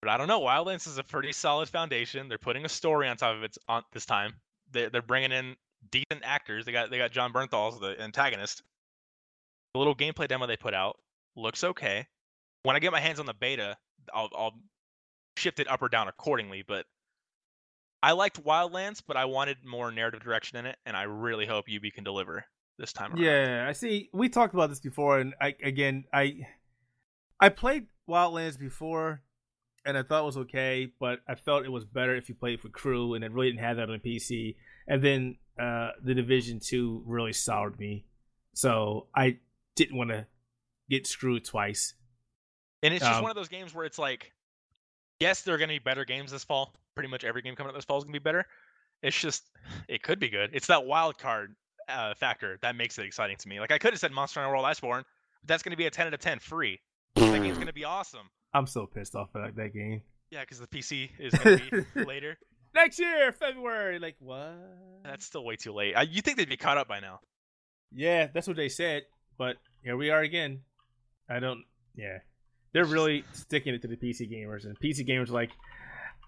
But 0.00 0.10
I 0.10 0.16
don't 0.16 0.28
know. 0.28 0.40
Wildlands 0.40 0.86
is 0.86 0.98
a 0.98 1.04
pretty 1.04 1.32
solid 1.32 1.68
foundation. 1.68 2.28
They're 2.28 2.38
putting 2.38 2.64
a 2.64 2.68
story 2.68 3.08
on 3.08 3.16
top 3.16 3.36
of 3.36 3.42
it 3.42 3.56
on 3.68 3.82
this 3.92 4.06
time. 4.06 4.34
They're 4.70 4.90
they're 4.90 5.02
bringing 5.02 5.32
in 5.32 5.56
decent 5.90 6.22
actors. 6.22 6.64
They 6.64 6.72
got 6.72 6.90
they 6.90 6.98
got 6.98 7.10
Jon 7.10 7.32
Bernthal 7.32 7.72
as 7.72 7.80
the 7.80 8.00
antagonist. 8.00 8.62
The 9.74 9.78
little 9.78 9.96
gameplay 9.96 10.28
demo 10.28 10.46
they 10.46 10.56
put 10.56 10.74
out 10.74 10.98
looks 11.36 11.64
okay. 11.64 12.06
When 12.62 12.76
I 12.76 12.78
get 12.78 12.92
my 12.92 13.00
hands 13.00 13.20
on 13.20 13.26
the 13.26 13.34
beta, 13.34 13.76
I'll 14.14 14.30
I'll 14.36 14.54
shift 15.36 15.60
it 15.60 15.68
up 15.68 15.82
or 15.82 15.88
down 15.88 16.08
accordingly. 16.08 16.62
But 16.66 16.86
I 18.02 18.12
liked 18.12 18.42
Wildlands, 18.44 19.02
but 19.04 19.16
I 19.16 19.24
wanted 19.24 19.58
more 19.64 19.90
narrative 19.90 20.22
direction 20.22 20.58
in 20.58 20.66
it, 20.66 20.76
and 20.86 20.96
I 20.96 21.02
really 21.04 21.46
hope 21.46 21.68
Ubi 21.68 21.90
can 21.90 22.04
deliver 22.04 22.44
this 22.78 22.92
time 22.92 23.12
around. 23.12 23.22
Yeah, 23.22 23.66
I 23.68 23.72
see. 23.72 24.08
We 24.12 24.28
talked 24.28 24.54
about 24.54 24.68
this 24.68 24.80
before, 24.80 25.18
and 25.18 25.34
I 25.40 25.56
again, 25.62 26.04
I 26.12 26.46
I 27.40 27.48
played 27.48 27.86
Wildlands 28.08 28.58
before, 28.58 29.22
and 29.88 29.96
I 29.96 30.02
thought 30.02 30.22
it 30.22 30.26
was 30.26 30.36
okay, 30.36 30.92
but 31.00 31.20
I 31.26 31.34
felt 31.34 31.64
it 31.64 31.72
was 31.72 31.84
better 31.86 32.14
if 32.14 32.28
you 32.28 32.34
played 32.34 32.60
for 32.60 32.68
crew, 32.68 33.14
and 33.14 33.24
it 33.24 33.32
really 33.32 33.48
didn't 33.50 33.64
have 33.64 33.78
that 33.78 33.88
on 33.88 33.98
PC. 34.00 34.54
And 34.86 35.02
then 35.02 35.36
uh, 35.58 35.90
the 36.04 36.14
Division 36.14 36.60
Two 36.60 37.02
really 37.06 37.32
soured 37.32 37.78
me, 37.80 38.04
so 38.52 39.06
I 39.16 39.38
didn't 39.76 39.96
want 39.96 40.10
to 40.10 40.26
get 40.90 41.06
screwed 41.06 41.44
twice. 41.44 41.94
And 42.82 42.92
it's 42.92 43.02
just 43.04 43.16
Um, 43.16 43.22
one 43.22 43.30
of 43.30 43.36
those 43.36 43.48
games 43.48 43.74
where 43.74 43.84
it's 43.86 43.98
like, 43.98 44.32
yes, 45.20 45.42
there 45.42 45.54
are 45.54 45.58
going 45.58 45.68
to 45.68 45.74
be 45.74 45.78
better 45.78 46.04
games 46.04 46.30
this 46.30 46.44
fall. 46.44 46.74
Pretty 46.94 47.08
much 47.08 47.24
every 47.24 47.42
game 47.42 47.56
coming 47.56 47.70
out 47.70 47.74
this 47.74 47.84
fall 47.84 47.98
is 47.98 48.04
going 48.04 48.12
to 48.12 48.20
be 48.20 48.22
better. 48.22 48.46
It's 49.02 49.18
just, 49.18 49.50
it 49.88 50.02
could 50.02 50.18
be 50.18 50.28
good. 50.28 50.50
It's 50.52 50.66
that 50.66 50.84
wild 50.84 51.18
card 51.18 51.54
uh, 51.88 52.14
factor 52.14 52.58
that 52.62 52.76
makes 52.76 52.98
it 52.98 53.04
exciting 53.06 53.36
to 53.36 53.48
me. 53.48 53.60
Like 53.60 53.72
I 53.72 53.78
could 53.78 53.92
have 53.92 54.00
said 54.00 54.12
Monster 54.12 54.40
Hunter 54.40 54.52
World 54.52 54.64
Iceborne, 54.64 55.04
but 55.40 55.48
that's 55.48 55.62
going 55.62 55.70
to 55.70 55.76
be 55.76 55.86
a 55.86 55.90
10 55.90 56.08
out 56.08 56.14
of 56.14 56.20
10 56.20 56.38
free. 56.40 56.80
That 57.14 57.42
game's 57.42 57.56
going 57.56 57.68
to 57.68 57.72
be 57.72 57.84
awesome. 57.84 58.28
I'm 58.54 58.66
so 58.66 58.86
pissed 58.86 59.14
off 59.14 59.28
at 59.36 59.56
that 59.56 59.72
game. 59.74 60.02
Yeah, 60.30 60.40
because 60.40 60.58
the 60.58 60.66
PC 60.66 61.10
is 61.18 61.32
going 61.34 61.58
to 61.58 61.84
be 61.94 62.04
later. 62.04 62.36
Next 62.74 62.98
year, 62.98 63.32
February. 63.32 63.98
Like 63.98 64.16
what? 64.20 64.54
That's 65.04 65.24
still 65.24 65.44
way 65.44 65.56
too 65.56 65.72
late. 65.72 65.94
I, 65.96 66.02
you 66.02 66.20
think 66.22 66.36
they'd 66.36 66.48
be 66.48 66.56
caught 66.56 66.78
up 66.78 66.88
by 66.88 67.00
now? 67.00 67.20
Yeah, 67.92 68.28
that's 68.32 68.46
what 68.46 68.56
they 68.56 68.68
said. 68.68 69.02
But 69.38 69.56
here 69.82 69.96
we 69.96 70.10
are 70.10 70.20
again. 70.20 70.60
I 71.30 71.40
don't. 71.40 71.64
Yeah, 71.94 72.18
they're 72.72 72.84
really 72.84 73.24
sticking 73.32 73.74
it 73.74 73.82
to 73.82 73.88
the 73.88 73.96
PC 73.96 74.30
gamers, 74.30 74.64
and 74.64 74.78
PC 74.78 75.08
gamers 75.08 75.30
are 75.30 75.32
like, 75.34 75.50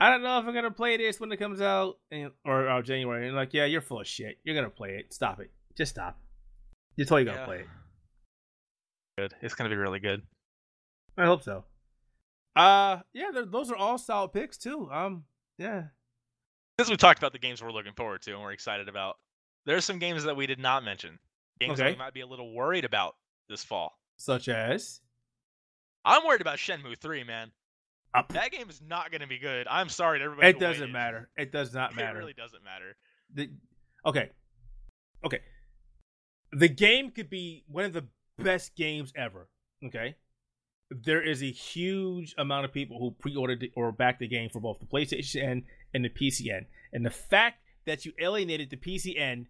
I 0.01 0.11
don't 0.11 0.23
know 0.23 0.39
if 0.39 0.47
I'm 0.47 0.55
gonna 0.55 0.71
play 0.71 0.97
this 0.97 1.21
when 1.21 1.31
it 1.33 1.37
comes 1.39 1.61
out, 1.61 1.97
and, 2.11 2.31
or 2.45 2.69
uh, 2.69 2.83
January. 2.83 3.27
And 3.27 3.37
like, 3.37 3.53
yeah, 3.53 3.67
you're 3.67 3.81
full 3.83 4.01
of 4.01 4.07
shit. 4.07 4.39
You're 4.45 4.55
gonna 4.55 4.71
play 4.71 4.97
it. 4.97 5.13
Stop 5.13 5.41
it. 5.41 5.51
Just 5.77 5.93
stop. 5.93 6.19
You're 6.97 7.07
totally 7.07 7.25
gonna 7.25 7.39
Yeah. 7.39 7.45
play 7.47 7.59
it. 7.61 7.67
Good. 9.19 9.35
It's 9.43 9.55
going 9.55 9.69
to 9.69 9.75
be 9.75 9.79
really 9.79 9.99
good. 10.01 10.23
I 11.19 11.27
hope 11.27 11.43
so. 11.43 11.65
Uh, 12.57 12.99
yeah, 13.13 13.31
those 13.47 13.71
are 13.71 13.77
all 13.77 13.99
solid 13.99 14.33
picks 14.33 14.57
too. 14.59 14.89
Um, 14.91 15.25
yeah. 15.59 15.85
Since 16.79 16.91
we 16.91 16.97
talked 16.97 17.19
about 17.19 17.33
the 17.33 17.39
games 17.39 17.63
we're 17.63 17.73
looking 17.73 17.93
forward 17.95 18.23
to 18.23 18.33
and 18.33 18.41
we're 18.43 18.53
excited 18.53 18.89
about, 18.89 19.17
there's 19.67 19.85
some 19.85 19.99
games 19.99 20.25
that 20.25 20.37
we 20.37 20.47
did 20.47 20.59
not 20.59 20.83
mention. 20.85 21.19
Games 21.61 21.79
that 21.79 21.85
Okay. 21.87 21.93
we 21.95 21.99
might 21.99 22.15
be 22.15 22.23
a 22.23 22.27
little 22.27 22.53
worried 22.55 22.85
about 22.85 23.17
this 23.49 23.63
fall. 23.63 23.93
Such 24.17 24.49
as. 24.49 25.01
I'm 26.05 26.27
worried 26.27 26.41
about 26.41 26.57
Shenmue 26.59 26.99
3, 26.99 27.25
man. 27.25 27.51
Up. 28.15 28.33
That 28.33 28.51
game 28.51 28.69
is 28.69 28.81
not 28.85 29.11
going 29.13 29.21
to 29.21 29.27
be 29.29 29.39
good. 29.39 29.67
I'm 29.71 29.89
sorry 29.89 30.19
to 30.19 30.25
everybody. 30.25 30.49
It 30.49 30.59
doesn't 30.59 30.81
waited. 30.81 30.93
matter. 30.93 31.29
It 31.37 31.53
does 31.53 31.73
not 31.75 31.95
matter. 31.97 32.17
It 32.17 32.21
really 32.21 32.33
doesn't 32.33 32.65
matter. 32.65 32.97
the 33.35 33.51
okay 34.07 34.31
okay 35.25 35.41
the 36.53 36.69
game 36.69 37.11
could 37.11 37.29
be 37.29 37.63
one 37.69 37.85
of 37.85 37.93
the 37.93 38.07
best 38.39 38.75
games 38.75 39.13
ever 39.15 39.47
okay 39.85 40.17
there 40.91 41.23
is 41.23 41.43
a 41.43 41.51
huge 41.51 42.35
amount 42.37 42.65
of 42.65 42.73
people 42.73 42.99
who 42.99 43.13
pre-ordered 43.13 43.63
it 43.63 43.71
or 43.77 43.93
backed 43.93 44.21
the 44.21 44.29
game 44.29 44.51
for 44.51 44.61
both 44.61 44.79
the 44.81 44.87
playstation 44.87 45.65
and 45.95 46.05
the 46.05 46.09
pc 46.09 46.53
end 46.53 46.67
and 46.93 47.05
the 47.07 47.11
fact 47.11 47.63
that 47.87 48.05
you 48.05 48.13
alienated 48.21 48.71
the 48.71 48.77
pc 48.77 49.19
end 49.19 49.47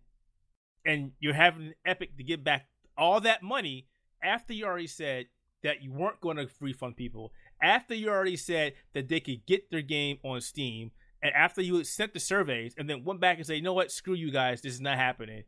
and 0.84 1.12
you're 1.18 1.34
having 1.34 1.72
epic 1.84 2.16
to 2.16 2.22
give 2.22 2.44
back 2.44 2.66
all 2.96 3.20
that 3.20 3.42
money 3.42 3.86
after 4.22 4.52
you 4.52 4.64
already 4.64 4.86
said 4.86 5.26
that 5.62 5.82
you 5.82 5.92
weren't 5.92 6.20
going 6.20 6.36
to 6.36 6.48
refund 6.60 6.96
people 6.96 7.32
after 7.62 7.94
you 7.94 8.08
already 8.08 8.36
said 8.36 8.74
that 8.92 9.08
they 9.08 9.20
could 9.20 9.44
get 9.46 9.70
their 9.70 9.82
game 9.82 10.18
on 10.22 10.40
steam 10.40 10.90
and 11.22 11.34
after 11.34 11.60
you 11.60 11.82
sent 11.84 12.14
the 12.14 12.20
surveys 12.20 12.74
and 12.78 12.88
then 12.88 13.04
went 13.04 13.20
back 13.20 13.36
and 13.36 13.46
say, 13.46 13.56
you 13.56 13.62
know 13.62 13.74
what, 13.74 13.92
screw 13.92 14.14
you 14.14 14.30
guys, 14.30 14.62
this 14.62 14.72
is 14.72 14.80
not 14.80 14.96
happening. 14.96 15.44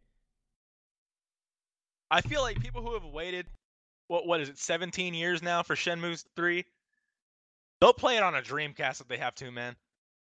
I 2.11 2.20
feel 2.20 2.43
like 2.43 2.61
people 2.61 2.82
who 2.82 2.93
have 2.93 3.05
waited, 3.05 3.47
what 4.09 4.27
what 4.27 4.41
is 4.41 4.49
it, 4.49 4.59
17 4.59 5.15
years 5.15 5.43
now 5.43 5.63
for 5.63 5.75
Shenmue 5.75 6.25
3, 6.37 6.65
they'll 7.81 7.93
play 7.93 8.17
it 8.17 8.23
on 8.23 8.35
a 8.35 8.43
Dreamcast 8.43 9.01
if 9.01 9.09
they 9.09 9.19
have 9.19 9.35
to, 9.37 9.51
man. 9.51 9.77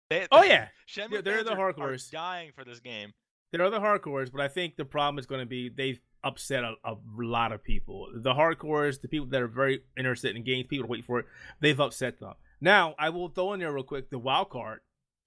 They, 0.09 0.27
Oh 0.31 0.43
yeah, 0.43 0.67
Shenmue 0.87 1.11
Yeah, 1.11 1.21
they're 1.21 1.43
the 1.43 1.53
are, 1.53 1.79
are 1.79 1.97
dying 2.11 2.51
for 2.55 2.63
this 2.63 2.79
game. 2.79 3.13
there 3.51 3.63
are 3.63 3.69
the 3.69 3.79
hardcores, 3.79 4.31
but 4.31 4.41
I 4.41 4.47
think 4.47 4.75
the 4.75 4.85
problem 4.85 5.19
is 5.19 5.25
going 5.25 5.41
to 5.41 5.45
be 5.45 5.69
they've 5.69 5.99
upset 6.23 6.63
a, 6.63 6.73
a 6.83 6.95
lot 7.17 7.51
of 7.51 7.63
people. 7.63 8.07
The 8.13 8.33
hardcores, 8.33 9.01
the 9.01 9.07
people 9.07 9.27
that 9.27 9.41
are 9.41 9.47
very 9.47 9.81
interested 9.97 10.35
in 10.35 10.43
games, 10.43 10.65
people 10.67 10.87
wait 10.87 11.05
for 11.05 11.19
it, 11.19 11.25
they've 11.61 11.79
upset 11.79 12.19
them. 12.19 12.33
Now, 12.59 12.95
I 12.97 13.09
will 13.09 13.29
throw 13.29 13.53
in 13.53 13.59
there 13.59 13.71
real 13.71 13.83
quick 13.83 14.09
the 14.09 14.17
wild 14.17 14.49
card. 14.49 14.79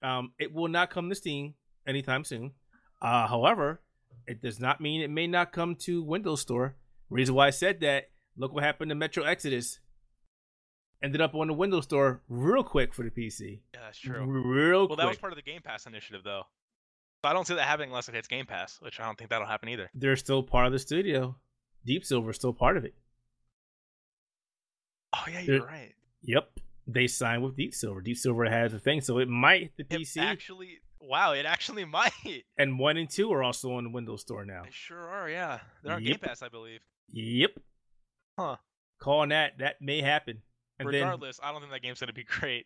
Um, 0.03 0.33
it 0.37 0.53
will 0.53 0.67
not 0.67 0.89
come 0.89 1.09
to 1.09 1.15
Steam 1.15 1.55
anytime 1.87 2.23
soon. 2.23 2.51
Uh, 3.01 3.27
however, 3.27 3.81
it 4.27 4.41
does 4.41 4.59
not 4.59 4.81
mean 4.81 5.01
it 5.01 5.09
may 5.09 5.27
not 5.27 5.51
come 5.51 5.75
to 5.75 6.03
Windows 6.03 6.41
Store. 6.41 6.75
Reason 7.09 7.33
why 7.33 7.47
I 7.47 7.51
said 7.51 7.79
that, 7.81 8.09
look 8.39 8.53
what 8.53 8.63
happened 8.63 8.89
to 8.89 8.95
Metro 8.95 9.23
Exodus. 9.23 9.79
Ended 11.03 11.21
up 11.21 11.33
on 11.35 11.47
the 11.47 11.53
Windows 11.53 11.85
Store 11.85 12.21
real 12.27 12.63
quick 12.63 12.93
for 12.93 13.03
the 13.03 13.09
PC. 13.11 13.59
Yeah, 13.73 13.79
that's 13.83 13.99
true. 13.99 14.21
Real 14.25 14.79
Well, 14.79 14.87
quick. 14.87 14.97
that 14.97 15.07
was 15.07 15.17
part 15.17 15.31
of 15.31 15.37
the 15.37 15.43
Game 15.43 15.61
Pass 15.61 15.85
initiative, 15.85 16.23
though. 16.25 16.43
So 17.23 17.29
I 17.29 17.33
don't 17.33 17.45
see 17.47 17.53
that 17.55 17.63
happening 17.67 17.89
unless 17.89 18.09
it 18.09 18.15
hits 18.15 18.27
Game 18.27 18.45
Pass, 18.45 18.77
which 18.81 18.99
I 18.99 19.05
don't 19.05 19.17
think 19.17 19.29
that'll 19.29 19.47
happen 19.47 19.69
either. 19.69 19.89
They're 19.93 20.15
still 20.17 20.43
part 20.43 20.65
of 20.65 20.73
the 20.73 20.79
studio. 20.79 21.37
Deep 21.85 22.03
Silver 22.03 22.31
is 22.31 22.35
still 22.35 22.51
part 22.53 22.75
of 22.75 22.83
it. 22.83 22.95
Oh 25.13 25.23
yeah, 25.31 25.39
you're 25.39 25.59
There- 25.59 25.67
right. 25.67 25.93
Yep. 26.23 26.59
They 26.87 27.07
signed 27.07 27.43
with 27.43 27.55
Deep 27.55 27.73
Silver. 27.73 28.01
Deep 28.01 28.17
Silver 28.17 28.45
has 28.49 28.73
a 28.73 28.79
thing, 28.79 28.99
so 29.01 29.19
it 29.19 29.27
might 29.29 29.71
the 29.77 29.83
It 29.83 29.89
PC. 30.01 30.21
actually, 30.21 30.79
wow, 30.99 31.33
it 31.33 31.45
actually 31.45 31.85
might. 31.85 32.11
and 32.57 32.79
one 32.79 32.97
and 32.97 33.09
two 33.09 33.31
are 33.31 33.43
also 33.43 33.73
on 33.73 33.83
the 33.85 33.89
Windows 33.91 34.21
Store 34.21 34.43
now. 34.43 34.63
They 34.63 34.71
sure 34.71 35.07
are, 35.07 35.29
yeah. 35.29 35.59
They're 35.83 35.93
on 35.93 36.03
Yep. 36.03 36.19
Game 36.21 36.27
Pass, 36.29 36.41
I 36.41 36.49
believe. 36.49 36.81
Yep. 37.11 37.51
Huh. 38.39 38.55
Calling 38.99 39.29
that. 39.29 39.57
That 39.59 39.81
may 39.81 40.01
happen. 40.01 40.41
And 40.79 40.87
Regardless, 40.87 41.39
I 41.43 41.51
don't 41.51 41.61
think 41.61 41.73
that 41.73 41.81
game's 41.81 41.99
gonna 41.99 42.13
be 42.13 42.23
great. 42.39 42.65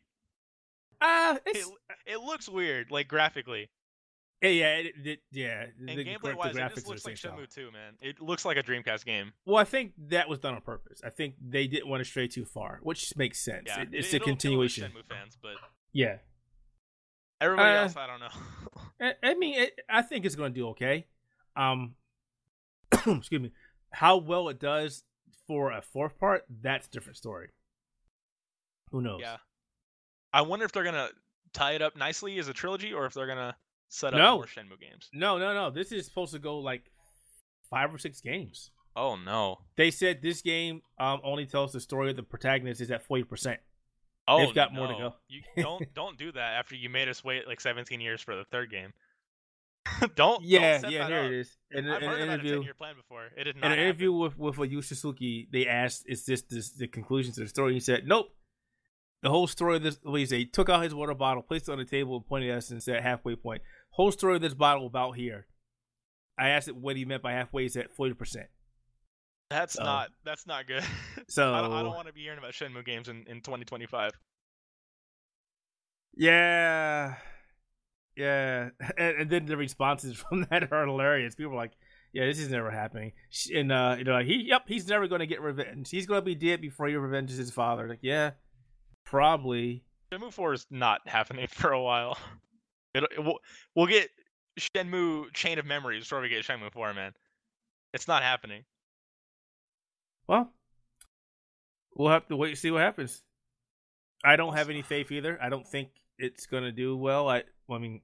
then 1.01 1.09
ah, 1.09 1.37
It, 1.45 1.65
it 2.05 2.17
looks 2.19 2.47
weird, 2.47 2.91
like 2.91 3.07
graphically. 3.07 3.69
yeah, 4.41 4.49
yeah, 4.49 4.75
it, 4.75 4.93
it, 5.03 5.19
yeah. 5.31 5.65
And 5.79 5.89
the, 5.89 6.05
gameplay 6.05 6.35
wise, 6.35 6.55
it 6.55 6.59
just 6.75 6.87
looks 6.87 7.05
like 7.05 7.17
same 7.17 7.31
style. 7.31 7.39
Shenmue 7.39 7.53
2, 7.53 7.71
man. 7.71 7.93
It 8.01 8.21
looks 8.21 8.45
like 8.45 8.57
a 8.57 8.63
Dreamcast 8.63 9.03
game. 9.05 9.33
Well, 9.45 9.57
I 9.57 9.63
think 9.63 9.93
that 10.09 10.29
was 10.29 10.39
done 10.39 10.53
on 10.53 10.61
purpose. 10.61 11.01
I 11.03 11.09
think 11.09 11.35
they 11.41 11.65
didn't 11.67 11.87
want 11.89 12.01
to 12.01 12.05
stray 12.05 12.27
too 12.27 12.45
far, 12.45 12.79
which 12.83 13.15
makes 13.17 13.39
sense. 13.43 13.63
Yeah, 13.67 13.81
It- 13.81 13.93
it- 13.93 13.97
it's 13.99 14.13
a 14.13 14.17
it'll 14.17 14.27
continuation. 14.27 14.91
Shenmue 14.91 15.05
fans, 15.09 15.37
but 15.41 15.55
Yeah. 15.91 16.17
everybody 17.41 17.69
Uh, 17.77 17.81
else, 17.83 17.95
I 17.97 18.05
don't 18.07 18.19
know. 18.19 18.29
I, 19.01 19.13
I 19.31 19.33
mean, 19.35 19.59
it, 19.59 19.79
I 19.89 20.01
think 20.03 20.25
it's 20.25 20.35
going 20.35 20.53
to 20.53 20.59
do 20.59 20.67
okay. 20.69 21.07
Um, 21.55 21.95
excuse 22.91 23.41
me. 23.41 23.51
How 23.91 24.17
well 24.17 24.49
it 24.49 24.59
does 24.59 25.03
for 25.47 25.71
a 25.71 25.81
fourth 25.81 26.17
part, 26.19 26.43
that's 26.61 26.87
a 26.87 26.89
different 26.91 27.17
story. 27.17 27.49
Who 28.91 29.01
knows? 29.01 29.19
yeah. 29.21 29.37
I 30.31 30.41
wonder 30.41 30.65
if 30.65 30.71
they're 30.71 30.83
gonna 30.83 31.09
tie 31.53 31.73
it 31.73 31.81
up 31.81 31.95
nicely 31.95 32.39
as 32.39 32.47
a 32.47 32.53
trilogy, 32.53 32.93
or 32.93 33.05
if 33.05 33.13
they're 33.13 33.27
gonna 33.27 33.55
set 33.89 34.13
up 34.13 34.17
No. 34.19 34.35
more 34.37 34.45
Shenmue 34.45 34.79
games. 34.79 35.09
No, 35.13 35.37
no, 35.37 35.53
no. 35.53 35.69
This 35.69 35.91
is 35.91 36.05
supposed 36.05 36.33
to 36.33 36.39
go 36.39 36.57
like 36.59 36.91
five 37.69 37.93
or 37.93 37.97
six 37.97 38.19
games. 38.21 38.71
Oh 38.95 39.15
no. 39.15 39.59
They 39.75 39.91
said 39.91 40.21
this 40.21 40.41
game 40.41 40.81
um, 40.99 41.19
only 41.23 41.45
tells 41.45 41.71
the 41.73 41.79
story 41.79 42.09
of 42.11 42.15
the 42.15 42.23
protagonist 42.23 42.81
is 42.81 42.91
at 42.91 43.03
forty 43.03 43.23
percent. 43.23 43.59
Oh, 44.27 44.37
They've 44.45 44.55
got 44.55 44.73
more 44.73 44.87
to 44.87 44.93
go. 44.93 45.13
You 45.27 45.41
don't 45.63 45.93
don't 45.93 46.17
do 46.17 46.31
that 46.31 46.53
after 46.53 46.75
you 46.75 46.89
made 46.89 47.09
us 47.09 47.23
wait 47.23 47.47
like 47.47 47.59
17 47.59 47.99
years 47.99 48.21
for 48.21 48.35
the 48.35 48.45
third 48.45 48.71
game. 48.71 48.93
don't. 50.15 50.43
Yeah, 50.43 50.79
don't 50.79 50.91
yeah. 50.91 51.07
Here 51.07 51.17
up. 51.19 51.25
it 51.25 51.33
is. 51.33 51.57
In, 51.71 51.89
I've 51.89 52.01
in 52.03 52.09
heard 52.09 52.19
an 52.21 52.23
about 52.23 52.29
a 52.29 52.33
interview, 52.33 52.59
10-year 52.61 52.73
plan 52.73 52.95
before. 52.95 53.25
It 53.37 53.43
did 53.43 53.55
not. 53.55 53.65
in 53.65 53.71
an 53.71 53.77
happen. 53.77 53.83
interview 53.85 54.11
with 54.13 54.37
with 54.37 54.59
a 54.59 54.67
Yu 54.67 54.81
Suzuki, 54.81 55.47
they 55.51 55.67
asked, 55.67 56.03
"Is 56.07 56.25
this, 56.25 56.41
this 56.43 56.71
the 56.71 56.87
conclusion 56.87 57.33
to 57.33 57.41
the 57.41 57.47
story?" 57.47 57.73
He 57.73 57.79
said, 57.79 58.07
"Nope." 58.07 58.27
The 59.21 59.29
whole 59.29 59.47
story 59.47 59.77
of 59.77 59.83
this, 59.83 59.99
well, 60.03 60.15
he 60.15 60.25
said, 60.25 60.51
took 60.51 60.67
out 60.67 60.83
his 60.83 60.93
water 60.93 61.13
bottle, 61.13 61.43
placed 61.43 61.69
it 61.69 61.71
on 61.71 61.77
the 61.77 61.85
table, 61.85 62.17
and 62.17 62.25
pointed 62.27 62.49
at 62.51 62.57
us 62.57 62.71
and 62.71 62.83
said, 62.83 63.01
"Halfway 63.01 63.35
point." 63.37 63.61
Whole 63.91 64.11
story 64.11 64.35
of 64.35 64.41
this 64.41 64.53
bottle 64.53 64.85
about 64.85 65.13
here. 65.13 65.47
I 66.37 66.49
asked 66.49 66.67
it 66.67 66.75
what 66.75 66.97
he 66.97 67.05
meant 67.05 67.23
by 67.23 67.31
halfway. 67.31 67.63
He 67.63 67.69
said 67.69 67.89
forty 67.95 68.13
percent. 68.13 68.47
That's 69.49 69.75
So- 69.75 69.83
not. 69.83 70.09
That's 70.25 70.45
not 70.47 70.67
good. 70.67 70.83
So 71.29 71.53
I 71.53 71.61
don't, 71.61 71.71
I 71.71 71.83
don't 71.83 71.95
want 71.95 72.07
to 72.07 72.13
be 72.13 72.21
hearing 72.21 72.39
about 72.39 72.51
Shenmue 72.53 72.83
games 72.85 73.07
in, 73.07 73.25
in 73.27 73.41
2025. 73.41 74.11
Yeah, 76.15 77.15
yeah, 78.15 78.69
and, 78.97 79.17
and 79.17 79.29
then 79.29 79.45
the 79.45 79.57
responses 79.57 80.15
from 80.29 80.47
that 80.49 80.71
are 80.71 80.85
hilarious. 80.85 81.35
People 81.35 81.53
are 81.53 81.57
like, 81.57 81.73
"Yeah, 82.11 82.25
this 82.25 82.39
is 82.39 82.49
never 82.49 82.71
happening," 82.71 83.13
and 83.53 83.71
uh, 83.71 83.95
you 83.97 84.03
know, 84.03 84.13
like, 84.13 84.27
he, 84.27 84.45
yep, 84.47 84.63
he's 84.67 84.87
never 84.87 85.07
going 85.07 85.19
to 85.19 85.27
get 85.27 85.41
revenge. 85.41 85.89
He's 85.89 86.05
going 86.05 86.19
to 86.19 86.25
be 86.25 86.35
dead 86.35 86.61
before 86.61 86.87
he 86.87 86.95
revenges 86.95 87.37
his 87.37 87.51
father. 87.51 87.87
Like, 87.87 87.99
yeah, 88.01 88.31
probably. 89.05 89.83
Shenmue 90.11 90.31
4 90.31 90.53
is 90.53 90.67
not 90.69 91.01
happening 91.05 91.47
for 91.47 91.71
a 91.71 91.81
while. 91.81 92.17
It'll, 92.93 93.07
it 93.11 93.23
will, 93.23 93.39
we'll 93.75 93.87
get 93.87 94.09
Shenmue 94.59 95.33
Chain 95.33 95.59
of 95.59 95.65
Memories 95.65 96.03
before 96.03 96.21
we 96.21 96.29
get 96.29 96.45
Shenmue 96.45 96.71
4, 96.71 96.93
man. 96.93 97.13
It's 97.93 98.07
not 98.07 98.23
happening. 98.23 98.63
Well, 100.27 100.51
we'll 101.95 102.11
have 102.11 102.27
to 102.27 102.35
wait 102.35 102.49
and 102.49 102.57
see 102.57 102.71
what 102.71 102.81
happens. 102.81 103.21
I 104.23 104.35
don't 104.35 104.55
have 104.55 104.69
any 104.69 104.81
faith 104.81 105.11
either. 105.11 105.37
I 105.41 105.49
don't 105.49 105.67
think 105.67 105.89
it's 106.17 106.45
going 106.45 106.63
to 106.63 106.71
do 106.71 106.95
well. 106.97 107.27
I, 107.29 107.43
I 107.69 107.77
mean, 107.77 108.01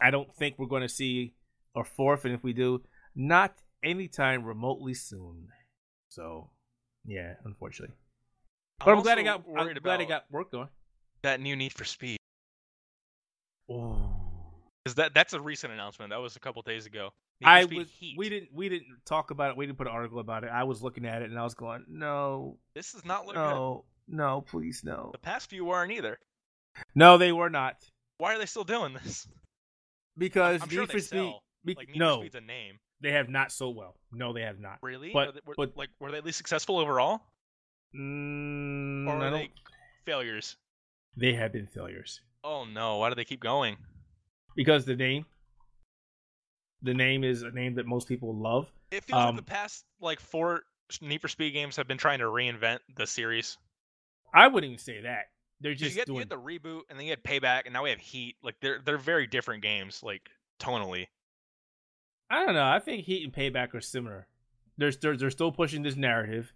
I 0.00 0.10
don't 0.10 0.32
think 0.34 0.58
we're 0.58 0.66
going 0.66 0.82
to 0.82 0.88
see 0.88 1.34
a 1.76 1.84
fourth, 1.84 2.24
and 2.24 2.34
if 2.34 2.42
we 2.42 2.52
do, 2.52 2.82
not 3.14 3.54
anytime 3.82 4.44
remotely 4.44 4.94
soon. 4.94 5.48
So, 6.08 6.50
yeah, 7.06 7.34
unfortunately. 7.44 7.94
But 8.84 8.92
I'm, 8.92 9.02
glad 9.02 9.18
I 9.18 9.22
got. 9.22 9.44
I'm 9.48 9.52
worried 9.66 9.82
glad 9.82 10.00
I 10.00 10.04
got 10.04 10.24
work 10.30 10.50
going. 10.50 10.68
that 11.22 11.40
new 11.40 11.54
Need 11.56 11.72
for 11.72 11.84
Speed. 11.84 12.18
Oh, 13.70 13.96
Because 14.84 14.96
that, 14.96 15.14
that's 15.14 15.32
a 15.32 15.40
recent 15.40 15.72
announcement. 15.72 16.10
That 16.10 16.20
was 16.20 16.36
a 16.36 16.40
couple 16.40 16.62
days 16.62 16.86
ago. 16.86 17.10
I 17.44 17.64
was. 17.64 17.88
Heat. 17.90 18.16
We 18.18 18.28
didn't. 18.28 18.50
We 18.52 18.68
didn't 18.68 18.86
talk 19.04 19.30
about 19.30 19.50
it. 19.50 19.56
We 19.56 19.66
didn't 19.66 19.78
put 19.78 19.86
an 19.86 19.92
article 19.92 20.18
about 20.18 20.44
it. 20.44 20.50
I 20.52 20.64
was 20.64 20.82
looking 20.82 21.06
at 21.06 21.22
it 21.22 21.30
and 21.30 21.38
I 21.38 21.42
was 21.44 21.54
going, 21.54 21.84
no, 21.88 22.58
This 22.74 22.94
is 22.94 23.04
not 23.04 23.26
looking 23.26 23.42
good. 23.42 23.50
no, 23.50 23.84
no, 24.08 24.40
please, 24.42 24.82
no. 24.84 25.10
The 25.12 25.18
past 25.18 25.48
few 25.50 25.64
weren't 25.64 25.92
either. 25.92 26.18
No, 26.94 27.18
they 27.18 27.32
were 27.32 27.50
not 27.50 27.76
Why 28.18 28.34
are 28.34 28.38
they 28.38 28.46
still 28.46 28.64
doing 28.64 28.94
this? 28.94 29.26
because 30.16 30.62
I'm 30.62 30.68
Need 30.68 30.74
sure 30.74 30.86
for 30.86 30.92
they 30.94 30.98
Speed. 31.00 31.34
be- 31.64 31.74
Like 31.74 31.88
Need 31.88 31.98
no, 31.98 32.16
for 32.16 32.22
Speed's 32.22 32.34
a 32.36 32.40
name. 32.40 32.78
they 33.00 33.12
have 33.12 33.28
not 33.28 33.52
sold 33.52 33.76
well. 33.76 33.96
No, 34.12 34.32
they 34.32 34.42
have 34.42 34.58
not. 34.60 34.78
Really? 34.82 35.10
But- 35.12 35.34
they- 35.34 35.40
were, 35.44 35.54
but- 35.56 35.76
like 35.76 35.90
were 36.00 36.10
they 36.10 36.18
at 36.18 36.24
least 36.24 36.38
successful 36.38 36.78
overall, 36.78 37.20
Mm, 37.94 39.06
or 39.06 39.18
were 39.18 39.30
they 39.30 39.50
failures? 40.06 40.56
They 41.16 41.34
have 41.34 41.52
been 41.52 41.66
failures 41.66 42.20
Oh 42.44 42.64
no! 42.64 42.96
Why 42.98 43.08
do 43.10 43.14
they 43.14 43.24
keep 43.24 43.40
going? 43.40 43.76
because 44.56 44.84
the 44.84 44.96
name. 44.96 45.26
The 46.84 46.94
name 46.94 47.22
is 47.22 47.42
a 47.42 47.50
name 47.50 47.74
that 47.76 47.86
most 47.86 48.08
people 48.08 48.34
love. 48.36 48.72
It 48.90 49.04
feels 49.04 49.20
Um, 49.20 49.36
like 49.36 49.44
the 49.44 49.50
past 49.50 49.84
like 50.00 50.18
four 50.20 50.62
Need 51.00 51.20
for 51.20 51.28
Speed 51.28 51.52
games 51.52 51.76
have 51.76 51.86
been 51.86 51.96
trying 51.98 52.18
to 52.18 52.24
reinvent 52.24 52.80
the 52.96 53.06
series. 53.06 53.56
I 54.34 54.48
wouldn't 54.48 54.72
even 54.72 54.82
say 54.82 55.02
that. 55.02 55.26
They're 55.62 55.74
just 55.74 55.94
you 55.94 56.00
get, 56.00 56.08
you 56.08 56.18
get 56.18 56.28
the 56.28 56.36
reboot, 56.38 56.82
and 56.90 56.98
then 56.98 57.06
you 57.06 57.14
get 57.14 57.22
Payback, 57.22 57.62
and 57.66 57.72
now 57.72 57.84
we 57.84 57.90
have 57.90 58.00
Heat. 58.00 58.36
Like 58.42 58.56
they're 58.60 58.80
they're 58.84 58.98
very 58.98 59.26
different 59.26 59.62
games, 59.62 60.02
like 60.02 60.28
tonally. 60.60 61.06
I 62.28 62.44
don't 62.44 62.54
know. 62.54 62.66
I 62.66 62.80
think 62.80 63.04
Heat 63.04 63.22
and 63.22 63.32
Payback 63.32 63.72
are 63.74 63.80
similar. 63.80 64.26
They're 64.76 64.90
they're, 64.90 65.16
they're 65.16 65.30
still 65.30 65.52
pushing 65.52 65.82
this 65.82 65.96
narrative, 65.96 66.52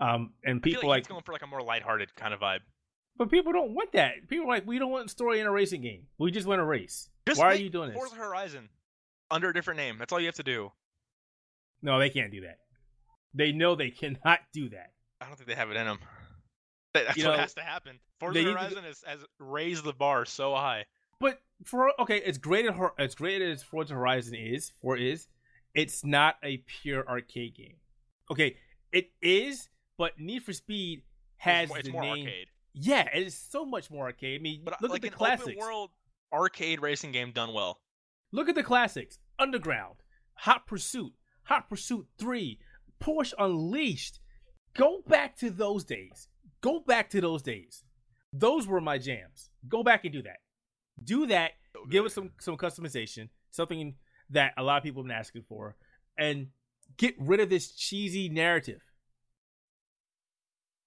um, 0.00 0.32
and 0.44 0.62
people 0.62 0.88
like, 0.88 1.02
like, 1.02 1.08
going 1.08 1.22
for 1.22 1.32
like 1.32 1.42
a 1.42 1.46
more 1.46 1.62
lighthearted 1.62 2.14
kind 2.16 2.32
of 2.32 2.40
vibe. 2.40 2.60
but 3.18 3.30
people 3.30 3.52
don't 3.52 3.72
want 3.72 3.92
that. 3.92 4.28
People 4.28 4.46
are 4.46 4.48
like, 4.48 4.66
we 4.66 4.78
don't 4.78 4.90
want 4.90 5.10
story 5.10 5.40
in 5.40 5.46
a 5.46 5.50
racing 5.50 5.82
game. 5.82 6.06
We 6.18 6.30
just 6.30 6.46
want 6.46 6.60
a 6.60 6.64
race. 6.64 7.08
Just 7.26 7.40
Why 7.40 7.46
are 7.48 7.54
you 7.54 7.70
doing 7.70 7.88
this? 7.88 7.96
Forza 7.98 8.16
Horizon 8.16 8.68
under 9.30 9.50
a 9.50 9.54
different 9.54 9.78
name. 9.78 9.96
That's 9.98 10.12
all 10.12 10.20
you 10.20 10.26
have 10.26 10.36
to 10.36 10.42
do. 10.42 10.70
No, 11.82 11.98
they 11.98 12.10
can't 12.10 12.30
do 12.30 12.42
that. 12.42 12.58
They 13.34 13.52
know 13.52 13.74
they 13.74 13.90
cannot 13.90 14.40
do 14.52 14.68
that. 14.70 14.92
I 15.20 15.26
don't 15.26 15.36
think 15.36 15.48
they 15.48 15.54
have 15.54 15.70
it 15.70 15.76
in 15.76 15.86
them. 15.86 15.98
That's 17.04 17.16
You 17.16 17.24
what 17.26 17.32
know, 17.32 17.38
has 17.38 17.54
to 17.54 17.62
happen. 17.62 17.98
Forza 18.18 18.38
need 18.38 18.44
to 18.44 18.52
Horizon 18.52 18.84
has, 18.84 19.02
has 19.06 19.20
raised 19.38 19.84
the 19.84 19.92
bar 19.92 20.24
so 20.24 20.54
high. 20.54 20.84
But 21.20 21.40
for 21.64 21.92
okay, 22.00 22.20
as 22.22 22.38
great 22.38 22.66
as 22.66 22.74
as 22.98 23.14
great 23.14 23.42
as 23.42 23.62
Forza 23.62 23.94
Horizon 23.94 24.34
is, 24.34 24.72
for 24.82 24.96
is, 24.96 25.26
it's 25.74 26.04
not 26.04 26.36
a 26.42 26.58
pure 26.58 27.06
arcade 27.08 27.54
game. 27.54 27.76
Okay, 28.30 28.56
it 28.92 29.10
is, 29.22 29.68
but 29.98 30.18
Need 30.18 30.42
for 30.42 30.52
Speed 30.52 31.02
has 31.38 31.70
it's 31.70 31.78
it's 31.78 31.86
the 31.88 31.92
more 31.92 32.02
name. 32.02 32.26
arcade. 32.26 32.46
Yeah, 32.74 33.08
it 33.14 33.22
is 33.26 33.34
so 33.36 33.64
much 33.64 33.90
more 33.90 34.04
arcade. 34.06 34.40
I 34.40 34.42
mean, 34.42 34.60
But 34.64 34.74
uh, 34.74 34.76
look 34.82 34.90
like 34.92 35.04
at 35.04 35.10
the 35.10 35.16
classics. 35.16 35.56
world 35.56 35.90
arcade 36.32 36.80
racing 36.82 37.12
game 37.12 37.32
done 37.32 37.54
well. 37.54 37.80
Look 38.32 38.48
at 38.50 38.54
the 38.54 38.62
classics: 38.62 39.18
Underground, 39.38 39.96
Hot 40.34 40.66
Pursuit, 40.66 41.12
Hot 41.44 41.70
Pursuit 41.70 42.06
Three, 42.18 42.58
Porsche 43.02 43.32
Unleashed. 43.38 44.20
Go 44.74 45.00
back 45.08 45.36
to 45.38 45.48
those 45.48 45.84
days. 45.84 46.28
Go 46.60 46.80
back 46.80 47.10
to 47.10 47.20
those 47.20 47.42
days. 47.42 47.84
Those 48.32 48.66
were 48.66 48.80
my 48.80 48.98
jams. 48.98 49.50
Go 49.68 49.82
back 49.82 50.04
and 50.04 50.12
do 50.12 50.22
that. 50.22 50.38
Do 51.02 51.26
that. 51.26 51.52
So 51.72 51.84
Give 51.86 52.04
us 52.04 52.14
some 52.14 52.30
some 52.40 52.56
customization, 52.56 53.28
something 53.50 53.94
that 54.30 54.52
a 54.56 54.62
lot 54.62 54.78
of 54.78 54.82
people 54.82 55.02
have 55.02 55.08
been 55.08 55.16
asking 55.16 55.44
for, 55.48 55.76
and 56.18 56.48
get 56.96 57.14
rid 57.18 57.40
of 57.40 57.50
this 57.50 57.72
cheesy 57.72 58.28
narrative. 58.28 58.80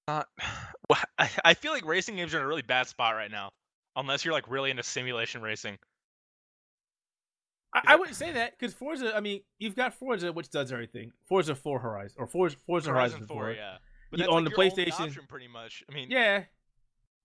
Not, 0.08 0.28
uh, 0.42 0.46
well, 0.90 1.00
I, 1.18 1.30
I 1.46 1.54
feel 1.54 1.72
like 1.72 1.86
racing 1.86 2.16
games 2.16 2.34
are 2.34 2.40
in 2.40 2.44
a 2.44 2.48
really 2.48 2.64
bad 2.64 2.88
spot 2.88 3.16
right 3.16 3.32
now, 3.32 3.52
unless 3.96 4.26
you're 4.26 4.34
like 4.34 4.50
really 4.50 4.72
into 4.72 4.84
simulation 4.84 5.42
racing. 5.42 5.78
I, 7.74 7.82
I 7.88 7.96
wouldn't 7.98 8.18
say 8.18 8.32
that 8.32 8.58
because 8.58 8.74
Forza. 8.74 9.16
I 9.16 9.20
mean, 9.20 9.42
you've 9.60 9.76
got 9.76 9.94
Forza, 9.94 10.32
which 10.32 10.50
does 10.50 10.72
everything. 10.72 11.12
Forza 11.28 11.54
Four 11.54 11.80
Horizon 11.80 12.16
or 12.18 12.28
Forza 12.28 12.58
Forza 12.66 12.90
Horizon, 12.90 13.20
Horizon 13.20 13.28
4. 13.28 13.38
4, 13.38 13.52
yeah. 13.52 13.78
But 14.12 14.28
on 14.28 14.44
like 14.46 14.54
the 14.54 14.60
PlayStation- 14.60 15.08
option, 15.08 15.26
pretty 15.28 15.48
much. 15.48 15.84
I 15.90 15.94
mean, 15.94 16.10
Yeah. 16.10 16.46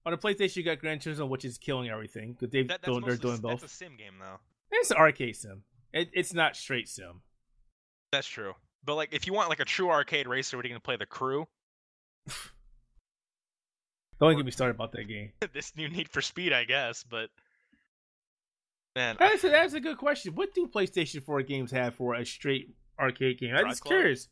On 0.07 0.13
the 0.13 0.19
PlayStation, 0.19 0.57
you 0.57 0.63
got 0.65 0.81
Gran 0.81 0.99
Turismo, 0.99 1.27
which 1.27 1.47
is 1.47 1.57
killing 1.57 1.89
everything 1.89 2.33
because 2.33 2.51
they've 2.51 2.69
that, 2.69 2.83
that's 2.83 2.99
they're 3.07 3.17
doing 3.17 3.39
both. 3.39 3.61
That's 3.61 3.73
a 3.73 3.77
sim 3.77 3.97
game 3.97 4.15
though. 4.19 4.39
It's 4.71 4.91
an 4.91 4.99
arcade 4.99 5.35
sim. 5.37 5.63
It, 5.95 6.11
it's 6.13 6.35
not 6.35 6.57
straight 6.57 6.89
sim. 6.89 7.23
That's 8.13 8.27
true. 8.27 8.53
But 8.85 8.97
like, 8.97 9.15
if 9.15 9.27
you 9.27 9.33
want 9.33 9.49
like 9.49 9.61
a 9.61 9.65
true 9.65 9.89
arcade 9.89 10.29
racer, 10.29 10.59
where 10.59 10.67
you 10.67 10.73
can 10.73 10.81
play 10.83 10.97
the 10.97 11.07
crew, 11.07 11.47
Don't 14.21 14.37
get 14.37 14.45
me 14.45 14.51
started 14.53 14.75
about 14.77 14.93
that 14.93 15.09
game. 15.09 15.33
this 15.53 15.75
new 15.77 15.89
Need 15.89 16.09
for 16.09 16.21
Speed, 16.23 16.53
I 16.53 16.65
guess. 16.65 17.03
But 17.03 17.31
man, 18.95 19.17
That's 19.19 19.43
a, 19.45 19.49
that's 19.49 19.75
a 19.75 19.81
good 19.81 19.99
question. 19.99 20.35
What 20.35 20.55
do 20.55 20.67
PlayStation 20.67 21.23
4 21.23 21.43
games 21.43 21.71
have 21.73 21.95
for 21.95 22.15
a 22.15 22.25
straight 22.25 22.71
arcade 22.99 23.39
game? 23.39 23.55
I'm 23.55 23.69
just 23.69 23.85
curious. 23.85 24.29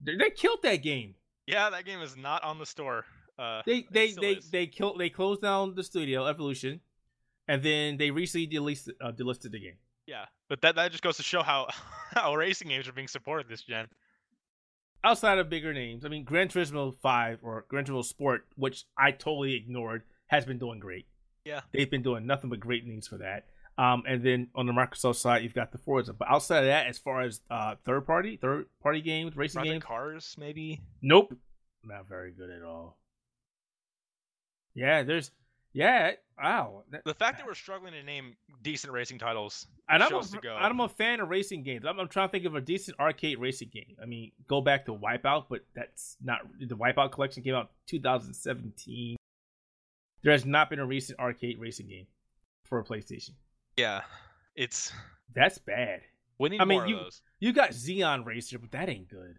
They, 0.00 0.16
they 0.16 0.30
killed 0.30 0.60
that 0.62 0.76
game. 0.82 1.14
yeah, 1.46 1.70
that 1.70 1.84
game 1.84 2.00
is 2.00 2.16
not 2.16 2.42
on 2.44 2.58
the 2.58 2.66
store. 2.66 3.04
Uh, 3.38 3.62
They 3.66 3.86
they 3.90 4.12
they 4.12 4.32
is. 4.32 4.50
they 4.50 4.66
killed 4.66 4.98
they 4.98 5.10
closed 5.10 5.42
down 5.42 5.74
the 5.74 5.84
studio 5.84 6.26
Evolution, 6.26 6.80
and 7.46 7.62
then 7.62 7.96
they 7.96 8.10
recently 8.10 8.46
delisted 8.48 8.92
uh, 9.00 9.12
delisted 9.12 9.52
the 9.52 9.60
game. 9.60 9.78
yeah, 10.06 10.24
but 10.48 10.60
that 10.62 10.74
that 10.76 10.90
just 10.90 11.02
goes 11.04 11.16
to 11.18 11.22
show 11.22 11.42
how 11.42 11.68
how 12.12 12.34
racing 12.34 12.68
games 12.68 12.88
are 12.88 12.92
being 12.92 13.08
supported 13.08 13.48
this 13.48 13.62
gen. 13.62 13.86
outside 15.04 15.38
of 15.38 15.48
bigger 15.48 15.72
names, 15.72 16.04
I 16.04 16.08
mean, 16.08 16.24
Gran 16.24 16.48
Turismo 16.48 16.94
Five 17.00 17.38
or 17.42 17.64
Gran 17.68 17.84
Turismo 17.84 18.04
Sport, 18.04 18.46
which 18.56 18.84
I 18.98 19.12
totally 19.12 19.54
ignored, 19.54 20.02
has 20.26 20.44
been 20.44 20.58
doing 20.58 20.80
great. 20.80 21.06
Yeah. 21.44 21.60
they've 21.72 21.90
been 21.90 22.02
doing 22.02 22.26
nothing 22.26 22.50
but 22.50 22.60
great 22.60 22.84
things 22.84 23.08
for 23.08 23.18
that. 23.18 23.46
Um, 23.78 24.02
and 24.08 24.24
then 24.24 24.48
on 24.56 24.66
the 24.66 24.72
Microsoft 24.72 25.16
side, 25.16 25.44
you've 25.44 25.54
got 25.54 25.70
the 25.70 25.78
Forza. 25.78 26.12
But 26.12 26.28
outside 26.28 26.58
of 26.58 26.66
that, 26.66 26.88
as 26.88 26.98
far 26.98 27.22
as 27.22 27.40
uh, 27.48 27.76
third 27.84 28.06
party, 28.06 28.36
third 28.36 28.66
party 28.82 29.00
games, 29.00 29.36
racing 29.36 29.60
Project 29.60 29.72
games, 29.72 29.84
Cars, 29.84 30.36
maybe. 30.36 30.80
nope, 31.00 31.32
not 31.84 32.08
very 32.08 32.32
good 32.32 32.50
at 32.50 32.62
all. 32.62 32.98
Yeah, 34.74 35.04
there's, 35.04 35.30
yeah, 35.72 36.12
wow. 36.36 36.82
The 37.04 37.14
fact 37.14 37.38
that 37.38 37.46
we're 37.46 37.54
struggling 37.54 37.92
to 37.92 38.02
name 38.02 38.36
decent 38.62 38.92
racing 38.92 39.18
titles 39.18 39.66
and 39.88 40.02
I'm 40.02 40.12
a, 40.12 40.22
to 40.22 40.38
go. 40.38 40.54
I'm 40.54 40.80
a 40.80 40.88
fan 40.88 41.20
of 41.20 41.28
racing 41.28 41.62
games. 41.62 41.84
I'm, 41.86 41.98
I'm 41.98 42.08
trying 42.08 42.28
to 42.28 42.32
think 42.32 42.44
of 42.44 42.54
a 42.54 42.60
decent 42.60 42.98
arcade 42.98 43.38
racing 43.38 43.70
game. 43.72 43.96
I 44.02 44.06
mean, 44.06 44.32
go 44.48 44.60
back 44.60 44.86
to 44.86 44.94
Wipeout, 44.94 45.46
but 45.48 45.60
that's 45.74 46.16
not 46.22 46.40
the 46.60 46.76
Wipeout 46.76 47.12
collection 47.12 47.42
came 47.42 47.54
out 47.54 47.70
2017. 47.86 49.16
There 50.22 50.32
has 50.32 50.44
not 50.44 50.68
been 50.68 50.80
a 50.80 50.86
recent 50.86 51.18
arcade 51.20 51.58
racing 51.58 51.86
game 51.86 52.06
for 52.64 52.78
a 52.80 52.84
PlayStation. 52.84 53.30
Yeah, 53.78 54.02
It's 54.56 54.92
That's 55.34 55.58
bad. 55.58 56.00
we 56.38 56.48
need 56.48 56.60
I 56.60 56.64
mean, 56.64 56.80
more 56.80 56.88
you- 56.88 56.96
of 56.96 57.04
those. 57.04 57.22
You 57.40 57.52
got 57.52 57.70
Xenon 57.70 58.24
Racer, 58.26 58.58
but 58.58 58.72
that 58.72 58.88
ain't 58.88 59.08
good. 59.08 59.36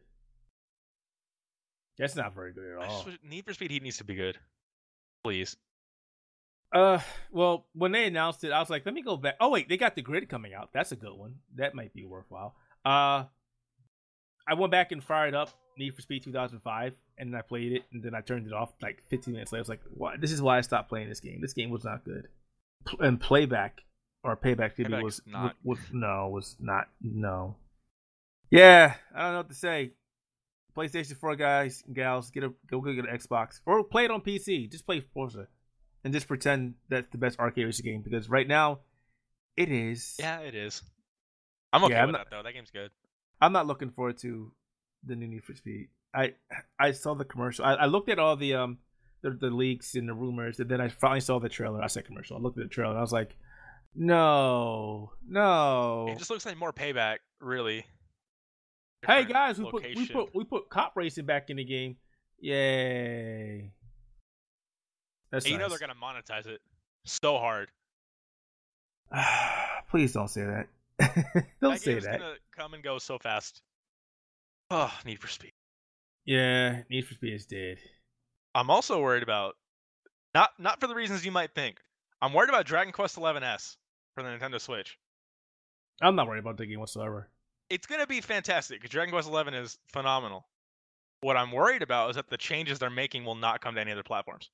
That's 1.97 2.15
not 2.15 2.33
very 2.33 2.53
good 2.53 2.71
at 2.71 2.77
all. 2.89 3.03
wish- 3.05 3.19
Need 3.23 3.45
for 3.45 3.53
Speed 3.53 3.71
Heat 3.71 3.83
needs 3.83 3.97
to 3.97 4.05
be 4.05 4.15
good. 4.15 4.37
Please. 5.23 5.57
Uh, 6.71 6.99
well, 7.31 7.67
when 7.73 7.91
they 7.91 8.05
announced 8.05 8.43
it, 8.43 8.51
I 8.51 8.59
was 8.59 8.69
like, 8.69 8.85
let 8.85 8.93
me 8.95 9.01
go 9.01 9.17
back. 9.17 9.35
Oh 9.41 9.49
wait, 9.49 9.67
they 9.67 9.75
got 9.75 9.95
the 9.95 10.01
grid 10.01 10.29
coming 10.29 10.53
out. 10.53 10.69
That's 10.71 10.91
a 10.91 10.95
good 10.95 11.13
one. 11.17 11.35
That 11.55 11.75
might 11.75 11.93
be 11.93 12.05
worthwhile. 12.05 12.55
Uh, 12.85 13.25
I 14.47 14.53
went 14.55 14.71
back 14.71 14.91
and 14.93 15.03
fired 15.03 15.33
up 15.33 15.49
Need 15.77 15.95
for 15.95 16.01
Speed 16.01 16.23
2005, 16.23 16.93
and 17.17 17.35
I 17.35 17.41
played 17.41 17.73
it, 17.73 17.83
and 17.91 18.01
then 18.01 18.15
I 18.15 18.21
turned 18.21 18.47
it 18.47 18.53
off 18.53 18.71
like 18.81 19.03
15 19.09 19.33
minutes 19.33 19.51
later. 19.51 19.59
I 19.59 19.63
was 19.63 19.69
like, 19.69 19.81
what? 19.93 20.21
This 20.21 20.31
is 20.31 20.41
why 20.41 20.57
I 20.57 20.61
stopped 20.61 20.89
playing 20.89 21.09
this 21.09 21.19
game. 21.19 21.41
This 21.41 21.53
game 21.53 21.69
was 21.71 21.83
not 21.83 22.05
good. 22.05 22.27
P- 22.87 22.97
And 23.01 23.19
playback 23.19 23.81
or 24.23 24.35
payback, 24.35 24.75
TV 24.75 24.87
Payback 24.87 25.03
was 25.03 25.21
not 25.25 25.55
was, 25.63 25.79
was 25.79 25.87
no 25.93 26.29
was 26.29 26.55
not 26.59 26.87
no. 27.01 27.55
Yeah, 28.51 28.95
I 29.15 29.21
don't 29.23 29.31
know 29.33 29.37
what 29.39 29.49
to 29.49 29.55
say. 29.55 29.91
PlayStation 30.75 31.17
4 31.17 31.35
guys 31.35 31.83
and 31.85 31.95
gals, 31.95 32.29
get 32.31 32.43
a 32.43 32.53
go 32.69 32.79
get 32.81 32.97
an 32.99 33.05
Xbox 33.17 33.59
or 33.65 33.83
play 33.83 34.05
it 34.05 34.11
on 34.11 34.21
PC. 34.21 34.71
Just 34.71 34.85
play 34.85 35.01
Forza 35.13 35.47
and 36.03 36.13
just 36.13 36.27
pretend 36.27 36.75
that's 36.89 37.09
the 37.11 37.17
best 37.17 37.39
arcade 37.39 37.65
racing 37.65 37.85
game 37.85 38.01
because 38.01 38.29
right 38.29 38.47
now 38.47 38.79
it 39.57 39.69
is. 39.71 40.15
Yeah, 40.19 40.39
it 40.39 40.55
is. 40.55 40.81
I'm 41.73 41.83
okay 41.83 41.93
Yeah, 41.93 42.01
I'm 42.03 42.07
with 42.07 42.13
not- 42.13 42.29
that 42.29 42.35
though. 42.35 42.43
That 42.43 42.53
game's 42.53 42.71
good. 42.71 42.91
I'm 43.41 43.51
not 43.53 43.67
looking 43.67 43.89
forward 43.91 44.17
to 44.19 44.51
the 45.05 45.15
new 45.15 45.27
Need 45.27 45.43
for 45.43 45.55
Speed. 45.55 45.89
I 46.13 46.33
I 46.79 46.91
saw 46.91 47.13
the 47.13 47.25
commercial. 47.25 47.65
I, 47.65 47.73
I 47.75 47.85
looked 47.85 48.09
at 48.09 48.19
all 48.19 48.35
the 48.35 48.53
um 48.55 48.77
the, 49.21 49.31
the 49.31 49.49
leaks 49.49 49.95
and 49.95 50.07
the 50.07 50.13
rumors, 50.13 50.59
and 50.59 50.69
then 50.69 50.79
I 50.79 50.87
finally 50.87 51.19
saw 51.19 51.39
the 51.39 51.49
trailer. 51.49 51.81
I 51.83 51.87
said 51.87 52.05
commercial. 52.05 52.37
I 52.37 52.39
looked 52.39 52.57
at 52.57 52.63
the 52.65 52.69
trailer 52.69 52.91
and 52.91 52.97
I 52.99 53.01
was 53.01 53.11
like, 53.11 53.35
no, 53.95 55.11
no. 55.27 56.07
It 56.09 56.17
just 56.17 56.29
looks 56.29 56.45
like 56.45 56.57
more 56.57 56.73
payback, 56.73 57.17
really. 57.39 57.85
Hey 59.05 59.25
guys, 59.25 59.57
we 59.57 59.69
put 59.71 59.83
we 59.95 60.07
put 60.07 60.35
we 60.35 60.43
put 60.43 60.69
cop 60.69 60.93
racing 60.95 61.25
back 61.25 61.49
in 61.49 61.57
the 61.57 61.63
game. 61.63 61.95
Yay! 62.39 63.71
That's 65.31 65.45
And 65.45 65.53
you 65.53 65.57
know 65.57 65.69
they're 65.69 65.79
gonna 65.79 65.93
monetize 65.95 66.47
it 66.47 66.61
so 67.05 67.37
hard. 67.37 67.69
Please 69.89 70.13
don't 70.13 70.27
say 70.27 70.41
that. 70.41 70.67
don't 71.61 71.73
that 71.73 71.81
say 71.81 71.99
that. 71.99 72.19
gonna 72.19 72.35
come 72.55 72.73
and 72.73 72.83
go 72.83 72.99
so 72.99 73.17
fast. 73.17 73.61
Oh, 74.69 74.93
Need 75.05 75.19
for 75.19 75.27
Speed. 75.27 75.53
Yeah, 76.25 76.81
Need 76.89 77.07
for 77.07 77.13
Speed 77.13 77.33
is 77.33 77.45
dead. 77.45 77.77
I'm 78.53 78.69
also 78.69 79.01
worried 79.01 79.23
about 79.23 79.55
not 80.35 80.51
not 80.59 80.79
for 80.79 80.87
the 80.87 80.95
reasons 80.95 81.25
you 81.25 81.31
might 81.31 81.55
think. 81.55 81.79
I'm 82.21 82.33
worried 82.33 82.49
about 82.49 82.65
Dragon 82.65 82.91
Quest 82.93 83.15
XI 83.15 83.23
S 83.41 83.77
for 84.15 84.23
the 84.23 84.29
Nintendo 84.29 84.59
Switch. 84.59 84.97
I'm 86.01 86.15
not 86.15 86.27
worried 86.27 86.39
about 86.39 86.57
the 86.57 86.65
game 86.65 86.79
whatsoever. 86.79 87.27
It's 87.69 87.85
gonna 87.87 88.07
be 88.07 88.21
fantastic. 88.21 88.87
Dragon 88.89 89.11
Quest 89.13 89.29
XI 89.29 89.55
is 89.55 89.77
phenomenal. 89.93 90.47
What 91.21 91.37
I'm 91.37 91.51
worried 91.51 91.81
about 91.81 92.09
is 92.11 92.15
that 92.15 92.29
the 92.29 92.37
changes 92.37 92.79
they're 92.79 92.89
making 92.89 93.25
will 93.25 93.35
not 93.35 93.61
come 93.61 93.75
to 93.75 93.81
any 93.81 93.91
other 93.91 94.03
platforms. 94.03 94.49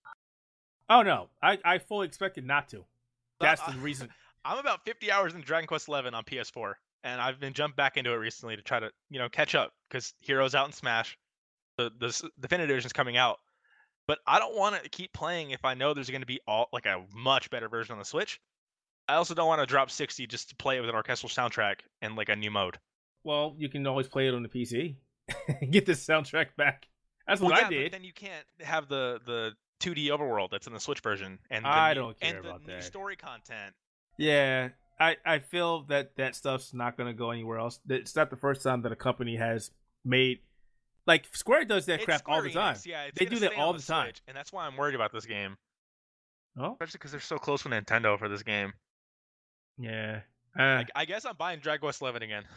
Oh 0.89 1.01
no, 1.01 1.30
I 1.41 1.57
I 1.63 1.78
fully 1.78 2.07
expected 2.07 2.45
not 2.45 2.68
to. 2.70 2.84
That's 3.39 3.61
I- 3.61 3.72
the 3.72 3.78
reason. 3.80 4.09
I'm 4.47 4.59
about 4.59 4.86
50 4.86 5.11
hours 5.11 5.34
in 5.34 5.41
Dragon 5.41 5.66
Quest 5.68 5.88
XI 5.88 5.93
on 5.93 6.24
PS4, 6.24 6.74
and 7.03 7.20
I've 7.20 7.39
been 7.39 7.53
jumped 7.53 7.76
back 7.76 7.97
into 7.97 8.11
it 8.13 8.18
recently 8.18 8.55
to 8.55 8.61
try 8.61 8.80
to, 8.80 8.91
you 9.09 9.18
know, 9.18 9.28
catch 9.28 9.55
up 9.55 9.74
because 9.89 10.13
Heroes 10.20 10.53
out 10.53 10.68
in 10.68 10.72
Smash, 10.72 11.18
the 11.78 11.91
the 11.99 12.30
definitive 12.39 12.70
edition's 12.70 12.93
coming 12.93 13.18
out. 13.18 13.39
But 14.08 14.20
I 14.28 14.39
don't 14.39 14.56
want 14.56 14.82
to 14.84 14.89
keep 14.89 15.14
playing 15.14 15.51
if 15.51 15.66
I 15.66 15.74
know 15.74 15.93
there's 15.93 16.10
going 16.10 16.22
to 16.22 16.28
be 16.28 16.39
all 16.47 16.70
like 16.72 16.86
a 16.86 17.03
much 17.14 17.49
better 17.49 17.68
version 17.70 17.93
on 17.93 17.99
the 17.99 18.06
Switch. 18.06 18.39
I 19.08 19.16
also 19.16 19.34
don't 19.34 19.47
want 19.47 19.62
to 19.62 19.66
drop 19.68 19.89
60 19.91 20.28
just 20.28 20.49
to 20.49 20.56
play 20.56 20.78
it 20.78 20.82
with 20.82 20.89
an 20.89 20.95
orchestral 20.95 21.30
soundtrack 21.30 21.82
and 22.01 22.16
like 22.16 22.30
a 22.30 22.36
new 22.36 22.51
mode. 22.51 22.78
Well, 23.24 23.56
you 23.58 23.70
can 23.70 23.86
always 23.88 24.08
play 24.08 24.28
it 24.28 24.34
on 24.34 24.43
the 24.43 24.49
PC. 24.49 24.95
Get 25.72 25.86
the 25.86 25.93
soundtrack 25.93 26.56
back. 26.58 26.88
That's 27.28 27.41
what 27.41 27.53
Well, 27.53 27.66
I 27.66 27.70
did. 27.70 27.91
But 27.91 27.97
then 27.97 28.03
you 28.03 28.14
can't 28.14 28.45
have 28.62 28.88
the 28.88 29.20
the 29.26 29.53
2D 29.82 30.08
overworld 30.08 30.51
that's 30.51 30.68
in 30.68 30.74
the 30.74 30.80
Switch 30.80 30.99
version 31.01 31.39
and 31.49 31.66
the 31.66 31.70
I 31.70 31.93
new- 31.93 31.99
don't 32.01 32.20
care 32.20 32.36
and 32.36 32.45
the 32.45 32.49
about 32.49 32.68
new 32.68 32.82
story 32.82 33.16
content. 33.16 33.74
Yeah, 34.18 34.70
I 34.99 35.18
I 35.26 35.39
feel 35.39 35.84
that 35.84 36.16
that 36.18 36.36
stuff's 36.36 36.74
not 36.74 36.97
gonna 36.97 37.14
go 37.14 37.32
anywhere 37.32 37.58
else. 37.60 37.80
It's 37.89 38.16
not 38.16 38.30
the 38.30 38.38
first 38.38 38.62
time 38.62 38.84
that 38.84 38.91
a 38.91 38.95
company 38.95 39.36
has 39.38 39.72
made 40.03 40.39
like 41.08 41.28
Square 41.36 41.66
does 41.66 41.86
that 41.88 41.95
It's 41.95 42.06
crap 42.06 42.22
all 42.26 42.41
the 42.41 42.49
time. 42.51 42.76
Enix, 42.76 42.86
Yeah, 42.86 43.10
They 43.16 43.26
do 43.26 43.39
that 43.39 43.53
all 43.56 43.70
on 43.70 43.78
the 43.78 43.84
time. 43.84 44.08
Switch, 44.08 44.22
and 44.28 44.36
that's 44.36 44.51
why 44.53 44.66
I'm 44.66 44.76
worried 44.78 44.95
about 44.95 45.12
this 45.12 45.26
game. 45.26 45.56
Oh, 46.58 46.72
especially 46.74 46.97
because 46.99 47.12
they're 47.12 47.20
so 47.20 47.38
close 47.38 47.64
with 47.64 47.74
Nintendo 47.74 48.18
for 48.18 48.30
this 48.30 48.43
game. 48.43 48.74
yeah. 49.78 50.22
Uh, 50.58 50.76
Like, 50.78 50.91
I 50.95 51.03
guess 51.06 51.26
I'm 51.26 51.36
buying 51.36 51.60
Dragon 51.60 51.82
Quest 51.82 52.01
Eleven 52.01 52.22
again. 52.24 52.43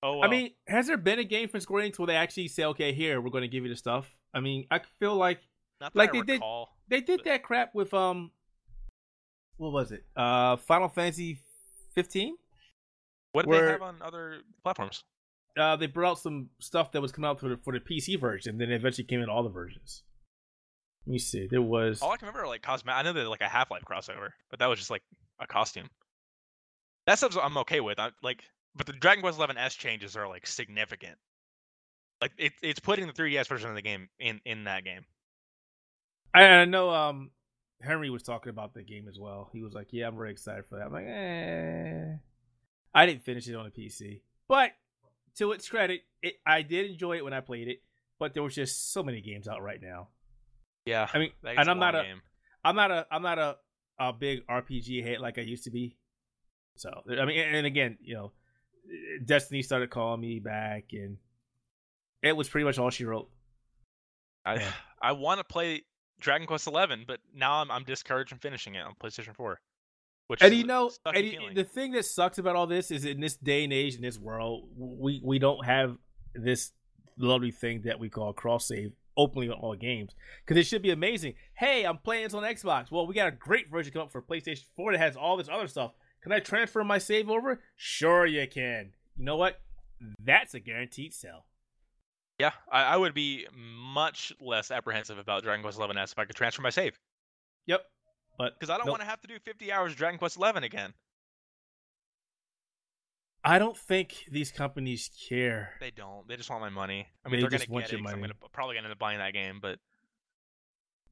Oh, 0.00 0.22
I 0.22 0.28
mean, 0.28 0.52
has 0.68 0.86
there 0.86 0.96
been 0.96 1.18
a 1.18 1.24
game 1.24 1.48
from 1.48 1.58
Square 1.58 1.82
Enix 1.82 1.98
where 1.98 2.06
they 2.06 2.14
actually 2.14 2.46
say, 2.46 2.62
"Okay, 2.66 2.92
here 2.92 3.20
we're 3.20 3.30
going 3.30 3.42
to 3.42 3.48
give 3.48 3.64
you 3.64 3.68
the 3.68 3.74
stuff"? 3.74 4.08
I 4.32 4.38
mean, 4.38 4.64
I 4.70 4.78
feel 5.00 5.16
like 5.16 5.40
not 5.80 5.92
that 5.92 5.98
like 5.98 6.10
I 6.10 6.20
they 6.20 6.22
did- 6.22 6.42
they 6.86 7.00
did 7.00 7.16
But- 7.18 7.24
that 7.24 7.42
crap 7.42 7.74
with 7.74 7.92
um, 7.92 8.30
what 9.56 9.72
was 9.72 9.90
it? 9.90 10.04
Uh, 10.14 10.54
Final 10.54 10.88
Fantasy 10.88 11.40
15. 11.96 12.36
What 13.32 13.42
did 13.46 13.48
where- 13.50 13.66
they 13.66 13.72
have 13.72 13.82
on 13.82 14.00
other 14.00 14.42
platforms? 14.62 15.02
Uh, 15.56 15.76
they 15.76 15.86
brought 15.86 16.10
out 16.10 16.18
some 16.18 16.50
stuff 16.60 16.92
that 16.92 17.00
was 17.00 17.12
coming 17.12 17.28
out 17.28 17.40
for 17.40 17.48
the 17.48 17.56
for 17.56 17.72
the 17.72 17.80
PC 17.80 18.20
version, 18.20 18.58
then 18.58 18.70
it 18.70 18.76
eventually 18.76 19.06
came 19.06 19.20
in 19.20 19.28
all 19.28 19.42
the 19.42 19.48
versions. 19.48 20.02
Let 21.06 21.12
me 21.12 21.18
see. 21.18 21.48
There 21.50 21.62
was 21.62 22.02
All 22.02 22.12
I 22.12 22.16
can 22.16 22.26
remember 22.26 22.44
are 22.44 22.48
like 22.48 22.62
cosmetic. 22.62 22.98
I 22.98 23.02
know 23.02 23.12
they're 23.12 23.28
like 23.28 23.40
a 23.40 23.48
Half 23.48 23.70
Life 23.70 23.82
crossover, 23.88 24.30
but 24.50 24.58
that 24.58 24.66
was 24.66 24.78
just 24.78 24.90
like 24.90 25.02
a 25.40 25.46
costume. 25.46 25.88
That 27.06 27.18
stuff 27.18 27.36
I'm 27.42 27.56
okay 27.58 27.80
with. 27.80 27.98
I 27.98 28.10
like, 28.22 28.44
but 28.76 28.86
the 28.86 28.92
Dragon 28.92 29.22
Quest 29.22 29.38
Eleven 29.38 29.56
S 29.56 29.74
changes 29.74 30.16
are 30.16 30.28
like 30.28 30.46
significant. 30.46 31.16
Like 32.20 32.32
it, 32.36 32.52
it's 32.62 32.80
putting 32.80 33.06
the 33.06 33.12
3DS 33.12 33.48
version 33.48 33.70
of 33.70 33.76
the 33.76 33.82
game 33.82 34.08
in 34.18 34.40
in 34.44 34.64
that 34.64 34.84
game. 34.84 35.06
I, 36.34 36.42
I 36.42 36.64
know 36.66 36.90
um 36.90 37.30
Henry 37.80 38.10
was 38.10 38.22
talking 38.22 38.50
about 38.50 38.74
the 38.74 38.82
game 38.82 39.08
as 39.08 39.18
well. 39.18 39.48
He 39.52 39.62
was 39.62 39.72
like, 39.72 39.88
"Yeah, 39.92 40.08
I'm 40.08 40.16
very 40.16 40.30
excited 40.32 40.66
for 40.66 40.76
that." 40.76 40.86
I'm 40.86 40.92
like, 40.92 41.06
"Eh." 41.06 42.16
I 42.94 43.06
didn't 43.06 43.22
finish 43.22 43.48
it 43.48 43.54
on 43.54 43.66
a 43.66 43.70
PC, 43.70 44.20
but 44.48 44.72
to 45.38 45.52
its 45.52 45.68
credit, 45.68 46.02
it 46.22 46.34
I 46.46 46.62
did 46.62 46.90
enjoy 46.90 47.16
it 47.16 47.24
when 47.24 47.32
I 47.32 47.40
played 47.40 47.68
it. 47.68 47.78
But 48.18 48.34
there 48.34 48.42
was 48.42 48.54
just 48.54 48.92
so 48.92 49.02
many 49.02 49.20
games 49.20 49.46
out 49.46 49.62
right 49.62 49.80
now. 49.80 50.08
Yeah, 50.84 51.08
I 51.12 51.18
mean, 51.18 51.30
and 51.44 51.68
I'm 51.68 51.78
not 51.78 51.94
a. 51.94 52.04
I'm 52.64 52.74
not 52.74 52.90
a 52.90 53.06
I'm 53.10 53.22
not 53.22 53.38
a 53.38 53.56
a 53.98 54.12
big 54.12 54.46
RPG 54.46 55.04
head 55.04 55.20
like 55.20 55.38
I 55.38 55.42
used 55.42 55.64
to 55.64 55.70
be. 55.70 55.96
So 56.76 56.90
I 57.08 57.24
mean, 57.24 57.38
and 57.38 57.66
again, 57.66 57.98
you 58.00 58.14
know, 58.14 58.32
Destiny 59.24 59.62
started 59.62 59.90
calling 59.90 60.20
me 60.20 60.38
back, 60.40 60.86
and 60.92 61.18
it 62.22 62.36
was 62.36 62.48
pretty 62.48 62.64
much 62.64 62.78
all 62.78 62.90
she 62.90 63.04
wrote. 63.04 63.30
I 64.44 64.56
Yeah. 64.56 64.72
I 65.00 65.12
want 65.12 65.38
to 65.38 65.44
play 65.44 65.82
Dragon 66.20 66.48
Quest 66.48 66.66
Eleven, 66.66 67.04
but 67.06 67.20
now 67.32 67.60
I'm 67.60 67.70
I'm 67.70 67.84
discouraged 67.84 68.30
from 68.30 68.38
finishing 68.38 68.74
it 68.74 68.80
on 68.80 68.94
PlayStation 69.00 69.36
Four. 69.36 69.60
Which 70.28 70.42
And 70.42 70.54
you 70.54 70.64
know, 70.64 70.90
and 71.06 71.26
you- 71.26 71.54
the 71.54 71.64
thing 71.64 71.92
that 71.92 72.04
sucks 72.04 72.38
about 72.38 72.54
all 72.54 72.66
this 72.66 72.90
is 72.90 73.04
in 73.04 73.20
this 73.20 73.36
day 73.36 73.64
and 73.64 73.72
age, 73.72 73.96
in 73.96 74.02
this 74.02 74.18
world, 74.18 74.68
we 74.76 75.20
we 75.24 75.38
don't 75.38 75.64
have 75.64 75.96
this 76.34 76.72
lovely 77.16 77.50
thing 77.50 77.82
that 77.82 77.98
we 77.98 78.08
call 78.08 78.32
cross 78.32 78.68
save 78.68 78.92
openly 79.16 79.48
on 79.48 79.58
all 79.58 79.74
games 79.74 80.14
because 80.44 80.56
it 80.56 80.64
should 80.66 80.82
be 80.82 80.90
amazing. 80.90 81.34
Hey, 81.54 81.84
I'm 81.84 81.98
playing 81.98 82.24
this 82.24 82.34
on 82.34 82.44
Xbox. 82.44 82.90
Well, 82.90 83.06
we 83.06 83.14
got 83.14 83.26
a 83.28 83.32
great 83.32 83.68
version 83.70 83.92
coming 83.92 84.06
up 84.06 84.12
for 84.12 84.22
PlayStation 84.22 84.64
4 84.76 84.92
that 84.92 84.98
has 84.98 85.16
all 85.16 85.36
this 85.36 85.48
other 85.48 85.66
stuff. 85.66 85.92
Can 86.22 86.30
I 86.30 86.38
transfer 86.40 86.84
my 86.84 86.98
save 86.98 87.28
over? 87.28 87.60
Sure, 87.74 88.24
you 88.26 88.46
can. 88.46 88.92
You 89.16 89.24
know 89.24 89.36
what? 89.36 89.60
That's 90.24 90.54
a 90.54 90.60
guaranteed 90.60 91.12
sell. 91.14 91.46
Yeah, 92.38 92.52
I, 92.70 92.82
I 92.84 92.96
would 92.96 93.14
be 93.14 93.46
much 93.52 94.32
less 94.40 94.70
apprehensive 94.70 95.18
about 95.18 95.42
Dragon 95.42 95.62
Quest 95.62 95.78
Eleven 95.78 95.98
S 95.98 96.12
if 96.12 96.18
I 96.20 96.24
could 96.24 96.36
transfer 96.36 96.62
my 96.62 96.70
save, 96.70 96.96
Yep. 97.66 97.80
But 98.38 98.58
because 98.58 98.70
I 98.70 98.76
don't 98.76 98.86
nope. 98.86 98.92
want 98.94 99.02
to 99.02 99.08
have 99.08 99.20
to 99.22 99.28
do 99.28 99.38
50 99.44 99.72
hours 99.72 99.92
of 99.92 99.98
Dragon 99.98 100.18
Quest 100.18 100.36
Eleven 100.36 100.62
again. 100.64 100.94
I 103.44 103.58
don't 103.58 103.76
think 103.76 104.24
these 104.30 104.50
companies 104.50 105.10
care. 105.28 105.74
They 105.80 105.90
don't. 105.90 106.26
They 106.28 106.36
just 106.36 106.50
want 106.50 106.60
my 106.62 106.68
money. 106.68 107.06
I 107.24 107.28
mean, 107.28 107.40
They 107.40 107.46
are 107.46 107.50
just 107.50 107.66
gonna 107.66 107.74
want 107.74 107.84
get 107.86 107.92
your 107.92 108.00
it. 108.00 108.04
'cause 108.04 108.12
I'm 108.12 108.20
money. 108.20 108.32
gonna 108.40 108.48
probably 108.50 108.74
gonna 108.74 108.86
end 108.88 108.92
up 108.92 108.98
buying 108.98 109.18
that 109.18 109.32
game, 109.32 109.60
but 109.60 109.78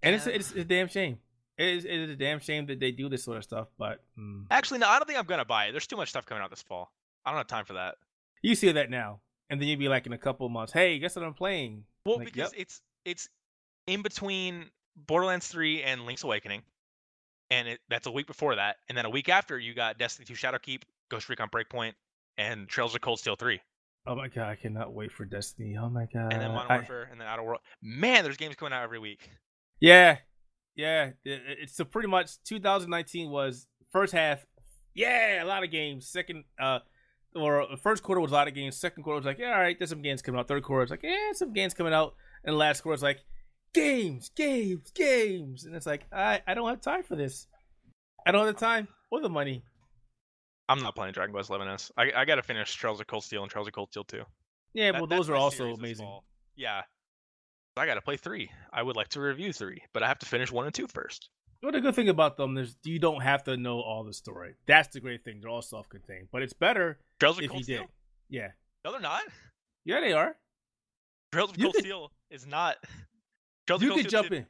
And 0.03 0.15
it's, 0.15 0.27
Yeah. 0.27 0.35
it's 0.35 0.53
a 0.53 0.65
damn 0.65 0.89
shame. 0.89 1.21
It 1.57 1.69
is, 1.69 1.85
it 1.87 1.91
is 1.95 2.11
a 2.11 2.17
damn 2.17 2.39
shame 2.39 2.67
that 2.67 2.79
they 2.81 2.93
do 2.93 3.09
this 3.09 3.25
sort 3.25 3.39
of 3.39 3.45
stuff, 3.45 3.69
but 3.79 4.05
mm. 4.17 4.47
actually, 4.51 4.79
no, 4.79 4.89
I 4.89 4.99
don't 4.99 5.07
think 5.07 5.19
I'm 5.19 5.25
gonna 5.25 5.45
buy 5.47 5.67
it. 5.67 5.73
There's 5.73 5.87
too 5.87 5.97
much 5.97 6.11
stuff 6.11 6.27
coming 6.27 6.43
out 6.45 6.51
this 6.51 6.63
fall. 6.63 6.93
I 7.25 7.31
don't 7.31 7.39
have 7.39 7.47
time 7.47 7.65
for 7.65 7.73
that. 7.75 7.97
You 8.43 8.55
see 8.55 8.71
that 8.73 8.91
now, 8.91 9.23
and 9.49 9.61
then 9.61 9.69
you'd 9.69 9.79
be 9.79 9.89
like 9.89 10.07
in 10.07 10.13
a 10.13 10.19
couple 10.19 10.45
of 10.47 10.53
months, 10.53 10.73
hey, 10.73 10.99
guess 10.99 11.17
what 11.17 11.25
I'm 11.25 11.33
playing? 11.35 11.87
Well, 12.05 12.19
Like, 12.19 12.27
because 12.27 12.53
yep. 12.53 12.61
it's 12.61 12.83
it's 13.07 13.29
in 13.87 14.03
between 14.03 14.71
Borderlands 14.97 15.49
3 15.49 15.83
and 15.83 16.05
Link's 16.05 16.25
Awakening, 16.25 16.63
and 17.51 17.69
it, 17.69 17.81
that's 17.89 18.07
a 18.07 18.11
week 18.11 18.27
before 18.27 18.57
that, 18.57 18.77
and 18.89 18.97
then 18.97 19.05
a 19.05 19.11
week 19.11 19.29
after 19.29 19.59
you 19.59 19.75
got 19.75 19.99
Destiny 19.99 20.25
2 20.27 20.35
Shadowkeep, 20.35 20.83
Ghost 21.11 21.29
Recon 21.29 21.49
Breakpoint, 21.49 21.93
and 22.39 22.69
Trails 22.69 22.95
of 22.95 23.01
Cold 23.01 23.19
Steel 23.21 23.37
3, 23.37 23.61
Oh 24.09 24.15
my 24.15 24.29
god, 24.29 24.49
I 24.49 24.55
cannot 24.57 24.93
wait 24.93 25.11
for 25.11 25.25
Destiny. 25.25 25.77
Oh 25.77 25.89
my 25.89 26.07
god. 26.13 26.33
and 26.33 26.41
then 26.41 26.53
Modern 26.53 26.71
I- 26.71 26.77
Warfare, 26.77 27.09
and 27.11 27.21
then 27.21 27.27
Outer 27.27 27.43
World. 27.43 27.61
Man, 27.83 28.23
there's 28.23 28.37
games 28.37 28.55
coming 28.55 28.73
out 28.73 28.83
every 28.85 28.99
week. 29.01 29.31
yeah, 29.81 30.19
yeah. 30.77 31.11
it- 31.25 31.43
It's 31.63 31.75
so 31.77 31.85
pretty 31.85 32.09
much 32.09 32.43
2019 32.45 33.31
was 33.31 33.67
first 33.91 34.13
half 34.13 34.45
yeah, 34.95 35.43
a 35.43 35.45
lot 35.45 35.63
of 35.63 35.71
games. 35.71 36.09
Second, 36.09 36.45
uh, 36.59 36.79
or 37.35 37.67
first 37.83 38.03
quarter 38.03 38.19
was 38.21 38.31
a 38.31 38.35
lot 38.35 38.49
of 38.49 38.55
games. 38.55 38.77
Second 38.79 39.03
quarter 39.03 39.17
was 39.19 39.27
like, 39.27 39.39
yeah, 39.39 39.53
all 39.53 39.61
right, 39.61 39.77
there's 39.79 39.91
some 39.91 40.01
games 40.01 40.23
coming 40.23 40.39
out. 40.39 40.49
Third 40.49 40.63
quarter 40.63 40.81
was 40.83 40.91
like, 40.91 41.03
yeah, 41.03 41.33
some 41.35 41.53
games 41.53 41.75
coming 41.75 41.93
out. 41.93 42.15
And 42.45 42.57
last 42.57 42.81
quarter 42.81 42.95
was 42.95 43.03
like, 43.03 43.21
games, 43.77 44.31
games, 44.35 44.91
games. 44.95 45.65
And 45.65 45.75
it's 45.75 45.87
like, 45.87 46.05
I, 46.13 46.41
I 46.47 46.55
don't 46.55 46.69
have 46.69 46.81
time 46.81 47.03
for 47.03 47.15
this. 47.17 47.47
I 48.27 48.33
don't 48.33 48.45
have 48.47 48.55
the 48.55 48.61
time 48.61 48.89
or 49.11 49.21
the 49.21 49.29
money. 49.29 49.63
I'm 50.69 50.83
not 50.83 50.97
playing 50.97 51.13
Dragon 51.13 51.33
Quest 51.33 51.49
11S. 51.51 51.93
I 51.97 52.11
I 52.17 52.25
gotta 52.25 52.43
finish 52.43 52.75
Trails 52.75 53.01
of 53.01 53.07
Cold 53.07 53.23
Steel 53.23 53.43
and 53.43 53.51
Trails 53.51 53.69
of 53.69 53.73
Cold 53.73 53.91
Steel 53.91 54.05
2. 54.05 54.23
Yeah, 54.75 54.93
That- 54.93 55.01
well, 55.01 55.07
those 55.07 55.31
are 55.31 55.37
also 55.37 55.75
amazing. 55.75 56.05
fall. 56.05 56.25
Yeah. 56.57 56.83
I 57.77 57.85
gotta 57.87 58.01
play 58.01 58.17
three. 58.17 58.51
I 58.73 58.83
would 58.83 58.97
like 58.97 59.09
to 59.09 59.21
review 59.21 59.53
three, 59.53 59.83
but 59.93 60.03
I 60.03 60.09
have 60.09 60.19
to 60.21 60.27
finish 60.27 60.51
one 60.51 60.65
and 60.65 60.75
two 60.75 60.87
first. 60.89 61.29
Well, 61.63 61.73
the 61.73 61.81
good 61.81 61.95
thing 61.95 62.09
about 62.09 62.37
them 62.37 62.57
is 62.59 62.75
you 62.85 62.99
don't 62.99 63.21
have 63.23 63.45
to 63.45 63.57
know 63.57 63.81
all 63.81 64.03
the 64.03 64.13
story. 64.15 64.55
That's 64.67 64.89
the 64.89 65.01
great 65.01 65.25
thing. 65.25 65.41
They're 65.41 65.51
all 65.51 65.63
self-contained, 65.63 66.29
but 66.33 66.43
it's 66.43 66.53
better 66.55 66.99
Trails 67.21 67.39
of 67.39 67.45
if 67.45 67.51
Cold 67.51 67.61
you 67.61 67.65
Steel? 67.65 67.79
did. 67.83 67.89
Yeah, 68.29 68.49
No, 68.85 68.93
they're 68.93 69.01
not. 69.01 69.23
yeah, 69.85 70.01
they 70.01 70.13
are. 70.15 70.35
Trails 71.33 71.51
of 71.51 71.59
You 71.59 71.65
Cold 71.65 71.75
could- 71.75 71.85
Steel 71.85 72.13
is 72.31 72.47
not. 72.47 72.77
Trails 73.67 73.83
You 73.83 73.95
could 73.95 74.09
jump 74.09 74.29
2 74.29 74.35
in. 74.35 74.47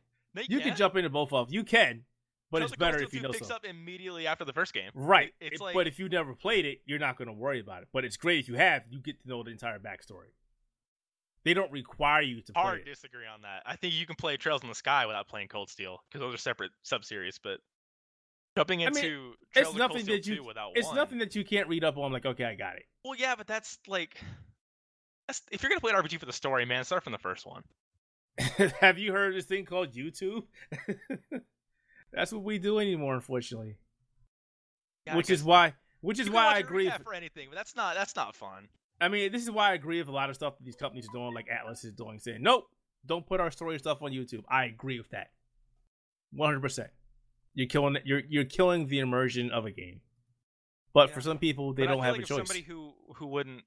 You 0.49 0.59
can 0.61 0.69
can 0.69 0.77
jump 0.77 0.97
into 0.97 1.09
both 1.11 1.33
of 1.33 1.49
them. 1.49 1.55
You 1.55 1.65
can, 1.65 2.05
but 2.51 2.59
Trails 2.59 2.73
it's 2.73 2.79
better 2.79 2.99
if 3.03 3.13
you 3.15 3.21
2 3.21 3.27
know 3.27 3.33
picks 3.33 3.49
so. 3.49 3.55
up 3.55 3.65
immediately 3.65 4.27
after 4.27 4.45
the 4.45 4.53
first 4.53 4.73
game. 4.75 4.91
Right. 4.95 5.33
It- 5.41 5.53
it's 5.53 5.61
It- 5.61 5.65
like- 5.65 5.75
but 5.75 5.87
if 5.87 5.99
you 5.99 6.09
never 6.09 6.35
played 6.35 6.65
it, 6.67 6.83
you're 6.85 6.99
not 6.99 7.17
going 7.17 7.29
to 7.29 7.33
worry 7.35 7.61
about 7.61 7.83
it. 7.83 7.89
But 7.93 8.05
it's 8.05 8.17
great 8.17 8.41
if 8.41 8.49
you 8.49 8.55
have. 8.55 8.85
You 8.91 9.01
get 9.01 9.21
to 9.23 9.29
know 9.29 9.43
the 9.43 9.51
entire 9.51 9.79
backstory. 9.79 10.33
They 11.45 11.55
don't 11.55 11.71
require 11.71 12.23
you 12.23 12.43
to 12.43 12.53
Hard 12.55 12.81
it. 12.81 12.85
disagree 12.87 13.27
on 13.27 13.43
that. 13.43 13.63
I 13.65 13.77
think 13.77 13.95
you 13.95 14.05
can 14.05 14.17
play 14.17 14.37
Trails 14.37 14.63
in 14.63 14.69
the 14.69 14.75
Sky 14.75 15.07
without 15.07 15.29
playing 15.29 15.49
Cold 15.49 15.71
Steel 15.71 16.03
because 16.09 16.21
those 16.21 16.35
are 16.35 16.39
separate 16.39 16.73
sub-series. 16.83 17.39
But 17.39 17.61
jumping 18.57 18.81
I 18.85 18.91
mean, 18.91 19.05
into 19.05 19.35
it's 19.43 19.53
Trails 19.53 19.67
Cold 19.69 19.79
nothing 19.79 20.07
that 20.07 20.27
you- 20.27 20.37
2 20.37 20.43
without 20.45 20.73
It's 20.77 20.89
one, 20.89 20.97
nothing 20.97 21.19
that 21.19 21.37
you 21.37 21.45
can't 21.45 21.69
read 21.69 21.85
up 21.85 21.97
on. 21.97 22.05
I'm 22.07 22.13
like, 22.13 22.27
okay, 22.27 22.45
I 22.45 22.57
got 22.57 22.77
it. 22.77 22.87
Well, 23.05 23.15
yeah, 23.15 23.37
but 23.37 23.47
that's 23.47 23.79
like, 23.87 24.21
that's 25.29 25.41
if 25.53 25.63
you're 25.63 25.71
gonna 25.71 25.81
play 25.81 25.93
an 25.93 25.97
RPG 25.99 26.19
for 26.19 26.27
the 26.27 26.33
story, 26.33 26.65
man, 26.65 26.85
start 26.85 27.05
from 27.05 27.13
the 27.13 27.19
first 27.19 27.47
one. 27.47 27.63
have 28.81 28.99
you 28.99 29.13
heard 29.13 29.29
of 29.29 29.35
this 29.35 29.47
thing 29.47 29.65
called 29.65 29.93
YouTube? 29.93 30.45
That's 32.13 32.33
what 32.33 32.43
we 32.43 32.59
do 32.59 32.79
anymore, 32.79 33.15
unfortunately. 33.15 33.77
Yeah, 35.07 35.17
which 35.17 35.31
is 35.31 35.43
why. 35.43 35.75
Which 36.01 36.19
is 36.19 36.31
why 36.31 36.55
I 36.55 36.59
agree. 36.59 36.91
for 37.03 37.15
anything, 37.15 37.49
but 37.51 37.57
that's 37.57 37.75
not 37.75 37.95
that's 37.95 38.15
not 38.15 38.37
fun. 38.37 38.69
I 39.01 39.09
mean, 39.09 39.33
this 39.33 39.43
is 39.43 39.51
why 39.51 39.71
I 39.71 39.75
agree 39.75 39.99
with 39.99 40.09
a 40.09 40.13
lot 40.13 40.31
of 40.31 40.37
stuff 40.37 40.57
that 40.57 40.65
these 40.65 40.77
companies 40.77 41.09
are 41.09 41.13
doing, 41.13 41.35
like 41.35 41.49
Atlus 41.49 41.85
is 41.85 41.93
doing, 41.93 42.19
saying, 42.19 42.43
nope, 42.43 42.67
don't 43.05 43.27
put 43.27 43.41
our 43.41 43.51
story 43.51 43.79
stuff 43.79 44.03
on 44.03 44.13
YouTube. 44.13 44.43
I 44.49 44.65
agree 44.67 44.99
with 44.99 45.11
that. 45.11 45.31
100%. 46.39 46.89
You're 47.55 47.67
killing 47.67 47.97
you're 48.05 48.23
you're 48.29 48.45
killing 48.45 48.87
the 48.87 48.99
immersion 48.99 49.51
of 49.51 49.65
a 49.65 49.71
game. 49.71 50.01
But 50.93 51.11
for 51.11 51.21
some 51.21 51.39
people, 51.39 51.73
they 51.73 51.85
But 51.87 51.95
don't 51.95 52.05
have 52.05 52.15
like 52.15 52.25
a 52.25 52.27
choice. 52.27 52.39
Somebody 52.39 52.63
who 52.63 52.93
who 53.15 53.27
wouldn't 53.27 53.63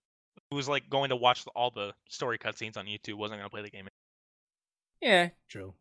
who 0.49 0.55
was 0.55 0.69
like 0.69 0.89
going 0.89 1.09
to 1.09 1.15
watch 1.15 1.43
all 1.55 1.71
the 1.71 1.93
story 2.07 2.37
cutscenes 2.37 2.77
on 2.77 2.85
YouTube 2.85 3.15
wasn't 3.15 3.39
gonna 3.39 3.49
play 3.49 3.63
the 3.63 3.69
game. 3.69 3.87
Yeah, 5.01 5.29
true. 5.49 5.73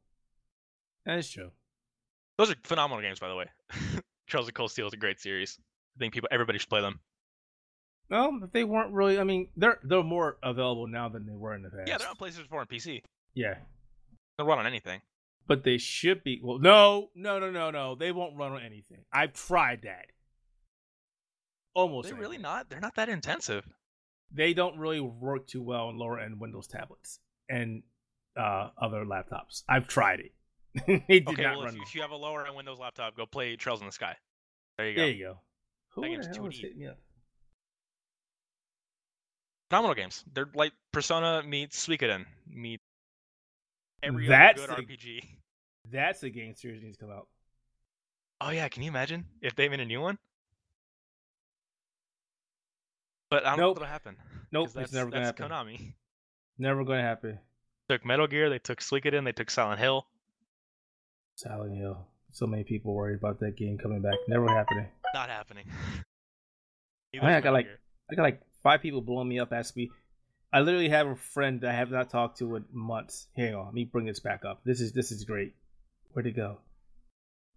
That 1.06 1.18
is 1.18 1.28
true. 1.30 1.50
Those 2.36 2.50
are 2.52 2.56
phenomenal 2.64 3.02
games, 3.02 3.18
by 3.18 3.28
the 3.28 3.34
way. 3.36 3.46
Trails 4.28 4.46
of 4.48 4.54
Cold 4.54 4.70
Steel 4.70 4.86
is 4.86 4.92
a 4.92 4.96
great 4.98 5.20
series. 5.20 5.58
I 5.96 5.98
think 5.98 6.14
people 6.14 6.28
everybody 6.30 6.58
should 6.58 6.68
play 6.68 6.80
them. 6.80 7.00
Well, 8.10 8.38
if 8.42 8.52
they 8.52 8.64
weren't 8.64 8.92
really, 8.92 9.18
I 9.18 9.24
mean, 9.24 9.48
they're 9.56 9.78
they're 9.82 10.02
more 10.02 10.38
available 10.42 10.86
now 10.86 11.08
than 11.08 11.26
they 11.26 11.34
were 11.34 11.54
in 11.54 11.62
the 11.62 11.70
past. 11.70 11.88
Yeah, 11.88 11.98
they're 11.98 12.08
on 12.08 12.16
PlayStation 12.16 12.48
4 12.48 12.60
and 12.60 12.68
PC. 12.70 13.02
Yeah, 13.34 13.54
They'll 14.36 14.46
run 14.46 14.58
on 14.58 14.66
anything. 14.66 15.00
but 15.46 15.64
they 15.64 15.78
should 15.78 16.22
be. 16.24 16.40
Well, 16.42 16.58
no, 16.58 17.10
no, 17.14 17.38
no, 17.38 17.50
no, 17.50 17.70
no. 17.70 17.94
They 17.96 18.12
won't 18.12 18.36
run 18.36 18.52
on 18.52 18.62
anything. 18.62 19.04
I've 19.12 19.32
tried 19.32 19.82
that. 19.82 20.06
Almost. 21.74 22.04
They're 22.08 22.14
anything. 22.16 22.30
really 22.30 22.42
not. 22.42 22.70
They're 22.70 22.80
not 22.80 22.94
that 22.96 23.08
intensive. 23.08 23.64
they 24.32 24.52
don't 24.54 24.78
really 24.78 25.00
work 25.00 25.46
too 25.46 25.62
well 25.62 25.88
on 25.88 25.96
lower 25.98 26.18
end 26.18 26.38
Windows 26.40 26.66
tablets 26.66 27.18
and 27.48 27.82
uh, 28.38 28.70
other 28.80 29.04
laptops. 29.04 29.62
I've 29.68 29.88
tried 29.88 30.20
it. 30.20 30.32
did 31.08 31.26
Okay, 31.28 31.42
not 31.42 31.56
well, 31.56 31.64
run. 31.64 31.68
if 31.68 31.74
you, 31.76 31.82
if 31.82 31.94
you 31.94 32.02
have 32.02 32.10
a 32.10 32.16
lower 32.16 32.46
end 32.46 32.54
Windows 32.56 32.78
laptop, 32.78 33.16
go 33.16 33.26
play 33.26 33.56
Trails 33.56 33.80
in 33.80 33.86
the 33.86 33.92
Sky. 33.92 34.16
There 34.76 34.88
you 34.88 34.94
go. 34.94 35.00
There 35.02 35.10
you 35.10 35.24
go. 35.24 35.40
Who 35.90 36.02
That 36.02 36.08
game's 36.08 36.28
2D. 36.28 36.60
hitting 36.60 36.78
me 36.78 36.86
up? 36.86 36.98
Phenomenal 39.70 39.94
games. 39.94 40.24
They're 40.32 40.48
like 40.54 40.72
Persona 40.92 41.42
meets 41.42 41.86
Suikoden 41.86 42.24
meet 42.48 42.80
every 44.02 44.26
That's 44.28 44.60
good 44.60 44.70
RPG. 44.70 45.24
That's 45.90 46.22
a 46.22 46.30
game 46.30 46.54
series 46.54 46.82
needs 46.82 46.96
to 46.98 47.04
come 47.04 47.12
out. 47.14 47.28
Oh 48.40 48.50
yeah, 48.50 48.68
can 48.68 48.82
you 48.82 48.88
imagine 48.90 49.26
if 49.42 49.56
they 49.56 49.68
made 49.68 49.80
a 49.80 49.84
new 49.84 50.00
one? 50.00 50.18
But 53.30 53.44
I 53.44 53.50
don't 53.50 53.58
know 53.58 53.66
Nope. 53.66 53.76
what'll 53.76 53.88
happen. 53.88 54.16
Nope, 54.52 54.70
it's 54.76 54.92
never 54.92 55.10
gonna 55.10 55.24
that's 55.24 55.38
happen. 55.38 55.50
Konami. 55.50 55.94
Never 56.58 56.84
going 56.84 56.98
to 56.98 57.04
happen. 57.04 57.38
Took 57.88 58.04
Metal 58.04 58.26
Gear, 58.26 58.50
they 58.50 58.58
took 58.58 58.80
Suikoden, 58.80 59.24
they 59.24 59.32
took 59.32 59.50
Silent 59.50 59.80
Hill. 59.80 60.06
Silent 61.36 61.76
Hill. 61.76 62.06
So 62.32 62.46
many 62.46 62.64
people 62.64 62.94
worried 62.94 63.18
about 63.18 63.40
that 63.40 63.56
game 63.56 63.78
coming 63.78 64.02
back. 64.02 64.14
Never 64.28 64.46
happening. 64.48 64.86
Not 65.14 65.30
happening. 65.30 65.64
I 67.14 67.16
Neither 67.26 67.38
is 67.38 67.44
got 67.44 67.52
like- 67.54 67.64
Gear. 67.66 67.78
I 68.10 68.14
got 68.14 68.22
like 68.22 68.40
five 68.62 68.80
people 68.82 69.00
blowing 69.00 69.28
me 69.28 69.38
up, 69.38 69.52
asking 69.52 69.84
me. 69.84 69.90
I 70.50 70.60
literally 70.60 70.88
have 70.88 71.06
a 71.06 71.16
friend 71.16 71.60
that 71.60 71.70
I 71.70 71.74
have 71.74 71.90
not 71.90 72.08
talked 72.08 72.38
to 72.38 72.56
in 72.56 72.64
months. 72.72 73.26
Hang 73.36 73.54
on, 73.54 73.66
let 73.66 73.74
me 73.74 73.84
bring 73.84 74.06
this 74.06 74.20
back 74.20 74.46
up. 74.46 74.60
This 74.64 74.80
is 74.80 74.92
this 74.92 75.12
is 75.12 75.24
great. 75.24 75.54
Where'd 76.12 76.26
it 76.26 76.36
go? 76.36 76.58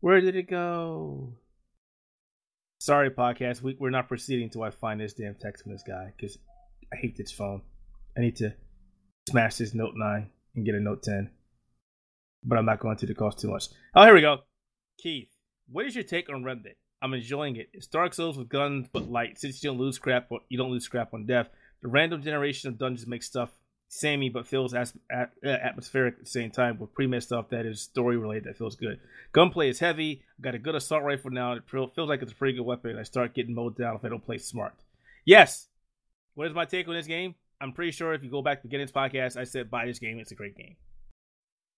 Where 0.02 0.20
did 0.20 0.36
it 0.36 0.50
go? 0.50 1.34
Sorry, 2.80 3.10
podcast. 3.12 3.62
We, 3.62 3.78
we're 3.80 3.92
not 3.92 4.10
proceeding 4.10 4.46
until 4.46 4.64
I 4.64 4.72
find 4.72 5.00
this 5.00 5.14
damn 5.14 5.36
text 5.36 5.64
from 5.64 5.72
this 5.72 5.84
guy 5.88 6.12
because 6.18 6.38
I 6.92 6.98
hate 6.98 7.16
this 7.16 7.32
phone. 7.32 7.62
I 8.18 8.22
need 8.22 8.36
to 8.38 8.54
smash 9.32 9.56
this 9.56 9.74
Note 9.74 9.94
9 9.96 10.30
and 10.56 10.66
get 10.66 10.76
a 10.76 10.80
Note 10.80 11.04
10. 11.04 11.30
But 12.44 12.58
I'm 12.58 12.66
not 12.66 12.80
going 12.80 12.98
to. 12.98 13.06
The 13.06 13.14
cost 13.14 13.40
too 13.40 13.50
much. 13.50 13.68
Oh, 13.96 14.04
here 14.04 14.14
we 14.14 14.22
go. 14.22 14.40
Keith, 15.00 15.30
what 15.72 15.86
is 15.86 15.96
your 15.96 16.04
take 16.04 16.30
on 16.30 16.44
Remnant? 16.44 16.76
I'm 17.02 17.14
enjoying 17.14 17.56
it. 17.56 17.70
It's 17.74 17.88
Dark 17.88 18.14
Souls 18.14 18.38
with 18.38 18.50
guns 18.50 18.88
but 18.92 19.10
light. 19.10 19.40
Since 19.40 19.64
you 19.64 19.70
don't 19.70 19.80
lose 19.80 19.96
scrap, 19.96 20.30
you 20.50 20.58
don't 20.58 20.72
lose 20.72 20.84
scrap 20.84 21.14
on 21.14 21.26
death. 21.26 21.48
The 21.82 21.88
random 21.88 22.22
generation 22.22 22.70
of 22.70 22.78
dungeons 22.78 23.08
makes 23.08 23.26
stuff 23.26 23.50
samey 23.88 24.30
but 24.30 24.48
feels 24.48 24.74
as, 24.74 24.94
at, 25.12 25.32
uh, 25.44 25.50
atmospheric 25.50 26.16
at 26.16 26.20
the 26.22 26.30
same 26.30 26.50
time 26.50 26.80
with 26.80 26.94
pre-made 26.94 27.24
stuff 27.24 27.50
that 27.50 27.66
is 27.66 27.82
story 27.82 28.18
related 28.18 28.46
that 28.46 28.58
feels 28.58 28.76
good. 28.76 29.00
Gunplay 29.34 29.70
is 29.70 29.80
heavy. 29.80 30.24
I've 30.38 30.44
got 30.44 30.56
a 30.56 30.60
good 30.60 30.76
assault 30.76 31.04
rifle 31.04 31.32
now. 31.32 31.54
It 31.54 31.64
feels 31.70 31.92
like 31.98 32.22
it's 32.22 32.32
a 32.32 32.36
pretty 32.36 32.58
good 32.58 32.66
weapon. 32.66 32.98
I 32.98 33.04
start 33.04 33.34
getting 33.34 33.56
mowed 33.56 33.78
down 33.78 33.96
if 33.96 34.06
I 34.06 34.10
don't 34.10 34.26
play 34.26 34.38
smart. 34.38 34.76
Yes. 35.26 35.68
What 36.36 36.48
is 36.48 36.54
my 36.54 36.66
take 36.66 36.88
on 36.88 36.94
this 36.94 37.08
game? 37.08 37.36
I'm 37.62 37.74
pretty 37.74 37.92
sure 37.92 38.14
if 38.14 38.24
you 38.24 38.30
go 38.32 38.42
back 38.42 38.60
to 38.60 38.62
the 38.64 38.68
beginning's 38.70 38.92
podcast, 38.92 39.38
I 39.38 39.44
said 39.44 39.70
buy 39.70 39.86
this 39.86 40.00
game. 40.00 40.18
It's 40.20 40.32
a 40.32 40.36
great 40.36 40.56
game. 40.58 40.76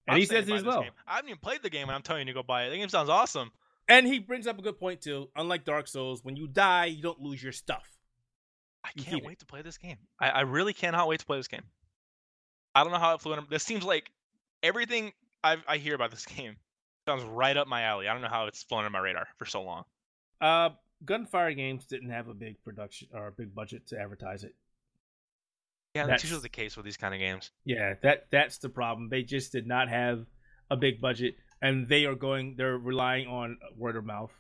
And 0.08 0.16
I'm 0.16 0.20
he 0.20 0.26
says 0.26 0.48
it 0.48 0.54
as 0.54 0.64
well. 0.64 0.82
game. 0.82 0.92
I 1.08 1.16
haven't 1.16 1.30
even 1.30 1.40
played 1.40 1.62
the 1.62 1.70
game, 1.70 1.88
and 1.88 1.96
I'm 1.96 2.02
telling 2.02 2.28
you 2.28 2.34
to 2.34 2.40
go 2.40 2.44
buy 2.44 2.64
it. 2.66 2.70
The 2.72 2.78
game 2.78 2.90
sounds 2.90 3.10
awesome. 3.10 3.52
And 3.88 4.08
he 4.08 4.20
brings 4.20 4.48
up 4.48 4.58
a 4.58 4.62
good 4.62 4.80
point 4.80 5.02
too. 5.02 5.30
Unlike 5.36 5.66
Dark 5.66 5.88
Souls, 5.88 6.24
when 6.24 6.36
you 6.36 6.48
die, 6.48 6.86
you 6.86 7.02
don't 7.02 7.20
lose 7.20 7.42
your 7.44 7.52
stuff. 7.52 7.84
I 8.86 8.90
You 8.96 9.04
can't 9.04 9.16
keep 9.16 9.24
it. 9.24 9.28
wait 9.28 9.40
to 9.40 9.46
play 9.46 9.62
this 9.62 9.78
game. 9.78 9.98
I, 10.20 10.30
I 10.30 10.42
really 10.42 10.74
cannot 10.74 11.08
wait 11.08 11.20
to 11.20 11.26
play 11.26 11.38
this 11.38 11.48
game. 11.48 11.64
I 12.76 12.84
don't 12.84 12.92
know 12.92 13.00
how 13.00 13.14
it 13.14 13.22
flew 13.22 13.34
in. 13.34 13.46
This 13.50 13.64
seems 13.64 13.84
like 13.84 14.10
everything 14.62 15.14
I've, 15.44 15.64
I 15.68 15.78
hear 15.78 15.96
about 15.96 16.12
this 16.12 16.26
game 16.38 16.56
sounds 17.08 17.24
right 17.24 17.56
up 17.56 17.68
my 17.68 17.84
alley. 17.84 18.08
I 18.08 18.14
don't 18.14 18.22
know 18.22 18.30
how 18.30 18.48
it's 18.48 18.64
flown 18.64 18.86
on 18.86 18.92
my 18.92 19.00
radar 19.00 19.28
for 19.38 19.46
so 19.46 19.62
long. 19.64 19.84
Uh, 20.42 20.70
Gunfire 21.06 21.54
Games 21.54 21.86
didn't 21.86 22.10
have 22.10 22.28
a 22.30 22.34
big 22.34 22.62
production 22.64 23.10
or 23.14 23.28
a 23.28 23.32
big 23.32 23.54
budget 23.54 23.88
to 23.88 24.00
advertise 24.00 24.44
it. 24.44 24.56
Yeah, 25.94 26.04
That's- 26.04 26.22
that's 26.22 26.24
usually 26.24 26.42
the 26.42 26.50
case 26.50 26.76
with 26.76 26.86
these 26.86 26.98
kind 26.98 27.14
of 27.14 27.20
games. 27.20 27.52
Yeah, 27.66 27.94
that 28.02 28.26
that's 28.32 28.58
the 28.58 28.70
problem. 28.70 29.10
They 29.10 29.22
just 29.22 29.52
did 29.52 29.68
not 29.68 29.90
have 29.90 30.26
a 30.72 30.76
big 30.76 31.00
budget, 31.00 31.36
and 31.62 31.88
they 31.88 32.06
are 32.06 32.16
going. 32.16 32.56
They're 32.56 32.78
relying 32.80 33.28
on 33.28 33.58
word 33.78 33.96
of 33.96 34.04
mouth. 34.06 34.32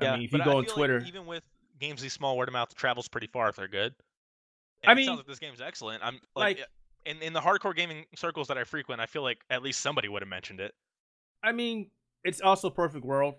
Yeah, 0.00 0.12
I 0.12 0.16
mean, 0.16 0.24
if 0.24 0.32
you 0.32 0.38
go 0.38 0.56
on 0.56 0.64
feel 0.64 0.72
like 0.72 0.74
Twitter, 0.74 1.04
even 1.06 1.26
with 1.26 1.44
games 1.78 2.00
these 2.00 2.14
small 2.14 2.36
word 2.38 2.48
of 2.48 2.52
mouth 2.54 2.74
travels 2.74 3.08
pretty 3.08 3.26
far 3.26 3.50
if 3.50 3.56
they're 3.56 3.68
good. 3.68 3.94
I 4.84 4.90
And 4.92 4.98
it 4.98 5.02
mean, 5.02 5.06
sounds 5.06 5.18
like 5.18 5.26
this 5.26 5.38
game's 5.38 5.60
excellent. 5.60 6.02
I'm 6.02 6.18
like, 6.34 6.58
like- 6.58 6.68
in 7.04 7.20
in 7.20 7.32
the 7.34 7.40
hardcore 7.40 7.76
gaming 7.76 8.06
circles 8.16 8.48
that 8.48 8.56
I 8.56 8.64
frequent, 8.64 9.00
I 9.02 9.06
feel 9.06 9.22
like 9.22 9.44
at 9.50 9.62
least 9.62 9.80
somebody 9.80 10.08
would 10.08 10.22
have 10.22 10.28
mentioned 10.30 10.60
it. 10.60 10.74
I 11.42 11.52
mean, 11.52 11.90
it's 12.24 12.40
also 12.40 12.70
Perfect 12.70 13.04
World. 13.04 13.34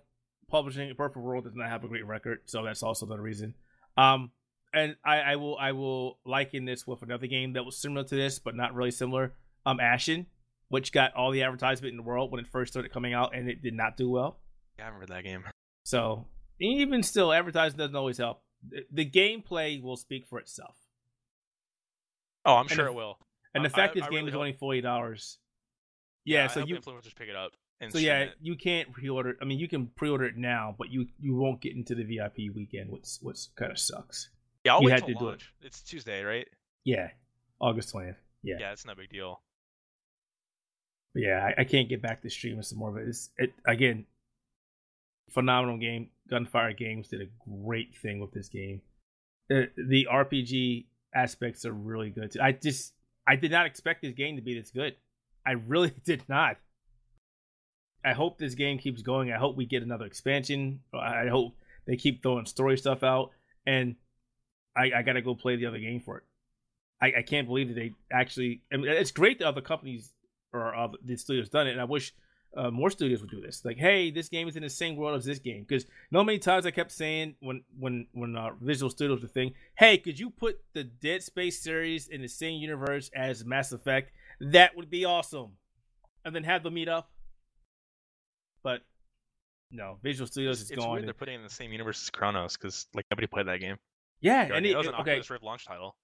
Publishing 0.46 0.94
Perfect 0.94 1.16
World 1.16 1.44
does 1.44 1.54
not 1.56 1.70
have 1.70 1.82
a 1.82 1.88
great 1.88 2.06
record, 2.06 2.42
so 2.44 2.62
that's 2.62 2.82
also 2.84 3.04
the 3.06 3.18
reason. 3.18 3.54
Um, 3.96 4.30
and 4.74 4.96
I, 5.04 5.20
I 5.20 5.36
will 5.36 5.56
I 5.58 5.72
will 5.72 6.18
liken 6.24 6.64
this 6.64 6.86
with 6.86 7.02
another 7.02 7.26
game 7.26 7.52
that 7.54 7.64
was 7.64 7.76
similar 7.78 8.04
to 8.04 8.14
this, 8.14 8.38
but 8.38 8.54
not 8.56 8.74
really 8.74 8.90
similar. 8.90 9.32
Um, 9.66 9.80
Ashen, 9.80 10.26
which 10.68 10.92
got 10.92 11.14
all 11.14 11.30
the 11.30 11.42
advertisement 11.42 11.92
in 11.92 11.96
the 11.96 12.02
world 12.02 12.30
when 12.30 12.40
it 12.40 12.46
first 12.48 12.72
started 12.72 12.92
coming 12.92 13.14
out, 13.14 13.34
and 13.34 13.48
it 13.48 13.62
did 13.62 13.74
not 13.74 13.96
do 13.96 14.10
well. 14.10 14.38
Yeah, 14.78 14.84
I 14.84 14.88
remember 14.88 15.06
that 15.14 15.24
game. 15.24 15.44
So 15.84 16.26
even 16.60 17.02
still, 17.02 17.32
advertising 17.32 17.78
doesn't 17.78 17.96
always 17.96 18.18
help. 18.18 18.42
The, 18.68 18.84
the 18.90 19.10
gameplay 19.10 19.80
will 19.82 19.96
speak 19.96 20.26
for 20.26 20.38
itself, 20.38 20.76
Oh, 22.44 22.54
I'm 22.56 22.62
And 22.66 22.70
sure 22.70 22.86
if- 22.86 22.90
it 22.92 22.94
will. 22.94 23.18
and 23.54 23.64
the 23.64 23.68
I- 23.68 23.72
fact 23.72 23.92
I- 23.92 24.00
this 24.00 24.02
I 24.04 24.06
game 24.08 24.16
really 24.16 24.28
is 24.28 24.32
hope- 24.34 24.40
only 24.40 24.52
forty 24.52 24.80
dollars. 24.80 25.38
Yeah, 26.24 26.44
I 26.44 26.46
so 26.48 26.60
hope 26.60 26.68
you 26.68 26.76
influencers 26.76 27.14
pick 27.14 27.28
it 27.28 27.36
up. 27.36 27.52
and 27.80 27.92
So 27.92 27.98
yeah, 27.98 28.20
it. 28.20 28.34
you 28.40 28.56
can't 28.56 28.92
pre-order. 28.92 29.36
I 29.42 29.44
mean, 29.44 29.58
you 29.58 29.68
can 29.68 29.88
pre-order 29.88 30.24
it 30.24 30.36
now, 30.36 30.74
but 30.78 30.90
you 30.90 31.08
you 31.20 31.34
won't 31.36 31.60
get 31.60 31.74
into 31.74 31.94
the 31.94 32.04
VIP 32.04 32.48
weekend, 32.50 32.90
which 32.90 33.16
which 33.20 33.54
kind 33.56 33.72
of 33.72 33.78
sucks. 33.78 34.30
Yeah, 34.64 34.74
I'll 34.74 34.82
you 34.82 34.86
wait 34.86 34.92
had 34.92 35.06
till 35.06 35.14
to 35.14 35.20
do 35.20 35.28
it. 35.30 35.42
It's 35.62 35.82
Tuesday, 35.82 36.22
right? 36.22 36.46
Yeah, 36.84 37.08
August 37.60 37.90
twentieth. 37.90 38.16
Yeah, 38.42 38.56
Yeah, 38.60 38.72
it's 38.72 38.86
no 38.86 38.94
big 38.94 39.10
deal. 39.10 39.40
But 41.14 41.22
yeah, 41.22 41.50
I, 41.56 41.62
I 41.62 41.64
can't 41.64 41.88
get 41.88 42.02
back 42.02 42.22
to 42.22 42.30
streaming 42.30 42.62
some 42.62 42.78
more 42.78 42.90
of 42.90 42.96
it. 42.96 43.08
It's 43.08 43.30
it 43.38 43.52
again, 43.66 44.06
phenomenal 45.30 45.78
game. 45.78 46.08
Gunfire 46.28 46.72
Games 46.72 47.08
did 47.08 47.20
a 47.20 47.26
great 47.64 47.96
thing 47.96 48.20
with 48.20 48.32
this 48.32 48.48
game. 48.48 48.80
The 49.48 49.68
the 49.76 50.08
RPG 50.10 50.86
aspects 51.14 51.64
are 51.64 51.72
really 51.72 52.10
good. 52.10 52.32
Too. 52.32 52.40
I 52.40 52.52
just 52.52 52.94
I 53.26 53.36
did 53.36 53.50
not 53.50 53.66
expect 53.66 54.02
this 54.02 54.14
game 54.14 54.36
to 54.36 54.42
be 54.42 54.58
this 54.58 54.70
good. 54.70 54.96
I 55.46 55.52
really 55.52 55.92
did 56.04 56.22
not. 56.28 56.56
I 58.04 58.12
hope 58.12 58.38
this 58.38 58.54
game 58.54 58.78
keeps 58.78 59.02
going. 59.02 59.32
I 59.32 59.38
hope 59.38 59.56
we 59.56 59.64
get 59.64 59.82
another 59.82 60.04
expansion. 60.04 60.80
I 60.92 61.28
hope 61.28 61.54
they 61.86 61.96
keep 61.96 62.22
throwing 62.22 62.44
story 62.44 62.76
stuff 62.76 63.02
out. 63.02 63.30
And 63.66 63.96
I, 64.76 64.90
I 64.96 65.02
got 65.02 65.14
to 65.14 65.22
go 65.22 65.34
play 65.34 65.56
the 65.56 65.66
other 65.66 65.78
game 65.78 66.00
for 66.00 66.18
it. 66.18 66.24
I, 67.00 67.18
I 67.18 67.22
can't 67.22 67.46
believe 67.46 67.68
that 67.68 67.74
they 67.74 67.92
actually. 68.12 68.62
I 68.72 68.76
mean, 68.76 68.88
it's 68.88 69.10
great 69.10 69.38
that 69.38 69.46
other 69.46 69.60
companies 69.60 70.12
or 70.52 70.74
uh, 70.74 70.88
the 71.04 71.16
studios 71.16 71.48
done 71.48 71.66
it, 71.66 71.72
and 71.72 71.80
I 71.80 71.84
wish 71.84 72.14
uh, 72.56 72.70
more 72.70 72.90
studios 72.90 73.20
would 73.20 73.30
do 73.30 73.40
this. 73.40 73.64
Like, 73.64 73.76
hey, 73.76 74.10
this 74.10 74.28
game 74.28 74.48
is 74.48 74.56
in 74.56 74.62
the 74.62 74.70
same 74.70 74.96
world 74.96 75.16
as 75.16 75.24
this 75.24 75.38
game. 75.38 75.64
Because 75.66 75.86
no 76.10 76.22
many 76.22 76.38
times 76.38 76.66
I 76.66 76.70
kept 76.70 76.92
saying 76.92 77.34
when 77.40 77.62
when 77.78 78.06
when 78.12 78.36
uh, 78.36 78.50
Visceral 78.60 78.90
Studios 78.90 79.22
were 79.22 79.28
thing, 79.28 79.54
hey, 79.76 79.98
could 79.98 80.18
you 80.18 80.30
put 80.30 80.60
the 80.72 80.84
Dead 80.84 81.22
Space 81.22 81.60
series 81.60 82.08
in 82.08 82.22
the 82.22 82.28
same 82.28 82.60
universe 82.60 83.10
as 83.14 83.44
Mass 83.44 83.72
Effect? 83.72 84.12
That 84.40 84.76
would 84.76 84.90
be 84.90 85.04
awesome. 85.04 85.52
And 86.24 86.34
then 86.34 86.44
have 86.44 86.62
them 86.62 86.74
meet 86.74 86.88
up. 86.88 87.10
But 88.62 88.80
no, 89.70 89.98
Visceral 90.02 90.26
Studios 90.26 90.60
is 90.60 90.70
It's 90.70 90.80
gone. 90.82 90.92
weird 90.92 91.06
they're 91.06 91.14
putting 91.14 91.34
it 91.34 91.38
in 91.38 91.44
the 91.44 91.50
same 91.50 91.72
universe 91.72 92.02
as 92.02 92.10
Chronos 92.10 92.56
because 92.56 92.86
like 92.94 93.04
nobody 93.10 93.26
played 93.26 93.46
that 93.48 93.60
game. 93.60 93.76
Yeah, 94.24 94.42
and 94.54 94.64
it 94.66 94.70
it, 94.72 94.76
was 94.76 94.86
an 94.86 94.94
okay, 94.94 95.12
Oculus 95.12 95.30
Rift 95.30 95.44
launch 95.44 95.66
title. 95.66 95.94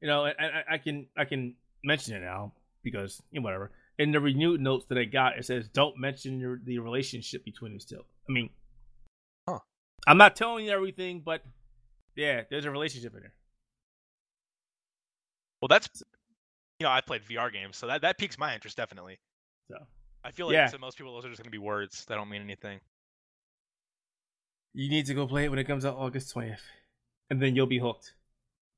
you 0.00 0.08
know, 0.08 0.24
I, 0.26 0.62
I, 0.74 0.78
can 0.78 1.06
I 1.16 1.24
can 1.24 1.54
mention 1.84 2.14
it 2.14 2.20
now 2.20 2.52
because 2.82 3.20
you 3.30 3.40
know, 3.40 3.44
whatever. 3.44 3.70
In 3.98 4.12
the 4.12 4.20
renewed 4.20 4.60
notes 4.60 4.86
that 4.86 4.96
I 4.96 5.04
got, 5.04 5.36
it 5.38 5.44
says 5.44 5.68
don't 5.68 5.98
mention 5.98 6.38
your, 6.38 6.60
the 6.64 6.78
relationship 6.78 7.44
between 7.44 7.72
these 7.72 7.84
two. 7.84 8.04
I 8.28 8.32
mean, 8.32 8.50
Huh. 9.48 9.58
I'm 10.06 10.18
not 10.18 10.36
telling 10.36 10.64
you 10.66 10.70
everything, 10.70 11.20
but 11.24 11.42
yeah, 12.14 12.42
there's 12.48 12.64
a 12.64 12.70
relationship 12.70 13.12
in 13.14 13.20
there. 13.20 13.32
Well, 15.60 15.68
that's 15.68 15.88
you 16.78 16.84
know 16.84 16.90
I 16.90 17.00
played 17.00 17.22
VR 17.24 17.52
games, 17.52 17.76
so 17.76 17.88
that 17.88 18.02
that 18.02 18.18
piques 18.18 18.38
my 18.38 18.54
interest 18.54 18.76
definitely. 18.76 19.18
So 19.68 19.78
I 20.24 20.30
feel 20.30 20.46
like 20.46 20.54
Yeah. 20.54 20.66
to 20.68 20.78
most 20.78 20.96
people 20.96 21.14
those 21.14 21.24
are 21.24 21.30
just 21.30 21.42
gonna 21.42 21.50
be 21.50 21.58
words 21.58 22.04
that 22.06 22.14
don't 22.14 22.28
mean 22.28 22.42
anything. 22.42 22.78
you 24.74 24.88
need 24.88 25.06
to 25.06 25.14
go 25.14 25.26
play 25.26 25.44
it 25.46 25.48
when 25.48 25.58
it 25.58 25.64
comes 25.64 25.84
out 25.84 25.96
August 25.96 26.32
20th, 26.34 26.60
and 27.30 27.40
then 27.40 27.54
you'll 27.56 27.66
be 27.66 27.78
hooked. 27.78 28.14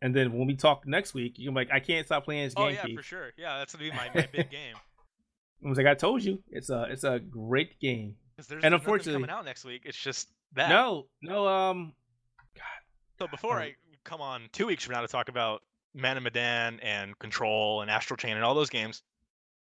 And 0.02 0.14
then 0.14 0.32
when 0.32 0.47
we 0.47 0.55
talk 0.55 0.86
next 0.86 1.12
week, 1.12 1.35
you're 1.36 1.52
like, 1.52 1.68
I 1.70 1.78
can't 1.81 2.06
stop 2.06 2.24
playing 2.24 2.44
this 2.47 2.55
game. 2.55 2.64
Oh 2.64 2.68
yeah, 2.68 2.82
Keith." 2.85 2.97
for 2.97 3.02
sure. 3.02 3.31
Yeah, 3.36 3.59
that's 3.59 3.74
gonna 3.74 3.85
be 3.85 3.90
my, 3.90 4.09
my 4.14 4.28
big 4.32 4.51
game. 4.60 4.74
I 5.64 5.68
was 5.68 5.77
like, 5.77 5.86
I 5.86 5.94
told 5.94 6.22
you, 6.24 6.43
it's 6.51 6.70
a 6.70 6.86
it's 6.90 7.05
a 7.05 7.18
great 7.18 7.78
game. 7.81 8.16
And 8.62 8.74
unfortunately- 8.74 9.12
coming 9.12 9.28
out 9.31 9.44
next 9.44 9.64
week. 9.64 9.82
It's 9.85 9.98
just 9.98 10.28
that. 10.55 10.70
No, 10.70 11.06
no, 11.22 11.47
um, 11.47 11.93
God. 12.56 12.64
So 13.18 13.27
before 13.28 13.59
Oh. 13.59 13.62
I 13.62 13.74
come 14.05 14.22
on 14.22 14.48
two 14.52 14.66
weeks 14.66 14.82
from 14.85 14.94
now 14.94 15.02
to 15.02 15.09
talk 15.09 15.28
about 15.28 15.62
Man 15.94 16.16
of 16.16 16.22
Medan 16.22 16.81
and 16.81 17.18
Control 17.18 17.82
and 17.82 17.90
Astral 17.90 18.16
Chain 18.16 18.36
and 18.36 18.44
all 18.44 18.55
those 18.55 18.70
games, 18.70 19.02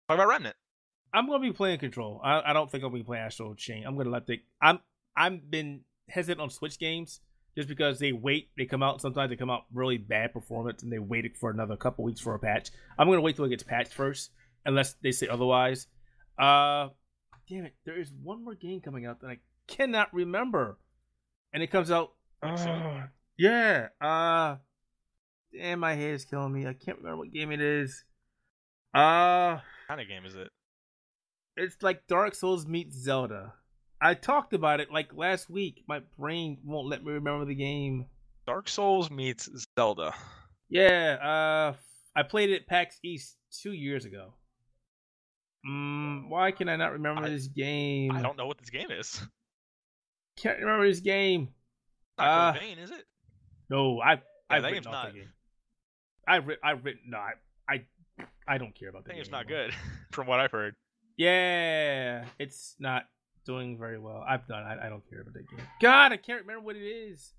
talk 0.08 0.16
about 0.16 0.30
Remnant. 0.30 0.56
I'm 1.14 1.28
gonna 1.28 1.40
be 1.40 1.52
playing 1.52 1.80
Control. 1.80 2.22
I, 2.24 2.52
I 2.52 2.54
don't 2.54 2.72
think 2.72 2.86
I'll 2.86 2.90
be 2.90 3.04
playing 3.04 3.24
Astral 3.26 3.56
Chain. 3.56 3.84
I'm 3.86 3.98
gonna 3.98 4.10
let 4.12 4.26
the 4.28 4.40
I'm 4.62 4.80
I've 5.18 5.52
been 5.52 5.82
hesitant 6.08 6.40
on 6.40 6.50
Switch 6.50 6.80
games 6.80 7.20
just 7.56 7.68
because 7.70 8.00
they 8.00 8.12
wait. 8.12 8.50
They 8.58 8.66
come 8.66 8.84
out 8.84 9.02
sometimes 9.02 9.30
they 9.30 9.36
come 9.36 9.50
out 9.50 9.66
really 9.74 9.98
bad 9.98 10.34
performance 10.34 10.84
and 10.84 10.92
they 10.92 11.00
waited 11.00 11.38
for 11.38 11.50
another 11.50 11.76
couple 11.78 12.04
weeks 12.04 12.22
for 12.22 12.36
a 12.36 12.40
patch. 12.40 12.70
I'm 12.98 13.08
gonna 13.08 13.22
wait 13.22 13.36
till 13.36 13.46
it 13.46 13.50
gets 13.50 13.64
patched 13.64 13.94
first, 13.94 14.32
unless 14.66 14.94
they 14.94 15.12
say 15.12 15.28
otherwise. 15.28 15.88
Uh, 16.38 16.90
damn 17.50 17.66
it, 17.66 17.74
there 17.86 18.00
is 18.00 18.12
one 18.24 18.44
more 18.44 18.56
game 18.56 18.82
coming 18.82 19.06
out 19.06 19.22
that 19.22 19.28
I 19.28 19.38
cannot 19.68 20.14
remember, 20.14 20.78
and 21.54 21.62
it 21.64 21.68
comes 21.72 21.92
out. 21.92 22.14
Uh, 22.42 23.08
yeah. 23.38 23.88
Uh, 24.00 24.58
damn, 25.54 25.80
my 25.80 25.94
head 25.96 26.14
is 26.16 26.26
killing 26.26 26.54
me. 26.54 26.68
I 26.68 26.74
can't 26.74 26.98
remember 27.00 27.18
what 27.18 27.34
game 27.34 27.52
it 27.52 27.62
is. 27.62 28.04
Uh 28.94 29.56
What 29.56 29.64
kind 29.88 30.02
of 30.02 30.08
game 30.08 30.26
is 30.26 30.36
it? 30.36 30.48
it's 31.56 31.84
like 31.84 32.08
Dark 32.08 32.34
Souls 32.34 32.66
meets 32.66 32.96
Zelda. 32.96 33.54
I 34.02 34.14
talked 34.14 34.54
about 34.54 34.80
it 34.80 34.92
like 34.92 35.14
last 35.14 35.50
week. 35.50 35.84
My 35.88 36.00
brain 36.18 36.58
won't 36.64 36.88
let 36.88 37.04
me 37.04 37.12
remember 37.12 37.46
the 37.46 37.56
game. 37.56 38.06
Dark 38.48 38.70
Souls 38.70 39.12
meets 39.12 39.50
Zelda. 39.78 40.14
Yeah, 40.70 41.18
uh 41.22 41.74
I 42.16 42.24
played 42.24 42.50
it 42.50 42.62
at 42.62 42.68
PAX 42.68 42.98
East 43.04 43.36
two 43.62 43.74
years 43.74 44.06
ago. 44.06 44.34
Mm, 45.68 46.30
why 46.30 46.52
can 46.52 46.70
I 46.70 46.76
not 46.78 46.94
remember 46.94 47.24
I- 47.24 47.30
this 47.30 47.48
game? 47.48 48.12
I 48.14 48.22
don't 48.22 48.38
know 48.38 48.48
what 48.48 48.58
this 48.58 48.70
game 48.70 48.92
is. 48.92 49.22
can't 50.38 50.60
remember 50.60 50.88
this 50.88 51.02
game. 51.02 51.50
Not 52.18 52.56
Uh, 52.56 52.60
Vein, 52.60 52.78
is 52.80 52.92
it? 52.92 53.06
No, 53.70 54.00
I 54.02 54.14
I've 54.50 54.64
that 54.64 54.70
written 54.72 54.74
game's 54.76 54.88
off 54.88 54.94
not- 54.94 55.06
that 55.08 55.14
game. 55.16 55.30
I've 56.28 56.48
written 56.48 56.62
I've 56.64 56.86
written 56.86 57.02
no, 57.08 57.18
I 57.18 57.34
I, 57.68 57.86
I 58.48 58.58
don't 58.58 58.74
care 58.76 58.90
about 58.90 59.00
I 59.00 59.02
that 59.02 59.08
think 59.10 59.16
game. 59.16 59.22
it's 59.22 59.32
not 59.32 59.46
anymore. 59.46 59.66
good, 59.68 59.76
from 60.12 60.28
what 60.28 60.40
I've 60.40 60.52
heard. 60.52 60.76
Yeah, 61.18 62.26
it's 62.40 62.76
not 62.80 63.06
doing 63.46 63.78
very 63.78 64.00
well. 64.00 64.24
I've 64.28 64.48
done. 64.48 64.64
I, 64.64 64.88
I, 64.88 64.90
don't 64.90 65.08
care 65.10 65.22
about 65.22 65.34
that 65.34 65.50
game. 65.50 65.66
God, 65.82 66.12
I 66.12 66.18
can't 66.18 66.42
remember 66.42 66.66
what 66.66 66.76
it 66.76 66.86
is. 66.86 67.34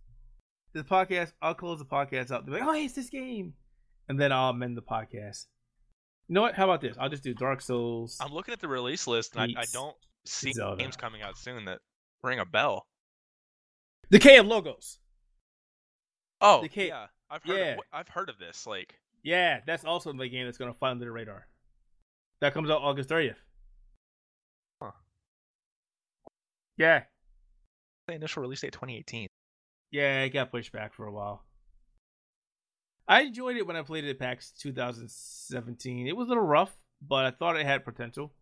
The 0.73 0.83
podcast, 0.83 1.33
I'll 1.43 1.55
close 1.55 1.79
the 1.79 1.85
podcast 1.85 2.31
out. 2.31 2.47
They're 2.47 2.61
like, 2.61 2.69
oh, 2.69 2.75
it's 2.75 2.95
this 2.95 3.11
game. 3.11 3.55
And 4.09 4.19
then 4.19 4.33
I'll 4.33 4.51
amend 4.51 4.77
the 4.77 4.83
podcast. 4.83 5.47
You 6.29 6.35
know 6.35 6.43
what? 6.43 6.55
How 6.55 6.65
about 6.65 6.81
this? 6.81 6.97
I'll 6.99 7.09
just 7.09 7.25
do 7.25 7.35
Dark 7.35 7.61
Souls. 7.61 8.17
I'm 8.21 8.33
looking 8.33 8.53
at 8.53 8.61
the 8.61 8.69
release 8.69 9.07
list, 9.07 9.35
and 9.37 9.57
I, 9.57 9.63
I, 9.63 9.65
don't 9.73 9.97
see 10.25 10.53
Zelda. 10.53 10.81
games 10.81 10.97
coming 10.97 11.23
out 11.23 11.37
soon 11.37 11.65
that 11.65 11.81
ring 12.23 12.39
a 12.39 12.45
bell. 12.45 12.87
Decay 14.11 14.39
of 14.39 14.47
Logos. 14.47 14.99
Oh, 16.41 16.63
Decay. 16.63 16.89
yeah. 16.89 17.07
I've 17.31 17.43
heard, 17.45 17.59
yeah. 17.59 17.73
Of, 17.73 17.79
I've 17.93 18.09
heard 18.09 18.29
of 18.29 18.39
this. 18.39 18.67
Like, 18.67 18.95
Yeah, 19.23 19.61
that's 19.67 19.85
also 19.85 20.13
the 20.13 20.29
game 20.29 20.47
that's 20.47 20.59
going 20.59 20.73
to 20.73 20.79
fly 20.79 20.91
under 20.91 21.05
the 21.05 21.13
radar. 21.13 21.47
That 22.41 22.55
comes 22.55 22.71
out 22.71 22.83
August 22.83 23.09
30th. 23.09 23.37
Yeah, 26.81 27.03
the 28.09 28.15
initial 28.15 28.41
release 28.41 28.63
date 28.63 28.73
2018. 28.73 29.27
Yeah, 29.91 30.23
it 30.23 30.31
got 30.31 30.51
pushed 30.51 30.73
back 30.73 30.95
for 30.95 31.07
a 31.07 31.13
while. 31.13 31.45
I 33.07 33.21
enjoyed 33.23 33.57
it 33.57 33.67
when 33.67 33.77
I 33.77 33.83
played 33.83 34.05
it 34.05 34.11
at 34.11 34.19
PAX 34.19 34.51
2017. 34.53 36.07
It 36.07 36.17
was 36.17 36.27
a 36.27 36.31
little 36.31 36.43
rough, 36.45 36.73
but 37.07 37.27
I 37.27 37.33
thought 37.33 37.57
it 37.57 37.67
had 37.67 37.85
potential. 37.85 38.33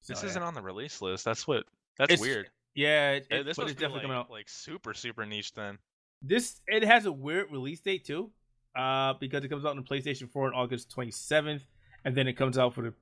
So, 0.00 0.14
This 0.14 0.22
yeah. 0.24 0.30
isn't 0.30 0.42
on 0.42 0.54
the 0.54 0.62
release 0.62 1.00
list. 1.00 1.24
That's 1.24 1.46
what. 1.46 1.64
That's 1.96 2.12
It's- 2.14 2.20
weird. 2.20 2.48
Yeah, 2.74 3.12
it, 3.12 3.26
it, 3.30 3.44
this 3.44 3.56
but 3.56 3.64
must 3.64 3.72
it's 3.72 3.78
be 3.80 3.84
definitely 3.84 3.94
like, 3.94 4.02
coming 4.02 4.16
out. 4.16 4.30
like 4.30 4.48
super 4.48 4.94
super 4.94 5.26
niche 5.26 5.52
then. 5.54 5.78
This 6.22 6.60
it 6.68 6.84
has 6.84 7.04
a 7.06 7.12
weird 7.12 7.50
release 7.52 7.80
date 7.80 8.04
too, 8.04 8.30
uh, 8.76 9.14
because 9.14 9.44
it 9.44 9.48
comes 9.48 9.64
out 9.64 9.70
on 9.70 9.76
the 9.76 9.82
PlayStation 9.82 10.30
4 10.30 10.46
on 10.48 10.54
August 10.54 10.94
27th, 10.96 11.62
and 12.04 12.16
then 12.16 12.26
it 12.28 12.34
comes 12.34 12.58
out 12.58 12.74
for 12.74 12.82
the 12.82 12.94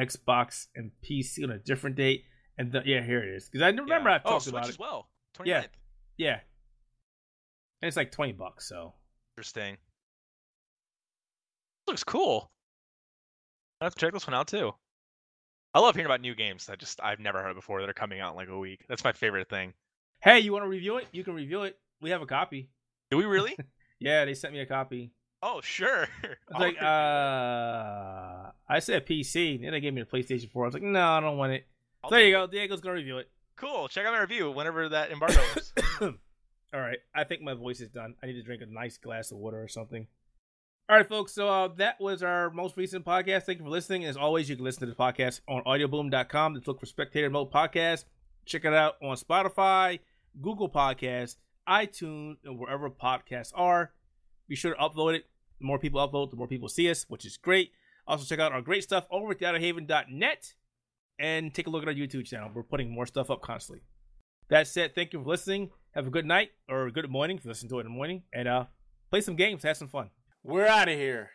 Xbox 0.00 0.68
and 0.76 0.92
PC 1.04 1.42
on 1.44 1.50
a 1.50 1.58
different 1.58 1.96
date. 1.96 2.24
And 2.58 2.72
the, 2.72 2.82
yeah, 2.84 3.02
here 3.02 3.22
it 3.22 3.28
is. 3.28 3.48
Because 3.48 3.62
I 3.62 3.68
remember 3.68 4.10
yeah. 4.10 4.16
I've 4.16 4.22
oh, 4.24 4.30
talked 4.30 4.44
Switch 4.44 4.52
about 4.52 4.68
as 4.68 4.74
it. 4.74 4.80
well. 4.80 5.08
29th. 5.38 5.46
Yeah. 5.46 5.64
Yeah, 6.16 6.40
and 7.80 7.88
it's 7.88 7.96
like 7.96 8.10
20 8.10 8.32
bucks. 8.32 8.68
So 8.68 8.92
Interesting. 9.36 9.76
Looks 11.86 12.04
cool. 12.04 12.50
I 13.80 13.84
have 13.84 13.94
to 13.94 14.00
check 14.00 14.12
this 14.12 14.26
one 14.26 14.34
out 14.34 14.48
too. 14.48 14.72
I 15.74 15.80
love 15.80 15.94
hearing 15.94 16.06
about 16.06 16.20
new 16.20 16.34
games 16.34 16.66
that 16.66 16.78
just 16.78 17.00
I've 17.02 17.20
never 17.20 17.42
heard 17.42 17.54
before 17.54 17.80
that 17.80 17.88
are 17.88 17.94
coming 17.94 18.20
out 18.20 18.32
in 18.32 18.36
like 18.36 18.48
a 18.48 18.58
week. 18.58 18.84
That's 18.88 19.04
my 19.04 19.12
favorite 19.12 19.48
thing. 19.48 19.74
hey, 20.20 20.40
you 20.40 20.52
want 20.52 20.64
to 20.64 20.68
review 20.68 20.96
it? 20.96 21.06
You 21.12 21.22
can 21.22 21.34
review 21.34 21.62
it. 21.62 21.78
We 22.00 22.10
have 22.10 22.22
a 22.22 22.26
copy. 22.26 22.68
Do 23.10 23.16
we 23.16 23.24
really? 23.24 23.56
Yeah, 24.00 24.24
they 24.24 24.34
sent 24.34 24.54
me 24.54 24.60
a 24.60 24.66
copy. 24.66 25.10
oh, 25.42 25.60
sure. 25.60 26.06
I 26.22 26.28
was 26.52 26.60
like, 26.60 26.80
uh, 26.80 28.52
I 28.68 28.78
said 28.78 29.06
PC. 29.06 29.60
Then 29.60 29.72
they 29.72 29.80
gave 29.80 29.92
me 29.92 30.02
the 30.02 30.06
PlayStation 30.06 30.48
4. 30.52 30.64
I 30.64 30.68
was 30.68 30.74
like, 30.74 30.84
no, 30.84 31.04
I 31.04 31.18
don't 31.18 31.36
want 31.36 31.50
it. 31.50 31.66
I'll 32.04 32.10
there 32.10 32.24
you 32.24 32.32
go. 32.32 32.46
Diego's 32.46 32.80
gonna 32.80 32.94
review 32.94 33.18
it. 33.18 33.28
Cool. 33.56 33.88
Check 33.88 34.06
out 34.06 34.12
my 34.12 34.20
review 34.20 34.50
whenever 34.50 34.88
that 34.88 35.10
embargo 35.10 35.40
is. 35.56 35.72
All 36.00 36.80
right, 36.80 36.98
I 37.14 37.24
think 37.24 37.40
my 37.40 37.54
voice 37.54 37.80
is 37.80 37.88
done. 37.88 38.14
I 38.22 38.26
need 38.26 38.34
to 38.34 38.42
drink 38.42 38.60
a 38.62 38.66
nice 38.66 38.98
glass 38.98 39.30
of 39.30 39.38
water 39.38 39.62
or 39.62 39.68
something. 39.68 40.06
All 40.90 40.96
right, 40.96 41.06
folks. 41.08 41.32
So 41.32 41.48
uh, 41.48 41.68
that 41.76 42.00
was 42.00 42.22
our 42.22 42.50
most 42.50 42.76
recent 42.76 43.04
podcast. 43.04 43.42
Thank 43.44 43.58
you 43.58 43.64
for 43.64 43.70
listening. 43.70 44.04
As 44.04 44.16
always, 44.16 44.48
you 44.48 44.56
can 44.56 44.64
listen 44.64 44.80
to 44.80 44.86
the 44.86 44.94
podcast 44.94 45.40
on 45.48 45.62
audioboom.com. 45.64 46.54
Just 46.54 46.68
look 46.68 46.80
for 46.80 46.86
Spectator 46.86 47.28
Mode 47.28 47.50
Podcast. 47.50 48.04
Check 48.46 48.64
it 48.64 48.72
out 48.72 48.94
on 49.02 49.16
Spotify, 49.16 50.00
Google 50.40 50.70
Podcasts, 50.70 51.36
iTunes, 51.68 52.36
and 52.44 52.58
wherever 52.58 52.88
podcasts 52.88 53.52
are. 53.54 53.92
Be 54.48 54.56
sure 54.56 54.74
to 54.74 54.80
upload 54.80 55.14
it. 55.14 55.26
The 55.60 55.66
more 55.66 55.78
people 55.78 56.06
upload, 56.06 56.30
the 56.30 56.36
more 56.36 56.48
people 56.48 56.68
see 56.70 56.90
us, 56.90 57.04
which 57.08 57.26
is 57.26 57.36
great. 57.36 57.72
Also, 58.06 58.24
check 58.24 58.38
out 58.38 58.52
our 58.52 58.62
great 58.62 58.82
stuff 58.82 59.06
over 59.10 59.32
at 59.32 59.38
theotterhaven.net. 59.40 60.54
and 61.18 61.52
take 61.52 61.66
a 61.66 61.70
look 61.70 61.82
at 61.82 61.88
our 61.88 61.94
YouTube 61.94 62.26
channel. 62.26 62.50
We're 62.54 62.62
putting 62.62 62.90
more 62.90 63.06
stuff 63.06 63.30
up 63.30 63.42
constantly. 63.42 63.82
That 64.50 64.66
said, 64.66 64.94
thank 64.94 65.12
you 65.12 65.22
for 65.22 65.28
listening. 65.28 65.70
Have 65.94 66.06
a 66.06 66.10
good 66.10 66.26
night 66.26 66.50
or 66.68 66.86
a 66.86 66.92
good 66.92 67.10
morning 67.10 67.38
if 67.38 67.44
you 67.44 67.50
listen 67.50 67.68
to 67.68 67.78
it 67.78 67.80
in 67.80 67.86
the 67.86 67.90
morning, 67.90 68.22
and 68.32 68.48
uh, 68.48 68.64
play 69.10 69.20
some 69.20 69.36
games, 69.36 69.62
have 69.62 69.76
some 69.76 69.88
fun. 69.88 70.10
We're 70.42 70.66
out 70.66 70.88
of 70.88 70.94
here. 70.94 71.30